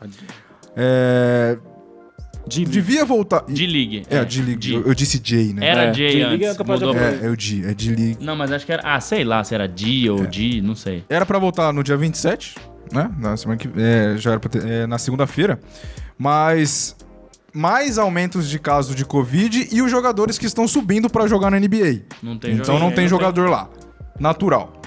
É, 0.75 1.57
De 2.47 2.65
Devia 2.65 3.05
voltar. 3.05 3.43
De 3.47 3.65
League. 3.67 4.03
É, 4.09 4.19
a 4.19 4.23
J-League. 4.23 4.67
G. 4.67 4.75
Eu, 4.75 4.87
eu 4.87 4.93
disse 4.93 5.17
J, 5.19 5.53
né? 5.53 5.65
Era 5.67 5.83
É, 5.85 5.91
J 5.91 6.03
é 6.21 6.23
antes. 6.23 6.57
de 6.57 6.63
pra- 6.63 6.75
É, 6.75 7.19
é 7.25 7.29
o 7.29 7.39
G, 7.39 7.65
é 7.65 7.73
J-League. 7.73 8.17
Não, 8.21 8.35
mas 8.35 8.51
acho 8.51 8.65
que 8.65 8.71
era. 8.71 8.81
Ah, 8.85 8.99
sei 8.99 9.23
lá 9.23 9.43
se 9.43 9.53
era 9.55 9.67
D 9.67 10.09
ou 10.09 10.25
D, 10.27 10.61
não 10.61 10.75
sei. 10.75 11.03
Era 11.09 11.25
pra 11.25 11.39
voltar 11.39 11.71
no 11.71 11.83
dia 11.83 11.95
27, 11.95 12.55
né? 12.91 13.09
Na 13.17 13.37
semana 13.37 13.57
que 13.57 13.69
é, 13.77 14.15
já 14.17 14.31
era 14.31 14.39
pra 14.39 14.49
ter, 14.49 14.65
é, 14.65 14.85
na 14.87 14.97
segunda-feira. 14.97 15.59
Mas 16.17 16.95
mais 17.53 17.97
aumentos 17.97 18.49
de 18.49 18.57
casos 18.59 18.95
de 18.95 19.05
Covid 19.05 19.69
e 19.71 19.81
os 19.81 19.89
jogadores 19.91 20.37
que 20.37 20.45
estão 20.45 20.67
subindo 20.67 21.09
pra 21.09 21.27
jogar 21.27 21.49
na 21.51 21.59
NBA. 21.59 22.01
Não 22.21 22.37
tem 22.37 22.53
Então 22.53 22.65
jogador. 22.65 22.79
não 22.79 22.91
tem 22.91 23.07
jogador 23.07 23.49
lá. 23.49 23.69
Natural. 24.19 24.81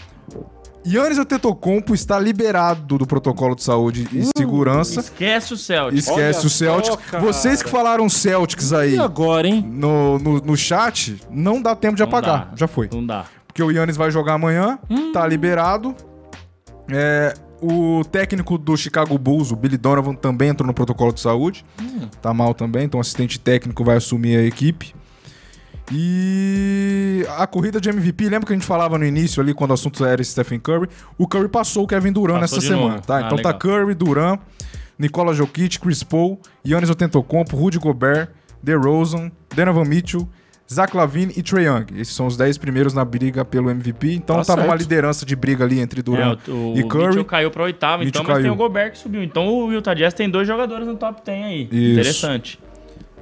Yannis 0.86 1.18
Antetokounmpo 1.18 1.94
está 1.94 2.16
liberado 2.18 2.96
do 2.96 3.04
protocolo 3.06 3.56
de 3.56 3.62
saúde 3.64 4.06
e 4.12 4.24
segurança. 4.38 5.00
Esquece 5.00 5.52
o 5.52 5.56
Celtics. 5.56 6.06
Esquece 6.06 6.38
Olha 6.38 6.46
o 6.46 6.50
Celtics. 6.50 6.98
só. 7.10 7.18
Vocês 7.20 7.62
que 7.62 7.68
falaram 7.68 8.08
Celtics 8.08 8.72
aí 8.72 8.94
E 8.94 8.98
agora, 8.98 9.48
hein? 9.48 9.64
no, 9.68 10.16
no, 10.20 10.38
no 10.40 10.56
chat, 10.56 11.20
não 11.28 11.60
dá 11.60 11.74
tempo 11.74 11.96
de 11.96 12.02
Não 12.02 12.08
apagar. 12.08 12.50
dá. 12.50 12.56
Já 12.56 12.68
foi. 12.68 12.88
Não 12.92 13.04
dá. 13.04 13.24
Porque 13.48 13.60
o 13.62 13.70
Yannis 13.72 13.96
vai 13.96 14.12
jogar 14.12 14.34
amanhã, 14.34 14.78
tá 15.12 15.26
liberado. 15.26 15.92
É, 16.88 17.34
o 17.60 18.04
técnico 18.04 18.56
do 18.56 18.76
Chicago 18.76 19.18
Bulls, 19.18 19.50
o 19.50 19.56
Billy 19.56 19.76
Donovan, 19.78 20.14
também 20.14 20.50
entrou 20.50 20.66
no 20.68 20.74
protocolo 20.74 21.12
de 21.12 21.20
saúde. 21.20 21.64
Tá 22.22 22.32
mal 22.32 22.54
também, 22.54 22.84
então 22.84 22.98
o 22.98 23.00
assistente 23.00 23.40
técnico 23.40 23.82
vai 23.82 23.96
assumir 23.96 24.36
a 24.36 24.42
equipe. 24.44 24.94
E 25.92 27.24
a 27.38 27.46
corrida 27.46 27.80
de 27.80 27.88
MVP, 27.88 28.24
lembra 28.28 28.46
que 28.46 28.52
a 28.52 28.56
gente 28.56 28.66
falava 28.66 28.98
no 28.98 29.04
início 29.04 29.42
ali, 29.42 29.54
quando 29.54 29.70
o 29.70 29.74
assunto 29.74 30.04
era 30.04 30.22
Stephen 30.22 30.58
Curry? 30.58 30.88
O 31.16 31.26
Curry 31.26 31.48
passou 31.48 31.84
o 31.84 31.86
Kevin 31.86 32.12
Durant 32.12 32.40
Passou 32.40 32.58
nessa 32.58 32.68
semana, 32.68 32.94
novo. 32.96 33.06
tá? 33.06 33.16
Ah, 33.18 33.20
então 33.22 33.36
legal. 33.36 33.52
tá 33.52 33.58
Curry, 33.58 33.94
Durant, 33.94 34.40
Nikola 34.98 35.32
Jokic, 35.34 35.78
Chris 35.78 36.02
Paul, 36.02 36.40
Yannis 36.66 36.90
Antetokounmpo, 36.90 37.56
Rudy 37.56 37.78
Gobert, 37.78 38.30
DeRozan, 38.62 39.30
Donovan 39.54 39.84
Mitchell, 39.84 40.28
Zach 40.72 40.96
Lavine 40.96 41.32
e 41.36 41.42
Trae 41.44 41.64
Young. 41.66 41.86
Esses 41.96 42.12
são 42.14 42.26
os 42.26 42.36
10 42.36 42.58
primeiros 42.58 42.92
na 42.92 43.04
briga 43.04 43.44
pelo 43.44 43.70
MVP. 43.70 44.14
Então 44.14 44.36
Tá 44.38 44.44
tava 44.44 44.62
uma 44.62 44.68
certo. 44.70 44.80
liderança 44.80 45.24
de 45.24 45.36
briga 45.36 45.64
ali 45.64 45.78
entre 45.78 46.02
Durant 46.02 46.40
É, 46.48 46.50
o, 46.50 46.72
o 46.72 46.78
e 46.78 46.82
Curry. 46.82 47.06
Mitchell 47.06 47.24
caiu 47.24 47.50
pra 47.52 47.62
oitavo, 47.62 48.02
Mitchell 48.02 48.22
então, 48.22 48.34
mas 48.34 48.42
tem 48.42 48.50
caiu. 48.50 48.52
o 48.52 48.56
Gobert 48.56 48.90
que 48.92 48.98
subiu. 48.98 49.22
Então 49.22 49.46
o 49.46 49.72
Utah 49.72 49.94
Jazz 49.94 50.12
tem 50.12 50.28
dois 50.28 50.48
jogadores 50.48 50.88
no 50.88 50.96
top 50.96 51.22
10 51.24 51.44
aí. 51.44 51.68
Isso. 51.70 51.92
Interessante. 51.92 52.58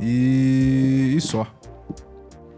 E... 0.00 1.14
e 1.16 1.20
só. 1.20 1.46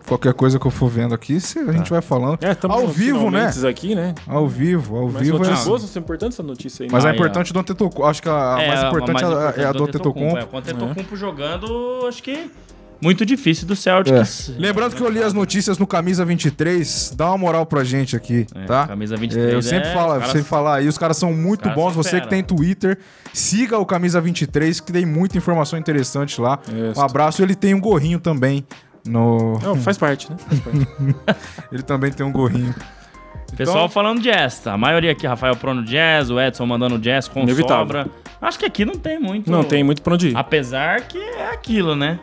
Qualquer 0.07 0.32
coisa 0.34 0.59
que 0.59 0.66
eu 0.66 0.70
for 0.70 0.88
vendo 0.88 1.14
aqui, 1.14 1.40
cê- 1.40 1.59
a 1.61 1.72
gente 1.72 1.90
vai 1.90 2.00
falando. 2.00 2.38
É, 2.40 2.52
estamos 2.52 2.76
Ao 2.76 2.86
vivo, 2.86 3.30
né? 3.30 3.50
aqui, 3.68 3.94
né? 3.94 4.14
Ao 4.26 4.46
vivo, 4.48 4.96
ao 4.96 5.09
Mas 5.11 5.22
vivo 5.22 5.44
é 5.44 5.50
assim. 5.52 5.68
boas, 5.68 5.82
isso 5.82 5.98
é 5.98 6.00
importante 6.00 6.32
essa 6.34 6.42
notícia 6.44 6.84
aí. 6.84 6.88
Mas 6.92 7.04
Ah, 7.04 7.09
a 7.09 7.11
é. 7.11 7.14
importante 7.14 7.52
do 7.52 7.59
Antetokounmpo, 7.59 8.04
acho 8.09 8.22
que 8.22 8.28
a, 8.28 8.54
a 8.54 8.57
mais 8.57 8.82
importante 8.84 9.22
é, 9.24 9.26
a- 9.26 9.54
é 9.57 9.64
a 9.64 9.72
do 9.72 9.84
É, 9.84 9.88
Antetokounmpo. 9.88 10.48
o 10.54 10.59
Antetokounmpo 10.59 11.16
jogando, 11.16 12.07
acho 12.09 12.22
que 12.22 12.48
muito 13.02 13.26
difícil 13.26 13.66
do 13.66 13.76
Celtics. 13.76 14.50
É. 14.57 14.61
Lembrando 14.61 14.94
que 14.96 15.02
eu 15.02 15.11
li 15.11 15.22
as 15.22 15.32
notícias 15.34 15.76
no 15.76 15.86
Camisa 15.86 16.24
23, 16.24 17.12
dá 17.14 17.26
uma 17.28 17.36
moral 17.38 17.66
pra 17.66 17.84
gente 17.84 18.16
aqui, 18.16 18.46
É, 18.54 18.64
tá? 18.64 18.86
Camisa 18.86 19.16
É, 19.16 19.18
23 19.18 19.52
eu 19.54 19.61
sempre 19.62 19.88
é, 19.88 19.92
falo, 19.92 20.24
sempre 20.24 20.42
falar 20.44 20.76
aí, 20.76 20.88
os 20.88 20.96
caras 20.96 21.16
são 21.18 21.32
muito 21.34 21.62
caras 21.62 21.76
bons. 21.76 21.94
Você 21.94 22.20
que 22.20 22.28
tem 22.28 22.42
Twitter, 22.42 22.98
siga 23.34 23.76
o 23.78 23.84
Camisa 23.84 24.18
23, 24.20 24.80
que 24.80 24.92
tem 24.92 25.04
muita 25.04 25.36
informação 25.36 25.78
interessante 25.78 26.40
lá. 26.40 26.59
Isso. 26.90 26.98
Um 26.98 27.04
abraço. 27.04 27.42
Ele 27.42 27.54
tem 27.54 27.74
um 27.74 27.80
gorrinho 27.80 28.18
também. 28.18 28.64
No... 29.07 29.59
Não, 29.61 29.76
faz 29.76 29.96
parte, 29.98 30.30
né? 30.30 30.36
Faz 30.38 30.61
parte. 30.61 30.86
Ele 31.72 31.82
também 31.82 32.11
tem 32.12 32.24
um 32.26 32.32
gorrinho. 32.32 32.74
Pessoal 33.57 33.76
Então- 33.84 33.88
falando 33.88 34.20
jazz, 34.20 34.59
tá? 34.59 34.72
A 34.72 34.78
maioria 34.78 35.12
aqui, 35.12 35.26
Rafael 35.26 35.54
Prono 35.57 35.82
jazz, 35.84 36.30
o 36.30 36.40
Edson 36.40 36.66
mandando 36.66 36.98
jazz 36.98 37.28
com 37.28 37.40
Inevitável. 37.40 37.86
sobra. 37.86 38.07
Acho 38.42 38.59
que 38.59 38.66
aqui 38.66 38.84
não 38.84 38.94
tem 38.96 39.18
muito. 39.18 39.50
Não 39.50 39.62
tem 39.64 39.82
muito 39.84 40.02
pra 40.02 40.14
onde 40.14 40.28
ir. 40.30 40.36
Apesar 40.36 41.02
que 41.02 41.18
é 41.18 41.50
aquilo, 41.52 41.94
né? 41.94 42.18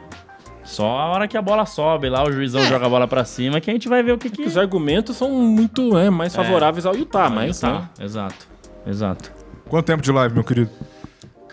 Só 0.63 0.86
a 0.97 1.05
hora 1.07 1.27
que 1.27 1.38
a 1.38 1.41
bola 1.41 1.65
sobe 1.65 2.07
lá, 2.09 2.23
o 2.23 2.31
juizão 2.31 2.61
É. 2.61 2.67
joga 2.67 2.86
a 2.86 2.89
bola 2.89 3.07
pra 3.07 3.25
cima, 3.25 3.59
que 3.59 3.69
a 3.69 3.73
gente 3.73 3.89
vai 3.89 4.01
ver 4.03 4.11
o 4.13 4.17
que 4.17 4.29
que... 4.29 4.43
Os 4.43 4.57
argumentos 4.57 5.17
são 5.17 5.29
muito 5.29 5.97
é, 5.97 6.09
mais 6.09 6.34
favoráveis 6.36 6.86
ao 6.86 6.95
Utah, 6.95 7.29
mas 7.29 7.59
tá. 7.59 7.89
Exato, 7.99 8.47
exato. 8.86 9.31
Quanto 9.67 9.86
tempo 9.86 10.01
de 10.03 10.11
live, 10.11 10.34
meu 10.36 10.43
querido? 10.43 10.69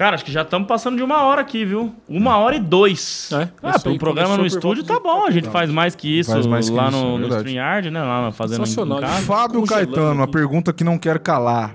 Cara, 0.01 0.15
acho 0.15 0.25
que 0.25 0.33
já 0.33 0.41
estamos 0.41 0.67
passando 0.67 0.97
de 0.97 1.03
uma 1.03 1.25
hora 1.25 1.43
aqui, 1.43 1.63
viu? 1.63 1.95
Uma 2.09 2.39
hora 2.39 2.57
e 2.57 2.59
dois. 2.59 3.29
É, 3.35 3.51
ah, 3.63 3.71
isso 3.73 3.81
para 3.81 3.91
aí 3.91 3.95
um 3.97 3.99
programa 3.99 4.39
no 4.39 4.47
estúdio 4.47 4.83
tá 4.83 4.95
de 4.95 5.03
bom, 5.03 5.27
a 5.27 5.31
gente 5.31 5.43
quatro 5.43 5.53
faz 5.53 5.71
mais 5.71 5.95
que 5.95 6.21
isso 6.21 6.33
Faz 6.33 6.47
mais 6.47 6.71
que 6.71 6.75
lá 6.75 6.89
isso, 6.89 6.97
é 6.97 7.01
no, 7.03 7.07
no 7.11 7.19
verdade. 7.19 7.35
StreamYard, 7.43 7.91
né? 7.91 8.03
Lá 8.03 8.33
fazendo 8.33 8.63
em 8.63 8.65
Sensacional. 8.65 9.01
casa. 9.01 9.27
Fábio 9.27 9.63
Caetano, 9.67 10.23
a 10.23 10.27
pergunta 10.27 10.73
que 10.73 10.83
não 10.83 10.97
quer 10.97 11.19
calar. 11.19 11.75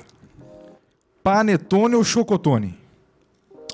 Panetone 1.24 1.94
ou 1.94 2.04
chocotone? 2.04 2.76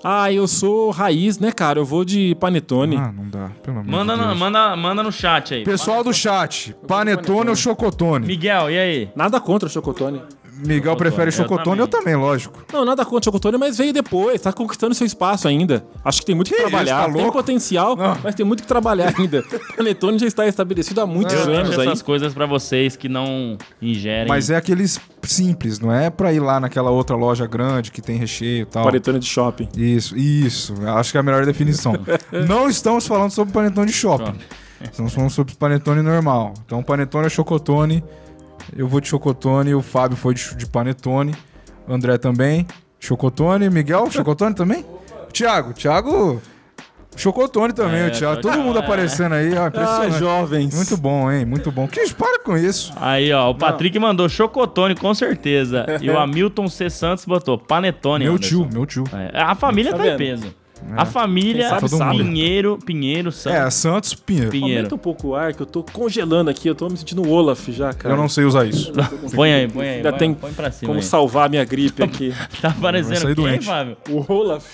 Ah, 0.03 0.29
eu 0.33 0.45
sou 0.49 0.91
raiz, 0.91 1.39
né, 1.39 1.53
cara? 1.53 1.79
Eu 1.79 1.85
vou 1.85 2.03
de 2.03 2.35
panetone. 2.35 2.97
Ah, 2.97 3.09
não 3.09 3.29
dá. 3.29 3.51
Pelo 3.63 3.79
amor 3.79 3.89
Manda 3.89 4.15
de 4.15 4.19
no, 4.19 4.27
Deus. 4.27 4.37
manda, 4.37 4.75
manda 4.75 5.01
no 5.01 5.13
chat 5.13 5.53
aí. 5.53 5.63
Pessoal 5.63 6.03
do 6.03 6.11
chat, 6.13 6.75
panetone 6.85 7.49
ou 7.51 7.55
chocotone? 7.55 8.27
Miguel, 8.27 8.69
e 8.69 8.77
aí? 8.77 9.09
Nada 9.15 9.39
contra 9.39 9.69
o 9.69 9.71
chocotone. 9.71 10.21
Miguel 10.65 10.95
prefere 10.95 11.27
Eu 11.27 11.31
chocotone, 11.31 11.79
eu 11.79 11.87
também. 11.87 12.15
lógico. 12.15 12.63
Não, 12.71 12.85
nada 12.85 13.03
contra 13.03 13.19
o 13.19 13.23
chocotone, 13.25 13.57
mas 13.57 13.77
veio 13.77 13.91
depois. 13.93 14.39
Tá 14.41 14.51
conquistando 14.53 14.93
seu 14.95 15.05
espaço 15.05 15.47
ainda. 15.47 15.83
Acho 16.03 16.19
que 16.19 16.25
tem 16.25 16.35
muito 16.35 16.49
que, 16.49 16.55
Que 16.55 16.61
isso, 16.61 16.69
trabalhar. 16.69 17.07
tá 17.07 17.13
tem 17.13 17.31
potencial, 17.31 17.95
Não. 17.95 18.17
mas 18.23 18.35
tem 18.35 18.45
muito 18.45 18.61
que 18.61 18.67
trabalhar 18.67 19.13
ainda. 19.17 19.43
Panetone 19.75 20.19
já 20.19 20.27
está 20.27 20.47
estabelecido 20.47 21.01
há 21.01 21.05
muitos 21.05 21.33
Eu 21.33 21.41
anos 21.53 21.69
deixo 21.69 21.81
aí. 21.81 21.87
essas 21.87 22.01
coisas 22.01 22.33
pra 22.33 22.45
vocês 22.45 22.95
que 22.95 23.09
não 23.09 23.57
ingerem. 23.81 24.27
Mas 24.27 24.49
é 24.49 24.55
aqueles 24.55 24.99
simples, 25.23 25.79
não 25.79 25.91
é 25.93 26.09
pra 26.09 26.33
ir 26.33 26.39
lá 26.39 26.59
naquela 26.59 26.89
outra 26.91 27.15
loja 27.15 27.45
grande 27.47 27.91
que 27.91 28.01
tem 28.01 28.17
recheio 28.17 28.63
e 28.63 28.65
tal. 28.65 28.83
Panetone 28.85 29.19
de 29.19 29.25
shopping. 29.27 29.69
Isso, 29.75 30.15
isso. 30.17 30.73
Acho 30.87 31.11
que 31.11 31.17
é 31.17 31.19
a 31.19 31.23
melhor 31.23 31.45
definição. 31.45 31.93
não 32.47 32.69
estamos 32.69 33.05
falando 33.07 33.31
sobre 33.31 33.53
panetone 33.53 33.87
de 33.87 33.93
shopping. 33.93 34.33
Estamos 34.81 35.13
falando 35.13 35.29
sobre 35.29 35.53
panetone 35.55 36.01
normal. 36.01 36.53
Então, 36.65 36.81
panetone 36.81 37.27
é 37.27 37.29
chocotone. 37.29 38.03
Eu 38.75 38.87
vou 38.87 39.01
de 39.01 39.07
chocotone, 39.07 39.73
o 39.75 39.81
Fábio 39.81 40.15
foi 40.17 40.33
de, 40.33 40.55
de 40.55 40.65
panetone. 40.65 41.33
O 41.87 41.93
André 41.93 42.17
também. 42.17 42.65
Chocotone. 42.99 43.69
Miguel, 43.69 44.09
chocotone 44.11 44.53
também? 44.55 44.85
Thiago, 45.33 45.73
Thiago. 45.73 46.41
Chocotone 47.15 47.73
também, 47.73 48.01
É, 48.03 48.07
o 48.07 48.11
Thiago. 48.11 48.41
Todo 48.41 48.57
mundo 48.59 48.79
é. 48.79 48.83
aparecendo 48.83 49.33
aí, 49.35 49.53
ó, 49.57 49.69
Ah, 49.75 50.09
jovens. 50.11 50.73
Muito 50.73 50.95
bom, 50.95 51.29
hein? 51.29 51.43
Muito 51.45 51.69
bom. 51.71 51.85
Que 51.87 52.13
para 52.13 52.39
com 52.39 52.55
isso. 52.55 52.93
Aí, 52.95 53.33
ó, 53.33 53.49
o 53.49 53.55
Patrick 53.55 53.97
mandou 53.99 54.29
chocotone, 54.29 54.95
com 54.95 55.13
certeza. 55.13 55.85
E 56.01 56.09
o 56.09 56.17
Hamilton 56.19 56.67
C. 56.69 56.89
Santos 56.89 57.25
botou 57.25 57.57
panetone. 57.57 58.23
Meu 58.23 58.35
Anderson. 58.35 58.63
tio, 58.63 58.69
meu 58.71 58.85
tio. 58.85 59.03
É, 59.33 59.41
a 59.41 59.53
família 59.55 59.91
Tá 59.91 59.97
tá, 59.97 60.07
em 60.07 60.17
vendo? 60.17 60.53
Peso. 60.81 60.93
A 60.99 61.05
família 61.05 61.69
sabe, 61.69 61.89
todo 61.89 62.03
mundo. 62.03 62.23
Pinheiro, 62.23 62.79
Pinheiro, 62.85 63.31
Santos. 63.31 63.59
É, 63.59 63.69
Santos 63.69 64.13
Pinheiro. 64.13 64.49
Pinheiro. 64.51 64.77
Aumenta 64.79 64.95
um 64.95 64.97
pouco 64.97 65.29
o 65.29 65.35
ar, 65.35 65.53
que 65.53 65.61
eu 65.61 65.65
tô 65.65 65.83
congelando 65.83 66.49
aqui. 66.49 66.67
Eu 66.67 66.75
tô 66.75 66.89
me 66.89 66.97
sentindo 66.97 67.21
o 67.21 67.29
Olaf 67.29 67.67
já, 67.69 67.93
cara. 67.93 68.13
Eu 68.13 68.17
não 68.17 68.27
sei 68.29 68.43
usar 68.45 68.65
isso. 68.65 68.91
Põe 69.33 69.53
aí, 69.53 69.67
põe 69.67 69.87
aí. 69.87 69.95
Ainda 69.97 70.09
põe, 70.11 70.19
tem 70.19 70.33
põe 70.33 70.51
pra 70.53 70.71
cima 70.71 70.87
Como 70.87 70.99
aí. 70.99 71.05
salvar 71.05 71.45
a 71.45 71.49
minha 71.49 71.63
gripe 71.63 72.03
aqui. 72.03 72.33
Tá 72.61 72.75
parecendo 72.79 73.25
quem, 73.27 73.35
doente. 73.35 73.65
Fábio? 73.65 73.97
o 74.09 74.31
Olaf. 74.31 74.65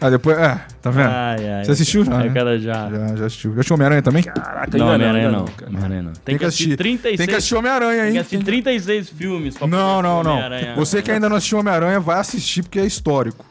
Ah, 0.00 0.10
depois. 0.10 0.36
É, 0.38 0.60
tá 0.80 0.90
vendo? 0.90 1.08
Ai, 1.08 1.48
ai. 1.48 1.64
Você 1.64 1.72
assistiu 1.72 2.04
já, 2.04 2.18
né? 2.18 2.30
quero 2.32 2.58
já. 2.58 2.90
Já, 2.90 3.16
já 3.16 3.26
assistiu. 3.26 3.52
Já 3.52 3.60
assistiu 3.60 3.74
Homem-Aranha 3.74 4.02
também? 4.02 4.22
Caraca, 4.22 4.78
Não, 4.78 4.88
Homem-Aranha 4.88 5.30
não. 5.30 5.44
cara. 5.44 5.70
Homem-Aranha 5.70 6.02
não. 6.02 6.12
Tem, 6.12 6.22
Tem 6.24 6.38
que 6.38 6.44
assistir. 6.44 6.76
36... 6.76 7.16
Tem 7.18 7.26
que 7.26 7.34
assistir 7.34 7.54
Homem-Aranha, 7.54 7.96
Tem 7.98 8.06
hein? 8.06 8.12
que 8.12 8.18
assistir 8.18 8.44
36 8.44 9.08
filmes 9.10 9.56
pra 9.56 9.66
Não, 9.66 10.00
não, 10.02 10.22
não. 10.22 10.32
Homem-Aranha. 10.32 10.74
Você 10.76 11.02
que 11.02 11.10
ainda 11.10 11.28
não 11.28 11.36
assistiu 11.36 11.58
Homem-Aranha, 11.58 12.00
vai 12.00 12.18
assistir 12.18 12.62
porque 12.62 12.78
é 12.80 12.86
histórico. 12.86 13.44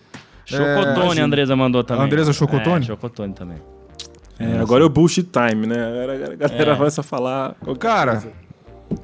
Chocotone, 0.57 1.19
É, 1.19 1.21
a 1.21 1.25
Andresa 1.25 1.55
mandou 1.55 1.83
também. 1.83 2.05
Andresa 2.05 2.33
Chocotone? 2.33 2.83
É, 2.83 2.87
Chocotone 2.87 3.33
também. 3.33 3.57
É, 4.39 4.57
agora 4.59 4.83
é 4.83 4.85
o 4.85 4.89
bullshit 4.89 5.23
time, 5.31 5.67
né? 5.67 5.75
Agora 5.87 6.33
a 6.33 6.35
galera 6.35 6.71
É. 6.71 6.75
vai 6.75 6.89
só 6.91 7.03
falar. 7.03 7.55
Cara, 7.79 8.13
coisa. 8.13 8.31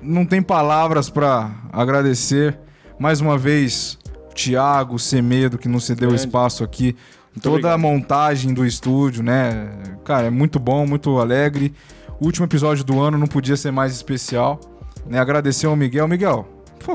não 0.02 0.26
tem 0.26 0.42
palavras 0.42 1.10
pra 1.10 1.52
agradecer. 1.72 2.58
Mais 2.98 3.22
uma 3.22 3.38
vez, 3.38 3.98
o 4.30 4.34
Thiago 4.34 4.98
Semedo, 5.00 5.58
que 5.58 5.68
nos 5.70 5.86
cedeu 5.86 6.10
Grande. 6.10 6.22
espaço 6.26 6.64
aqui. 6.64 6.96
Toda 7.42 7.50
obrigado. 7.56 7.74
a 7.74 7.78
montagem 7.78 8.54
do 8.54 8.66
estúdio, 8.66 9.24
né? 9.24 9.70
Cara, 10.04 10.28
é 10.28 10.30
muito 10.30 10.60
bom, 10.60 10.86
muito 10.86 11.18
alegre. 11.20 11.74
O 12.20 12.26
último 12.26 12.46
episódio 12.46 12.84
do 12.84 13.00
ano 13.00 13.18
não 13.18 13.28
podia 13.28 13.56
ser 13.56 13.72
mais 13.72 13.94
especial. 13.94 14.60
Né? 15.08 15.18
Agradecer 15.20 15.68
ao 15.68 15.76
Miguel. 15.76 16.08
Miguel, 16.08 16.46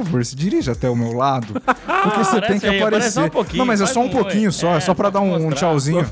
favor, 0.02 0.24
se 0.24 0.34
dirija 0.34 0.72
até 0.72 0.88
o 0.90 0.96
meu 0.96 1.12
lado. 1.12 1.54
Porque 1.60 2.18
você 2.18 2.40
tem 2.40 2.58
que 2.60 2.66
aí, 2.66 2.82
aparece 2.82 3.08
aparecer. 3.08 3.10
só 3.12 3.24
um 3.24 3.28
pouquinho, 3.30 3.58
não, 3.58 3.66
mas 3.66 3.80
é 3.80 3.86
só 3.86 4.00
um 4.00 4.04
um, 4.04 4.08
pouquinho 4.10 4.52
só. 4.52 4.74
É, 4.74 4.76
É, 4.76 4.80
só 4.80 4.94
pra 4.94 5.10
dar 5.10 5.20
um, 5.20 5.46
um 5.48 5.50
tchauzinho. 5.50 6.04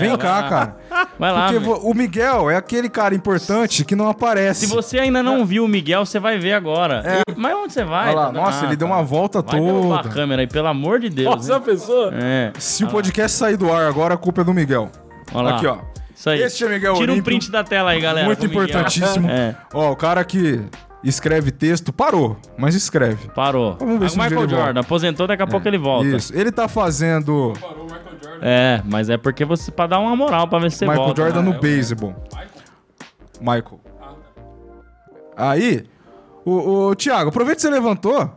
Vem 0.00 0.10
vai 0.10 0.18
cá, 0.18 0.30
lá. 0.40 0.48
cara. 0.48 0.76
Vai 1.18 1.32
lá, 1.32 1.46
Porque 1.52 1.60
meu. 1.66 1.76
o 1.76 1.94
Miguel 1.94 2.50
é 2.50 2.56
aquele 2.56 2.88
cara 2.88 3.14
importante 3.14 3.84
que 3.84 3.94
não 3.94 4.08
aparece. 4.08 4.66
Se 4.66 4.72
você 4.74 4.98
ainda 4.98 5.22
não 5.22 5.44
viu 5.44 5.64
o 5.64 5.68
Miguel, 5.68 6.06
você 6.06 6.18
vai 6.18 6.38
ver 6.38 6.54
agora. 6.54 7.02
Mas 7.36 7.54
onde 7.54 7.72
você 7.72 7.84
vai? 7.84 8.08
Olha 8.08 8.16
lá, 8.16 8.26
Tá- 8.26 8.32
nossa, 8.32 8.64
Ah, 8.64 8.66
ele 8.68 8.76
deu 8.76 8.88
tá. 8.88 8.94
uma 8.94 9.02
volta 9.02 9.42
Vai 9.42 9.60
toda. 9.60 10.08
câmera 10.08 10.40
aí, 10.42 10.46
pelo 10.48 10.68
amor 10.68 11.00
de 11.00 11.10
Deus. 11.10 11.34
Nossa, 11.34 11.54
hein? 11.54 11.60
pessoa. 11.60 12.12
É. 12.14 12.52
Se 12.58 12.84
o 12.84 12.88
podcast 12.88 13.36
sair 13.36 13.56
do 13.56 13.70
ar 13.72 13.86
agora, 13.86 14.14
a 14.14 14.16
culpa 14.16 14.40
é 14.40 14.44
do 14.44 14.54
Miguel. 14.54 14.90
Olha 15.34 15.50
lá. 15.50 15.56
Aqui, 15.56 15.66
ó. 15.66 15.78
Isso 16.16 16.30
aí. 16.30 16.40
Este 16.42 16.64
é 16.64 16.68
Miguel 16.68 16.94
Tira 16.94 17.10
um 17.10 17.14
Olímpio. 17.14 17.24
print 17.24 17.50
da 17.50 17.62
tela 17.64 17.90
aí, 17.90 18.00
galera. 18.00 18.26
Muito 18.26 18.46
importantíssimo. 18.46 19.28
É, 19.28 19.54
Ó, 19.74 19.90
o 19.92 19.96
cara 19.96 20.24
que 20.24 20.62
escreve 21.04 21.50
texto 21.50 21.92
parou, 21.92 22.36
mas 22.56 22.74
escreve. 22.74 23.28
parou. 23.34 23.76
Vamos 23.78 23.98
ver 23.98 24.06
Ah, 24.06 24.08
se 24.08 24.16
o 24.16 24.18
Michael 24.22 24.40
ele 24.42 24.46
volta. 24.48 24.64
Jordan 24.64 24.80
aposentou, 24.80 25.26
daqui 25.26 25.42
a 25.42 25.46
pouco 25.46 25.68
ele 25.68 25.78
volta. 25.78 26.08
Isso. 26.08 26.34
Ele 26.36 26.50
tá 26.50 26.66
fazendo 26.68 27.52
É, 28.40 28.80
mas 28.84 29.08
é 29.10 29.16
porque 29.16 29.44
você 29.44 29.70
pra 29.70 29.86
dar 29.86 29.98
uma 30.00 30.16
moral 30.16 30.48
pra 30.48 30.58
ver 30.58 30.70
se 30.70 30.78
você 30.78 30.86
Michael 30.86 31.04
volta. 31.04 31.22
Jordan 31.22 31.42
né? 31.42 31.52
no 31.52 31.60
beisebol. 31.60 32.14
Michael. 33.40 33.80
Aí, 35.36 35.84
o, 36.44 36.88
o 36.88 36.94
Thiago, 36.94 37.28
aproveita 37.30 37.56
que 37.56 37.62
você 37.62 37.70
levantou. 37.70 38.30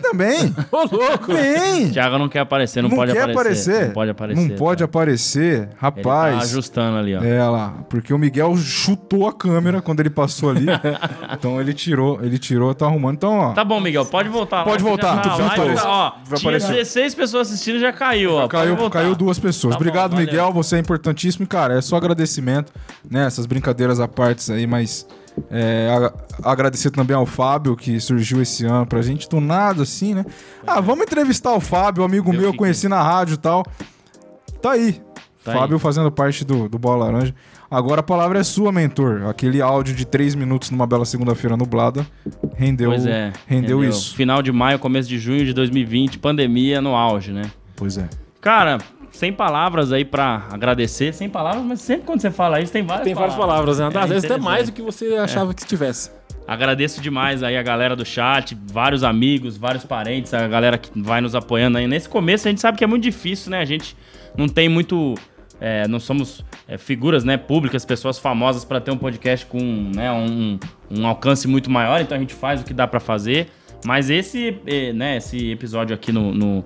Também. 0.00 0.54
Ô, 0.70 0.78
louco. 0.90 1.32
Vem. 1.32 1.90
Thiago 1.90 2.18
não 2.18 2.28
quer 2.28 2.40
aparecer, 2.40 2.82
não, 2.82 2.88
não 2.88 2.96
pode 2.96 3.12
quer 3.12 3.30
aparecer. 3.30 3.70
aparecer. 3.70 3.86
Não 3.86 3.94
pode 3.94 4.10
aparecer. 4.10 4.48
Não 4.48 4.56
pode 4.56 4.78
tá? 4.78 4.84
aparecer. 4.84 5.54
Ele 5.54 5.66
tá 5.66 5.76
Rapaz. 5.78 6.42
ajustando 6.42 6.98
ali, 6.98 7.14
ó. 7.16 7.22
É 7.22 7.42
lá, 7.48 7.74
porque 7.88 8.12
o 8.12 8.18
Miguel 8.18 8.56
chutou 8.56 9.26
a 9.26 9.32
câmera 9.32 9.80
quando 9.80 10.00
ele 10.00 10.10
passou 10.10 10.50
ali. 10.50 10.66
então 11.32 11.60
ele 11.60 11.72
tirou, 11.72 12.20
ele 12.22 12.38
tirou, 12.38 12.74
tá 12.74 12.86
arrumando. 12.86 13.16
Então, 13.16 13.32
ó. 13.38 13.52
Tá 13.52 13.64
bom, 13.64 13.80
Miguel, 13.80 14.04
pode 14.06 14.28
voltar. 14.28 14.64
Pode 14.64 14.82
voltar, 14.82 15.16
já 15.16 15.30
tá, 15.30 15.36
lá, 15.36 15.54
Torres? 15.54 15.80
já- 15.80 15.88
Ó, 15.88 16.12
Já 16.30 16.36
tinha 16.36 16.50
apareceu. 16.50 16.70
16 16.70 17.14
pessoas 17.14 17.48
assistindo 17.48 17.78
já 17.78 17.92
caiu, 17.92 18.32
ó. 18.34 18.48
Caiu, 18.48 18.76
voltar. 18.76 19.00
caiu 19.00 19.14
duas 19.14 19.38
pessoas. 19.38 19.74
Tá 19.74 19.78
bom, 19.78 19.84
Obrigado, 19.84 20.12
valeu. 20.12 20.26
Miguel. 20.26 20.52
Você 20.52 20.76
é 20.76 20.78
importantíssimo. 20.78 21.46
Cara, 21.46 21.78
é 21.78 21.80
só 21.80 21.96
agradecimento, 21.96 22.72
né? 23.08 23.26
Essas 23.26 23.46
brincadeiras 23.46 24.00
à 24.00 24.08
parte 24.08 24.50
aí, 24.52 24.66
mas 24.66 25.06
é, 25.50 25.88
a- 26.42 26.50
agradecer 26.50 26.90
também 26.90 27.16
ao 27.16 27.26
Fábio, 27.26 27.76
que 27.76 27.98
surgiu 28.00 28.40
esse 28.42 28.64
ano 28.64 28.86
pra 28.86 29.02
gente 29.02 29.28
do 29.28 29.40
nada, 29.40 29.82
assim, 29.82 30.14
né? 30.14 30.24
Ah, 30.66 30.80
vamos 30.80 31.04
entrevistar 31.04 31.52
o 31.52 31.60
Fábio, 31.60 32.04
amigo 32.04 32.30
Ver 32.30 32.36
o 32.38 32.40
meu, 32.40 32.52
que 32.52 32.58
conheci 32.58 32.88
na 32.88 33.02
rádio 33.02 33.34
e 33.34 33.38
tal. 33.38 33.64
Tá 34.62 34.72
aí. 34.72 35.00
Tá 35.44 35.52
Fábio 35.52 35.76
aí. 35.76 35.80
fazendo 35.80 36.10
parte 36.10 36.44
do, 36.44 36.68
do 36.68 36.78
Bola 36.78 37.04
Laranja. 37.06 37.34
Agora 37.70 38.00
a 38.00 38.04
palavra 38.04 38.38
é 38.38 38.42
sua, 38.44 38.70
mentor. 38.70 39.26
Aquele 39.28 39.60
áudio 39.60 39.94
de 39.94 40.04
três 40.04 40.34
minutos 40.34 40.70
numa 40.70 40.86
bela 40.86 41.04
segunda-feira 41.04 41.56
nublada 41.56 42.06
rendeu, 42.54 42.90
Pois 42.90 43.04
é. 43.04 43.32
rendeu, 43.46 43.82
isso. 43.84 44.14
Final 44.14 44.42
de 44.42 44.52
maio, 44.52 44.78
começo 44.78 45.08
de 45.08 45.18
junho 45.18 45.44
de 45.44 45.52
2020, 45.52 46.18
pandemia 46.18 46.80
no 46.80 46.94
auge, 46.94 47.32
né? 47.32 47.50
Pois 47.74 47.98
é. 47.98 48.08
Cara, 48.40 48.78
sem 49.14 49.32
palavras 49.32 49.92
aí 49.92 50.04
pra 50.04 50.48
agradecer, 50.50 51.14
sem 51.14 51.28
palavras, 51.28 51.64
mas 51.64 51.80
sempre 51.80 52.04
quando 52.04 52.20
você 52.20 52.32
fala 52.32 52.60
isso 52.60 52.72
tem 52.72 52.82
várias 52.82 53.04
Tem 53.04 53.14
várias 53.14 53.36
palavras, 53.36 53.78
né? 53.78 53.88
É 53.94 53.98
Às 53.98 54.08
vezes 54.10 54.24
até 54.24 54.40
mais 54.40 54.66
do 54.66 54.72
que 54.72 54.82
você 54.82 55.14
achava 55.14 55.54
que 55.54 55.64
tivesse. 55.64 56.10
Agradeço 56.48 57.00
demais 57.00 57.42
aí 57.42 57.56
a 57.56 57.62
galera 57.62 57.94
do 57.94 58.04
chat, 58.04 58.58
vários 58.72 59.04
amigos, 59.04 59.56
vários 59.56 59.84
parentes, 59.84 60.34
a 60.34 60.48
galera 60.48 60.76
que 60.76 60.90
vai 61.00 61.20
nos 61.20 61.34
apoiando 61.34 61.78
aí. 61.78 61.86
Nesse 61.86 62.08
começo 62.08 62.48
a 62.48 62.50
gente 62.50 62.60
sabe 62.60 62.76
que 62.76 62.82
é 62.82 62.86
muito 62.88 63.04
difícil, 63.04 63.52
né? 63.52 63.60
A 63.60 63.64
gente 63.64 63.96
não 64.36 64.48
tem 64.48 64.68
muito. 64.68 65.14
é, 65.60 65.86
não 65.86 66.00
somos 66.00 66.44
é, 66.66 66.76
figuras 66.76 67.22
né, 67.22 67.36
públicas, 67.36 67.84
pessoas 67.84 68.18
famosas 68.18 68.64
para 68.64 68.80
ter 68.80 68.90
um 68.90 68.98
podcast 68.98 69.46
com 69.46 69.60
né, 69.94 70.10
um, 70.10 70.58
um 70.90 71.06
alcance 71.06 71.46
muito 71.46 71.70
maior, 71.70 72.00
então 72.00 72.16
a 72.16 72.20
gente 72.20 72.34
faz 72.34 72.60
o 72.60 72.64
que 72.64 72.74
dá 72.74 72.86
para 72.86 72.98
fazer. 72.98 73.46
Mas 73.86 74.10
esse, 74.10 74.58
eh, 74.66 74.92
né, 74.92 75.18
esse 75.18 75.50
episódio 75.50 75.94
aqui 75.94 76.10
no, 76.10 76.34
no, 76.34 76.64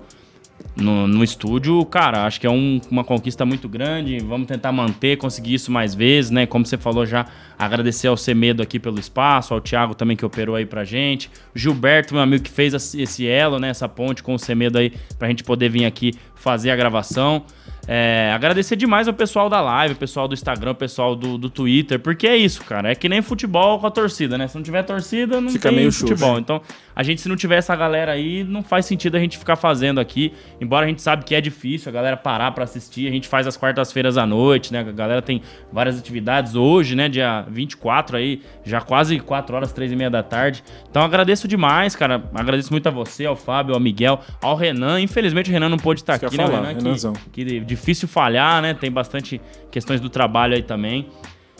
no, 0.75 1.07
no 1.07 1.23
estúdio, 1.23 1.83
cara, 1.85 2.25
acho 2.25 2.39
que 2.39 2.47
é 2.47 2.49
um- 2.49 2.79
uma 2.89 3.03
conquista 3.03 3.45
muito 3.45 3.67
grande. 3.67 4.17
Vamos 4.19 4.47
tentar 4.47 4.71
manter, 4.71 5.17
conseguir 5.17 5.53
isso 5.55 5.71
mais 5.71 5.93
vezes, 5.93 6.31
né? 6.31 6.45
Como 6.45 6.65
você 6.65 6.77
falou 6.77 7.05
já, 7.05 7.25
agradecer 7.57 8.07
ao 8.07 8.15
Semedo 8.15 8.63
aqui 8.63 8.79
pelo 8.79 8.99
espaço, 8.99 9.53
ao 9.53 9.59
Thiago 9.59 9.93
também 9.93 10.15
que 10.15 10.25
operou 10.25 10.55
aí 10.55 10.65
pra 10.65 10.83
gente. 10.85 11.29
Gilberto, 11.53 12.13
meu 12.13 12.23
amigo, 12.23 12.43
que 12.43 12.49
fez 12.49 12.73
esse 12.95 13.27
elo, 13.27 13.59
né? 13.59 13.69
Essa 13.69 13.89
ponte 13.89 14.23
com 14.23 14.33
o 14.33 14.39
Semedo 14.39 14.77
aí 14.77 14.93
pra 15.17 15.27
gente 15.27 15.43
poder 15.43 15.69
vir 15.69 15.85
aqui 15.85 16.13
fazer 16.35 16.71
a 16.71 16.75
gravação. 16.75 17.43
É, 17.91 18.31
agradecer 18.35 18.75
demais 18.75 19.07
ao 19.07 19.13
pessoal 19.15 19.49
da 19.49 19.59
live, 19.61 19.95
o 19.95 19.97
pessoal 19.97 20.27
do 20.27 20.35
Instagram, 20.35 20.71
o 20.71 20.75
pessoal 20.75 21.15
do, 21.15 21.39
do 21.39 21.49
Twitter, 21.49 21.99
porque 21.99 22.27
é 22.27 22.37
isso, 22.37 22.63
cara. 22.63 22.91
É 22.91 22.93
que 22.93 23.09
nem 23.09 23.19
futebol 23.19 23.79
com 23.79 23.87
a 23.87 23.89
torcida, 23.89 24.37
né? 24.37 24.47
Se 24.47 24.55
não 24.55 24.61
tiver 24.61 24.83
torcida, 24.83 25.41
não 25.41 25.49
Fica 25.49 25.69
tem 25.69 25.77
meio 25.79 25.91
futebol. 25.91 26.29
xoxo. 26.29 26.39
Então, 26.39 26.61
a 26.95 27.01
gente, 27.01 27.19
se 27.19 27.27
não 27.27 27.35
tiver 27.35 27.55
essa 27.55 27.75
galera 27.75 28.11
aí, 28.11 28.43
não 28.43 28.61
faz 28.61 28.85
sentido 28.85 29.17
a 29.17 29.19
gente 29.19 29.39
ficar 29.39 29.55
fazendo 29.55 29.99
aqui. 29.99 30.31
Embora 30.61 30.85
a 30.85 30.89
gente 30.89 31.01
sabe 31.01 31.23
que 31.25 31.33
é 31.33 31.41
difícil 31.41 31.89
a 31.89 31.91
galera 31.91 32.15
parar 32.15 32.51
pra 32.51 32.63
assistir. 32.63 33.07
A 33.07 33.11
gente 33.11 33.27
faz 33.27 33.47
as 33.47 33.57
quartas-feiras 33.57 34.17
à 34.19 34.25
noite, 34.27 34.71
né? 34.71 34.81
A 34.81 34.91
galera 34.91 35.21
tem 35.23 35.41
várias 35.73 35.97
atividades 35.97 36.53
hoje, 36.53 36.95
né? 36.95 37.09
Dia 37.09 37.43
24 37.49 38.17
aí, 38.17 38.43
já 38.63 38.81
quase 38.81 39.17
4 39.19 39.55
horas, 39.55 39.71
3 39.73 39.93
e 39.93 39.95
meia 39.95 40.11
da 40.11 40.21
tarde. 40.21 40.63
Então, 40.91 41.01
agradeço 41.01 41.47
demais, 41.47 41.95
cara. 41.95 42.23
Agradeço 42.35 42.71
muito 42.71 42.85
a 42.85 42.91
você, 42.91 43.25
ao 43.25 43.35
Fábio, 43.35 43.73
ao 43.73 43.79
Miguel, 43.79 44.19
ao 44.43 44.55
Renan. 44.55 45.01
Infelizmente, 45.01 45.49
o 45.49 45.53
Renan 45.53 45.69
não 45.69 45.77
pôde 45.77 46.01
estar 46.01 46.17
Isso 46.17 46.25
aqui, 46.27 46.37
né? 46.37 46.45
falar, 46.45 46.67
Renan, 46.67 46.73
Renanzão. 46.73 47.13
que, 47.31 47.43
que 47.45 47.78
difícil 47.79 48.07
falhar, 48.07 48.61
né? 48.61 48.73
Tem 48.73 48.91
bastante 48.91 49.39
questões 49.71 49.99
do 50.01 50.09
trabalho 50.09 50.55
aí 50.55 50.61
também. 50.63 51.07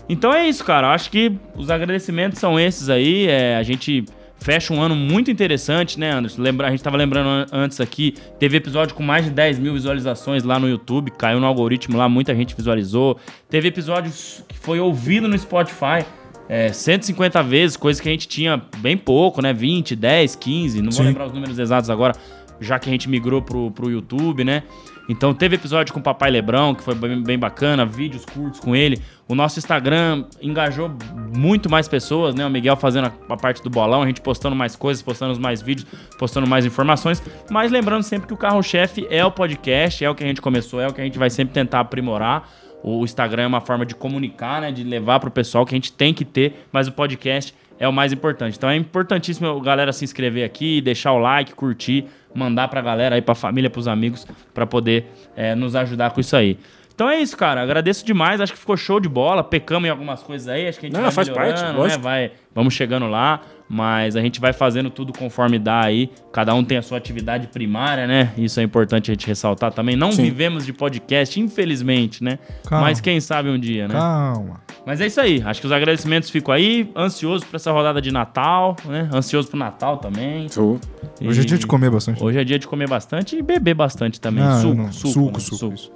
Então 0.08 0.34
é 0.34 0.48
isso, 0.48 0.64
cara. 0.66 0.92
Acho 0.94 1.10
que 1.12 1.32
os 1.56 1.70
agradecimentos 1.70 2.40
são 2.40 2.60
esses 2.60 2.90
aí. 2.90 3.28
É, 3.28 3.56
a 3.58 3.64
gente 3.64 4.04
fecha 4.42 4.74
um 4.74 4.82
ano 4.82 4.96
muito 4.96 5.30
interessante, 5.30 6.00
né, 6.00 6.12
Anderson? 6.12 6.42
Lembra, 6.42 6.68
a 6.68 6.72
gente 6.72 6.82
tava 6.82 6.96
lembrando 6.98 7.28
an- 7.28 7.46
antes 7.52 7.80
aqui, 7.82 8.16
teve 8.40 8.56
episódio 8.58 8.96
com 8.96 9.04
mais 9.04 9.26
de 9.26 9.32
10 9.32 9.60
mil 9.60 9.74
visualizações 9.74 10.44
lá 10.44 10.58
no 10.58 10.68
YouTube, 10.68 11.12
caiu 11.12 11.40
no 11.40 11.46
algoritmo 11.46 11.98
lá, 11.98 12.08
muita 12.08 12.34
gente 12.34 12.56
visualizou. 12.56 13.20
Teve 13.50 13.68
episódio 13.68 14.12
que 14.48 14.58
foi 14.58 14.80
ouvido 14.80 15.28
no 15.28 15.38
Spotify. 15.38 16.06
É, 16.48 16.74
150 16.74 17.44
vezes, 17.44 17.78
coisa 17.78 18.02
que 18.02 18.10
a 18.10 18.12
gente 18.12 18.28
tinha 18.28 18.60
bem 18.78 18.98
pouco, 18.98 19.40
né? 19.42 19.54
20, 19.54 19.96
10, 19.96 20.36
15, 20.38 20.78
não 20.82 20.86
vou 20.90 20.94
Sim. 20.94 21.04
lembrar 21.04 21.28
os 21.28 21.32
números 21.34 21.60
exatos 21.60 21.90
agora, 21.92 22.16
já 22.60 22.80
que 22.80 22.90
a 22.90 22.92
gente 22.92 23.08
migrou 23.08 23.40
pro, 23.42 23.70
pro 23.70 23.92
YouTube, 23.92 24.44
né? 24.44 24.64
Então 25.10 25.34
teve 25.34 25.56
episódio 25.56 25.92
com 25.92 26.00
o 26.00 26.04
Papai 26.04 26.30
Lebrão, 26.30 26.76
que 26.76 26.84
foi 26.84 26.94
bem, 26.94 27.24
bem 27.24 27.40
bacana, 27.40 27.84
vídeos 27.84 28.24
curtos 28.24 28.60
com 28.60 28.76
ele. 28.76 29.02
O 29.28 29.34
nosso 29.34 29.58
Instagram 29.58 30.26
engajou 30.40 30.92
muito 31.36 31.68
mais 31.68 31.88
pessoas, 31.88 32.36
né? 32.36 32.46
O 32.46 32.50
Miguel 32.50 32.76
fazendo 32.76 33.08
a, 33.08 33.34
a 33.34 33.36
parte 33.36 33.64
do 33.64 33.72
bolão, 33.72 34.04
a 34.04 34.06
gente 34.06 34.22
postando 34.22 34.56
mais 34.56 34.76
coisas, 34.76 35.02
postando 35.02 35.38
mais 35.40 35.64
vídeos, 35.64 35.88
postando 36.20 36.46
mais 36.46 36.64
informações. 36.64 37.24
Mas 37.50 37.72
lembrando 37.72 38.04
sempre 38.04 38.28
que 38.28 38.34
o 38.36 38.38
carro-chefe 38.38 39.08
é 39.10 39.26
o 39.26 39.32
podcast, 39.32 40.06
é 40.06 40.10
o 40.10 40.14
que 40.14 40.24
a 40.24 40.28
gente 40.28 40.42
começou, 40.42 40.80
é 40.80 40.88
o 40.88 40.94
que 40.94 41.02
a 41.02 41.04
gente 41.04 41.18
vai 41.18 41.32
sempre 41.32 41.56
tentar 41.56 41.80
aprimorar. 41.80 42.48
O 42.84 43.04
Instagram 43.04 43.44
é 43.44 43.48
uma 43.48 43.62
forma 43.62 43.88
de 43.88 43.96
comunicar, 43.96 44.62
né? 44.62 44.72
De 44.72 44.84
levar 44.84 45.20
pro 45.20 45.32
pessoal 45.32 45.66
que 45.66 45.74
a 45.74 45.78
gente 45.78 45.92
tem 45.92 46.14
que 46.14 46.24
ter, 46.24 46.68
mas 46.72 46.88
o 46.88 46.92
podcast 46.92 47.56
é 47.80 47.88
o 47.88 47.94
mais 47.94 48.14
importante. 48.14 48.58
Então 48.58 48.70
é 48.70 48.76
importantíssimo 48.76 49.48
a 49.48 49.60
galera 49.60 49.92
se 49.92 50.04
inscrever 50.04 50.46
aqui, 50.46 50.82
deixar 50.82 51.14
o 51.14 51.18
like, 51.18 51.56
curtir, 51.56 52.06
mandar 52.34 52.68
pra 52.68 52.82
galera 52.82 53.16
aí, 53.16 53.22
pra 53.22 53.36
família, 53.36 53.70
pros 53.70 53.88
amigos, 53.88 54.26
pra 54.54 54.66
poder 54.66 55.06
é, 55.36 55.56
nos 55.56 55.76
ajudar 55.76 56.12
com 56.12 56.20
isso 56.20 56.36
aí. 56.36 56.58
Então 56.94 57.10
é 57.10 57.18
isso, 57.18 57.38
cara. 57.38 57.62
Agradeço 57.62 58.06
demais. 58.06 58.42
Acho 58.42 58.52
que 58.52 58.60
ficou 58.60 58.76
show 58.76 59.00
de 59.00 59.08
bola. 59.08 59.42
Pecamos 59.42 59.88
em 59.88 59.90
algumas 59.90 60.22
coisas 60.22 60.50
aí. 60.50 60.68
Acho 60.68 60.80
que 60.80 60.88
a 60.88 60.90
gente 60.90 60.96
Não, 60.98 61.04
vai 61.04 61.12
faz 61.12 61.30
parte, 61.30 61.64
né? 61.64 61.98
Vai, 61.98 62.32
vamos 62.54 62.74
chegando 62.74 63.08
lá. 63.08 63.42
Mas 63.72 64.16
a 64.16 64.22
gente 64.22 64.40
vai 64.40 64.52
fazendo 64.52 64.90
tudo 64.90 65.14
conforme 65.14 65.60
dá 65.60 65.86
aí. 65.86 66.10
Cada 66.34 66.56
um 66.56 66.64
tem 66.64 66.80
a 66.80 66.82
sua 66.82 66.98
atividade 66.98 67.46
primária, 67.48 68.08
né? 68.08 68.34
Isso 68.36 68.60
é 68.60 68.64
importante 68.64 69.12
a 69.12 69.14
gente 69.14 69.28
ressaltar 69.28 69.72
também. 69.72 69.96
Não 69.96 70.12
Sim. 70.12 70.24
vivemos 70.24 70.66
de 70.66 70.74
podcast, 70.74 71.40
infelizmente, 71.40 72.24
né? 72.24 72.40
Calma. 72.66 72.88
Mas 72.88 73.00
quem 73.00 73.22
sabe 73.22 73.48
um 73.48 73.60
dia, 73.60 73.88
né? 73.88 73.94
Calma. 73.94 74.62
Mas 74.88 75.00
é 75.02 75.06
isso 75.06 75.22
aí. 75.22 75.44
Acho 75.46 75.62
que 75.62 75.68
os 75.68 75.72
agradecimentos 75.72 76.32
ficam 76.32 76.52
aí. 76.52 76.92
Ansioso 76.96 77.46
pra 77.46 77.58
essa 77.58 77.72
rodada 77.72 78.02
de 78.02 78.12
Natal, 78.12 78.76
né? 78.86 79.08
Ansioso 79.14 79.48
pro 79.50 79.60
Natal 79.60 79.98
também. 79.98 80.50
Show. 80.50 80.80
Hoje 81.22 81.42
é 81.42 81.44
dia 81.44 81.58
de 81.60 81.68
comer 81.68 81.92
bastante. 81.92 82.24
Hoje 82.24 82.40
é 82.40 82.44
dia 82.44 82.58
de 82.58 82.68
comer 82.68 82.90
bastante 82.90 83.36
e 83.38 83.42
beber 83.44 83.76
bastante 83.76 84.20
também. 84.20 84.44
Ah, 84.44 84.58
suco, 84.62 84.74
não. 84.76 84.92
suco, 84.92 85.14
Suco, 85.14 85.32
né? 85.34 85.40
suco, 85.40 85.74
isso. 85.76 85.92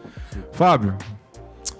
Fábio, 0.51 0.95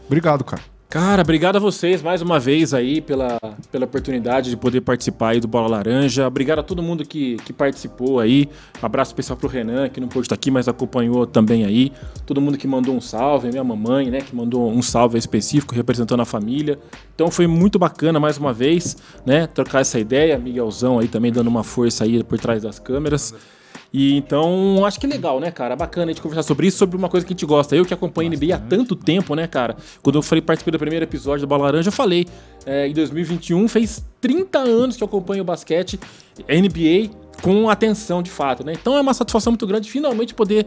obrigado, 0.08 0.44
cara. 0.44 0.73
Cara, 0.94 1.24
obrigado 1.24 1.56
a 1.56 1.60
vocês 1.60 2.04
mais 2.04 2.22
uma 2.22 2.40
vez 2.40 2.72
aí 2.72 3.02
pela, 3.02 3.40
pela 3.72 3.86
oportunidade 3.86 4.52
de 4.52 4.56
poder 4.56 4.82
participar 4.82 5.30
aí 5.30 5.40
do 5.40 5.48
Bola 5.48 5.68
Laranja. 5.68 6.28
Obrigado 6.28 6.60
a 6.60 6.64
todo 6.64 6.84
mundo 6.84 7.04
que, 7.04 7.38
que 7.38 7.52
participou 7.52 8.20
aí. 8.20 8.48
Abraço 8.80 9.10
especial 9.10 9.36
pro 9.36 9.50
Renan, 9.50 9.90
que 9.90 10.00
não 10.00 10.08
pôde 10.08 10.26
estar 10.26 10.36
aqui, 10.36 10.52
mas 10.52 10.68
acompanhou 10.68 11.26
também 11.26 11.66
aí. 11.66 11.92
Todo 12.28 12.40
mundo 12.40 12.60
que 12.60 12.68
mandou 12.68 12.96
um 12.96 13.02
salve, 13.02 13.50
minha 13.50 13.64
mamãe, 13.64 14.12
né, 14.12 14.22
que 14.22 14.36
mandou 14.36 14.72
um 14.72 14.84
salve 14.84 15.18
específico 15.18 15.74
representando 15.74 16.20
a 16.20 16.26
família. 16.26 16.78
Então 17.16 17.32
foi 17.32 17.48
muito 17.48 17.80
bacana 17.80 18.20
mais 18.20 18.38
uma 18.38 18.54
vez, 18.54 18.96
né, 19.26 19.48
trocar 19.48 19.80
essa 19.82 20.00
ideia. 20.00 20.38
Miguelzão 20.38 21.00
aí 21.00 21.08
também 21.08 21.32
dando 21.32 21.48
uma 21.48 21.64
força 21.64 22.04
aí 22.04 22.24
por 22.24 22.38
trás 22.38 22.62
das 22.62 22.78
câmeras. 22.78 23.34
E 23.92 24.18
então, 24.18 24.86
acho 24.86 25.00
que 25.00 25.06
é 25.06 25.10
legal, 25.10 25.40
né, 25.40 25.52
cara? 25.52 25.76
Bacana 25.76 26.12
a 26.12 26.14
gente 26.14 26.22
conversar 26.22 26.44
sobre 26.44 26.68
isso, 26.68 26.78
sobre 26.78 26.98
uma 26.98 27.10
coisa 27.10 27.26
que 27.26 27.34
a 27.34 27.36
gente 27.36 27.46
gosta. 27.46 27.76
Eu 27.76 27.86
que 27.86 27.94
acompanho 27.94 28.30
NBA 28.30 28.56
há 28.56 28.60
tanto 28.60 28.96
tempo, 28.96 29.36
né, 29.36 29.48
cara? 29.48 29.76
Quando 30.02 30.16
eu 30.18 30.22
falei, 30.22 30.42
participei 30.42 30.72
do 30.72 30.80
primeiro 30.80 31.04
episódio 31.04 31.42
do 31.42 31.48
Bola 31.48 31.66
Laranja, 31.66 31.90
eu 31.90 31.94
falei, 31.94 32.26
é, 32.66 32.88
em 32.88 32.94
2021, 32.94 33.68
fez 33.68 34.06
30 34.20 34.60
anos 34.60 34.98
que 34.98 35.04
eu 35.04 35.08
acompanho 35.08 35.42
o 35.42 35.46
basquete, 35.46 36.00
NBA, 36.48 37.12
com 37.42 37.70
atenção 37.70 38.24
de 38.24 38.32
fato, 38.32 38.66
né? 38.66 38.74
Então 38.74 38.96
é 38.96 39.02
uma 39.02 39.14
satisfação 39.14 39.52
muito 39.52 39.68
grande 39.68 39.90
finalmente 39.90 40.34
poder 40.34 40.66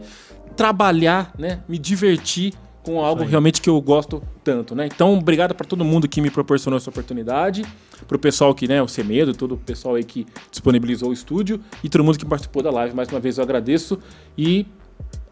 trabalhar, 0.55 1.33
né, 1.37 1.59
me 1.67 1.77
divertir 1.77 2.53
com 2.87 3.03
algo 3.03 3.25
realmente 3.25 3.61
que 3.61 3.69
eu 3.69 3.81
gosto 3.81 4.23
tanto, 4.45 4.73
né? 4.73 4.85
Então, 4.85 5.17
obrigado 5.17 5.53
para 5.53 5.67
todo 5.67 5.83
mundo 5.83 6.07
que 6.07 6.21
me 6.21 6.29
proporcionou 6.29 6.77
essa 6.77 6.89
oportunidade, 6.89 7.65
pro 8.07 8.17
pessoal 8.17 8.55
que, 8.55 8.65
né, 8.65 8.81
o 8.81 8.87
Semedo, 8.87 9.33
todo 9.33 9.55
o 9.55 9.57
pessoal 9.57 9.95
aí 9.95 10.05
que 10.05 10.25
disponibilizou 10.49 11.09
o 11.09 11.13
estúdio 11.13 11.59
e 11.83 11.89
todo 11.89 12.01
mundo 12.01 12.17
que 12.17 12.25
participou 12.25 12.63
da 12.63 12.71
live. 12.71 12.95
Mais 12.95 13.09
uma 13.09 13.19
vez 13.19 13.37
eu 13.37 13.43
agradeço 13.43 13.99
e 14.37 14.65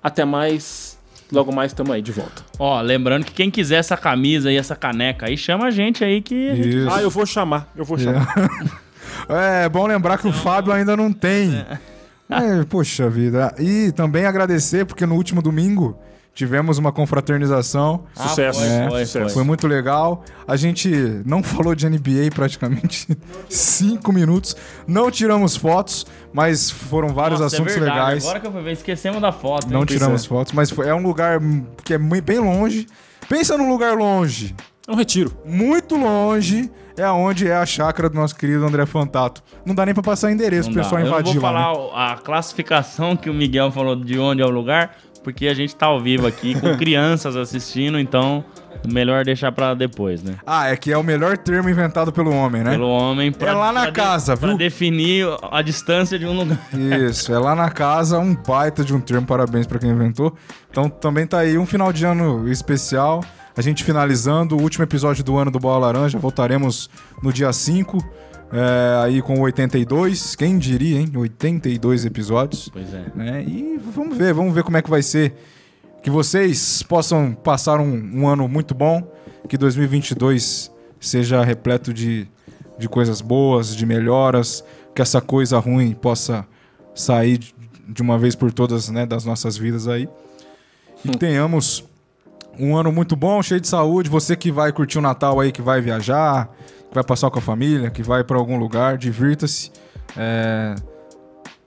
até 0.03 0.25
mais. 0.25 0.99
Logo 1.31 1.55
mais 1.55 1.71
estamos 1.71 1.91
aí 1.93 2.01
de 2.01 2.11
volta. 2.11 2.43
Ó, 2.59 2.79
lembrando 2.81 3.25
que 3.25 3.31
quem 3.31 3.49
quiser 3.49 3.77
essa 3.77 3.95
camisa 3.95 4.51
e 4.51 4.57
essa 4.57 4.75
caneca 4.75 5.27
aí, 5.27 5.37
chama 5.37 5.65
a 5.65 5.71
gente 5.71 6.03
aí 6.03 6.21
que. 6.21 6.55
gente-. 6.57 6.87
Ah, 6.91 7.01
eu 7.01 7.09
vou 7.09 7.25
chamar, 7.25 7.71
eu 7.73 7.85
vou 7.85 7.97
chamar. 7.97 8.27
É 9.29 9.69
bom 9.69 9.87
lembrar 9.87 10.17
que 10.17 10.27
o 10.27 10.33
Fábio 10.33 10.73
ainda 10.73 10.95
não 10.95 11.11
tem. 11.11 11.65
É, 12.29 12.63
poxa 12.69 13.09
vida. 13.09 13.55
E 13.57 13.91
também 13.93 14.25
agradecer, 14.25 14.85
porque 14.85 15.05
no 15.05 15.15
último 15.15 15.41
domingo 15.41 15.97
tivemos 16.35 16.77
uma 16.77 16.91
confraternização. 16.91 18.03
Ah, 18.15 18.27
Sucesso. 18.27 18.59
foi, 18.59 18.67
É, 18.69 18.89
foi, 18.89 19.05
foi. 19.05 19.29
Foi 19.29 19.43
muito 19.43 19.65
legal. 19.67 20.23
A 20.47 20.55
gente 20.55 20.89
não 21.25 21.41
falou 21.41 21.73
de 21.73 21.89
NBA 21.89 22.29
praticamente 22.35 23.07
cinco 23.49 24.11
minutos. 24.11 24.55
Não 24.87 25.09
tiramos 25.09 25.55
fotos, 25.55 26.05
mas 26.33 26.69
foram 26.69 27.09
vários 27.09 27.39
Nossa, 27.39 27.55
é 27.55 27.57
assuntos 27.57 27.73
verdade. 27.75 27.97
legais. 27.97 28.23
Agora 28.25 28.39
que 28.41 28.47
eu 28.47 28.51
fui 28.51 28.61
ver, 28.61 28.71
esquecemos 28.73 29.21
da 29.21 29.31
foto. 29.31 29.67
Não 29.71 29.79
hein? 29.79 29.85
tiramos 29.85 30.25
fotos, 30.25 30.53
mas 30.53 30.69
foi- 30.69 30.87
é 30.87 30.93
um 30.93 31.01
lugar 31.01 31.39
que 31.83 31.93
é 31.93 31.97
bem 31.97 32.39
longe. 32.39 32.85
Pensa 33.27 33.57
num 33.57 33.69
lugar 33.69 33.95
longe. 33.97 34.53
É 34.87 34.91
um 34.91 34.95
retiro. 34.95 35.35
Muito 35.43 35.95
longe 35.97 36.69
é 36.95 37.09
onde 37.09 37.47
é 37.47 37.55
a 37.55 37.65
chácara 37.65 38.07
do 38.07 38.15
nosso 38.15 38.35
querido 38.35 38.63
André 38.63 38.85
Fantato. 38.85 39.41
Não 39.65 39.73
dá 39.73 39.83
nem 39.83 39.95
pra 39.95 40.03
passar 40.03 40.31
endereço 40.31 40.69
Não 40.69 40.73
pro 40.75 40.83
dá. 40.83 40.83
pessoal 40.83 41.01
Eu 41.01 41.07
não 41.09 41.19
invadir 41.19 41.39
vou 41.39 41.49
lá. 41.51 41.57
né? 41.57 41.73
falar 41.75 42.11
a 42.13 42.17
classificação 42.17 43.15
que 43.17 43.27
o 43.29 43.33
Miguel 43.33 43.71
falou 43.71 43.95
de 43.95 44.19
onde 44.19 44.41
é 44.43 44.45
o 44.45 44.49
lugar, 44.49 44.95
porque 45.25 45.47
a 45.47 45.53
gente 45.53 45.75
tá 45.75 45.87
ao 45.87 45.99
vivo 45.99 46.25
aqui 46.27 46.53
com 46.57 46.73
crianças 46.77 47.35
assistindo, 47.35 47.99
então 47.99 48.45
melhor 48.87 49.25
deixar 49.25 49.51
pra 49.51 49.73
depois, 49.73 50.21
né? 50.23 50.35
Ah, 50.45 50.67
é 50.69 50.77
que 50.77 50.91
é 50.91 50.97
o 50.97 51.03
melhor 51.03 51.35
termo 51.37 51.67
inventado 51.69 52.13
pelo 52.13 52.31
homem, 52.31 52.63
né? 52.63 52.71
Pelo 52.71 52.87
homem. 52.87 53.31
Pra, 53.31 53.49
É 53.49 53.53
lá 53.53 53.71
na 53.73 53.81
pra 53.81 53.89
de- 53.89 53.95
casa, 53.95 54.37
Pra 54.37 54.49
viu? 54.49 54.57
definir 54.57 55.25
a 55.51 55.61
distância 55.63 56.19
de 56.19 56.25
um 56.27 56.33
lugar. 56.37 56.59
Isso, 57.09 57.33
é 57.33 57.39
lá 57.39 57.55
na 57.55 57.69
casa, 57.71 58.19
um 58.19 58.35
baita 58.35 58.83
de 58.83 58.93
um 58.93 59.01
termo, 59.01 59.25
parabéns 59.25 59.65
pra 59.65 59.79
quem 59.79 59.89
inventou. 59.89 60.35
Então 60.69 60.87
também 60.87 61.25
tá 61.25 61.39
aí 61.39 61.57
um 61.57 61.65
final 61.65 61.91
de 61.91 62.05
ano 62.05 62.47
especial. 62.47 63.23
A 63.57 63.61
gente 63.61 63.83
finalizando 63.83 64.55
o 64.57 64.61
último 64.61 64.83
episódio 64.83 65.23
do 65.23 65.37
ano 65.37 65.49
do 65.49 65.57
Bola 65.59 65.87
Laranja. 65.87 66.19
Voltaremos 66.19 66.89
no 67.23 67.31
dia 67.33 67.51
5, 67.51 67.97
é, 68.51 69.03
aí 69.03 69.21
com 69.21 69.35
o 69.39 69.41
82. 69.41 70.35
Quem 70.35 70.57
diria, 70.57 70.99
hein? 70.99 71.11
82 71.15 72.05
episódios. 72.05 72.69
Pois 72.69 72.93
é. 72.93 73.05
né? 73.15 73.43
E 73.43 73.77
vamos 73.93 74.17
ver, 74.17 74.33
vamos 74.33 74.53
ver 74.53 74.63
como 74.63 74.77
é 74.77 74.81
que 74.81 74.89
vai 74.89 75.01
ser. 75.01 75.33
Que 76.03 76.09
vocês 76.09 76.83
possam 76.83 77.33
passar 77.33 77.79
um, 77.79 78.21
um 78.21 78.27
ano 78.27 78.47
muito 78.47 78.75
bom, 78.75 79.01
que 79.49 79.57
2022 79.57 80.71
seja 80.99 81.43
repleto 81.43 81.93
de, 81.93 82.27
de 82.77 82.87
coisas 82.87 83.21
boas, 83.21 83.75
de 83.75 83.85
melhoras, 83.85 84.63
que 84.93 85.01
essa 85.01 85.19
coisa 85.19 85.57
ruim 85.59 85.93
possa 85.93 86.45
sair 86.93 87.39
de- 87.87 88.01
uma 88.01 88.17
vez 88.19 88.35
por 88.35 88.51
todas 88.53 88.89
né, 88.89 89.05
das 89.05 89.25
nossas 89.25 89.57
vidas 89.57 89.87
aí. 89.87 90.07
E 91.03 91.09
tenhamos 91.17 91.83
um 92.59 92.75
ano 92.77 92.91
muito 92.91 93.15
bom, 93.15 93.41
cheio 93.41 93.59
de 93.59 93.67
saúde. 93.67 94.09
Você 94.09 94.35
que 94.35 94.51
vai 94.51 94.71
curtir 94.71 94.97
o 94.99 95.01
Natal 95.01 95.39
aí, 95.39 95.51
que 95.51 95.61
vai 95.61 95.81
viajar, 95.81 96.49
vai 96.95 97.03
passar 97.03 97.29
com 97.29 97.39
a 97.39 97.41
família, 97.41 97.89
que 97.89 98.01
vai 98.01 98.23
para 98.23 98.37
algum 98.37 98.57
lugar, 98.57 98.97
divirta-se. 98.97 99.71
É, 100.17 100.75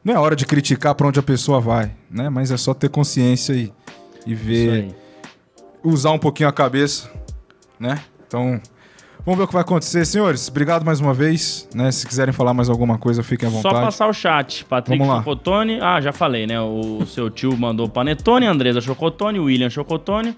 Não 0.04 0.14
é 0.14 0.18
hora 0.18 0.34
de 0.34 0.44
criticar 0.46 0.94
para 0.94 1.06
onde 1.06 1.18
a 1.18 1.22
pessoa 1.22 1.60
vai, 1.60 1.92
né? 2.10 2.28
Mas 2.28 2.50
é 2.50 2.56
só 2.56 2.72
ter 2.74 2.88
consciência 2.88 3.52
e, 3.52 3.72
e 4.26 4.34
ver, 4.34 4.94
usar 5.84 6.10
um 6.12 6.18
pouquinho 6.18 6.48
a 6.48 6.52
cabeça, 6.52 7.10
né? 7.78 8.00
Então, 8.26 8.60
vamos 9.24 9.38
ver 9.38 9.44
o 9.44 9.46
que 9.46 9.52
vai 9.52 9.62
acontecer, 9.62 10.04
senhores. 10.06 10.48
Obrigado 10.48 10.84
mais 10.84 11.00
uma 11.00 11.12
vez, 11.14 11.68
né? 11.74 11.90
Se 11.92 12.06
quiserem 12.06 12.32
falar 12.32 12.54
mais 12.54 12.68
alguma 12.70 12.96
coisa, 12.98 13.22
fiquem 13.22 13.48
à 13.48 13.52
Só 13.52 13.58
vontade. 13.58 13.84
passar 13.84 14.08
o 14.08 14.12
chat. 14.12 14.64
Patrick. 14.64 15.04
Chocotone. 15.04 15.78
Ah, 15.80 16.00
já 16.00 16.12
falei, 16.12 16.46
né? 16.46 16.60
O 16.60 17.04
seu 17.06 17.28
tio 17.30 17.56
mandou 17.56 17.88
Panetone, 17.88 18.46
Andresa 18.46 18.80
Chocotone, 18.80 19.38
William 19.40 19.70
Chocotone. 19.70 20.36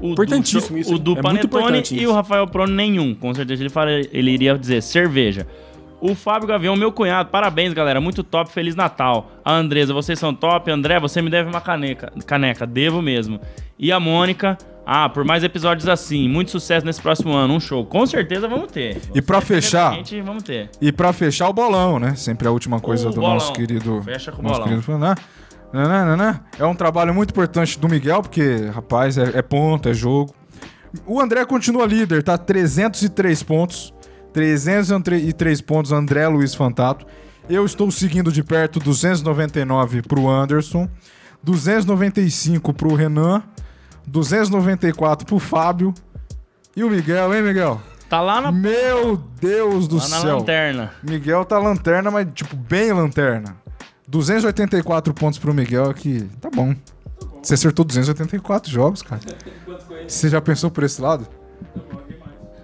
O 0.00 0.12
Importantíssimo 0.12 0.76
do, 0.76 0.78
isso, 0.78 0.94
O 0.94 0.98
do 0.98 1.12
é 1.18 1.22
Panetone 1.22 1.82
e 1.92 2.06
o 2.06 2.12
Rafael 2.12 2.46
Prono 2.46 2.72
nenhum. 2.74 3.14
Com 3.14 3.34
certeza 3.34 3.62
ele, 3.62 3.68
fala, 3.70 3.90
ele 3.90 4.30
iria 4.30 4.56
dizer 4.58 4.82
cerveja. 4.82 5.46
O 6.00 6.14
Fábio 6.14 6.48
Gavião, 6.48 6.74
meu 6.76 6.90
cunhado, 6.90 7.28
parabéns, 7.28 7.74
galera. 7.74 8.00
Muito 8.00 8.24
top, 8.24 8.50
Feliz 8.50 8.74
Natal. 8.74 9.30
A 9.44 9.52
Andresa, 9.54 9.92
vocês 9.92 10.18
são 10.18 10.32
top. 10.34 10.70
André, 10.70 10.98
você 10.98 11.20
me 11.20 11.28
deve 11.28 11.50
uma 11.50 11.60
caneca. 11.60 12.10
Caneca, 12.26 12.66
devo 12.66 13.02
mesmo. 13.02 13.38
E 13.78 13.92
a 13.92 14.00
Mônica, 14.00 14.56
ah, 14.86 15.10
por 15.10 15.24
mais 15.24 15.44
episódios 15.44 15.86
assim. 15.86 16.26
Muito 16.26 16.50
sucesso 16.50 16.86
nesse 16.86 17.02
próximo 17.02 17.34
ano. 17.34 17.52
Um 17.52 17.60
show. 17.60 17.84
Com 17.84 18.06
certeza 18.06 18.48
vamos 18.48 18.72
ter. 18.72 18.98
E 19.14 19.20
pra 19.20 19.42
fechar- 19.42 19.92
Gente, 19.96 20.18
vamos 20.22 20.42
ter. 20.42 20.70
E 20.80 20.90
pra 20.90 21.12
fechar 21.12 21.50
o 21.50 21.52
bolão, 21.52 21.98
né? 21.98 22.14
Sempre 22.14 22.48
a 22.48 22.50
última 22.50 22.80
coisa 22.80 23.08
O 23.08 23.12
do 23.12 23.16
bolão. 23.20 23.34
nosso 23.34 23.52
querido. 23.52 24.00
Fecha 24.02 24.32
com 24.32 24.40
o 24.40 24.42
nosso 24.42 24.54
bolão. 24.54 24.68
querido 24.68 24.82
Fernando. 24.82 25.20
Nananana. 25.72 26.44
É 26.58 26.64
um 26.64 26.74
trabalho 26.74 27.14
muito 27.14 27.30
importante 27.30 27.78
do 27.78 27.88
Miguel, 27.88 28.22
porque, 28.22 28.68
rapaz, 28.74 29.16
é, 29.16 29.38
é 29.38 29.42
ponto, 29.42 29.88
é 29.88 29.94
jogo. 29.94 30.34
O 31.06 31.20
André 31.20 31.44
continua 31.44 31.86
líder, 31.86 32.22
tá? 32.22 32.36
303 32.36 33.42
pontos. 33.42 33.94
303 34.32 35.60
pontos, 35.60 35.92
André 35.92 36.26
Luiz 36.28 36.54
Fantato. 36.54 37.06
Eu 37.48 37.64
estou 37.64 37.90
seguindo 37.90 38.30
de 38.30 38.42
perto 38.44 38.78
299 38.78 40.02
pro 40.02 40.28
Anderson, 40.28 40.88
295 41.42 42.72
pro 42.72 42.94
Renan, 42.94 43.42
294 44.06 45.26
pro 45.26 45.38
Fábio 45.38 45.92
e 46.76 46.84
o 46.84 46.90
Miguel, 46.90 47.34
hein, 47.34 47.42
Miguel? 47.42 47.80
Tá 48.08 48.20
lá 48.20 48.40
na, 48.40 48.52
Meu 48.52 49.16
Deus 49.40 49.86
do 49.88 49.96
lá 49.96 50.08
na 50.08 50.20
céu. 50.20 50.38
lanterna. 50.38 50.92
Miguel 51.02 51.44
tá 51.44 51.58
lanterna, 51.58 52.10
mas 52.10 52.26
tipo, 52.34 52.56
bem 52.56 52.92
lanterna. 52.92 53.56
284 54.10 55.14
pontos 55.14 55.38
pro 55.38 55.54
Miguel 55.54 55.88
aqui. 55.88 56.28
Tá 56.40 56.50
bom. 56.50 56.74
Você 57.42 57.54
acertou 57.54 57.84
284 57.84 58.70
jogos, 58.70 59.02
cara. 59.02 59.20
Você 60.06 60.28
já 60.28 60.40
pensou 60.40 60.70
por 60.70 60.82
esse 60.84 61.00
lado? 61.00 61.26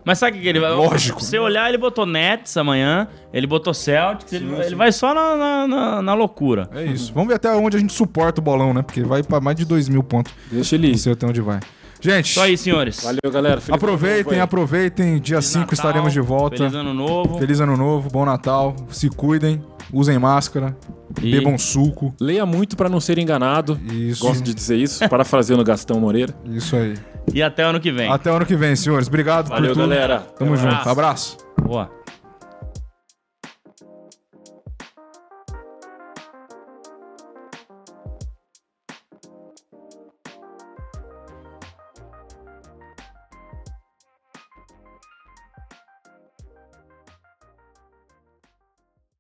Mas 0.05 0.19
sabe 0.19 0.39
o 0.39 0.41
que 0.41 0.47
ele 0.47 0.61
vai... 0.61 0.71
Lógico. 0.71 1.21
Se 1.21 1.31
você 1.31 1.39
olhar, 1.39 1.69
ele 1.69 1.79
botou 1.79 2.07
Nets 2.07 2.57
amanhã, 2.57 3.09
ele 3.33 3.47
botou 3.47 3.75
Celtics, 3.75 4.33
ele, 4.33 4.47
ele 4.61 4.75
vai 4.77 4.93
só 4.93 5.13
na, 5.13 5.37
na, 5.37 5.67
na- 5.69 6.03
na 6.03 6.15
loucura. 6.15 6.69
É 6.73 6.85
isso. 6.85 7.13
Vamos 7.13 7.29
ver 7.29 7.35
até 7.35 7.51
onde 7.53 7.77
a 7.77 7.81
gente 7.81 7.93
suporta 7.93 8.41
o 8.41 8.45
bolão, 8.45 8.73
né? 8.73 8.83
Porque 8.83 9.03
vai 9.03 9.23
pra 9.25 9.41
mais 9.41 9.57
de 9.57 9.65
2 9.65 9.89
mil 9.89 10.05
pontos. 10.05 10.33
Deixa 10.51 10.77
ele 10.77 10.89
Não 10.89 10.95
ir. 10.95 10.99
sei 10.99 11.13
até 11.13 11.27
onde 11.27 11.41
vai. 11.41 11.59
Gente, 12.01 12.33
Só 12.35 12.43
aí, 12.45 12.57
senhores. 12.57 13.03
Valeu, 13.03 13.33
galera. 13.33 13.61
Aproveitem, 13.71 14.41
aproveitem. 14.41 15.19
Dia 15.19 15.37
Feliz 15.37 15.47
5 15.47 15.61
Natal, 15.61 15.73
estaremos 15.75 16.13
de 16.13 16.21
volta. 16.21 16.57
Feliz 16.59 16.75
ano 16.75 16.93
novo. 16.95 17.39
Feliz 17.39 17.61
ano 17.61 17.77
novo, 17.77 18.09
bom 18.11 18.25
Natal. 18.25 18.77
Se 18.91 19.09
cuidem, 19.09 19.63
usem 19.93 20.19
máscara, 20.19 20.77
E- 21.23 21.31
bebam 21.31 21.57
suco. 21.59 22.15
Leia 22.21 22.45
muito 22.47 22.77
pra 22.77 22.89
não 22.89 23.01
ser 23.01 23.19
enganado. 23.19 23.81
Isso. 23.91 24.23
Gosto 24.25 24.43
de 24.45 24.53
dizer 24.55 24.77
isso, 24.77 25.09
parafraseando 25.09 25.65
Gastão 25.65 25.99
Moreira. 26.01 26.35
Isso 26.47 26.77
aí. 26.77 26.95
E 27.33 27.43
até 27.43 27.63
ano 27.65 27.81
que 27.81 27.91
vem. 27.91 28.09
Até 28.11 28.31
ano 28.31 28.47
que 28.47 28.55
vem, 28.55 28.77
senhores. 28.77 29.09
Obrigado 29.09 29.49
Valeu, 29.49 29.73
por 29.73 29.81
tudo. 29.81 29.89
galera. 29.89 30.21
Tamo 30.39 30.53
Um 30.53 30.57
junto. 30.57 30.69
abraço. 30.69 30.89
Abraço. 30.91 31.37
Boa. 31.61 31.91